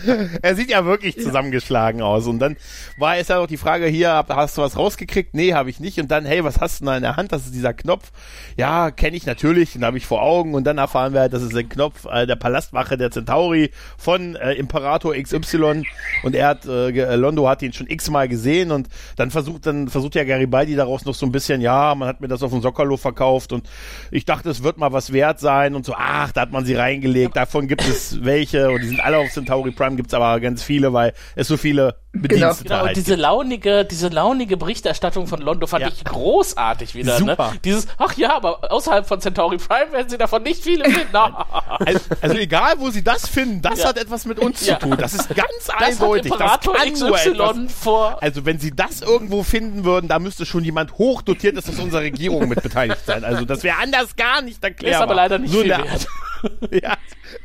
er 0.43 0.55
sieht 0.57 0.71
ja 0.71 0.85
wirklich 0.85 1.23
zusammengeschlagen 1.23 2.03
aus. 2.03 2.27
Und 2.27 2.41
dann 2.41 2.57
war 2.97 3.17
es 3.17 3.29
ja 3.29 3.37
noch 3.37 3.47
die 3.47 3.57
Frage 3.57 3.87
hier, 3.87 4.25
hast 4.29 4.59
du 4.59 4.63
was 4.63 4.77
rausgekriegt? 4.77 5.35
Nee, 5.35 5.55
habe 5.55 5.71
ich 5.71 5.79
nicht. 5.79 6.01
Und 6.01 6.11
dann, 6.11 6.27
hey, 6.27 6.43
was 6.43 6.59
hast 6.61 6.81
du 6.81 6.87
da 6.87 6.97
in 6.97 7.03
der 7.05 7.17
Hand? 7.17 7.31
Das 7.31 7.45
ist 7.45 7.55
dieser 7.55 7.75
Knopf. 7.75 8.11
Ja, 8.57 8.91
kenne 8.91 9.17
ich 9.17 9.25
natürlich, 9.25 9.75
den 9.75 9.85
habe 9.85 9.99
ich 9.99 10.07
vor 10.07 10.21
Augen. 10.21 10.55
Und 10.55 10.65
dann 10.65 10.79
erfahren 10.79 11.13
wir, 11.13 11.21
halt, 11.21 11.33
das 11.33 11.45
ist 11.45 11.55
ein 11.55 11.69
Knopf 11.69 12.07
äh, 12.11 12.27
der 12.27 12.35
Palastwache 12.35 12.99
der 12.99 13.13
Centauri 13.13 13.71
von 13.97 14.35
äh, 14.35 14.55
Imperator 14.55 15.15
XY. 15.15 15.85
Und 16.25 16.35
er 16.35 16.49
hat, 16.49 16.67
äh, 16.67 16.91
Ge- 16.91 17.15
Londo 17.15 17.49
hat 17.49 17.63
ihn 17.63 17.73
schon 17.73 17.87
x-mal 17.87 18.27
gesehen. 18.29 18.73
Und 18.73 18.89
dann 19.15 19.31
versucht, 19.31 19.65
dann 19.65 19.87
versucht 19.87 20.17
ja 20.17 20.25
Garibaldi 20.25 20.75
daraus 20.75 21.05
noch 21.05 21.15
so 21.15 21.25
ein 21.25 21.31
bisschen, 21.31 21.61
ja, 21.61 21.68
man 21.95 22.09
hat 22.09 22.21
mir 22.21 22.29
das 22.29 22.43
auf 22.43 22.51
dem 22.51 22.61
Sockerlo 22.61 22.97
verkauft. 22.97 23.53
Und 23.53 23.69
ich 24.11 24.25
dachte, 24.25 24.51
es 24.51 24.63
wird 24.63 24.79
mal 24.79 24.93
was 24.93 25.13
wert 25.13 25.41
sein. 25.41 25.75
Und 25.75 25.85
so, 25.85 25.95
ach, 25.97 26.33
da 26.33 26.43
hat 26.43 26.53
man 26.53 26.65
sie 26.65 26.75
reingelegt. 26.75 27.37
Davon 27.37 27.69
gibt 27.69 27.87
es 27.87 28.25
welche. 28.25 28.71
Und 28.71 28.83
die 28.83 28.89
sind 28.89 29.01
alle 29.01 29.19
auf 29.19 29.31
Centauri 29.31 29.71
Prime, 29.71 29.97
gibt's 29.97 30.15
aber 30.15 30.39
ganz 30.41 30.63
viele, 30.63 30.93
weil 30.93 31.13
es 31.37 31.49
so 31.49 31.57
viele 31.57 31.97
Genau, 32.15 32.47
halt 32.49 32.89
und 32.89 32.97
diese 32.97 33.15
launige, 33.17 33.85
diese 33.85 34.09
launige 34.09 34.57
Berichterstattung 34.57 35.27
von 35.27 35.41
Londo 35.43 35.67
fand 35.67 35.83
Ja. 35.83 35.89
ich 35.89 36.05
großartig 36.05 36.95
wieder. 36.95 37.19
Super. 37.19 37.53
Ne? 37.53 37.61
Dieses, 37.65 37.87
ach 37.99 38.15
ja, 38.17 38.35
aber 38.35 38.73
außerhalb 38.73 39.07
von 39.07 39.21
Centauri 39.21 39.59
Prime 39.59 39.93
werden 39.93 40.09
sie 40.09 40.17
davon 40.17 40.43
nicht 40.43 40.63
viele 40.63 40.85
finden. 40.87 41.15
Also, 41.15 42.01
also 42.23 42.37
egal, 42.37 42.75
wo 42.79 42.89
sie 42.91 43.05
das 43.05 43.29
finden, 43.29 43.61
das 43.61 43.81
Ja. 43.81 43.89
hat 43.89 43.99
etwas 43.99 44.25
mit 44.25 44.39
uns 44.39 44.67
Ja. 44.67 44.81
zu 44.81 44.87
tun. 44.89 44.97
Das 44.99 45.13
ist 45.13 45.29
ganz 45.29 45.49
das 45.67 45.69
hat 45.75 45.83
eindeutig. 45.83 46.33
Das 46.33 46.61
kann 46.61 46.93
nur 46.99 47.19
etwas. 47.21 47.57
XY 47.57 47.69
vor. 47.69 48.23
Also 48.23 48.47
wenn 48.47 48.59
sie 48.59 48.75
das 48.75 49.03
irgendwo 49.03 49.43
finden 49.43 49.85
würden, 49.85 50.09
da 50.09 50.19
müsste 50.19 50.47
schon 50.47 50.65
jemand 50.65 50.95
hochdotiertes 50.95 51.69
aus 51.69 51.79
unserer 51.79 52.01
Regierung 52.03 52.49
mit 52.49 52.63
beteiligt 52.63 53.05
sein. 53.07 53.23
Also 53.23 53.45
das 53.45 53.63
wäre 53.63 53.77
anders 53.83 54.17
gar 54.17 54.41
nicht 54.41 54.65
erklärbar. 54.65 54.99
Ist 55.01 55.03
aber 55.03 55.15
leider 55.15 55.39
nicht 55.39 55.53
Nur 55.53 55.63
viel 55.63 55.71
wert. 55.73 56.07
ja, 56.71 56.97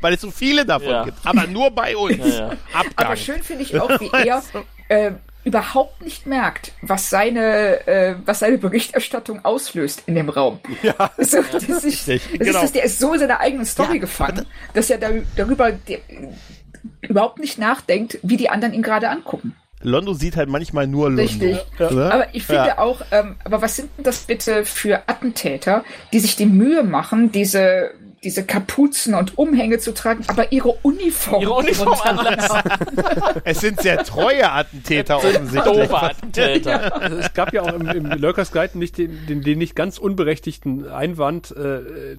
weil 0.02 0.14
es 0.14 0.22
so 0.22 0.32
viele 0.32 0.66
davon 0.66 0.90
Ja. 0.90 1.04
gibt. 1.06 1.18
Aber 1.26 1.48
nur 1.48 1.72
bei 1.72 1.96
uns. 1.96 2.18
Ja, 2.18 2.50
ja. 2.54 2.58
Aber 2.96 3.16
schön 3.16 3.42
finde 3.44 3.64
ich 3.64 3.80
auch, 3.80 3.90
wie 4.00 4.10
er 4.12 4.42
äh, 4.90 5.12
überhaupt 5.44 6.02
nicht 6.02 6.26
merkt, 6.26 6.72
was 6.82 7.10
seine, 7.10 7.86
äh, 7.88 8.16
was 8.26 8.40
seine 8.40 8.58
Berichterstattung 8.58 9.44
auslöst 9.44 10.04
in 10.06 10.16
dem 10.16 10.30
Raum. 10.30 10.60
Ja. 10.82 10.94
So, 11.18 11.42
das 11.52 11.64
ist, 11.64 11.70
das 11.70 11.84
Richtig, 11.84 12.32
ist, 12.34 12.40
genau. 12.40 12.62
das, 12.62 12.72
der 12.72 12.84
ist 12.84 13.00
so 13.00 13.14
in 13.14 13.20
seiner 13.20 13.40
eigenen 13.40 13.66
Story 13.66 13.96
Ja, 13.96 14.00
gefangen, 14.02 14.46
dass 14.74 14.90
er 14.90 14.98
da, 15.00 15.10
darüber 15.36 15.72
der, 15.72 16.00
überhaupt 17.02 17.40
nicht 17.40 17.58
nachdenkt, 17.58 18.20
wie 18.24 18.38
die 18.38 18.50
anderen 18.50 18.74
ihn 18.74 18.82
gerade 18.84 19.10
angucken. 19.10 19.56
Londo 19.82 20.14
sieht 20.14 20.38
halt 20.38 20.48
manchmal 20.48 20.88
nur 20.88 21.10
Londo. 21.10 21.24
Richtig. 21.24 21.58
Ne? 21.78 22.10
Aber 22.14 22.28
ich 22.34 22.46
finde 22.46 22.68
Ja. 22.68 22.78
auch, 22.78 23.02
ähm, 23.12 23.36
aber 23.44 23.62
was 23.62 23.76
sind 23.76 23.90
denn 23.98 24.06
das 24.06 24.20
bitte 24.20 24.64
für 24.64 25.10
Attentäter, 25.10 25.84
die 26.14 26.20
sich 26.20 26.38
die 26.38 26.46
Mühe 26.46 26.84
machen, 26.84 27.34
diese, 27.34 27.92
diese 28.24 28.46
Kapuzen 28.46 29.14
und 29.14 29.38
Umhänge 29.38 29.80
zu 29.80 29.94
tragen, 29.94 30.24
aber 30.28 30.52
ihre 30.52 30.72
Uniform, 30.82 31.42
Ihre 31.42 31.54
Uniform? 31.54 31.98
Es 33.44 33.60
sind 33.60 33.82
sehr 33.82 34.04
treue 34.04 34.52
Attentäter 34.52 35.18
offensichtlich. 35.18 35.64
Doofe 35.64 36.02
Attentäter. 36.02 36.94
Also 37.04 37.18
es 37.18 37.34
gab 37.34 37.54
ja 37.54 37.62
auch 37.64 37.74
im, 37.74 37.88
im 37.88 38.06
Lurkers 38.20 38.52
Guide 38.52 38.78
nicht 38.78 38.98
den, 38.98 39.26
den, 39.28 39.42
den 39.42 39.58
nicht 39.58 39.76
ganz 39.76 39.98
unberechtigten 39.98 40.88
Einwand, 40.90 41.52
äh, 41.56 42.18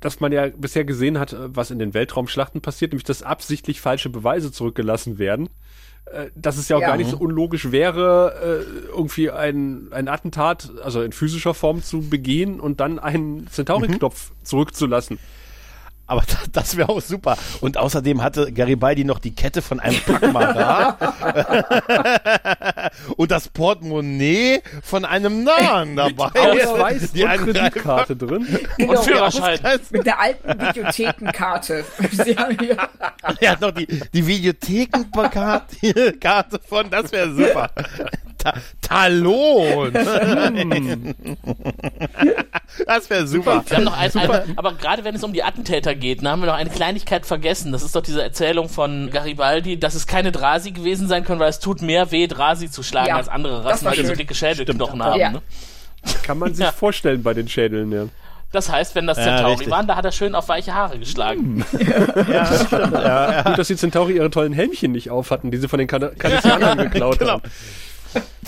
dass 0.00 0.20
man 0.20 0.32
ja 0.32 0.48
bisher 0.48 0.84
gesehen 0.84 1.18
hat, 1.18 1.36
was 1.38 1.70
in 1.70 1.78
den 1.78 1.94
Weltraumschlachten 1.94 2.60
passiert, 2.60 2.92
nämlich 2.92 3.04
dass 3.04 3.22
absichtlich 3.22 3.80
falsche 3.80 4.10
Beweise 4.10 4.50
zurückgelassen 4.52 5.18
werden. 5.18 5.48
Äh, 6.06 6.30
Dass 6.34 6.56
es 6.56 6.68
ja 6.68 6.76
auch 6.76 6.80
Ja. 6.80 6.88
gar 6.88 6.96
nicht 6.96 7.10
so 7.10 7.16
unlogisch 7.16 7.70
wäre, 7.70 8.64
äh, 8.64 8.88
irgendwie 8.88 9.30
ein, 9.30 9.88
ein 9.92 10.08
Attentat, 10.08 10.70
also 10.82 11.02
in 11.02 11.12
physischer 11.12 11.54
Form 11.54 11.82
zu 11.82 12.00
begehen 12.08 12.58
und 12.58 12.80
dann 12.80 12.98
einen 12.98 13.46
Centauri-Knopf 13.48 14.32
zurückzulassen. 14.42 15.18
Aber 16.12 16.22
das, 16.26 16.52
das 16.52 16.76
wäre 16.76 16.90
auch 16.90 17.00
super. 17.00 17.38
Und 17.62 17.78
außerdem 17.78 18.22
hatte 18.22 18.52
Garibaldi 18.52 19.04
noch 19.04 19.18
die 19.18 19.34
Kette 19.34 19.62
von 19.62 19.80
einem 19.80 19.98
Pakmara 20.00 20.98
und 23.16 23.30
das 23.30 23.48
Portemonnaie 23.48 24.60
von 24.82 25.06
einem 25.06 25.42
Nahen 25.42 25.96
dabei. 25.96 26.28
Ausweis 26.38 27.12
Die 27.12 27.24
und 27.24 27.30
Kreditkarte 27.30 28.14
drin. 28.14 28.46
Genau. 28.76 28.92
Und 28.92 29.04
Führerschein. 29.04 29.58
Mit 29.90 30.04
der 30.04 30.20
alten 30.20 30.60
Videothekenkarte. 30.60 31.84
Er 33.40 33.52
hat 33.52 33.60
noch 33.60 33.70
die, 33.70 33.86
die 33.86 34.26
Videothekenkarte 34.26 36.12
Karte 36.20 36.60
von, 36.68 36.90
das 36.90 37.10
wäre 37.12 37.32
super. 37.32 37.70
Ta 38.42 38.54
Talon. 38.80 39.92
das 42.86 43.08
wäre 43.08 43.26
super. 43.26 43.64
Wir 43.66 43.76
haben 43.76 43.84
noch 43.84 43.96
ein, 43.96 44.14
ein, 44.16 44.58
aber 44.58 44.74
gerade 44.74 45.04
wenn 45.04 45.14
es 45.14 45.22
um 45.22 45.32
die 45.32 45.44
Attentäter 45.44 45.94
geht, 46.02 46.20
ne, 46.20 46.28
haben 46.30 46.40
wir 46.42 46.46
noch 46.46 46.54
eine 46.56 46.68
Kleinigkeit 46.68 47.24
vergessen. 47.24 47.72
Das 47.72 47.82
ist 47.82 47.96
doch 47.96 48.02
diese 48.02 48.22
Erzählung 48.22 48.68
von 48.68 49.08
Garibaldi, 49.10 49.80
dass 49.80 49.94
es 49.94 50.06
keine 50.06 50.30
Drasi 50.32 50.72
gewesen 50.72 51.08
sein 51.08 51.24
können, 51.24 51.40
weil 51.40 51.48
es 51.48 51.58
tut 51.60 51.80
mehr 51.80 52.10
weh, 52.12 52.26
Drasi 52.26 52.70
zu 52.70 52.82
schlagen 52.82 53.08
Ja, 53.08 53.16
als 53.16 53.28
andere 53.30 53.62
das 53.62 53.64
Rassen, 53.72 53.84
war 53.86 53.92
weil 53.92 54.00
die 54.02 54.06
so 54.06 54.14
dicke 54.14 54.34
Schädelknochen 54.34 55.02
haben. 55.02 55.18
Ja. 55.18 55.30
Ne? 55.30 55.42
Kann 56.22 56.36
man 56.38 56.52
sich 56.54 56.62
Ja. 56.66 56.72
vorstellen 56.72 57.22
bei 57.22 57.32
den 57.32 57.48
Schädeln, 57.48 57.90
ja. 57.90 58.04
Das 58.50 58.70
heißt, 58.70 58.94
wenn 58.94 59.06
das 59.06 59.16
Ja, 59.16 59.24
Centauri 59.24 59.52
richtig. 59.52 59.70
waren, 59.70 59.86
da 59.86 59.96
hat 59.96 60.04
er 60.04 60.12
schön 60.12 60.34
auf 60.34 60.46
weiche 60.50 60.74
Haare 60.74 60.98
geschlagen. 60.98 61.64
Gut, 61.72 63.58
dass 63.58 63.68
die 63.68 63.76
Centauri 63.76 64.16
ihre 64.16 64.28
tollen 64.28 64.52
Helmchen 64.52 64.92
nicht 64.92 65.10
auf 65.10 65.30
hatten, 65.30 65.50
die 65.50 65.56
sie 65.56 65.68
von 65.68 65.78
den 65.78 65.88
Kan- 65.88 66.16
Kanadianern 66.18 66.76
geklaut 66.90 67.18
Genau. 67.18 67.32
haben. 67.32 67.42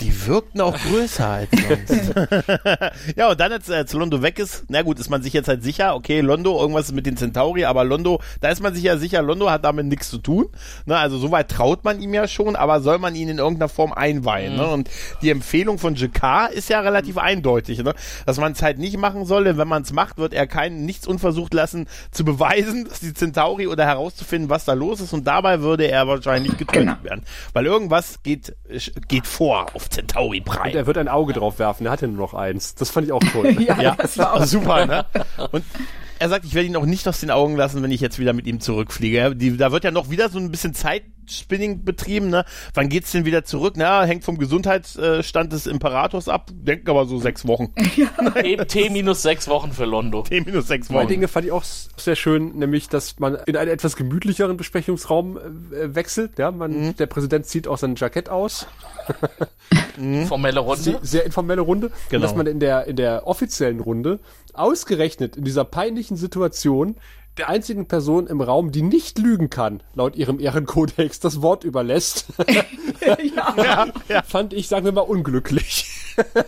Die 0.01 0.27
wirkten 0.27 0.59
auch 0.59 0.77
größer 0.77 1.25
als 1.27 1.49
sonst. 1.51 2.13
ja, 3.15 3.29
und 3.31 3.39
dann, 3.39 3.53
als, 3.53 3.69
als 3.69 3.93
Londo 3.93 4.21
weg 4.21 4.39
ist, 4.39 4.65
na 4.67 4.81
gut, 4.81 4.99
ist 4.99 5.09
man 5.09 5.23
sich 5.23 5.31
jetzt 5.31 5.47
halt 5.47 5.63
sicher, 5.63 5.95
okay, 5.95 6.19
Londo, 6.21 6.59
irgendwas 6.59 6.87
ist 6.87 6.91
mit 6.95 7.05
den 7.05 7.15
Centauri, 7.15 7.63
aber 7.65 7.85
Londo, 7.85 8.21
da 8.41 8.49
ist 8.49 8.61
man 8.61 8.73
sich 8.75 8.83
ja 8.83 8.97
sicher, 8.97 9.21
Londo 9.21 9.49
hat 9.49 9.63
damit 9.63 9.85
nichts 9.85 10.09
zu 10.09 10.17
tun. 10.17 10.47
Ne, 10.85 10.97
also 10.97 11.17
soweit 11.17 11.49
traut 11.49 11.83
man 11.85 12.01
ihm 12.01 12.13
ja 12.13 12.27
schon, 12.27 12.55
aber 12.55 12.81
soll 12.81 12.97
man 12.99 13.15
ihn 13.15 13.29
in 13.29 13.37
irgendeiner 13.37 13.69
Form 13.69 13.93
einweihen. 13.93 14.57
Ne? 14.57 14.67
Und 14.67 14.89
die 15.21 15.29
Empfehlung 15.29 15.79
von 15.79 15.95
Jakar 15.95 16.51
ist 16.51 16.69
ja 16.69 16.81
relativ 16.81 17.17
eindeutig, 17.17 17.79
ne? 17.81 17.93
dass 18.25 18.37
man 18.37 18.51
es 18.51 18.61
halt 18.61 18.77
nicht 18.79 18.97
machen 18.97 19.25
soll, 19.25 19.45
denn 19.45 19.57
wenn 19.57 19.67
man 19.67 19.83
es 19.83 19.93
macht, 19.93 20.17
wird 20.17 20.33
er 20.33 20.45
kein, 20.45 20.85
nichts 20.85 21.07
unversucht 21.07 21.53
lassen, 21.53 21.87
zu 22.11 22.25
beweisen, 22.25 22.85
dass 22.89 22.99
die 22.99 23.13
Centauri 23.13 23.67
oder 23.67 23.85
herauszufinden, 23.85 24.49
was 24.49 24.65
da 24.65 24.73
los 24.73 24.99
ist. 24.99 25.13
Und 25.13 25.25
dabei 25.25 25.61
würde 25.61 25.87
er 25.87 26.07
wahrscheinlich 26.07 26.57
getötet 26.57 26.75
Genau. 26.75 27.03
werden. 27.03 27.23
Weil 27.53 27.65
irgendwas 27.65 28.21
geht, 28.21 28.53
geht 29.07 29.25
vor 29.25 29.54
auf 29.63 29.89
Centauri 29.89 30.37
Und 30.39 30.45
Prime. 30.45 30.73
er 30.75 30.85
wird 30.87 30.97
ein 30.97 31.07
Auge 31.07 31.33
drauf 31.33 31.59
werfen, 31.59 31.85
er 31.85 31.91
hatte 31.91 32.07
nur 32.07 32.17
noch 32.17 32.33
eins. 32.33 32.75
Das 32.75 32.89
fand 32.89 33.07
ich 33.07 33.13
auch 33.13 33.23
toll. 33.31 33.61
ja, 33.61 33.81
Ja, 33.81 33.95
das 33.95 34.17
war 34.17 34.33
auch 34.33 34.43
super, 34.43 34.85
ne? 34.85 35.05
Und 35.51 35.63
er 36.19 36.29
sagt, 36.29 36.45
ich 36.45 36.53
werde 36.53 36.67
ihn 36.67 36.75
auch 36.75 36.85
nicht 36.85 37.07
aus 37.07 37.19
den 37.19 37.31
Augen 37.31 37.55
lassen, 37.55 37.81
wenn 37.83 37.91
ich 37.91 38.01
jetzt 38.01 38.19
wieder 38.19 38.33
mit 38.33 38.47
ihm 38.47 38.59
zurückfliege. 38.59 39.17
Ja, 39.17 39.29
Die, 39.31 39.57
da 39.57 39.71
wird 39.71 39.83
ja 39.83 39.91
noch 39.91 40.09
wieder 40.09 40.29
so 40.29 40.39
ein 40.39 40.51
bisschen 40.51 40.73
Zeitspinning 40.73 41.83
betrieben, 41.83 42.29
ne? 42.29 42.45
Wann 42.73 42.89
geht's 42.89 43.11
denn 43.11 43.25
wieder 43.25 43.43
zurück? 43.45 43.73
Na, 43.77 44.03
hängt 44.05 44.23
vom 44.23 44.37
Gesundheitsstand 44.37 45.51
des 45.53 45.67
Imperators 45.67 46.27
ab. 46.29 46.49
Denken 46.53 46.89
aber 46.89 47.05
so 47.05 47.19
sechs 47.19 47.45
Wochen. 47.47 47.73
T, 48.41 48.57
T 48.65 48.89
minus 48.89 49.21
sechs 49.21 49.47
Wochen 49.47 49.71
für 49.71 49.85
Londo. 49.85 50.23
T 50.23 50.41
minus 50.41 50.67
sechs 50.67 50.87
Zwei 50.87 50.95
Wochen. 51.01 51.07
Dinge 51.07 51.27
fand 51.27 51.45
ich 51.45 51.51
auch 51.51 51.63
sehr 51.63 52.15
schön, 52.15 52.57
nämlich, 52.57 52.87
dass 52.89 53.19
man 53.19 53.37
in 53.45 53.57
einen 53.57 53.71
etwas 53.71 53.95
gemütlicheren 53.95 54.57
Besprechungsraum 54.57 55.37
äh, 55.37 55.95
wechselt. 55.95 56.37
Ja, 56.37 56.51
man, 56.51 56.95
Der 56.95 57.05
Präsident 57.07 57.45
zieht 57.45 57.67
auch 57.67 57.77
sein 57.77 57.95
Jackett 57.95 58.29
aus. 58.29 58.67
Formelle 60.27 60.59
Runde. 60.59 60.99
sehr 61.01 61.25
informelle 61.25 61.61
Runde. 61.61 61.91
Genau. 62.09 62.15
Und 62.17 62.21
dass 62.23 62.35
man 62.35 62.47
in 62.47 62.59
der, 62.59 62.85
in 62.87 62.95
der 62.95 63.27
offiziellen 63.27 63.79
Runde 63.79 64.19
ausgerechnet 64.59 65.35
in 65.37 65.43
dieser 65.43 65.65
peinlichen 65.65 66.17
Situation 66.17 66.95
der 67.37 67.49
einzigen 67.49 67.87
Person 67.87 68.27
im 68.27 68.39
Raum, 68.39 68.71
die 68.71 68.81
nicht 68.81 69.19
lügen 69.19 69.49
kann, 69.49 69.83
laut 69.93 70.15
ihrem 70.15 70.39
Ehrenkodex, 70.39 71.19
das 71.19 71.41
Wort 71.41 71.65
überlässt, 71.65 72.27
ja. 74.07 74.21
fand 74.23 74.53
ich, 74.53 74.69
sagen 74.69 74.85
wir 74.85 74.93
mal, 74.93 75.01
unglücklich. 75.01 75.85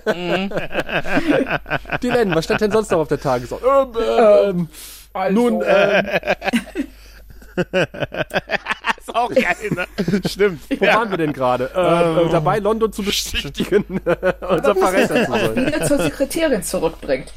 Mhm. 0.06 0.50
die 2.02 2.08
nennen, 2.08 2.34
was 2.34 2.46
stand 2.46 2.62
denn 2.62 2.72
sonst 2.72 2.92
noch 2.92 3.00
auf 3.00 3.10
der 3.10 3.20
Tagesordnung? 3.20 3.96
Ähm, 4.00 4.60
ähm, 4.60 4.70
Also, 5.12 5.34
nun, 5.34 5.64
ähm, 5.66 6.06
ist 9.00 9.16
auch 9.16 9.30
geil, 9.30 9.56
ne? 9.72 9.88
Stimmt. 10.26 10.62
wo 10.70 10.86
waren 10.86 11.10
wir 11.10 11.18
denn 11.18 11.34
gerade? 11.34 11.70
Äh, 11.76 12.28
äh, 12.28 12.30
dabei, 12.30 12.60
London 12.60 12.94
zu 12.94 13.04
bestätigen, 13.04 13.84
unser 14.06 14.76
Verräter 14.76 15.26
zu 15.26 15.32
sein. 15.32 15.56
wieder 15.66 15.86
zur 15.86 16.02
Sekretärin 16.02 16.64
zurückbringt. 16.64 17.34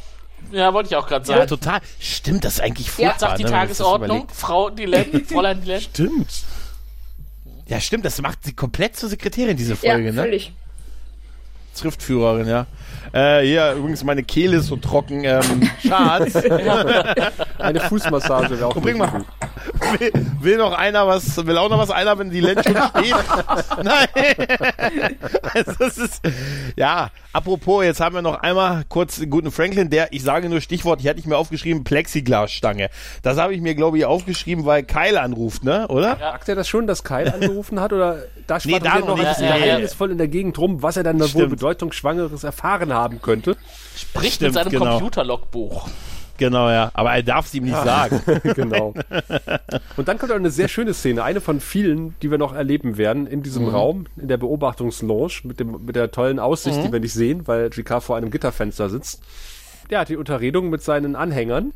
Ja, 0.51 0.73
wollte 0.75 0.89
ich 0.91 0.97
auch 0.97 1.07
gerade 1.07 1.29
Ja, 1.29 1.37
sagen. 1.39 1.49
total. 1.49 1.81
Stimmt, 1.99 2.45
das 2.45 2.55
ist 2.55 2.61
eigentlich 2.61 2.87
Ja, 2.87 2.93
furchtbar. 3.11 3.19
Sagt 3.19 3.39
die 3.39 3.45
ne, 3.45 3.51
Tagesordnung. 3.51 4.29
Frau 4.35 4.71
Dilette, 4.71 5.21
Fräulein 5.25 5.61
Dilette. 5.63 5.83
Stimmt. 5.83 6.29
Ja, 7.67 7.79
stimmt, 7.81 8.05
das 8.05 8.21
macht 8.21 8.39
sie 8.45 8.53
komplett 8.53 8.97
zur 8.97 9.09
Sekretärin, 9.09 9.57
diese 9.57 9.75
Ja, 9.83 9.93
Folge, 9.93 10.13
ne? 10.13 10.23
völlig. 10.23 10.53
Schriftführerin, 11.79 12.49
ja. 12.49 12.67
Äh, 13.13 13.43
hier, 13.47 13.73
übrigens, 13.75 14.03
meine 14.03 14.25
Kehle 14.25 14.57
ist 14.59 14.67
so 14.67 14.77
trocken. 14.77 15.23
Ähm, 15.25 15.71
Schatz, 15.87 16.35
Eine 17.59 17.81
Fußmassage 17.81 18.51
wäre 18.59 18.67
auch 18.67 18.75
bring 18.75 18.99
mal. 18.99 19.07
gut. 19.09 20.01
will, 20.01 20.13
will 20.41 20.57
noch 20.59 20.73
einer 20.73 21.07
was, 21.07 21.37
will 21.47 21.57
auch 21.57 21.71
noch 21.71 21.79
was 21.79 21.91
einer, 21.91 22.19
wenn 22.19 22.31
die 22.31 22.41
Lenz 22.41 22.65
schon 22.65 22.75
steht? 22.99 23.15
Nein. 23.85 24.09
Also 25.55 25.73
das 25.79 25.97
ist, 25.99 26.21
ja, 26.77 27.11
apropos, 27.33 27.85
jetzt 27.85 28.01
haben 28.01 28.15
wir 28.15 28.23
noch 28.23 28.41
einmal 28.41 28.85
kurz 28.89 29.17
den 29.17 29.31
guten 29.31 29.51
Franklin, 29.51 29.91
der, 29.91 30.13
ich 30.13 30.23
sage 30.23 30.49
nur 30.49 30.61
Stichwort, 30.61 31.01
hier 31.01 31.11
hatte 31.11 31.21
ich 31.21 31.27
mir 31.27 31.37
aufgeschrieben, 31.37 31.85
Plexiglasstange. 31.85 32.91
Das 33.23 33.39
habe 33.39 33.55
ich 33.55 33.61
mir, 33.61 33.75
glaube 33.75 33.99
ich, 33.99 34.05
aufgeschrieben, 34.05 34.65
weil 34.65 34.83
Kyle 34.83 35.21
anruft, 35.21 35.65
ne, 35.65 35.89
oder? 35.89 36.17
Sagt 36.17 36.49
er 36.49 36.55
das 36.55 36.69
schon, 36.69 36.87
dass 36.87 37.05
Kyle 37.05 37.33
angerufen 37.33 37.81
hat? 37.81 37.93
Oder 37.93 38.25
da 38.47 38.59
Nee, 38.65 38.79
da 38.79 38.99
noch 38.99 39.17
nicht. 39.17 39.41
Ja, 39.41 39.41
ja, 39.41 39.57
ja. 39.57 39.65
geheimnisvoll 39.65 40.11
in 40.11 40.19
der 40.19 40.29
Gegend 40.29 40.59
rum, 40.59 40.83
was 40.83 40.97
er 40.97 41.03
dann 41.03 41.19
da 41.19 41.33
wohl 41.35 41.49
bedeutungsschwangeres 41.49 42.45
erfahren 42.45 42.93
haben 42.93 43.23
könnte? 43.23 43.57
Spricht 43.97 44.35
Stimmt, 44.35 44.55
mit 44.55 44.65
seinem 44.65 44.71
genau. 44.71 44.93
Computerlogbuch. 44.93 45.89
Genau, 46.41 46.69
ja. 46.71 46.91
Aber 46.95 47.13
er 47.13 47.23
darf 47.23 47.47
es 47.47 47.55
ihm 47.55 47.65
nicht 47.65 47.77
sagen. 47.77 48.21
genau. 48.55 48.95
Und 49.97 50.09
dann 50.09 50.19
kommt 50.19 50.33
auch 50.33 50.37
eine 50.37 50.51
sehr 50.51 50.69
schöne 50.69 50.95
Szene, 50.95 51.23
eine 51.23 51.41
von 51.41 51.61
vielen, 51.61 52.15
die 52.23 52.31
wir 52.31 52.39
noch 52.39 52.55
erleben 52.55 52.97
werden, 52.97 53.27
in 53.29 53.43
diesem 53.43 53.65
Mhm. 53.65 53.69
Raum, 53.69 54.07
in 54.17 54.27
der 54.29 54.39
Beobachtungslounge, 54.39 55.31
mit, 55.45 55.61
dem, 55.61 55.85
mit 55.85 55.95
der 55.97 56.11
tollen 56.11 56.39
Aussicht, 56.39 56.79
Mhm. 56.79 56.83
die 56.87 56.93
wir 56.93 57.01
nicht 57.01 57.13
sehen, 57.13 57.47
weil 57.47 57.69
GK 57.71 58.01
vor 58.01 58.17
einem 58.17 58.31
Gitterfenster 58.31 58.89
sitzt. 58.89 59.21
Der 59.91 60.01
hat 60.01 60.09
die 60.09 60.17
Unterredung 60.17 60.71
mit 60.71 60.83
seinen 60.83 61.15
Anhängern 61.15 61.73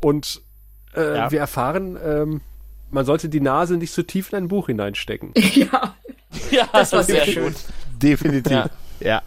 und 0.00 0.42
äh, 0.94 1.16
Ja. 1.16 1.30
wir 1.30 1.40
erfahren, 1.40 1.96
ähm, 2.04 2.40
man 2.90 3.06
sollte 3.06 3.30
die 3.30 3.40
Nase 3.40 3.78
nicht 3.78 3.92
so 3.92 4.02
tief 4.02 4.30
in 4.32 4.36
ein 4.38 4.48
Buch 4.48 4.66
hineinstecken. 4.66 5.32
Ja, 5.54 5.94
Ja, 6.50 6.68
das 6.72 6.92
war 6.92 7.02
sehr 7.02 7.24
sehr 7.24 7.32
schön. 7.32 7.54
Definitiv. 8.02 8.52
Ja. 8.52 8.66
Ja. 9.04 9.22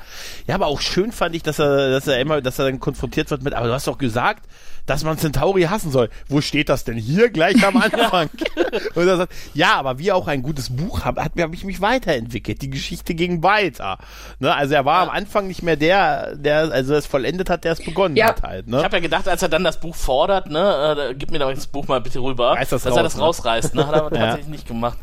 ja. 0.48 0.56
aber 0.56 0.68
auch 0.68 0.82
schön 0.82 1.12
fand 1.12 1.36
ich, 1.36 1.44
dass 1.44 1.60
er, 1.60 1.90
dass 1.92 2.08
er 2.08 2.20
immer, 2.20 2.42
dass 2.42 2.60
er 2.60 2.66
dann 2.66 2.80
konfrontiert 2.80 3.30
wird 3.32 3.44
mit, 3.44 3.54
aber 3.54 3.68
du 3.68 3.74
hast 3.74 3.88
doch 3.88 3.98
gesagt, 3.98 4.46
dass 4.86 5.04
man 5.04 5.18
Centauri 5.18 5.64
hassen 5.64 5.92
soll. 5.92 6.10
Wo 6.28 6.42
steht 6.42 6.70
das 6.70 6.84
denn? 6.84 6.96
Hier 6.98 7.30
gleich 7.30 7.66
am 7.66 7.76
Anfang. 7.78 8.30
Und 8.96 9.08
er 9.08 9.18
sagt, 9.18 9.34
ja, 9.54 9.76
aber 9.76 9.98
wie 9.98 10.12
auch 10.12 10.28
ein 10.28 10.44
gutes 10.44 10.76
Buch 10.76 11.06
habe, 11.06 11.24
hat, 11.24 11.32
habe 11.40 11.56
ich 11.56 11.64
mich 11.64 11.82
weiterentwickelt. 11.82 12.62
Die 12.62 12.70
Geschichte 12.70 13.16
ging 13.16 13.42
weiter. 13.42 13.98
Ne? 14.40 14.54
Also 14.54 14.76
er 14.76 14.86
war 14.86 15.02
am 15.02 15.10
Anfang 15.10 15.48
nicht 15.48 15.64
mehr 15.64 15.76
der, 15.76 16.36
der, 16.36 16.72
also 16.72 16.94
es 16.94 17.08
vollendet 17.08 17.50
hat, 17.50 17.64
der 17.64 17.72
es 17.72 17.84
begonnen 17.84 18.16
Ja. 18.16 18.28
hat 18.28 18.44
halt. 18.44 18.68
Ne? 18.68 18.78
Ich 18.78 18.84
habe 18.84 18.98
ja 18.98 19.02
gedacht, 19.02 19.28
als 19.28 19.42
er 19.42 19.50
dann 19.50 19.64
das 19.64 19.80
Buch 19.80 19.96
fordert, 19.96 20.50
ne, 20.52 21.10
äh, 21.12 21.16
gib 21.16 21.32
mir 21.32 21.40
doch 21.40 21.52
das 21.52 21.68
Buch 21.68 21.88
mal 21.88 22.02
bitte 22.02 22.20
rüber, 22.20 22.56
das 22.60 22.70
dass 22.70 22.86
raus, 22.86 22.96
er 22.98 23.04
das 23.04 23.16
ne? 23.16 23.22
rausreißt, 23.24 23.74
ne? 23.76 23.88
Hat 23.88 23.96
er 23.96 24.02
aber 24.06 24.16
Ja. 24.16 24.22
tatsächlich 24.26 24.50
nicht 24.52 24.68
gemacht. 24.68 24.98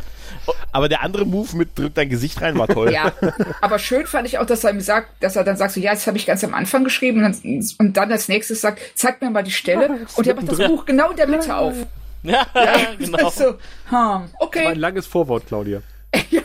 Aber 0.72 0.88
der 0.88 1.02
andere 1.02 1.24
Move 1.24 1.56
mit 1.56 1.78
drückt 1.78 1.96
dein 1.96 2.08
Gesicht 2.08 2.40
rein 2.40 2.58
war 2.58 2.68
toll. 2.68 2.92
ja. 2.92 3.12
Aber 3.60 3.78
schön 3.78 4.06
fand 4.06 4.26
ich 4.26 4.38
auch, 4.38 4.46
dass 4.46 4.64
er 4.64 4.70
ihm 4.70 4.80
sagt, 4.80 5.22
dass 5.22 5.36
er 5.36 5.44
dann 5.44 5.56
sagt, 5.56 5.72
so, 5.72 5.80
ja, 5.80 5.92
das 5.92 6.06
habe 6.06 6.16
ich 6.16 6.26
ganz 6.26 6.42
am 6.44 6.54
Anfang 6.54 6.84
geschrieben 6.84 7.24
und 7.24 7.44
dann, 7.44 7.68
und 7.78 7.96
dann 7.96 8.12
als 8.12 8.28
nächstes 8.28 8.60
sagt, 8.60 8.80
zeig 8.94 9.20
mir 9.20 9.30
mal 9.30 9.42
die 9.42 9.50
Stelle 9.50 10.06
und 10.16 10.26
er 10.26 10.34
macht 10.34 10.50
das 10.50 10.58
Buch 10.58 10.84
genau 10.84 11.10
in 11.10 11.16
der 11.16 11.28
Mitte 11.28 11.54
auf. 11.54 11.74
Ja, 12.24 12.46
genau. 12.98 13.30
So, 13.30 13.46
hm, 13.46 13.56
War 13.90 14.20
ein 14.20 14.30
okay. 14.38 14.74
langes 14.74 15.08
Vorwort, 15.08 15.44
Claudia. 15.48 15.82
Ja, 16.30 16.40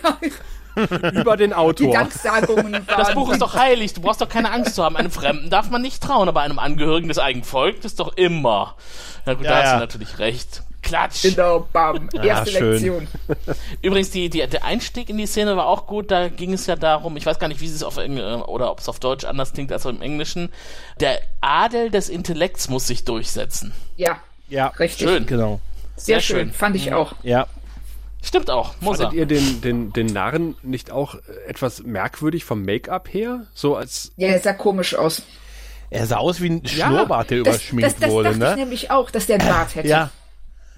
Über 1.11 1.37
den 1.37 1.51
die 1.51 1.55
Autor. 1.55 1.93
Danksagungen 1.93 2.73
waren. 2.73 2.85
Das 2.97 3.13
Buch 3.13 3.31
ist 3.31 3.43
doch 3.43 3.53
heilig, 3.53 3.93
du 3.93 4.01
brauchst 4.01 4.19
doch 4.19 4.27
keine 4.29 4.51
Angst 4.51 4.73
zu 4.73 4.83
haben. 4.83 4.97
Einem 4.97 5.11
Fremden 5.11 5.51
darf 5.51 5.69
man 5.69 5.83
nicht 5.83 6.01
trauen, 6.01 6.27
aber 6.29 6.41
einem 6.41 6.57
Angehörigen 6.57 7.09
des 7.09 7.19
eigenen 7.19 7.43
Volkes 7.43 7.93
doch 7.93 8.17
immer. 8.17 8.75
Na 9.27 9.35
gut, 9.35 9.45
Ja, 9.45 9.51
da 9.51 9.57
hast 9.57 9.65
ja. 9.65 9.73
du 9.75 9.79
natürlich 9.81 10.17
recht. 10.17 10.63
Klatsch. 10.87 11.21
Genau, 11.23 11.67
bam. 11.71 12.09
Erste 12.23 12.51
schön. 12.51 12.71
Lektion. 12.71 13.07
Übrigens, 13.81 14.09
die, 14.11 14.29
die, 14.29 14.45
der 14.47 14.63
Einstieg 14.63 15.09
in 15.09 15.17
die 15.17 15.25
Szene 15.27 15.55
war 15.57 15.67
auch 15.67 15.85
gut. 15.87 16.09
Da 16.11 16.29
ging 16.29 16.53
es 16.53 16.65
ja 16.65 16.75
darum, 16.75 17.17
ich 17.17 17.25
weiß 17.25 17.39
gar 17.39 17.47
nicht, 17.47 17.61
wie 17.61 17.67
sie 17.67 17.75
es 17.75 17.83
auf 17.83 17.97
Engl 17.97 18.19
äh, 18.19 18.35
oder 18.43 18.71
ob 18.71 18.79
es 18.79 18.89
auf 18.89 18.99
Deutsch 18.99 19.25
anders 19.25 19.53
klingt 19.53 19.71
als 19.71 19.85
im 19.85 20.01
Englischen. 20.01 20.49
Der 20.99 21.19
Adel 21.41 21.89
des 21.91 22.09
Intellekts 22.09 22.69
muss 22.69 22.87
sich 22.87 23.05
durchsetzen. 23.05 23.73
Ja, 23.95 24.17
Ja, 24.49 24.67
richtig. 24.79 25.07
Schön. 25.07 25.25
genau. 25.25 25.59
Sehr 25.95 26.15
Sehr 26.15 26.21
schön. 26.21 26.37
schön. 26.47 26.51
Fand 26.53 26.75
ich 26.75 26.93
auch. 26.93 27.13
Ja. 27.23 27.47
Stimmt 28.23 28.49
auch, 28.49 28.73
muss 28.81 28.99
er. 28.99 29.05
Fandet 29.07 29.19
ihr 29.19 29.25
den, 29.25 29.61
den, 29.61 29.93
den 29.93 30.07
Narren 30.07 30.55
nicht 30.63 30.91
auch 30.91 31.15
äh, 31.15 31.19
etwas 31.47 31.83
merkwürdig 31.83 32.45
vom 32.45 32.63
Make-up 32.63 33.13
her? 33.13 33.45
So 33.53 33.75
als 33.75 34.11
Ja, 34.17 34.27
der 34.29 34.39
sah 34.39 34.53
komisch 34.53 34.95
aus. 34.95 35.21
Er 35.89 36.05
sah 36.05 36.17
aus 36.17 36.41
wie 36.41 36.49
ein 36.49 36.65
Schnurrbart, 36.67 37.29
der 37.29 37.43
Das, 37.43 37.55
überschminkt 37.55 37.85
das, 37.93 37.95
das 37.99 38.09
wurde, 38.11 38.29
dachte 38.31 38.43
ich 38.43 38.49
ne? 38.49 38.55
nämlich 38.57 38.91
auch, 38.91 39.09
dass 39.09 39.25
der 39.27 39.39
einen 39.39 39.47
Bart 39.47 39.75
hätte. 39.75 39.87
Ja. 39.87 40.09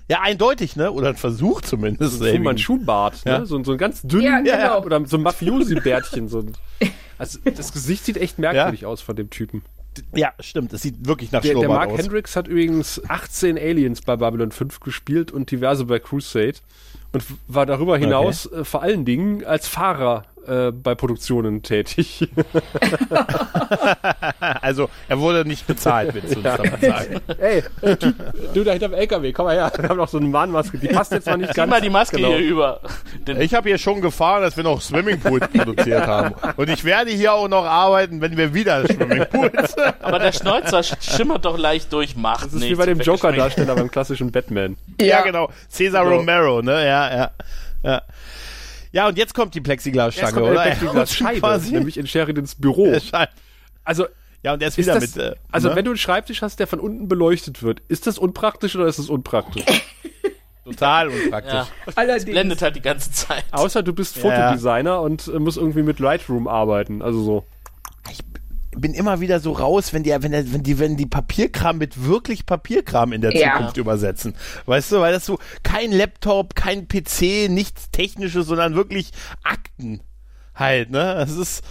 Ja, 0.10 0.22
eindeutig, 0.22 0.76
ne? 0.76 0.91
Oder 0.91 1.10
ein 1.10 1.15
Versuch 1.15 1.61
zumindest. 1.61 2.18
So 2.19 2.26
ein 2.26 2.57
Schuhbart, 2.57 3.23
Ja. 3.26 3.40
ne? 3.40 3.45
so, 3.45 3.64
so 3.64 3.72
ein 3.73 3.77
ganz 3.77 4.02
dünn, 4.02 4.22
Ja, 4.23 4.40
genau. 4.41 4.84
oder 4.84 5.06
so 5.06 5.18
ein 5.18 5.23
Mafiosi-Bärtchen. 5.23 6.27
So 6.27 6.40
ein, 6.40 6.53
also 7.18 7.40
das 7.56 7.72
Gesicht 7.72 8.06
sieht 8.06 8.18
echt 8.18 8.40
merkwürdig 8.40 8.86
aus 8.86 9.02
von 9.02 9.15
dem 9.15 9.30
Typen. 9.30 9.61
Ja, 10.15 10.34
stimmt. 10.40 10.72
Es 10.73 10.81
sieht 10.81 11.06
wirklich 11.07 11.31
nach 11.31 11.41
Der, 11.41 11.53
der 11.53 11.60
Schnurrbart 11.61 11.88
Mark 11.90 11.91
aus. 11.91 11.99
Hendricks 12.06 12.36
hat 12.36 12.48
übrigens 12.48 13.02
18 13.07 13.57
Aliens 13.57 14.02
bei 14.02 14.15
Babylon 14.15 14.52
5 14.52 14.80
gespielt 14.80 15.31
und 15.31 15.52
diverse 15.52 15.86
bei 15.86 15.99
Crusade 15.99 16.53
und 17.11 17.23
war 17.48 17.65
darüber 17.65 17.98
hinaus 17.98 18.45
äh, 18.52 18.64
vor 18.64 18.81
allen 18.81 19.03
Dingen 19.03 19.44
als 19.44 19.68
Fahrer 19.68 20.23
äh, 20.48 20.72
bei 20.72 20.95
Produktionen 20.95 21.61
tätig. 21.64 22.28
Also, 24.61 24.90
er 25.07 25.20
wurde 25.20 25.45
nicht 25.48 25.68
bezahlt, 25.68 26.14
willst 26.14 26.34
du 26.34 26.40
uns 26.40 26.44
damit 26.57 26.82
sagen. 26.82 27.22
Ey, 27.40 27.64
Typ, 27.98 28.16
du 28.53 28.64
da 28.64 28.72
hinterm 28.72 28.94
LKW, 28.94 29.32
komm 29.32 29.45
mal 29.45 29.56
her. 29.56 29.72
Wir 29.80 29.90
haben 29.90 29.98
noch 29.98 30.07
so 30.07 30.18
eine 30.18 30.28
Mahnmaske, 30.28 30.78
die 30.78 30.88
passt 30.88 31.11
jetzt 31.11 31.28
mal 31.28 31.38
nicht 31.38 31.49
Zieh 31.49 31.56
ganz. 31.56 31.70
mal 31.70 31.82
die 31.82 31.90
Maske 31.90 32.16
genau. 32.18 32.30
hier 32.30 32.40
über. 32.40 32.80
Den, 33.28 33.40
Ich 33.41 33.53
habe 33.53 33.70
hier 33.70 33.78
schon 33.78 34.02
gefahren, 34.02 34.41
dass 34.41 34.57
wir 34.57 34.64
noch 34.64 34.82
Swimmingpools 34.82 35.48
produziert 35.49 36.07
haben. 36.07 36.34
Und 36.57 36.70
ich 36.70 36.84
werde 36.84 37.11
hier 37.11 37.34
auch 37.34 37.48
noch 37.48 37.66
arbeiten, 37.66 38.22
wenn 38.22 38.38
wir 38.38 38.53
wieder 38.53 38.86
Swimmingpools. 38.88 39.76
aber 40.02 40.20
der 40.20 40.32
Schnäuzer 40.32 40.80
sch- 40.80 41.16
schimmert 41.16 41.45
doch 41.45 41.57
leicht 41.57 41.91
durch, 41.94 42.16
macht 42.16 42.45
Das 42.45 42.53
ist 42.53 42.60
nichts. 42.61 42.70
wie 42.72 42.76
bei 42.76 42.86
dem. 42.86 42.99
Joker-Darsteller 42.99 43.76
beim 43.76 43.91
klassischen 43.91 44.32
Batman. 44.32 44.78
ja, 44.99 45.22
genau. 45.22 45.49
Cesar 45.70 46.03
Genau. 46.03 46.18
Romero, 46.18 46.61
ne? 46.61 46.86
Ja, 46.86 47.16
ja. 47.16 47.32
Ja, 47.82 48.02
ja 48.91 49.07
und 49.07 49.18
jetzt 49.18 49.34
kommt 49.34 49.53
die 49.56 49.61
Plexiglasstange, 49.61 50.41
oder? 50.44 50.61
eine 50.61 50.72
Plexiglasscheibe, 50.76 51.40
Quasi. 51.41 51.72
nämlich 51.74 51.98
in 51.98 52.07
Sheridans 52.07 52.56
Büro. 52.56 52.94
Scheint- 52.99 53.30
Also, 53.84 54.06
Ja, 54.44 54.53
und 54.53 54.61
er 54.61 54.70
ist 54.70 54.78
ist 54.78 54.86
wieder 54.86 54.99
das, 54.99 55.16
mit. 55.16 55.24
Äh, 55.24 55.36
also 55.52 55.70
ne? 55.70 55.76
wenn 55.76 55.86
du 55.86 55.91
einen 55.91 55.98
Schreibtisch 55.98 56.41
hast, 56.41 56.60
der 56.60 56.68
von 56.68 56.80
unten 56.80 57.07
beleuchtet 57.07 57.61
wird, 57.64 57.82
ist 57.88 58.07
das 58.07 58.18
unpraktisch 58.18 58.76
oder 58.76 58.86
ist 58.88 58.99
das 58.99 59.10
unpraktisch? 59.10 59.66
Total 60.66 61.07
unpraktisch. 61.10 61.53
Ja, 61.53 61.68
Allerdings. 61.95 62.26
blendet 62.26 62.61
halt 62.61 62.76
die 62.76 62.82
ganze 62.82 63.11
Zeit. 63.11 63.44
Außer 63.52 63.82
du 63.82 63.91
bist 63.94 64.18
Ja. 64.18 64.22
Fotodesigner 64.22 65.02
und 65.02 65.28
äh, 65.28 65.40
musst 65.40 65.57
irgendwie 65.57 65.82
mit 65.84 65.99
Lightroom 65.99 66.48
arbeiten. 66.48 67.02
Also 67.02 67.24
so. 67.24 67.45
Ich 68.11 68.20
bin 68.75 68.93
immer 68.93 69.19
wieder 69.19 69.39
so 69.39 69.51
raus, 69.51 69.93
wenn 69.93 70.03
die, 70.03 70.11
wenn, 70.11 70.31
der, 70.31 70.51
wenn 70.53 70.63
die, 70.63 70.77
wenn 70.79 70.95
die 70.97 71.05
Papierkram 71.05 71.77
mit 71.77 72.05
wirklich 72.05 72.45
Papierkram 72.45 73.13
in 73.13 73.21
der 73.21 73.35
Ja. 73.35 73.53
Zukunft 73.53 73.77
übersetzen. 73.77 74.35
Weißt 74.65 74.91
du, 74.91 74.99
weil 74.99 75.11
das 75.13 75.25
so 75.25 75.39
kein 75.63 75.91
Laptop, 75.91 76.55
kein 76.55 76.87
PC, 76.87 77.49
nichts 77.49 77.89
Technisches, 77.91 78.47
sondern 78.47 78.75
wirklich 78.75 79.11
Akten 79.43 80.01
halt, 80.55 80.91
ne? 80.91 81.15
Das 81.15 81.31
ist, 81.31 81.63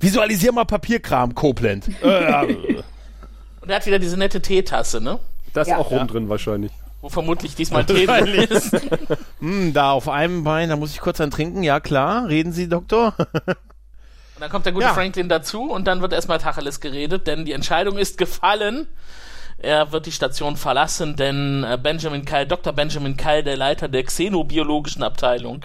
visualisier 0.00 0.52
mal 0.52 0.64
Papierkram, 0.64 1.34
Koblenz. 1.34 1.88
äh, 2.02 2.44
Und 3.60 3.70
er 3.70 3.76
hat 3.76 3.86
wieder 3.86 3.98
diese 3.98 4.16
nette 4.16 4.40
Teetasse, 4.42 5.00
ne? 5.00 5.18
Da 5.52 5.62
ist 5.62 5.68
Ja. 5.68 5.78
auch 5.78 5.90
rum 5.90 6.06
drin 6.06 6.28
wahrscheinlich. 6.28 6.70
Wo 7.00 7.08
vermutlich 7.08 7.54
diesmal 7.54 7.84
Tee 7.86 8.06
drin 8.06 8.26
ist. 8.48 8.74
hm, 9.40 9.72
da 9.74 9.90
auf 9.92 10.08
einem 10.08 10.42
Bein, 10.44 10.68
da 10.70 10.76
muss 10.76 10.92
ich 10.92 11.00
kurz 11.00 11.18
dran 11.18 11.30
trinken. 11.30 11.62
Ja, 11.62 11.80
klar. 11.80 12.28
Reden 12.28 12.52
Sie, 12.52 12.68
Doktor? 12.68 13.14
Und 14.34 14.40
dann 14.40 14.50
kommt 14.50 14.66
der 14.66 14.72
gute 14.72 14.86
Ja. 14.86 14.94
Franklin 14.94 15.28
dazu 15.28 15.70
und 15.70 15.86
dann 15.86 16.00
wird 16.02 16.12
erstmal 16.12 16.38
Tacheles 16.38 16.80
geredet, 16.80 17.26
denn 17.26 17.44
die 17.44 17.52
Entscheidung 17.52 17.98
ist 17.98 18.18
gefallen. 18.18 18.88
Er 19.58 19.92
wird 19.92 20.06
die 20.06 20.12
Station 20.12 20.56
verlassen, 20.56 21.14
denn 21.16 21.64
äh, 21.64 21.78
Benjamin 21.80 22.24
Kyle, 22.24 22.44
Dr. 22.46 22.72
Benjamin 22.72 23.16
Kyle, 23.16 23.44
der 23.44 23.56
Leiter 23.56 23.88
der 23.88 24.02
xenobiologischen 24.02 25.02
Abteilung, 25.04 25.62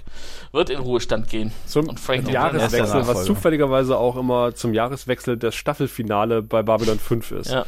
wird 0.51 0.69
in 0.69 0.79
Ruhestand 0.79 1.27
gehen. 1.27 1.51
Zum 1.65 1.89
und 1.89 1.99
Franklin 1.99 2.33
Jahreswechsel, 2.33 3.07
was 3.07 3.25
zufälligerweise 3.25 3.97
auch 3.97 4.15
immer 4.15 4.53
zum 4.53 4.73
Jahreswechsel 4.73 5.37
das 5.37 5.55
Staffelfinale 5.55 6.43
bei 6.43 6.61
Babylon 6.61 6.99
5 6.99 7.31
ist. 7.31 7.51
Ja. 7.51 7.65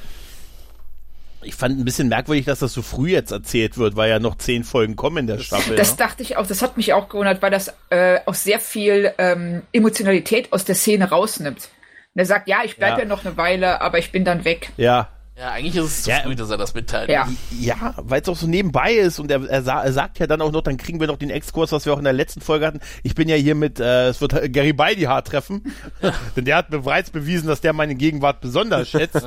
Ich 1.44 1.56
fand 1.56 1.80
ein 1.80 1.86
bisschen 1.86 2.08
merkwürdig, 2.08 2.46
dass 2.46 2.60
das 2.60 2.74
so 2.74 2.82
früh 2.82 3.10
jetzt 3.12 3.32
erzählt 3.32 3.78
wird, 3.78 3.96
weil 3.96 4.10
ja 4.10 4.20
noch 4.20 4.38
zehn 4.38 4.64
Folgen 4.64 4.96
kommen 4.96 5.18
in 5.18 5.28
der 5.28 5.40
Staffel. 5.40 5.76
Das 5.76 5.92
ne? 5.92 5.98
dachte 5.98 6.24
ich 6.24 6.38
auch, 6.38 6.46
das 6.46 6.62
hat 6.62 6.78
mich 6.78 6.94
auch 6.94 7.10
gewundert, 7.10 7.42
weil 7.42 7.52
das 7.52 7.74
äh, 7.90 8.20
auch 8.26 8.34
sehr 8.34 8.60
viel 8.60 9.12
ähm, 9.18 9.64
Emotionalität 9.72 10.54
aus 10.54 10.66
der 10.66 10.76
Szene 10.76 11.10
rausnimmt. 11.10 11.70
Und 12.14 12.20
er 12.20 12.26
sagt, 12.26 12.48
ja, 12.48 12.60
ich 12.64 12.78
bleibe 12.78 12.98
Ja. 12.98 13.04
ja. 13.04 13.06
noch 13.06 13.26
eine 13.26 13.38
Weile, 13.38 13.82
aber 13.82 13.98
ich 13.98 14.12
bin 14.12 14.26
dann 14.26 14.46
weg. 14.46 14.70
Ja, 14.78 15.10
ja, 15.42 15.50
eigentlich 15.54 15.76
ist 15.76 15.84
es 15.86 16.04
zu 16.04 16.10
Ja. 16.12 16.18
früh, 16.20 16.36
dass 16.36 16.52
er 16.52 16.58
das 16.58 16.76
mitteilt. 16.76 17.10
Ja. 17.10 17.28
Ja, 17.60 17.96
weil 17.98 18.22
es 18.22 18.30
auch 18.30 18.36
so 18.38 18.46
nebenbei 18.46 18.94
ist 18.94 19.18
und 19.18 19.32
er, 19.32 19.44
er, 19.50 19.66
er 19.66 19.92
sagt 19.94 20.20
ja 20.20 20.28
dann 20.28 20.40
auch 20.42 20.52
noch, 20.52 20.62
dann 20.62 20.78
kriegen 20.78 21.00
wir 21.00 21.08
noch 21.08 21.18
den 21.18 21.32
Exkurs, 21.32 21.72
was 21.72 21.86
wir 21.88 21.94
auch 21.94 21.98
in 21.98 22.04
der 22.04 22.14
letzten 22.14 22.42
Folge 22.42 22.68
hatten. 22.68 22.80
Ich 23.02 23.16
bin 23.16 23.28
ja 23.28 23.36
hier 23.36 23.56
mit, 23.56 23.80
äh, 23.80 24.10
es 24.10 24.22
wird 24.22 24.34
Garibaldi 24.54 25.02
hart 25.04 25.28
treffen, 25.28 25.74
denn 26.36 26.46
der 26.46 26.58
hat 26.58 26.70
bereits 26.70 27.10
bewiesen, 27.10 27.48
dass 27.48 27.60
der 27.60 27.74
meine 27.74 27.96
Gegenwart 27.96 28.40
besonders 28.42 28.88
schätzt. 28.92 29.26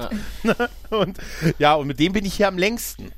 und 0.91 1.19
ja, 1.59 1.75
und 1.75 1.89
mit 1.89 1.99
dem 1.99 2.13
bin 2.13 2.25
ich 2.25 2.35
hier 2.35 2.47
am 2.49 2.59
längsten. 2.59 3.11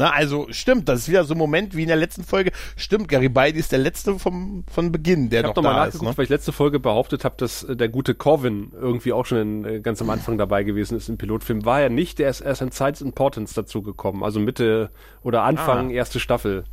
Na, 0.00 0.12
also 0.12 0.46
stimmt, 0.48 0.88
das 0.88 1.00
ist 1.00 1.08
wieder 1.10 1.24
so 1.24 1.34
ein 1.34 1.38
Moment 1.38 1.76
wie 1.76 1.82
in 1.82 1.88
der 1.88 1.96
letzten 1.98 2.24
Folge. 2.24 2.52
Stimmt, 2.74 3.08
Garibaldi 3.08 3.58
ist 3.58 3.70
der 3.70 3.80
letzte 3.80 4.18
vom, 4.18 4.64
von 4.72 4.90
Beginn, 4.90 5.28
der 5.28 5.40
Ich 5.40 5.42
noch 5.42 5.50
habe 5.50 5.58
nochmal 5.60 5.74
da 5.74 5.78
nachgeguckt, 5.80 6.02
ist. 6.04 6.10
Ne? 6.12 6.16
weil 6.16 6.24
ich 6.24 6.30
letzte 6.30 6.52
Folge 6.52 6.80
behauptet 6.80 7.22
habe, 7.26 7.34
dass 7.36 7.64
äh, 7.64 7.76
der 7.76 7.90
gute 7.90 8.14
Corvin 8.14 8.72
irgendwie 8.72 9.12
auch 9.12 9.26
schon 9.26 9.38
in, 9.38 9.64
äh, 9.66 9.80
ganz 9.80 10.00
am 10.00 10.08
Anfang 10.08 10.38
dabei 10.38 10.62
gewesen 10.62 10.96
ist 10.96 11.10
im 11.10 11.18
Pilotfilm. 11.18 11.66
War 11.66 11.82
er 11.82 11.90
nicht, 11.90 12.18
der 12.18 12.30
ist 12.30 12.40
erst 12.40 12.62
in 12.62 12.70
Sides 12.70 13.02
Importance 13.02 13.52
dazugekommen. 13.52 14.22
Also 14.24 14.40
Mitte 14.40 14.88
oder 15.22 15.42
Anfang 15.42 15.90
Ah. 15.90 15.92
erste 15.92 16.18
Staffel. 16.18 16.64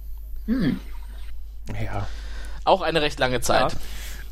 Ja. 0.47 2.07
Auch 2.63 2.81
eine 2.81 3.01
recht 3.01 3.19
lange 3.19 3.41
Zeit. 3.41 3.75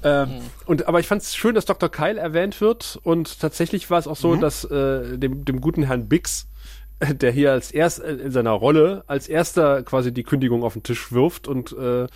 Ähm, 0.04 0.40
und, 0.66 0.88
aber 0.88 1.02
ich 1.02 1.08
fand 1.08 1.22
es 1.22 1.36
schön, 1.36 1.54
dass 1.54 1.66
Dr. 1.66 1.90
Kyle 1.90 2.18
erwähnt 2.18 2.62
wird 2.62 2.98
und 3.04 3.42
tatsächlich 3.42 3.90
war 3.90 4.00
es 4.00 4.08
auch 4.08 4.16
so, 4.16 4.38
dass 4.38 4.64
äh, 4.64 5.18
dem, 5.18 5.44
dem 5.44 5.60
guten 5.60 5.84
Herrn 5.84 6.08
Bix, 6.08 6.44
äh, 6.44 6.55
der 7.12 7.32
hier 7.32 7.52
als 7.52 7.72
erst 7.72 8.00
äh, 8.02 8.14
in 8.16 8.32
seiner 8.32 8.52
Rolle 8.52 9.04
als 9.08 9.28
erster 9.28 9.84
quasi 9.84 10.14
die 10.14 10.24
Kündigung 10.24 10.64
auf 10.64 10.74
den 10.74 10.84
Tisch 10.84 11.12
wirft 11.12 11.48
und 11.48 11.72
äh, 11.78 12.08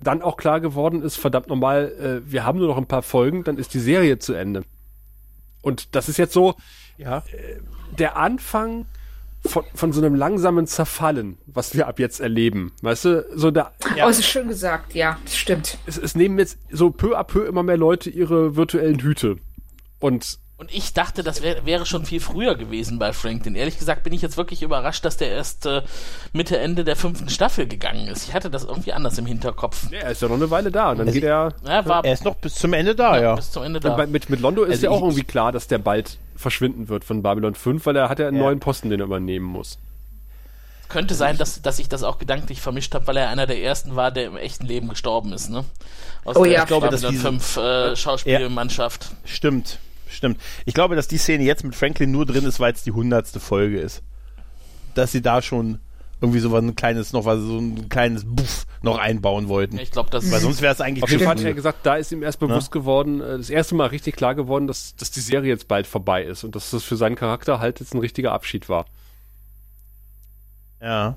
dann 0.00 0.22
auch 0.22 0.36
klar 0.36 0.60
geworden 0.60 1.02
ist, 1.02 1.16
verdammt 1.16 1.48
normal, 1.48 2.22
äh, 2.26 2.30
wir 2.30 2.44
haben 2.44 2.58
nur 2.58 2.68
noch 2.68 2.76
ein 2.78 2.86
paar 2.86 3.02
Folgen, 3.02 3.42
dann 3.44 3.58
ist 3.58 3.74
die 3.74 3.80
Serie 3.80 4.18
zu 4.20 4.32
Ende. 4.34 4.62
Und 5.60 5.94
das 5.96 6.08
ist 6.08 6.18
jetzt 6.18 6.32
so 6.32 6.54
Ja. 6.98 7.24
der 7.98 8.16
Anfang 8.16 8.86
von, 9.44 9.64
von 9.74 9.92
so 9.92 10.00
einem 10.00 10.14
langsamen 10.14 10.66
Zerfallen, 10.66 11.38
was 11.46 11.74
wir 11.74 11.86
ab 11.88 11.98
jetzt 11.98 12.20
erleben. 12.20 12.72
Weißt 12.82 13.04
du, 13.06 13.26
so 13.34 13.50
da, 13.50 13.72
Oh, 14.04 14.08
es 14.08 14.18
ist 14.20 14.26
schön 14.26 14.48
gesagt, 14.48 14.94
ja, 14.94 15.18
das 15.24 15.36
stimmt. 15.36 15.78
es, 15.86 15.96
es 15.98 16.14
nehmen 16.14 16.38
jetzt 16.38 16.58
so 16.70 16.90
peu 16.90 17.16
à 17.18 17.24
peu 17.24 17.46
immer 17.46 17.62
mehr 17.64 17.76
Leute 17.76 18.08
ihre 18.10 18.54
virtuellen 18.56 19.00
Hüte. 19.00 19.36
Und 20.00 20.38
Und 20.58 20.74
ich 20.74 20.92
dachte, 20.92 21.22
das 21.22 21.40
wär, 21.40 21.64
wäre 21.66 21.86
schon 21.86 22.04
viel 22.04 22.18
früher 22.18 22.56
gewesen 22.56 22.98
bei 22.98 23.12
Franklin. 23.12 23.54
Ehrlich 23.54 23.78
gesagt 23.78 24.02
bin 24.02 24.12
ich 24.12 24.22
jetzt 24.22 24.36
wirklich 24.36 24.60
überrascht, 24.62 25.04
dass 25.04 25.16
der 25.16 25.30
erst 25.30 25.66
äh, 25.66 25.82
Mitte, 26.32 26.58
Ende 26.58 26.82
der 26.82 26.96
fünften 26.96 27.28
Staffel 27.28 27.68
gegangen 27.68 28.08
ist. 28.08 28.26
Ich 28.26 28.34
hatte 28.34 28.50
das 28.50 28.64
irgendwie 28.64 28.92
anders 28.92 29.16
im 29.18 29.26
Hinterkopf. 29.26 29.86
er 29.92 30.10
ist 30.10 30.20
ja 30.20 30.26
noch 30.26 30.34
eine 30.34 30.50
Weile 30.50 30.72
da. 30.72 30.90
Und 30.90 30.98
dann 30.98 31.12
geht 31.12 31.22
er. 31.22 31.54
Ja, 31.64 31.86
war 31.86 32.04
Er 32.04 32.12
ist 32.12 32.24
noch 32.24 32.34
bis 32.34 32.56
zum 32.56 32.72
Ende 32.72 32.96
da, 32.96 33.20
ja. 33.20 33.36
bis 33.36 33.52
zum 33.52 33.62
Ende 33.62 33.78
da. 33.78 33.94
bei, 33.94 34.06
mit, 34.08 34.28
mit 34.30 34.40
Londo 34.40 34.64
ist 34.64 34.72
Also 34.72 34.86
ja 34.86 34.90
auch 34.90 35.02
irgendwie 35.02 35.22
klar, 35.22 35.52
dass 35.52 35.68
der 35.68 35.78
bald 35.78 36.18
verschwinden 36.34 36.88
wird 36.88 37.04
von 37.04 37.22
Babylon 37.22 37.54
5, 37.54 37.86
weil 37.86 37.94
er 37.94 38.08
hat 38.08 38.18
ja 38.18 38.26
einen 38.26 38.36
Ja. 38.38 38.42
neuen 38.42 38.58
Posten, 38.58 38.90
den 38.90 38.98
er 38.98 39.06
übernehmen 39.06 39.46
muss. 39.46 39.78
Könnte 40.88 41.14
sein, 41.14 41.36
dass, 41.38 41.62
dass 41.62 41.78
ich 41.78 41.88
das 41.88 42.02
auch 42.02 42.18
gedanklich 42.18 42.60
vermischt 42.62 42.94
habe, 42.94 43.06
weil 43.06 43.16
er 43.18 43.28
einer 43.28 43.46
der 43.46 43.62
ersten 43.62 43.94
war, 43.94 44.10
der 44.10 44.24
im 44.26 44.36
echten 44.38 44.66
Leben 44.66 44.88
gestorben 44.88 45.32
ist, 45.34 45.50
ne? 45.50 45.64
Aus 46.24 46.34
Oh 46.36 46.42
der 46.44 46.52
ja. 46.52 46.60
Ich 46.62 46.66
glaube, 46.66 46.88
Babylon 46.88 47.12
diese- 47.12 47.22
5 47.22 47.56
äh, 47.58 47.94
Schauspielmannschaft. 47.96 49.10
Stimmt, 49.24 49.78
stimmt. 50.10 50.40
Ich 50.64 50.74
glaube, 50.74 50.96
dass 50.96 51.08
die 51.08 51.18
Szene 51.18 51.44
jetzt 51.44 51.64
mit 51.64 51.74
Franklin 51.74 52.10
nur 52.10 52.26
drin 52.26 52.44
ist, 52.44 52.60
weil 52.60 52.72
es 52.72 52.82
die 52.82 52.92
hundertste 52.92 53.40
Folge 53.40 53.80
ist. 53.80 54.02
Dass 54.94 55.12
sie 55.12 55.22
da 55.22 55.42
schon 55.42 55.78
irgendwie 56.20 56.40
so 56.40 56.50
was 56.50 56.62
ein 56.62 56.74
kleines, 56.74 57.12
noch 57.12 57.24
was, 57.24 57.38
so 57.40 57.58
ein 57.58 57.88
kleines 57.88 58.24
Buff 58.26 58.66
noch 58.82 58.98
einbauen 58.98 59.48
wollten. 59.48 59.78
Ich 59.78 59.92
glaube, 59.92 60.10
das 60.10 60.30
Weil 60.32 60.40
sonst 60.40 60.60
wäre 60.62 60.72
es 60.74 60.80
eigentlich 60.80 61.04
Auf 61.04 61.10
jeden 61.10 61.22
Fall 61.24 61.36
hat 61.36 61.44
er 61.44 61.54
gesagt, 61.54 61.86
da 61.86 61.94
ist 61.96 62.10
ihm 62.10 62.22
erst 62.24 62.40
bewusst 62.40 62.72
geworden, 62.72 63.20
äh, 63.20 63.36
das 63.38 63.50
erste 63.50 63.74
Mal 63.76 63.86
richtig 63.88 64.16
klar 64.16 64.34
geworden, 64.34 64.66
dass, 64.66 64.96
dass 64.96 65.10
die 65.12 65.20
Serie 65.20 65.48
jetzt 65.50 65.68
bald 65.68 65.86
vorbei 65.86 66.24
ist 66.24 66.42
und 66.42 66.56
dass 66.56 66.70
das 66.70 66.82
für 66.82 66.96
seinen 66.96 67.14
Charakter 67.14 67.60
halt 67.60 67.78
jetzt 67.78 67.94
ein 67.94 68.00
richtiger 68.00 68.32
Abschied 68.32 68.68
war. 68.68 68.86
Ja. 70.80 71.16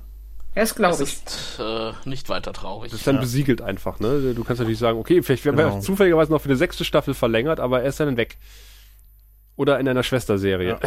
Das 0.54 0.68
das 0.70 0.74
glaube 0.76 1.02
ich. 1.02 1.12
ist 1.14 1.58
äh, 1.60 1.92
nicht 2.04 2.28
weiter 2.28 2.52
traurig. 2.52 2.90
Das 2.90 3.00
ist 3.00 3.06
dann 3.06 3.20
besiegelt 3.20 3.62
einfach, 3.62 4.00
ne? 4.00 4.34
Du 4.34 4.44
kannst 4.44 4.60
natürlich 4.60 4.78
sagen, 4.78 4.98
okay, 4.98 5.22
vielleicht 5.22 5.44
werden 5.46 5.56
wir 5.56 5.64
Genau. 5.64 5.80
zufälligerweise 5.80 6.30
noch 6.30 6.42
für 6.42 6.48
eine 6.50 6.56
sechste 6.56 6.84
Staffel 6.84 7.14
verlängert, 7.14 7.58
aber 7.58 7.82
er 7.82 7.88
ist 7.88 8.00
dann 8.00 8.16
weg. 8.18 8.36
Oder 9.56 9.78
in 9.78 9.88
einer 9.88 10.02
Schwesterserie. 10.02 10.78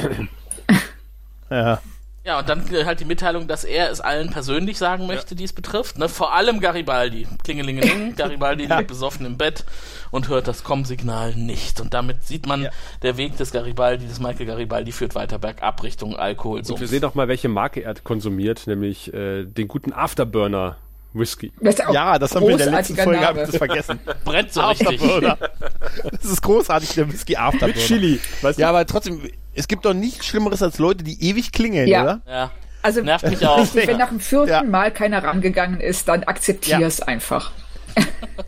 Ja. 1.49 1.81
Ja, 2.25 2.39
und 2.39 2.49
dann 2.49 2.67
äh, 2.73 2.85
halt 2.85 2.99
die 2.99 3.05
Mitteilung, 3.05 3.47
dass 3.47 3.63
er 3.63 3.91
es 3.91 4.01
allen 4.01 4.31
persönlich 4.31 4.79
sagen 4.79 5.05
möchte, 5.05 5.35
die 5.35 5.43
es 5.43 5.53
betrifft. 5.53 5.99
Ne? 5.99 6.09
Vor 6.09 6.33
allem 6.33 6.59
Garibaldi. 6.59 7.27
Klingelingeling. 7.43 8.15
Garibaldi 8.17 8.65
liegt 8.65 8.87
besoffen 8.87 9.27
im 9.27 9.37
Bett 9.37 9.63
und 10.09 10.27
hört 10.27 10.47
das 10.47 10.63
Komm-Signal 10.63 11.35
nicht. 11.35 11.79
Und 11.81 11.93
damit 11.93 12.23
sieht 12.23 12.47
man, 12.47 12.63
Ja. 12.63 12.69
der 13.03 13.17
Weg 13.17 13.37
des 13.37 13.51
Garibaldi, 13.51 14.07
des 14.07 14.19
Michael 14.19 14.47
Garibaldi, 14.47 14.91
führt 14.91 15.13
weiter 15.13 15.37
bergab 15.37 15.83
Richtung 15.83 16.15
Alkohol. 16.15 16.61
Und 16.67 16.79
wir 16.79 16.87
sehen 16.87 17.03
auch 17.03 17.13
mal, 17.13 17.27
welche 17.27 17.47
Marke 17.47 17.83
er 17.83 17.93
konsumiert, 17.93 18.65
nämlich 18.65 19.13
äh, 19.13 19.43
den 19.45 19.67
guten 19.67 19.93
Afterburner 19.93 20.77
Whisky. 21.15 21.51
Das 21.61 21.77
ja, 21.77 22.19
das 22.19 22.35
haben 22.35 22.43
wir 22.45 22.51
in 22.51 22.57
der 22.57 22.71
letzten 22.71 22.95
Folge, 22.97 23.19
hab 23.21 23.35
Name. 23.35 23.43
ich 23.43 23.47
das 23.51 23.57
vergessen. 23.57 23.99
brennt 24.25 24.53
so 24.53 24.61
richtig. 24.61 25.01
Das 26.11 26.25
ist 26.31 26.41
großartig, 26.41 26.89
der 26.95 27.11
Whisky 27.11 27.35
Afterburner. 27.37 27.73
Mit 27.75 27.85
Chili, 27.85 28.19
weißt 28.41 28.59
Ja, 28.59 28.67
du? 28.67 28.69
aber 28.77 28.85
trotzdem, 28.85 29.21
es 29.53 29.67
gibt 29.67 29.85
doch 29.85 29.93
nichts 29.93 30.25
Schlimmeres 30.25 30.61
als 30.61 30.77
Leute, 30.79 31.03
die 31.03 31.21
ewig 31.29 31.51
klingeln, 31.51 31.87
Ja. 31.87 32.03
oder? 32.03 32.21
Ja. 32.27 32.51
Also, 32.81 33.01
Nervt 33.01 33.27
mich 33.29 33.45
auch. 33.47 33.65
wenn 33.73 33.97
nach 33.97 34.09
dem 34.09 34.19
vierten 34.19 34.49
Ja. 34.49 34.63
Mal 34.63 34.91
keiner 34.91 35.23
rangegangen 35.23 35.79
ist, 35.79 36.07
dann 36.07 36.23
akzeptier 36.23 36.79
Ja. 36.79 36.87
es 36.87 37.01
einfach. 37.01 37.51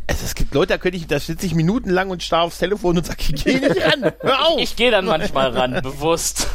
Also 0.07 0.25
es 0.25 0.35
gibt 0.35 0.53
Leute, 0.53 0.73
da 0.73 0.77
könnte 0.77 0.97
ich, 0.97 1.07
da 1.07 1.19
sitze 1.21 1.45
ich 1.45 1.55
minutenlang 1.55 2.09
und 2.09 2.21
starr 2.21 2.41
aufs 2.43 2.57
Telefon 2.57 2.97
und 2.97 3.05
sage, 3.05 3.19
ich 3.33 3.43
geh 3.45 3.53
nicht 3.59 3.81
ran, 3.81 4.11
hör 4.19 4.45
auf. 4.47 4.59
Ich 4.59 4.75
gehe 4.75 4.91
dann 4.91 5.05
manchmal 5.05 5.51
ran, 5.51 5.79
bewusst. 5.81 6.47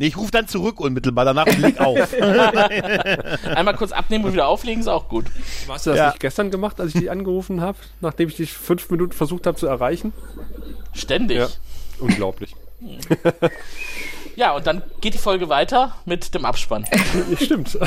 Nee, 0.00 0.06
ich 0.06 0.16
rufe 0.16 0.30
dann 0.32 0.48
zurück 0.48 0.80
unmittelbar, 0.80 1.24
danach 1.24 1.46
und 1.46 1.58
leg 1.60 1.78
auf. 1.78 1.96
Einmal 3.54 3.76
kurz 3.76 3.92
abnehmen 3.92 4.24
und 4.24 4.32
wieder 4.32 4.48
auflegen 4.48 4.80
ist 4.80 4.88
auch 4.88 5.08
gut. 5.08 5.26
Hast 5.68 5.86
du 5.86 5.90
das 5.90 5.98
Ja. 5.98 6.06
nicht 6.08 6.20
gestern 6.20 6.50
gemacht, 6.50 6.80
als 6.80 6.94
ich 6.94 7.00
dich 7.02 7.10
angerufen 7.10 7.60
habe, 7.60 7.78
nachdem 8.00 8.28
ich 8.30 8.36
dich 8.36 8.52
fünf 8.52 8.90
Minuten 8.90 9.12
versucht 9.12 9.46
habe 9.46 9.56
zu 9.56 9.66
erreichen? 9.66 10.12
Ständig. 10.92 11.36
Ja. 11.38 11.44
Ja. 11.44 11.50
Unglaublich. 12.00 12.56
und 12.80 14.66
dann 14.66 14.82
geht 15.02 15.12
die 15.14 15.18
Folge 15.18 15.48
weiter 15.50 15.94
mit 16.06 16.34
dem 16.34 16.46
Abspann. 16.46 16.86
Stimmt. 17.40 17.78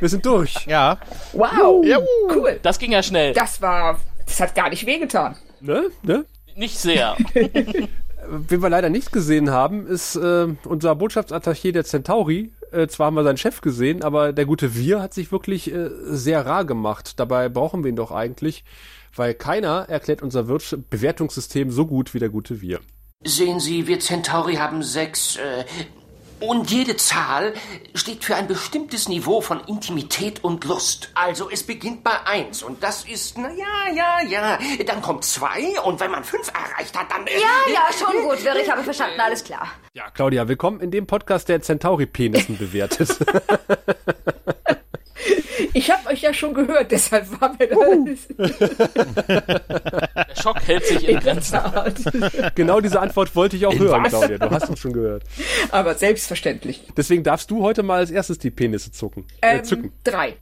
Wir 0.00 0.08
sind 0.08 0.24
durch. 0.24 0.54
ja. 0.66 0.98
Wow, 1.34 1.84
Ja. 1.84 1.98
cool. 2.34 2.58
Das 2.62 2.78
ging 2.78 2.92
ja 2.92 3.02
schnell. 3.02 3.34
Das 3.34 3.60
war, 3.60 4.00
das 4.24 4.40
hat 4.40 4.54
gar 4.54 4.70
nicht 4.70 4.86
wehgetan. 4.86 5.36
Ne? 5.60 5.90
Ne? 6.02 6.24
Nicht 6.56 6.78
sehr. 6.78 7.16
Wen 8.28 8.62
wir 8.62 8.70
leider 8.70 8.88
nicht 8.88 9.12
gesehen 9.12 9.50
haben, 9.50 9.86
ist 9.86 10.16
äh, 10.16 10.48
unser 10.64 10.92
Botschaftsattaché 10.94 11.72
der 11.72 11.84
Centauri. 11.84 12.52
Äh, 12.70 12.86
zwar 12.86 13.06
haben 13.06 13.16
wir 13.16 13.24
seinen 13.24 13.36
Chef 13.36 13.60
gesehen, 13.60 14.02
aber 14.02 14.32
der 14.32 14.46
gute 14.46 14.74
Wir 14.74 15.02
hat 15.02 15.12
sich 15.12 15.32
wirklich 15.32 15.72
äh, 15.72 15.90
sehr 16.04 16.46
rar 16.46 16.64
gemacht. 16.64 17.18
Dabei 17.18 17.48
brauchen 17.48 17.82
wir 17.84 17.90
ihn 17.90 17.96
doch 17.96 18.10
eigentlich, 18.10 18.64
weil 19.14 19.34
keiner 19.34 19.88
erklärt 19.88 20.22
unser 20.22 20.48
Wirtsch 20.48 20.74
Bewertungssystem 20.90 21.70
so 21.70 21.86
gut 21.86 22.14
wie 22.14 22.18
der 22.18 22.30
gute 22.30 22.60
Wir. 22.60 22.80
Sehen 23.24 23.60
Sie, 23.60 23.86
wir 23.86 24.00
Centauri 24.00 24.54
haben 24.54 24.82
sechs, 24.82 25.36
äh, 25.36 25.64
und 26.42 26.70
jede 26.70 26.96
Zahl 26.96 27.54
steht 27.94 28.24
für 28.24 28.34
ein 28.34 28.48
bestimmtes 28.48 29.08
Niveau 29.08 29.40
von 29.40 29.60
Intimität 29.66 30.42
und 30.42 30.64
Lust. 30.64 31.10
Also 31.14 31.48
es 31.50 31.62
beginnt 31.62 32.02
bei 32.02 32.26
eins 32.26 32.62
und 32.62 32.82
das 32.82 33.04
ist, 33.04 33.38
na 33.38 33.50
ja, 33.52 33.94
ja, 33.94 34.28
ja. 34.28 34.58
Dann 34.84 35.00
kommt 35.02 35.24
zwei 35.24 35.80
und 35.84 36.00
wenn 36.00 36.10
man 36.10 36.24
fünf 36.24 36.48
erreicht 36.48 36.98
hat, 36.98 37.10
dann... 37.10 37.26
Ja, 37.26 37.72
ja, 37.72 37.88
schon 37.96 38.22
gut, 38.22 38.44
Wirr, 38.44 38.56
ich 38.56 38.70
habe 38.70 38.82
verstanden, 38.82 39.20
alles 39.20 39.44
klar. 39.44 39.68
Ja, 39.94 40.10
Claudia, 40.10 40.48
willkommen 40.48 40.80
in 40.80 40.90
dem 40.90 41.06
Podcast, 41.06 41.48
der 41.48 41.62
Centauri-Penissen 41.62 42.58
bewertet. 42.58 43.16
Ich 45.74 45.90
habe 45.90 46.08
euch 46.08 46.22
ja 46.22 46.32
schon 46.34 46.54
gehört, 46.54 46.90
deshalb 46.90 47.40
war 47.40 47.54
mir 47.58 47.68
das 47.68 48.26
Der 49.28 50.36
Schock 50.42 50.60
hält 50.66 50.86
sich 50.86 51.08
in 51.08 51.18
Grenzen. 51.20 51.56
Art. 51.56 51.98
genau 52.54 52.80
diese 52.80 53.00
Antwort 53.00 53.34
wollte 53.36 53.56
ich 53.56 53.66
auch 53.66 53.74
hören, 53.78 54.02
was? 54.04 54.10
Claudia. 54.10 54.38
Du 54.38 54.50
hast 54.50 54.68
uns 54.68 54.80
schon 54.80 54.92
gehört. 54.92 55.24
Aber 55.70 55.94
selbstverständlich. 55.94 56.82
Deswegen 56.96 57.22
darfst 57.22 57.50
du 57.50 57.62
heute 57.62 57.82
mal 57.82 57.98
als 57.98 58.10
erstes 58.10 58.38
die 58.38 58.50
Penisse 58.50 58.92
zucken. 58.92 59.24
Äh, 59.40 59.58
Ähm, 59.58 59.64
zücken. 59.64 59.92
Drei. 60.04 60.36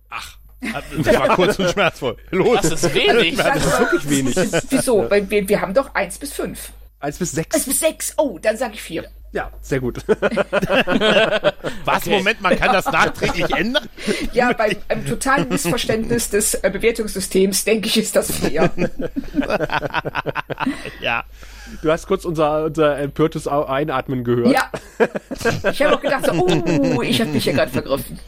Das 1.04 1.18
war 1.18 1.36
kurz 1.36 1.58
und 1.58 1.70
schmerzvoll. 1.70 2.16
Los. 2.30 2.60
Das 2.62 2.84
ist 2.84 2.94
wenig. 2.94 3.36
Das 3.36 3.64
ist 3.64 3.78
wirklich 3.78 4.08
wenig. 4.10 4.36
Wieso? 4.70 5.10
Wir, 5.10 5.48
wir 5.48 5.60
haben 5.60 5.74
doch 5.74 5.94
eins 5.94 6.18
bis 6.18 6.32
fünf. 6.32 6.72
Eins 7.00 7.18
bis 7.18 7.30
Eins 7.30 7.46
sechs. 7.52 7.64
bis 7.64 7.80
sechs. 7.80 8.14
Oh, 8.18 8.38
dann 8.38 8.56
sage 8.56 8.74
ich 8.74 8.82
vier. 8.82 9.04
Ja, 9.32 9.50
sehr 9.60 9.78
gut. 9.78 9.98
Was? 11.84 12.06
Moment, 12.06 12.40
man 12.40 12.56
kann 12.56 12.72
das 12.72 12.84
nachträglich 12.92 13.48
ändern? 13.54 13.88
Ja, 14.32 14.52
bei 14.52 14.76
einem 14.88 15.06
totalen 15.06 15.48
Missverständnis 15.48 16.30
des 16.30 16.54
äh, 16.54 16.70
Bewertungssystems 16.70 17.64
denke 17.64 17.86
ich, 17.86 17.96
ist 17.96 18.16
das 18.16 18.32
vier. 18.32 18.70
Ja. 21.00 21.24
Du 21.82 21.90
hast 21.90 22.06
kurz 22.06 22.24
unser, 22.24 22.64
unser 22.64 22.98
empörtes 22.98 23.46
Einatmen 23.46 24.24
gehört. 24.24 24.52
Ja. 24.52 24.70
Ich 25.70 25.82
habe 25.82 25.96
auch 25.96 26.00
gedacht, 26.00 26.26
so, 26.26 26.32
oh, 26.32 27.02
ich 27.02 27.20
habe 27.20 27.30
mich 27.30 27.44
hier 27.44 27.52
gerade 27.52 27.70
vergriffen. 27.70 28.18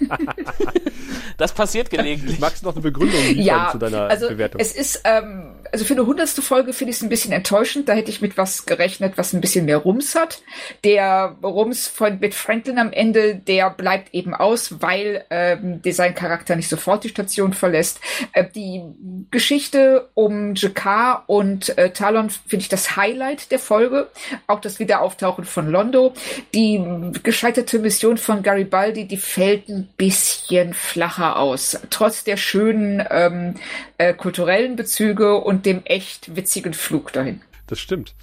Das 1.36 1.52
passiert 1.52 1.90
gelegentlich. 1.90 2.38
Magst 2.38 2.62
du 2.62 2.66
noch 2.66 2.74
eine 2.74 2.82
Begründung 2.82 3.20
liefern 3.20 3.42
Ja, 3.44 3.68
zu 3.72 3.78
deiner 3.78 4.02
also 4.02 4.28
Bewertung? 4.28 4.60
es 4.60 4.72
ist, 4.74 5.02
ähm, 5.04 5.54
also 5.72 5.84
für 5.84 5.94
eine 5.94 6.06
hundertste 6.06 6.42
Folge 6.42 6.72
finde 6.72 6.90
ich 6.92 6.98
es 6.98 7.02
ein 7.02 7.08
bisschen 7.08 7.32
enttäuschend. 7.32 7.88
Da 7.88 7.94
hätte 7.94 8.10
ich 8.10 8.20
mit 8.20 8.38
was 8.38 8.66
gerechnet, 8.66 9.14
was 9.16 9.32
ein 9.32 9.40
bisschen 9.40 9.64
mehr 9.64 9.78
Rums 9.78 10.14
hat. 10.14 10.42
Der 10.84 11.36
Rums 11.42 11.88
von 11.88 12.20
mit 12.20 12.34
Franklin 12.34 12.78
am 12.78 12.92
Ende, 12.92 13.34
der 13.34 13.70
bleibt 13.70 14.14
eben 14.14 14.34
aus, 14.34 14.80
weil 14.80 15.24
ähm, 15.30 15.82
der 15.82 15.92
sein 15.92 16.14
Charakter 16.14 16.54
nicht 16.56 16.68
sofort 16.68 17.02
die 17.04 17.08
Station 17.08 17.52
verlässt. 17.52 18.00
Äh, 18.32 18.44
die 18.54 18.82
Geschichte 19.30 20.08
um 20.14 20.54
Jakar 20.54 21.24
und 21.26 21.76
äh, 21.78 21.90
Talon 21.90 22.30
finde 22.30 22.62
ich 22.62 22.68
das 22.68 22.96
Highlight 22.96 23.50
der 23.50 23.58
Folge. 23.58 24.08
Auch 24.46 24.60
das 24.60 24.78
Wiederauftauchen 24.78 25.44
von 25.44 25.68
Londo. 25.70 26.14
Die 26.54 26.80
gescheiterte 27.22 27.78
Mission 27.80 28.18
von 28.18 28.42
Garibaldi, 28.42 29.06
die 29.06 29.16
fällt 29.16 29.64
bisschen 29.96 30.74
flacher 30.74 31.38
aus. 31.38 31.78
Trotz 31.90 32.24
der 32.24 32.36
schönen 32.36 33.04
ähm, 33.10 33.54
äh, 33.98 34.14
kulturellen 34.14 34.76
Bezüge 34.76 35.36
und 35.36 35.66
dem 35.66 35.82
echt 35.84 36.36
witzigen 36.36 36.74
Flug 36.74 37.12
dahin. 37.12 37.40
Das 37.66 37.78
stimmt. 37.78 38.14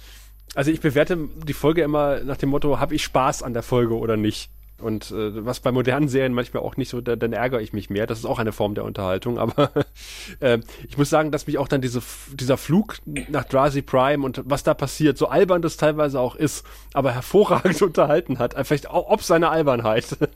Also 0.54 0.70
ich 0.70 0.80
bewerte 0.80 1.28
die 1.46 1.54
Folge 1.54 1.82
immer 1.82 2.20
nach 2.20 2.36
dem 2.36 2.50
Motto, 2.50 2.78
habe 2.78 2.94
ich 2.94 3.02
Spaß 3.02 3.42
an 3.42 3.54
der 3.54 3.62
Folge 3.62 3.96
oder 3.96 4.16
nicht? 4.16 4.50
Und 4.82 5.10
äh, 5.10 5.44
was 5.44 5.60
bei 5.60 5.72
modernen 5.72 6.08
Serien 6.08 6.34
manchmal 6.34 6.62
auch 6.62 6.76
nicht 6.76 6.88
so, 6.88 7.00
da, 7.00 7.16
dann 7.16 7.32
ärgere 7.32 7.60
ich 7.60 7.72
mich 7.72 7.90
mehr. 7.90 8.06
Das 8.06 8.18
ist 8.18 8.24
auch 8.24 8.38
eine 8.38 8.52
Form 8.52 8.74
der 8.74 8.84
Unterhaltung. 8.84 9.38
Aber 9.38 9.70
äh, 10.40 10.58
ich 10.88 10.98
muss 10.98 11.10
sagen, 11.10 11.30
dass 11.30 11.46
mich 11.46 11.58
auch 11.58 11.68
dann 11.68 11.80
diese, 11.80 12.02
dieser 12.32 12.56
Flug 12.56 12.98
nach 13.04 13.44
Drazi 13.44 13.82
Prime 13.82 14.24
und 14.24 14.42
was 14.44 14.62
da 14.62 14.74
passiert, 14.74 15.18
so 15.18 15.28
albern 15.28 15.62
das 15.62 15.76
teilweise 15.76 16.20
auch 16.20 16.36
ist, 16.36 16.66
aber 16.92 17.12
hervorragend 17.12 17.80
unterhalten 17.82 18.38
hat. 18.38 18.54
Äh, 18.54 18.64
Vielleicht 18.64 18.90
auch 18.90 19.08
ob 19.08 19.22
seine 19.22 19.50
Albernheit. 19.50 20.16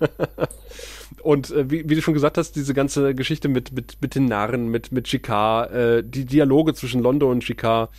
Und 1.22 1.50
äh, 1.50 1.70
wie, 1.70 1.88
wie 1.88 1.94
du 1.94 2.02
schon 2.02 2.14
gesagt 2.14 2.38
hast, 2.38 2.56
diese 2.56 2.74
ganze 2.74 3.14
Geschichte 3.14 3.48
mit, 3.48 3.72
mit, 3.72 3.98
mit 4.00 4.14
den 4.14 4.26
Narren, 4.26 4.68
mit, 4.68 4.92
mit 4.92 5.06
Chicard, 5.06 5.72
äh, 5.72 6.02
die 6.04 6.24
Dialoge 6.24 6.74
zwischen 6.74 7.02
Londo 7.02 7.30
und 7.30 7.40
Chicard. 7.40 7.90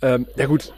Ähm, 0.00 0.26
ja 0.36 0.46
gut, 0.46 0.72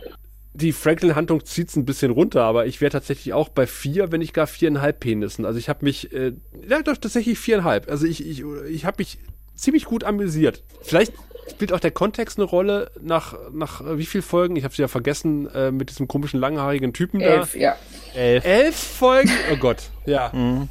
die 0.55 0.73
Franklin-Handlung 0.73 1.45
zieht's 1.45 1.75
ein 1.75 1.85
bisschen 1.85 2.13
runter, 2.13 2.45
aber 2.45 2.67
ich 2.67 2.81
wäre 2.81 2.93
tatsächlich 2.93 3.35
auch 3.35 3.49
bei 3.49 3.67
vier, 3.67 4.13
wenn 4.13 4.21
nicht 4.21 4.33
gar 4.33 4.47
viereinhalb 4.47 5.01
Penissen. 5.01 5.45
Also 5.45 5.59
ich 5.59 5.69
habe 5.69 5.85
mich, 5.85 6.13
äh, 6.13 6.33
ja 6.69 6.81
doch 6.83 6.97
tatsächlich 6.97 7.39
viereinhalb. 7.39 7.91
Also 7.91 8.07
ich, 8.07 8.25
ich, 8.25 8.45
ich 8.69 8.85
habe 8.85 8.97
mich 8.99 9.19
ziemlich 9.57 9.85
gut 9.85 10.05
amüsiert. 10.05 10.63
Vielleicht 10.83 11.13
spielt 11.51 11.73
auch 11.73 11.81
der 11.81 11.91
Kontext 11.91 12.39
eine 12.39 12.45
Rolle 12.47 12.91
nach, 13.01 13.37
nach 13.53 13.81
äh, 13.81 13.99
wie 13.99 14.07
viel 14.07 14.23
Folgen? 14.23 14.55
Ich 14.55 14.63
habe 14.63 14.73
sie 14.73 14.83
ja 14.83 14.89
vergessen, 14.89 15.49
äh, 15.53 15.73
mit 15.73 15.91
diesem 15.91 16.07
komischen 16.07 16.39
langhaarigen 16.39 16.93
Typen 16.93 17.19
da. 17.19 17.27
Elf, 17.27 17.57
ja. 17.57 17.77
Elf. 18.15 18.45
Elf 18.45 18.77
Folgen? 18.77 19.31
Oh 19.53 19.57
Gott, 19.57 19.91
ja. 20.07 20.31
Ähm, 20.35 20.69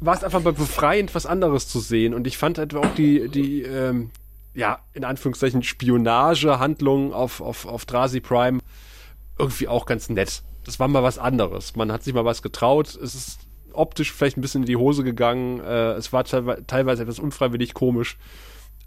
war 0.00 0.14
es 0.14 0.22
einfach 0.22 0.42
mal 0.42 0.52
befreiend, 0.52 1.14
was 1.14 1.24
anderes 1.24 1.68
zu 1.68 1.80
sehen. 1.80 2.12
Und 2.12 2.26
ich 2.26 2.36
fand 2.36 2.58
etwa 2.58 2.80
auch 2.80 2.94
die, 2.94 3.28
die 3.28 3.62
ähm, 3.62 4.10
ja, 4.56 4.80
in 4.94 5.04
Anführungszeichen 5.04 5.62
Spionagehandlung 5.62 7.12
auf, 7.12 7.40
auf, 7.40 7.66
auf 7.66 7.84
Drasi 7.84 8.20
Prime 8.20 8.60
irgendwie 9.38 9.68
auch 9.68 9.86
ganz 9.86 10.08
nett. 10.08 10.42
Das 10.64 10.80
war 10.80 10.88
mal 10.88 11.02
was 11.02 11.18
anderes. 11.18 11.76
Man 11.76 11.92
hat 11.92 12.02
sich 12.02 12.14
mal 12.14 12.24
was 12.24 12.42
getraut. 12.42 12.88
Es 12.88 13.14
ist 13.14 13.38
optisch 13.72 14.12
vielleicht 14.12 14.36
ein 14.36 14.40
bisschen 14.40 14.62
in 14.62 14.66
die 14.66 14.76
Hose 14.76 15.04
gegangen. 15.04 15.60
Äh, 15.60 15.92
es 15.92 16.12
war 16.12 16.24
teilwe- 16.24 16.66
teilweise 16.66 17.02
etwas 17.02 17.18
unfreiwillig 17.18 17.74
komisch. 17.74 18.16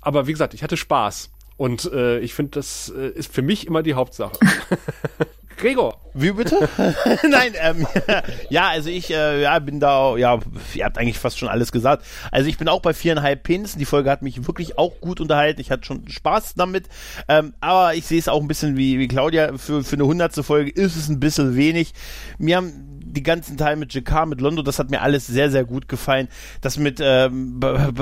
Aber 0.02 0.28
wie 0.28 0.32
gesagt, 0.32 0.54
ich 0.54 0.64
hatte 0.64 0.78
Spaß. 0.78 1.32
Und 1.58 1.92
äh, 1.92 2.20
ich 2.20 2.34
finde, 2.34 2.52
das 2.52 2.92
äh, 2.96 3.10
ist 3.10 3.34
für 3.34 3.42
mich 3.42 3.68
immer 3.68 3.84
die 3.84 3.94
Hauptsache. 3.94 4.34
Gregor, 5.60 6.00
Wie 6.14 6.32
bitte? 6.32 6.70
Nein, 7.30 7.54
ähm, 7.62 7.86
ja, 8.50 8.70
also 8.70 8.90
ich 8.90 9.12
äh, 9.12 9.42
ja, 9.42 9.60
bin 9.60 9.82
da, 9.82 10.16
ja, 10.16 10.40
ihr 10.74 10.86
habt 10.86 10.98
eigentlich 10.98 11.20
fast 11.20 11.38
schon 11.38 11.50
alles 11.50 11.74
gesagt. 11.74 12.06
Also 12.32 12.50
ich 12.50 12.58
bin 12.58 12.70
auch 12.70 12.82
bei 12.82 12.94
viereinhalb 12.94 13.44
Penissen. 13.44 13.78
Die 13.78 13.86
Folge 13.86 14.10
hat 14.10 14.22
mich 14.22 14.48
wirklich 14.48 14.78
auch 14.78 15.02
gut 15.02 15.20
unterhalten. 15.20 15.60
Ich 15.60 15.70
hatte 15.70 15.84
schon 15.84 16.08
Spaß 16.08 16.54
damit. 16.56 16.88
Ähm, 17.28 17.54
aber 17.60 17.94
ich 17.94 18.06
sehe 18.06 18.20
es 18.20 18.30
auch 18.30 18.42
ein 18.42 18.48
bisschen 18.48 18.78
wie, 18.78 19.00
wie 19.00 19.10
Claudia. 19.10 19.58
Für, 19.58 19.84
für 19.84 19.98
eine 19.98 20.06
hundertste 20.06 20.44
Folge 20.44 20.72
ist 20.72 20.96
es 20.96 21.10
ein 21.10 21.20
bisschen 21.20 21.58
wenig. 21.58 21.94
Mir 22.38 22.56
haben 22.56 22.99
die 23.10 23.24
ganzen 23.24 23.58
Teil 23.58 23.76
mit 23.76 23.94
JK, 23.94 24.26
mit 24.28 24.42
Londo, 24.42 24.62
das 24.62 24.80
hat 24.80 24.92
mir 24.92 25.02
alles 25.02 25.28
sehr, 25.28 25.50
sehr 25.50 25.66
gut 25.66 25.88
gefallen. 25.88 26.28
Das 26.62 26.78
mit, 26.78 27.00
ähm, 27.02 27.60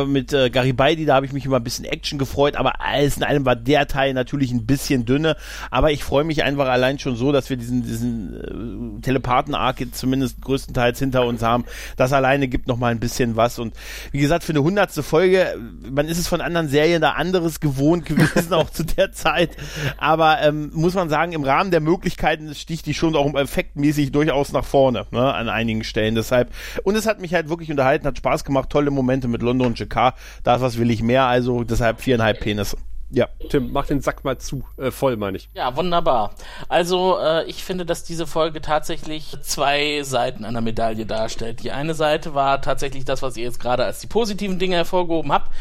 mit 0.08 0.34
äh, 0.34 0.50
Garibaldi, 0.50 1.06
da 1.06 1.16
habe 1.16 1.26
ich 1.26 1.34
mich 1.34 1.46
immer 1.46 1.58
ein 1.58 1.64
bisschen 1.64 1.86
Action 1.86 2.20
gefreut, 2.20 2.56
aber 2.56 2.82
alles 2.82 3.18
in 3.18 3.24
allem 3.24 3.46
war 3.46 3.56
der 3.56 3.88
Teil 3.88 4.14
natürlich 4.14 4.52
ein 4.52 4.66
bisschen 4.66 5.06
dünne. 5.06 5.36
Aber 5.72 5.92
ich 5.92 6.04
freue 6.04 6.24
mich 6.24 6.44
einfach 6.44 6.68
allein 6.68 7.00
schon 7.00 7.16
so, 7.16 7.32
dass 7.32 7.50
wir 7.50 7.58
diesen, 7.58 7.84
diesen 7.84 8.98
äh, 8.98 9.02
Telepathen-Arc 9.02 9.80
jetzt 9.80 9.98
zumindest 9.98 10.42
größtenteils 10.42 11.00
hinter 11.00 11.26
uns 11.26 11.42
haben. 11.42 11.66
Das 11.96 12.14
alleine 12.14 12.48
gibt 12.48 12.68
noch 12.68 12.78
mal 12.78 12.92
ein 12.92 13.00
bisschen 13.00 13.36
was. 13.36 13.60
Und 13.60 13.74
wie 14.12 14.20
gesagt, 14.20 14.44
für 14.44 14.54
eine 14.54 14.64
hundertste 14.64 15.04
Folge, 15.04 15.58
man 15.90 16.08
ist 16.08 16.18
es 16.18 16.28
von 16.28 16.42
anderen 16.42 16.68
Serien 16.68 17.02
da 17.02 17.12
anderes 17.12 17.60
gewohnt 17.60 18.06
gewesen, 18.06 18.54
auch 18.54 18.70
zu 18.70 18.84
der 18.84 19.12
Zeit. 19.12 19.52
Aber 19.98 20.42
ähm, 20.42 20.72
muss 20.74 20.94
man 20.94 21.10
sagen, 21.10 21.32
im 21.32 21.44
Rahmen 21.44 21.72
der 21.72 21.82
Möglichkeiten 21.82 22.54
sticht 22.56 22.86
die 22.86 22.94
schon 22.94 23.16
auch 23.16 23.34
effektmäßig 23.36 24.12
durchaus 24.12 24.52
nach 24.52 24.66
vorne, 24.66 24.97
ne, 25.12 25.34
an 25.34 25.50
einigen 25.50 25.84
Stellen. 25.84 26.16
Deshalb, 26.16 26.52
und 26.84 26.96
es 26.96 27.06
hat 27.06 27.22
mich 27.22 27.34
halt 27.34 27.50
wirklich 27.50 27.72
unterhalten, 27.72 28.08
hat 28.08 28.18
Spaß 28.18 28.44
gemacht, 28.44 28.70
tolle 28.70 28.92
Momente 28.92 29.28
mit 29.28 29.42
London 29.42 29.68
und 29.68 29.80
JK. 29.80 30.14
Da 30.44 30.62
was 30.62 30.78
will 30.78 30.92
ich 30.92 31.02
mehr, 31.02 31.26
also 31.26 31.64
deshalb 31.64 32.02
viereinhalb 32.02 32.40
Penisse. 32.40 32.78
Ja. 33.10 33.30
Tim, 33.50 33.72
mach 33.72 33.86
den 33.86 34.02
Sack 34.02 34.26
mal 34.26 34.38
zu, 34.38 34.66
äh, 34.76 34.92
voll, 34.92 35.16
meine 35.16 35.38
ich. 35.38 35.50
Ja, 35.54 35.76
wunderbar. 35.78 36.36
Also, 36.68 37.18
äh, 37.20 37.46
ich 37.46 37.64
finde, 37.64 37.86
dass 37.86 38.04
diese 38.04 38.28
Folge 38.28 38.62
tatsächlich 38.62 39.38
zwei 39.42 40.04
Seiten 40.04 40.44
einer 40.44 40.60
Medaille 40.60 41.06
darstellt. 41.06 41.64
Die 41.64 41.72
eine 41.72 41.94
Seite 41.94 42.34
war 42.34 42.62
tatsächlich 42.62 43.06
das, 43.06 43.22
was 43.22 43.38
ihr 43.38 43.46
jetzt 43.46 43.62
gerade 43.62 43.86
als 43.86 44.00
die 44.00 44.08
positiven 44.08 44.60
Dinge 44.60 44.76
hervorgehoben 44.76 45.32
habt. 45.32 45.52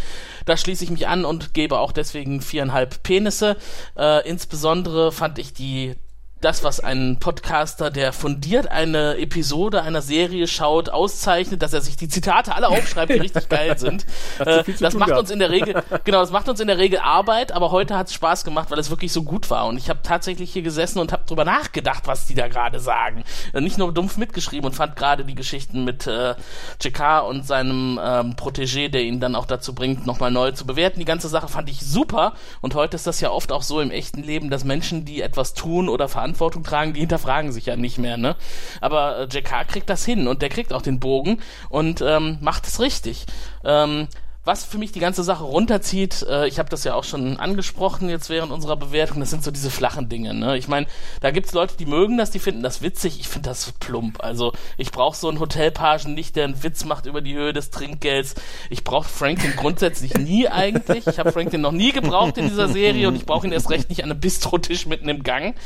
Da 0.44 0.56
schließe 0.56 0.82
ich 0.82 0.90
mich 0.90 1.06
an 1.06 1.24
und 1.24 1.54
gebe 1.54 1.78
auch 1.78 1.92
deswegen 1.92 2.40
viereinhalb 2.40 3.02
Penisse. 3.04 3.56
Äh, 3.96 4.28
insbesondere 4.28 5.12
fand 5.12 5.38
ich 5.38 5.52
die 5.52 5.94
das, 6.42 6.62
was 6.62 6.80
ein 6.80 7.16
Podcaster, 7.18 7.90
der 7.90 8.12
fundiert 8.12 8.70
eine 8.70 9.16
Episode 9.16 9.82
einer 9.82 10.02
Serie 10.02 10.46
schaut, 10.46 10.90
auszeichnet, 10.90 11.62
dass 11.62 11.72
er 11.72 11.80
sich 11.80 11.96
die 11.96 12.08
Zitate 12.08 12.54
alle 12.54 12.68
aufschreibt, 12.68 13.10
die 13.10 13.18
richtig 13.18 13.48
geil 13.48 13.78
sind. 13.78 14.04
Äh, 14.38 14.62
das 14.78 14.94
macht 14.94 15.12
uns 15.12 15.30
in 15.30 15.38
der 15.38 15.50
Regel, 15.50 15.82
genau, 16.04 16.20
das 16.20 16.30
macht 16.30 16.48
uns 16.48 16.60
in 16.60 16.66
der 16.66 16.76
Regel 16.76 16.98
Arbeit, 16.98 17.52
aber 17.52 17.70
heute 17.72 17.96
hat 17.96 18.08
es 18.08 18.14
Spaß 18.14 18.44
gemacht, 18.44 18.70
weil 18.70 18.78
es 18.78 18.90
wirklich 18.90 19.12
so 19.12 19.22
gut 19.22 19.48
war. 19.48 19.66
Und 19.66 19.78
ich 19.78 19.88
habe 19.88 20.00
tatsächlich 20.02 20.52
hier 20.52 20.60
gesessen 20.60 20.98
und 20.98 21.10
habe 21.10 21.24
drüber 21.26 21.44
nachgedacht, 21.44 22.06
was 22.06 22.26
die 22.26 22.34
da 22.34 22.48
gerade 22.48 22.80
sagen. 22.80 23.24
Äh, 23.52 23.62
nicht 23.62 23.78
nur 23.78 23.92
dumpf 23.92 24.18
mitgeschrieben 24.18 24.66
und 24.66 24.74
fand 24.74 24.94
gerade 24.94 25.24
die 25.24 25.34
Geschichten 25.34 25.84
mit 25.84 26.06
äh, 26.06 26.34
JK 26.82 27.26
und 27.26 27.46
seinem 27.46 27.98
ähm, 28.02 28.34
Protégé, 28.34 28.88
der 28.88 29.02
ihn 29.02 29.20
dann 29.20 29.36
auch 29.36 29.46
dazu 29.46 29.74
bringt, 29.74 30.06
nochmal 30.06 30.30
neu 30.30 30.52
zu 30.52 30.66
bewerten. 30.66 31.00
Die 31.00 31.06
ganze 31.06 31.28
Sache 31.28 31.48
fand 31.48 31.70
ich 31.70 31.80
super. 31.80 32.34
Und 32.60 32.74
heute 32.74 32.94
ist 32.94 33.06
das 33.06 33.20
ja 33.20 33.30
oft 33.30 33.52
auch 33.52 33.62
so 33.62 33.80
im 33.80 33.90
echten 33.90 34.22
Leben, 34.22 34.50
dass 34.50 34.64
Menschen, 34.64 35.04
die 35.04 35.22
etwas 35.22 35.54
tun 35.54 35.88
oder 35.88 36.08
verantwortlich 36.08 36.35
Verantwortung 36.36 36.62
tragen, 36.62 36.92
die 36.92 37.00
hinterfragen 37.00 37.52
sich 37.52 37.66
ja 37.66 37.76
nicht 37.76 37.98
mehr, 37.98 38.16
ne? 38.16 38.36
Aber 38.80 39.18
äh, 39.18 39.24
JK 39.24 39.66
kriegt 39.68 39.90
das 39.90 40.04
hin 40.04 40.28
und 40.28 40.42
der 40.42 40.48
kriegt 40.48 40.72
auch 40.72 40.82
den 40.82 41.00
Bogen 41.00 41.40
und 41.68 42.02
ähm, 42.06 42.38
macht 42.40 42.66
es 42.66 42.80
richtig. 42.80 43.26
Ähm, 43.64 44.08
was 44.47 44.64
für 44.64 44.78
mich 44.78 44.93
die 44.93 45.01
ganze 45.01 45.24
Sache 45.24 45.43
runterzieht, 45.43 46.23
äh, 46.23 46.47
ich 46.47 46.60
habe 46.60 46.68
das 46.68 46.85
ja 46.85 46.94
auch 46.94 47.02
schon 47.02 47.36
angesprochen 47.36 48.09
jetzt 48.09 48.31
während 48.31 48.52
unserer 48.52 48.77
Bewertung, 48.77 49.18
das 49.18 49.31
sind 49.31 49.43
so 49.43 49.51
diese 49.51 49.70
flachen 49.70 50.09
Dinge. 50.09 50.35
Ne? 50.35 50.56
Ich 50.56 50.68
meine, 50.68 50.86
da 51.20 51.32
gibt's 51.32 51.52
Leute, 51.52 51.77
die 51.77 51.85
mögen 51.85 52.16
das, 52.16 52.31
die 52.31 52.39
finden 52.39 52.62
das 52.62 52.81
witzig, 52.81 53.18
ich 53.18 53.27
finde 53.27 53.48
das 53.48 53.73
plump. 53.73 54.23
Also 54.23 54.52
ich 54.78 54.93
brauche 54.93 55.16
so 55.16 55.28
einen 55.28 55.40
Hotelpagen 55.40 56.14
nicht, 56.14 56.36
der 56.36 56.44
einen 56.44 56.62
Witz 56.62 56.85
macht 56.85 57.06
über 57.06 57.23
die 57.23 57.35
Höhe 57.35 57.52
des 57.52 57.70
Trinkgelds. 57.70 58.36
Ich 58.70 58.85
brauche 58.85 59.09
Franklin 59.09 59.52
grundsätzlich 59.56 60.14
nie 60.18 60.47
eigentlich. 60.47 61.09
Ich 61.09 61.18
habe 61.18 61.32
Franklin 61.32 61.60
noch 61.60 61.73
nie 61.73 61.90
gebraucht 61.90 62.39
in 62.39 62.48
dieser 62.48 62.68
Serie 62.68 63.09
und 63.09 63.16
ich 63.16 63.27
brauche 63.27 63.48
ihn 63.48 63.52
erst 63.52 63.70
recht 63.70 63.89
nicht 63.89 64.05
an 64.05 64.12
einem 64.12 64.20
Bistrotisch 64.20 64.86
mitten 64.86 65.09
im 65.09 65.24
Gang. 65.24 65.56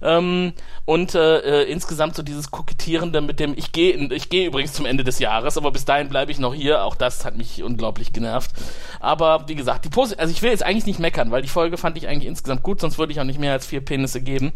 Ähm, 0.00 0.54
und 0.86 1.14
äh, 1.14 1.64
äh, 1.64 1.70
insgesamt 1.70 2.16
so 2.16 2.22
dieses 2.22 2.50
Kokettierende 2.50 3.20
mit 3.20 3.40
dem, 3.40 3.52
ich 3.58 3.72
gehe 3.72 3.92
ich 4.14 4.30
gehe 4.30 4.46
übrigens 4.46 4.72
zum 4.72 4.86
Ende 4.86 5.04
des 5.04 5.18
Jahres, 5.18 5.58
aber 5.58 5.70
bis 5.70 5.84
dahin 5.84 6.08
bleibe 6.08 6.32
ich 6.32 6.38
noch 6.38 6.54
hier. 6.54 6.84
Auch 6.84 6.94
das 6.94 7.26
hat 7.26 7.36
mich 7.36 7.62
unglaublich 7.62 8.10
genervt 8.12 8.21
genervt. 8.22 8.50
Aber 9.00 9.48
wie 9.48 9.54
gesagt, 9.54 9.84
die 9.84 9.88
Pose, 9.88 10.18
also 10.18 10.32
ich 10.32 10.42
will 10.42 10.50
jetzt 10.50 10.62
eigentlich 10.62 10.86
nicht 10.86 11.00
meckern, 11.00 11.30
weil 11.30 11.42
die 11.42 11.48
Folge 11.48 11.76
fand 11.76 11.96
ich 11.96 12.08
eigentlich 12.08 12.28
insgesamt 12.28 12.62
gut, 12.62 12.80
sonst 12.80 12.98
würde 12.98 13.12
ich 13.12 13.20
auch 13.20 13.24
nicht 13.24 13.40
mehr 13.40 13.52
als 13.52 13.66
vier 13.66 13.84
Penisse 13.84 14.20
geben. 14.20 14.52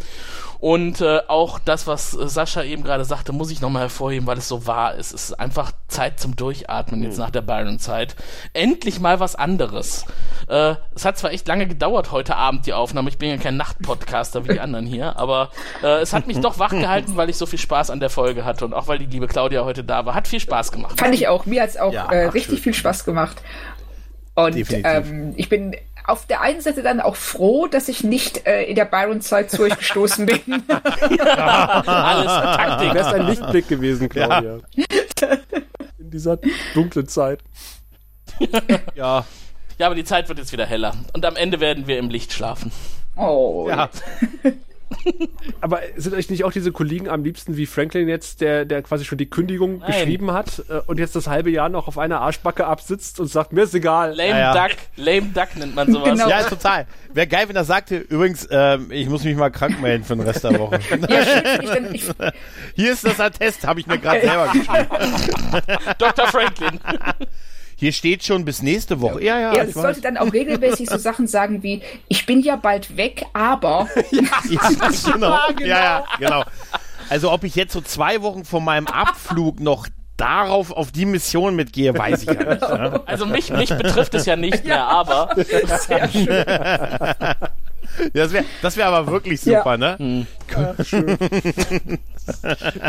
Und 0.59 1.01
äh, 1.01 1.21
auch 1.29 1.59
das, 1.59 1.87
was 1.87 2.17
äh, 2.17 2.29
Sascha 2.29 2.63
eben 2.63 2.83
gerade 2.83 3.05
sagte, 3.05 3.33
muss 3.33 3.51
ich 3.51 3.61
nochmal 3.61 3.83
hervorheben, 3.83 4.27
weil 4.27 4.39
es 4.39 4.49
so 4.49 4.67
wahr 4.67 4.95
ist. 4.95 5.13
Es 5.13 5.31
ist 5.31 5.41
einfach 5.41 5.73
Zeit 5.89 6.19
zum 6.19 6.37
Durchatmen 6.37 7.03
jetzt 7.03 7.17
mhm. 7.17 7.25
nach 7.25 7.31
der 7.31 7.43
Byron-Zeit. 7.43 8.17
Endlich 8.53 9.01
mal 9.01 9.21
was 9.21 9.35
anderes. 9.35 10.05
Äh, 10.49 10.75
es 10.95 11.05
hat 11.05 11.19
zwar 11.19 11.33
echt 11.33 11.47
lange 11.49 11.67
gedauert 11.67 12.13
heute 12.13 12.37
Abend, 12.37 12.67
die 12.67 12.73
Aufnahme. 12.73 13.09
Ich 13.09 13.19
bin 13.19 13.29
ja 13.29 13.37
kein 13.37 13.57
Nachtpodcaster 13.57 14.45
wie 14.45 14.55
die 14.55 14.61
anderen 14.61 14.87
hier, 14.87 15.19
aber 15.19 15.51
äh, 15.83 16.01
es 16.01 16.13
hat 16.13 16.27
mich 16.27 16.41
doch 16.41 16.59
wach 16.59 16.71
gehalten, 16.71 17.17
weil 17.17 17.31
ich 17.31 17.37
so 17.37 17.47
viel 17.47 17.59
Spaß 17.59 17.91
an 17.91 18.01
der 18.01 18.11
Folge 18.11 18.45
hatte 18.45 18.65
und 18.65 18.75
auch 18.75 18.89
weil 18.89 18.99
die 18.99 19.07
liebe 19.07 19.27
Claudia 19.27 19.65
heute 19.65 19.85
da 19.85 20.07
war. 20.07 20.15
Hat 20.15 20.29
viel 20.29 20.41
Spaß 20.41 20.73
gemacht. 20.73 20.99
Fand 20.99 21.15
ich 21.15 21.29
auch. 21.29 21.47
Mir 21.47 21.63
hat 21.63 21.71
es 21.71 21.77
auch 21.77 21.93
ja, 21.93 22.07
äh, 22.11 22.27
richtig 22.27 22.57
schön. 22.57 22.65
viel 22.65 22.75
Spaß 22.75 23.05
gemacht. 23.05 23.37
Und 24.35 24.55
ähm, 24.71 25.33
ich 25.37 25.49
bin 25.49 25.75
auf 26.07 26.27
der 26.27 26.41
einen 26.41 26.61
Seite 26.61 26.83
dann 26.83 27.01
auch 27.01 27.17
froh, 27.17 27.67
dass 27.67 27.89
ich 27.89 28.05
nicht 28.05 28.47
äh, 28.47 28.65
in 28.65 28.77
der 28.77 28.85
Byron-Zeit 28.85 29.51
zu 29.51 29.63
euch 29.63 29.77
gestoßen 29.77 30.27
bin. 30.27 30.41
ja, 30.69 30.81
alles 31.87 32.33
Taktik. 32.57 32.95
Wäre 32.95 33.15
ein 33.15 33.27
Lichtblick 33.27 33.69
gewesen, 33.69 34.09
Claudia. 34.09 34.59
Ja. 34.75 34.85
In 35.99 36.11
dieser 36.11 36.39
dunklen 36.75 37.09
Zeit. 37.09 37.41
ja. 38.95 39.25
Ja, 39.79 39.87
aber 39.87 39.95
die 39.95 40.05
Zeit 40.05 40.29
wird 40.29 40.39
jetzt 40.39 40.53
wieder 40.53 40.65
heller. 40.67 40.95
Und 41.13 41.25
am 41.27 41.37
Ende 41.37 41.61
werden 41.61 41.87
wir 41.87 41.99
im 41.99 42.09
Licht 42.09 42.33
schlafen. 42.33 42.73
Oh. 43.17 43.67
Ja. 43.69 43.91
Aber 45.61 45.81
sind 45.97 46.15
euch 46.15 46.31
nicht 46.31 46.45
auch 46.45 46.53
diese 46.53 46.73
Kollegen 46.73 47.09
am 47.09 47.25
liebsten 47.25 47.57
wie 47.57 47.67
Franklin 47.67 48.09
jetzt, 48.09 48.41
der, 48.41 48.65
der 48.65 48.83
quasi 48.83 49.05
schon 49.05 49.19
die 49.19 49.27
Kündigung 49.27 49.79
Nein. 49.79 49.93
geschrieben 49.93 50.33
hat 50.33 50.63
äh, 50.69 50.81
und 50.87 50.99
jetzt 50.99 51.17
das 51.17 51.27
halbe 51.27 51.51
Jahr 51.51 51.69
noch 51.69 51.89
auf 51.89 51.99
einer 51.99 52.21
Arschbacke 52.21 52.67
absitzt 52.67 53.21
und 53.21 53.27
sagt, 53.27 53.53
mir 53.53 53.63
ist 53.63 53.75
egal. 53.75 54.11
Lame 54.15 54.31
ja, 54.31 54.55
ja. 54.55 54.69
Duck, 54.69 54.77
lame 54.97 55.29
Duck 55.33 55.57
nennt 55.57 55.75
man 55.75 55.93
sowas. 55.93 56.11
Genau. 56.11 56.29
Ja, 56.29 56.43
total. 56.43 56.87
Wäre 57.13 57.27
geil, 57.27 57.49
wenn 57.49 57.57
er 57.57 57.65
sagte, 57.65 57.97
übrigens, 57.97 58.47
ähm, 58.51 58.91
ich 58.91 59.09
muss 59.09 59.25
mich 59.25 59.37
mal 59.37 59.51
krank 59.51 59.81
melden 59.81 60.05
für 60.05 60.17
den 60.17 60.27
Rest 60.27 60.45
der 60.45 60.59
Woche. 60.59 60.79
ja, 61.09 62.33
Hier 62.75 62.93
ist 62.93 63.05
das 63.05 63.21
Attest, 63.21 63.67
habe 63.67 63.81
ich 63.81 63.87
mir 63.87 63.99
gerade 63.99 64.21
selber 64.21 64.53
geschrieben. 64.53 64.87
Dr. 65.99 66.27
Franklin. 66.29 66.81
Hier 67.79 67.93
steht 67.93 68.25
schon 68.25 68.47
bis 68.47 68.63
nächste 68.63 69.03
Woche. 69.03 69.23
Ja, 69.23 69.39
ja. 69.39 69.53
Er 69.53 69.71
sollte 69.71 70.01
dann 70.01 70.17
auch 70.17 70.33
regelmäßig 70.33 70.89
so 70.89 70.97
Sachen 70.97 71.27
sagen 71.27 71.63
wie, 71.63 71.83
ich 72.09 72.25
bin 72.25 72.41
ja 72.41 72.57
bald 72.57 72.97
weg, 72.97 73.27
aber. 73.35 73.87
ja, 74.11 74.23
ja, 74.49 74.69
genau. 74.71 75.13
genau. 75.13 75.39
Ja, 75.61 75.67
ja, 75.67 76.05
genau. 76.19 76.45
Also 77.11 77.31
ob 77.31 77.45
ich 77.45 77.55
jetzt 77.55 77.75
so 77.75 77.83
zwei 77.83 78.23
Wochen 78.23 78.47
vor 78.47 78.63
meinem 78.63 78.87
Abflug 78.87 79.61
noch 79.61 79.89
darauf 80.17 80.73
auf 80.73 80.91
die 80.91 81.05
Mission 81.05 81.55
mitgehe, 81.55 81.97
weiß 81.97 82.23
ich 82.23 82.29
ja 82.29 82.55
nicht. 82.55 82.63
Ne? 82.63 83.03
Also 83.05 83.27
mich, 83.27 83.51
mich 83.51 83.69
betrifft 83.69 84.15
es 84.15 84.25
ja 84.25 84.37
nicht 84.37 84.65
mehr, 84.65 84.87
aber. 84.87 85.29
Sehr 85.87 86.09
schön. 86.09 86.45
Das 88.15 88.33
wäre 88.33 88.45
das 88.63 88.77
wär 88.79 88.87
aber 88.87 89.13
wirklich 89.13 89.41
super, 89.43 89.73
ja. 89.73 89.77
ne? 89.77 89.97
Hm. 89.99 90.27
Ja, 90.51 90.85
schön. 90.85 91.19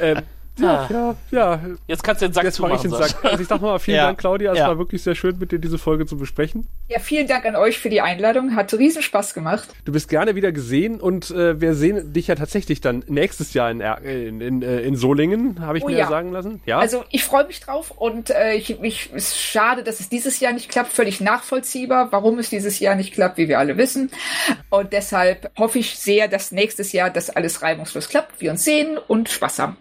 ähm, 0.01 0.21
ja, 0.59 0.87
ja, 0.89 1.15
ja. 1.31 1.59
Jetzt 1.87 2.03
kannst 2.03 2.21
du 2.21 2.27
den 2.27 2.33
Sack 2.33 2.43
Jetzt 2.43 2.55
zumachen. 2.55 2.75
Ich 2.75 2.81
den 2.81 2.91
Sack. 2.91 3.23
Also 3.23 3.41
ich 3.41 3.47
sag 3.47 3.61
mal 3.61 3.79
vielen 3.79 3.97
ja. 3.97 4.05
Dank, 4.05 4.19
Claudia. 4.19 4.51
Es 4.51 4.59
ja. 4.59 4.67
war 4.67 4.77
wirklich 4.77 5.03
sehr 5.03 5.15
schön, 5.15 5.37
mit 5.37 5.51
dir 5.51 5.59
diese 5.59 5.77
Folge 5.77 6.05
zu 6.05 6.17
besprechen. 6.17 6.67
Ja, 6.87 6.99
vielen 6.99 7.27
Dank 7.27 7.45
an 7.45 7.55
euch 7.55 7.79
für 7.79 7.89
die 7.89 8.01
Einladung. 8.01 8.55
Hat 8.55 8.73
riesen 8.73 9.01
Spaß 9.01 9.33
gemacht. 9.33 9.69
Du 9.85 9.91
bist 9.91 10.09
gerne 10.09 10.35
wieder 10.35 10.51
gesehen 10.51 10.99
und 10.99 11.31
äh, 11.31 11.59
wir 11.59 11.73
sehen 11.73 12.13
dich 12.13 12.27
ja 12.27 12.35
tatsächlich 12.35 12.81
dann 12.81 13.03
nächstes 13.07 13.53
Jahr 13.53 13.69
in, 13.71 13.81
in, 13.81 14.41
in, 14.41 14.61
äh, 14.61 14.81
in 14.81 14.95
Solingen, 14.95 15.61
habe 15.65 15.77
ich 15.77 15.83
oh, 15.83 15.87
mir 15.87 15.97
ja. 15.97 16.07
sagen 16.07 16.31
lassen. 16.31 16.61
Ja. 16.65 16.79
Also 16.79 17.03
ich 17.09 17.23
freue 17.23 17.45
mich 17.45 17.59
drauf 17.59 17.91
und 17.91 18.29
äh, 18.29 18.53
ich, 18.53 18.81
ich 18.81 19.13
ist 19.13 19.37
schade, 19.37 19.83
dass 19.83 19.99
es 19.99 20.09
dieses 20.09 20.39
Jahr 20.39 20.53
nicht 20.53 20.69
klappt. 20.69 20.91
Völlig 20.91 21.21
nachvollziehbar, 21.21 22.11
warum 22.11 22.39
es 22.39 22.49
dieses 22.49 22.79
Jahr 22.79 22.95
nicht 22.95 23.13
klappt, 23.13 23.37
wie 23.37 23.47
wir 23.47 23.59
alle 23.59 23.77
wissen. 23.77 24.11
Und 24.69 24.93
deshalb 24.93 25.51
hoffe 25.57 25.79
ich 25.79 25.97
sehr, 25.97 26.27
dass 26.27 26.51
nächstes 26.51 26.91
Jahr 26.91 27.09
das 27.09 27.29
alles 27.29 27.61
reibungslos 27.61 28.09
klappt, 28.09 28.41
wir 28.41 28.51
uns 28.51 28.63
sehen 28.63 28.97
und 29.07 29.29
Spaß 29.29 29.59
haben. 29.59 29.77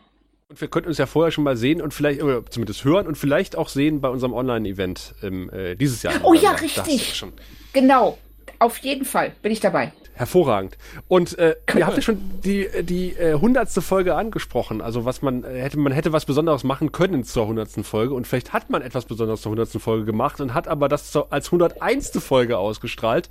Und 0.48 0.60
wir 0.60 0.68
könnten 0.68 0.89
uns 0.89 0.98
ja 0.98 1.06
vorher 1.06 1.32
schon 1.32 1.43
mal 1.43 1.56
sehen 1.56 1.82
und 1.82 1.93
vielleicht, 1.93 2.23
oder 2.23 2.47
zumindest 2.47 2.85
hören 2.85 3.09
und 3.09 3.18
vielleicht 3.18 3.56
auch 3.56 3.68
sehen 3.68 4.01
bei 4.01 4.09
unserem 4.09 4.32
Online-Event 4.32 5.14
äh, 5.23 5.74
dieses 5.74 6.05
Jahr. 6.05 6.14
Oh 6.23 6.35
ja, 6.35 6.52
richtig. 6.52 7.24
Genau. 7.73 8.16
Auf 8.60 8.78
jeden 8.78 9.05
Fall 9.05 9.32
bin 9.43 9.51
ich 9.51 9.59
dabei. 9.59 9.93
Hervorragend. 10.16 10.78
Und 11.09 11.38
äh, 11.38 11.56
ihr 11.76 11.86
habt 11.86 11.97
ja 11.97 12.02
schon 12.02 12.18
die 12.43 12.68
die 12.82 13.12
äh, 13.12 13.34
hundertste 13.34 13.82
Folge 13.82 14.14
angesprochen. 14.14 14.80
Also 14.80 15.05
was 15.05 15.20
man 15.20 15.44
äh, 15.44 15.60
hätte 15.60 15.78
man 15.78 15.93
hätte 15.93 16.10
was 16.14 16.24
Besonderes 16.24 16.64
machen 16.64 16.90
können 16.90 17.22
zur 17.22 17.47
hundertsten 17.47 17.84
Folge 17.84 18.14
und 18.14 18.26
vielleicht 18.26 18.55
hat 18.55 18.70
man 18.70 18.80
etwas 18.80 19.05
Besonderes 19.05 19.43
zur 19.43 19.51
hundertsten 19.51 19.78
Folge 19.78 20.06
gemacht 20.06 20.40
und 20.40 20.55
hat 20.55 20.68
aber 20.68 20.88
das 20.88 21.10
zur, 21.10 21.30
als 21.34 21.48
101. 21.48 22.12
Folge 22.22 22.56
ausgestrahlt. 22.56 23.28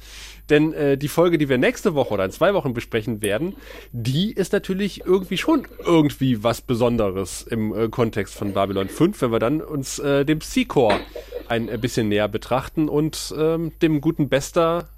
Denn 0.51 0.73
äh, 0.73 0.95
die 0.95 1.07
Folge, 1.07 1.39
die 1.39 1.49
wir 1.49 1.57
nächste 1.57 1.95
Woche 1.95 2.13
oder 2.13 2.25
in 2.25 2.31
zwei 2.31 2.53
Wochen 2.53 2.75
besprechen 2.75 3.23
werden, 3.23 3.55
die 3.91 4.31
ist 4.31 4.53
natürlich 4.53 5.05
irgendwie 5.05 5.37
schon 5.37 5.67
irgendwie 5.83 6.43
was 6.43 6.61
Besonderes 6.61 7.41
im 7.41 7.73
äh, 7.73 7.89
Kontext 7.89 8.35
von 8.35 8.53
Babylon 8.53 8.89
5, 8.89 9.23
wenn 9.23 9.31
wir 9.31 9.39
dann 9.39 9.59
uns 9.59 9.97
äh, 9.97 10.23
dem 10.23 10.41
Seacore 10.41 10.99
ein 11.47 11.67
äh, 11.67 11.79
bisschen 11.79 12.09
näher 12.09 12.27
betrachten 12.27 12.89
und 12.89 13.33
ähm, 13.37 13.71
dem 13.81 14.01
guten 14.01 14.29
Bester 14.29 14.89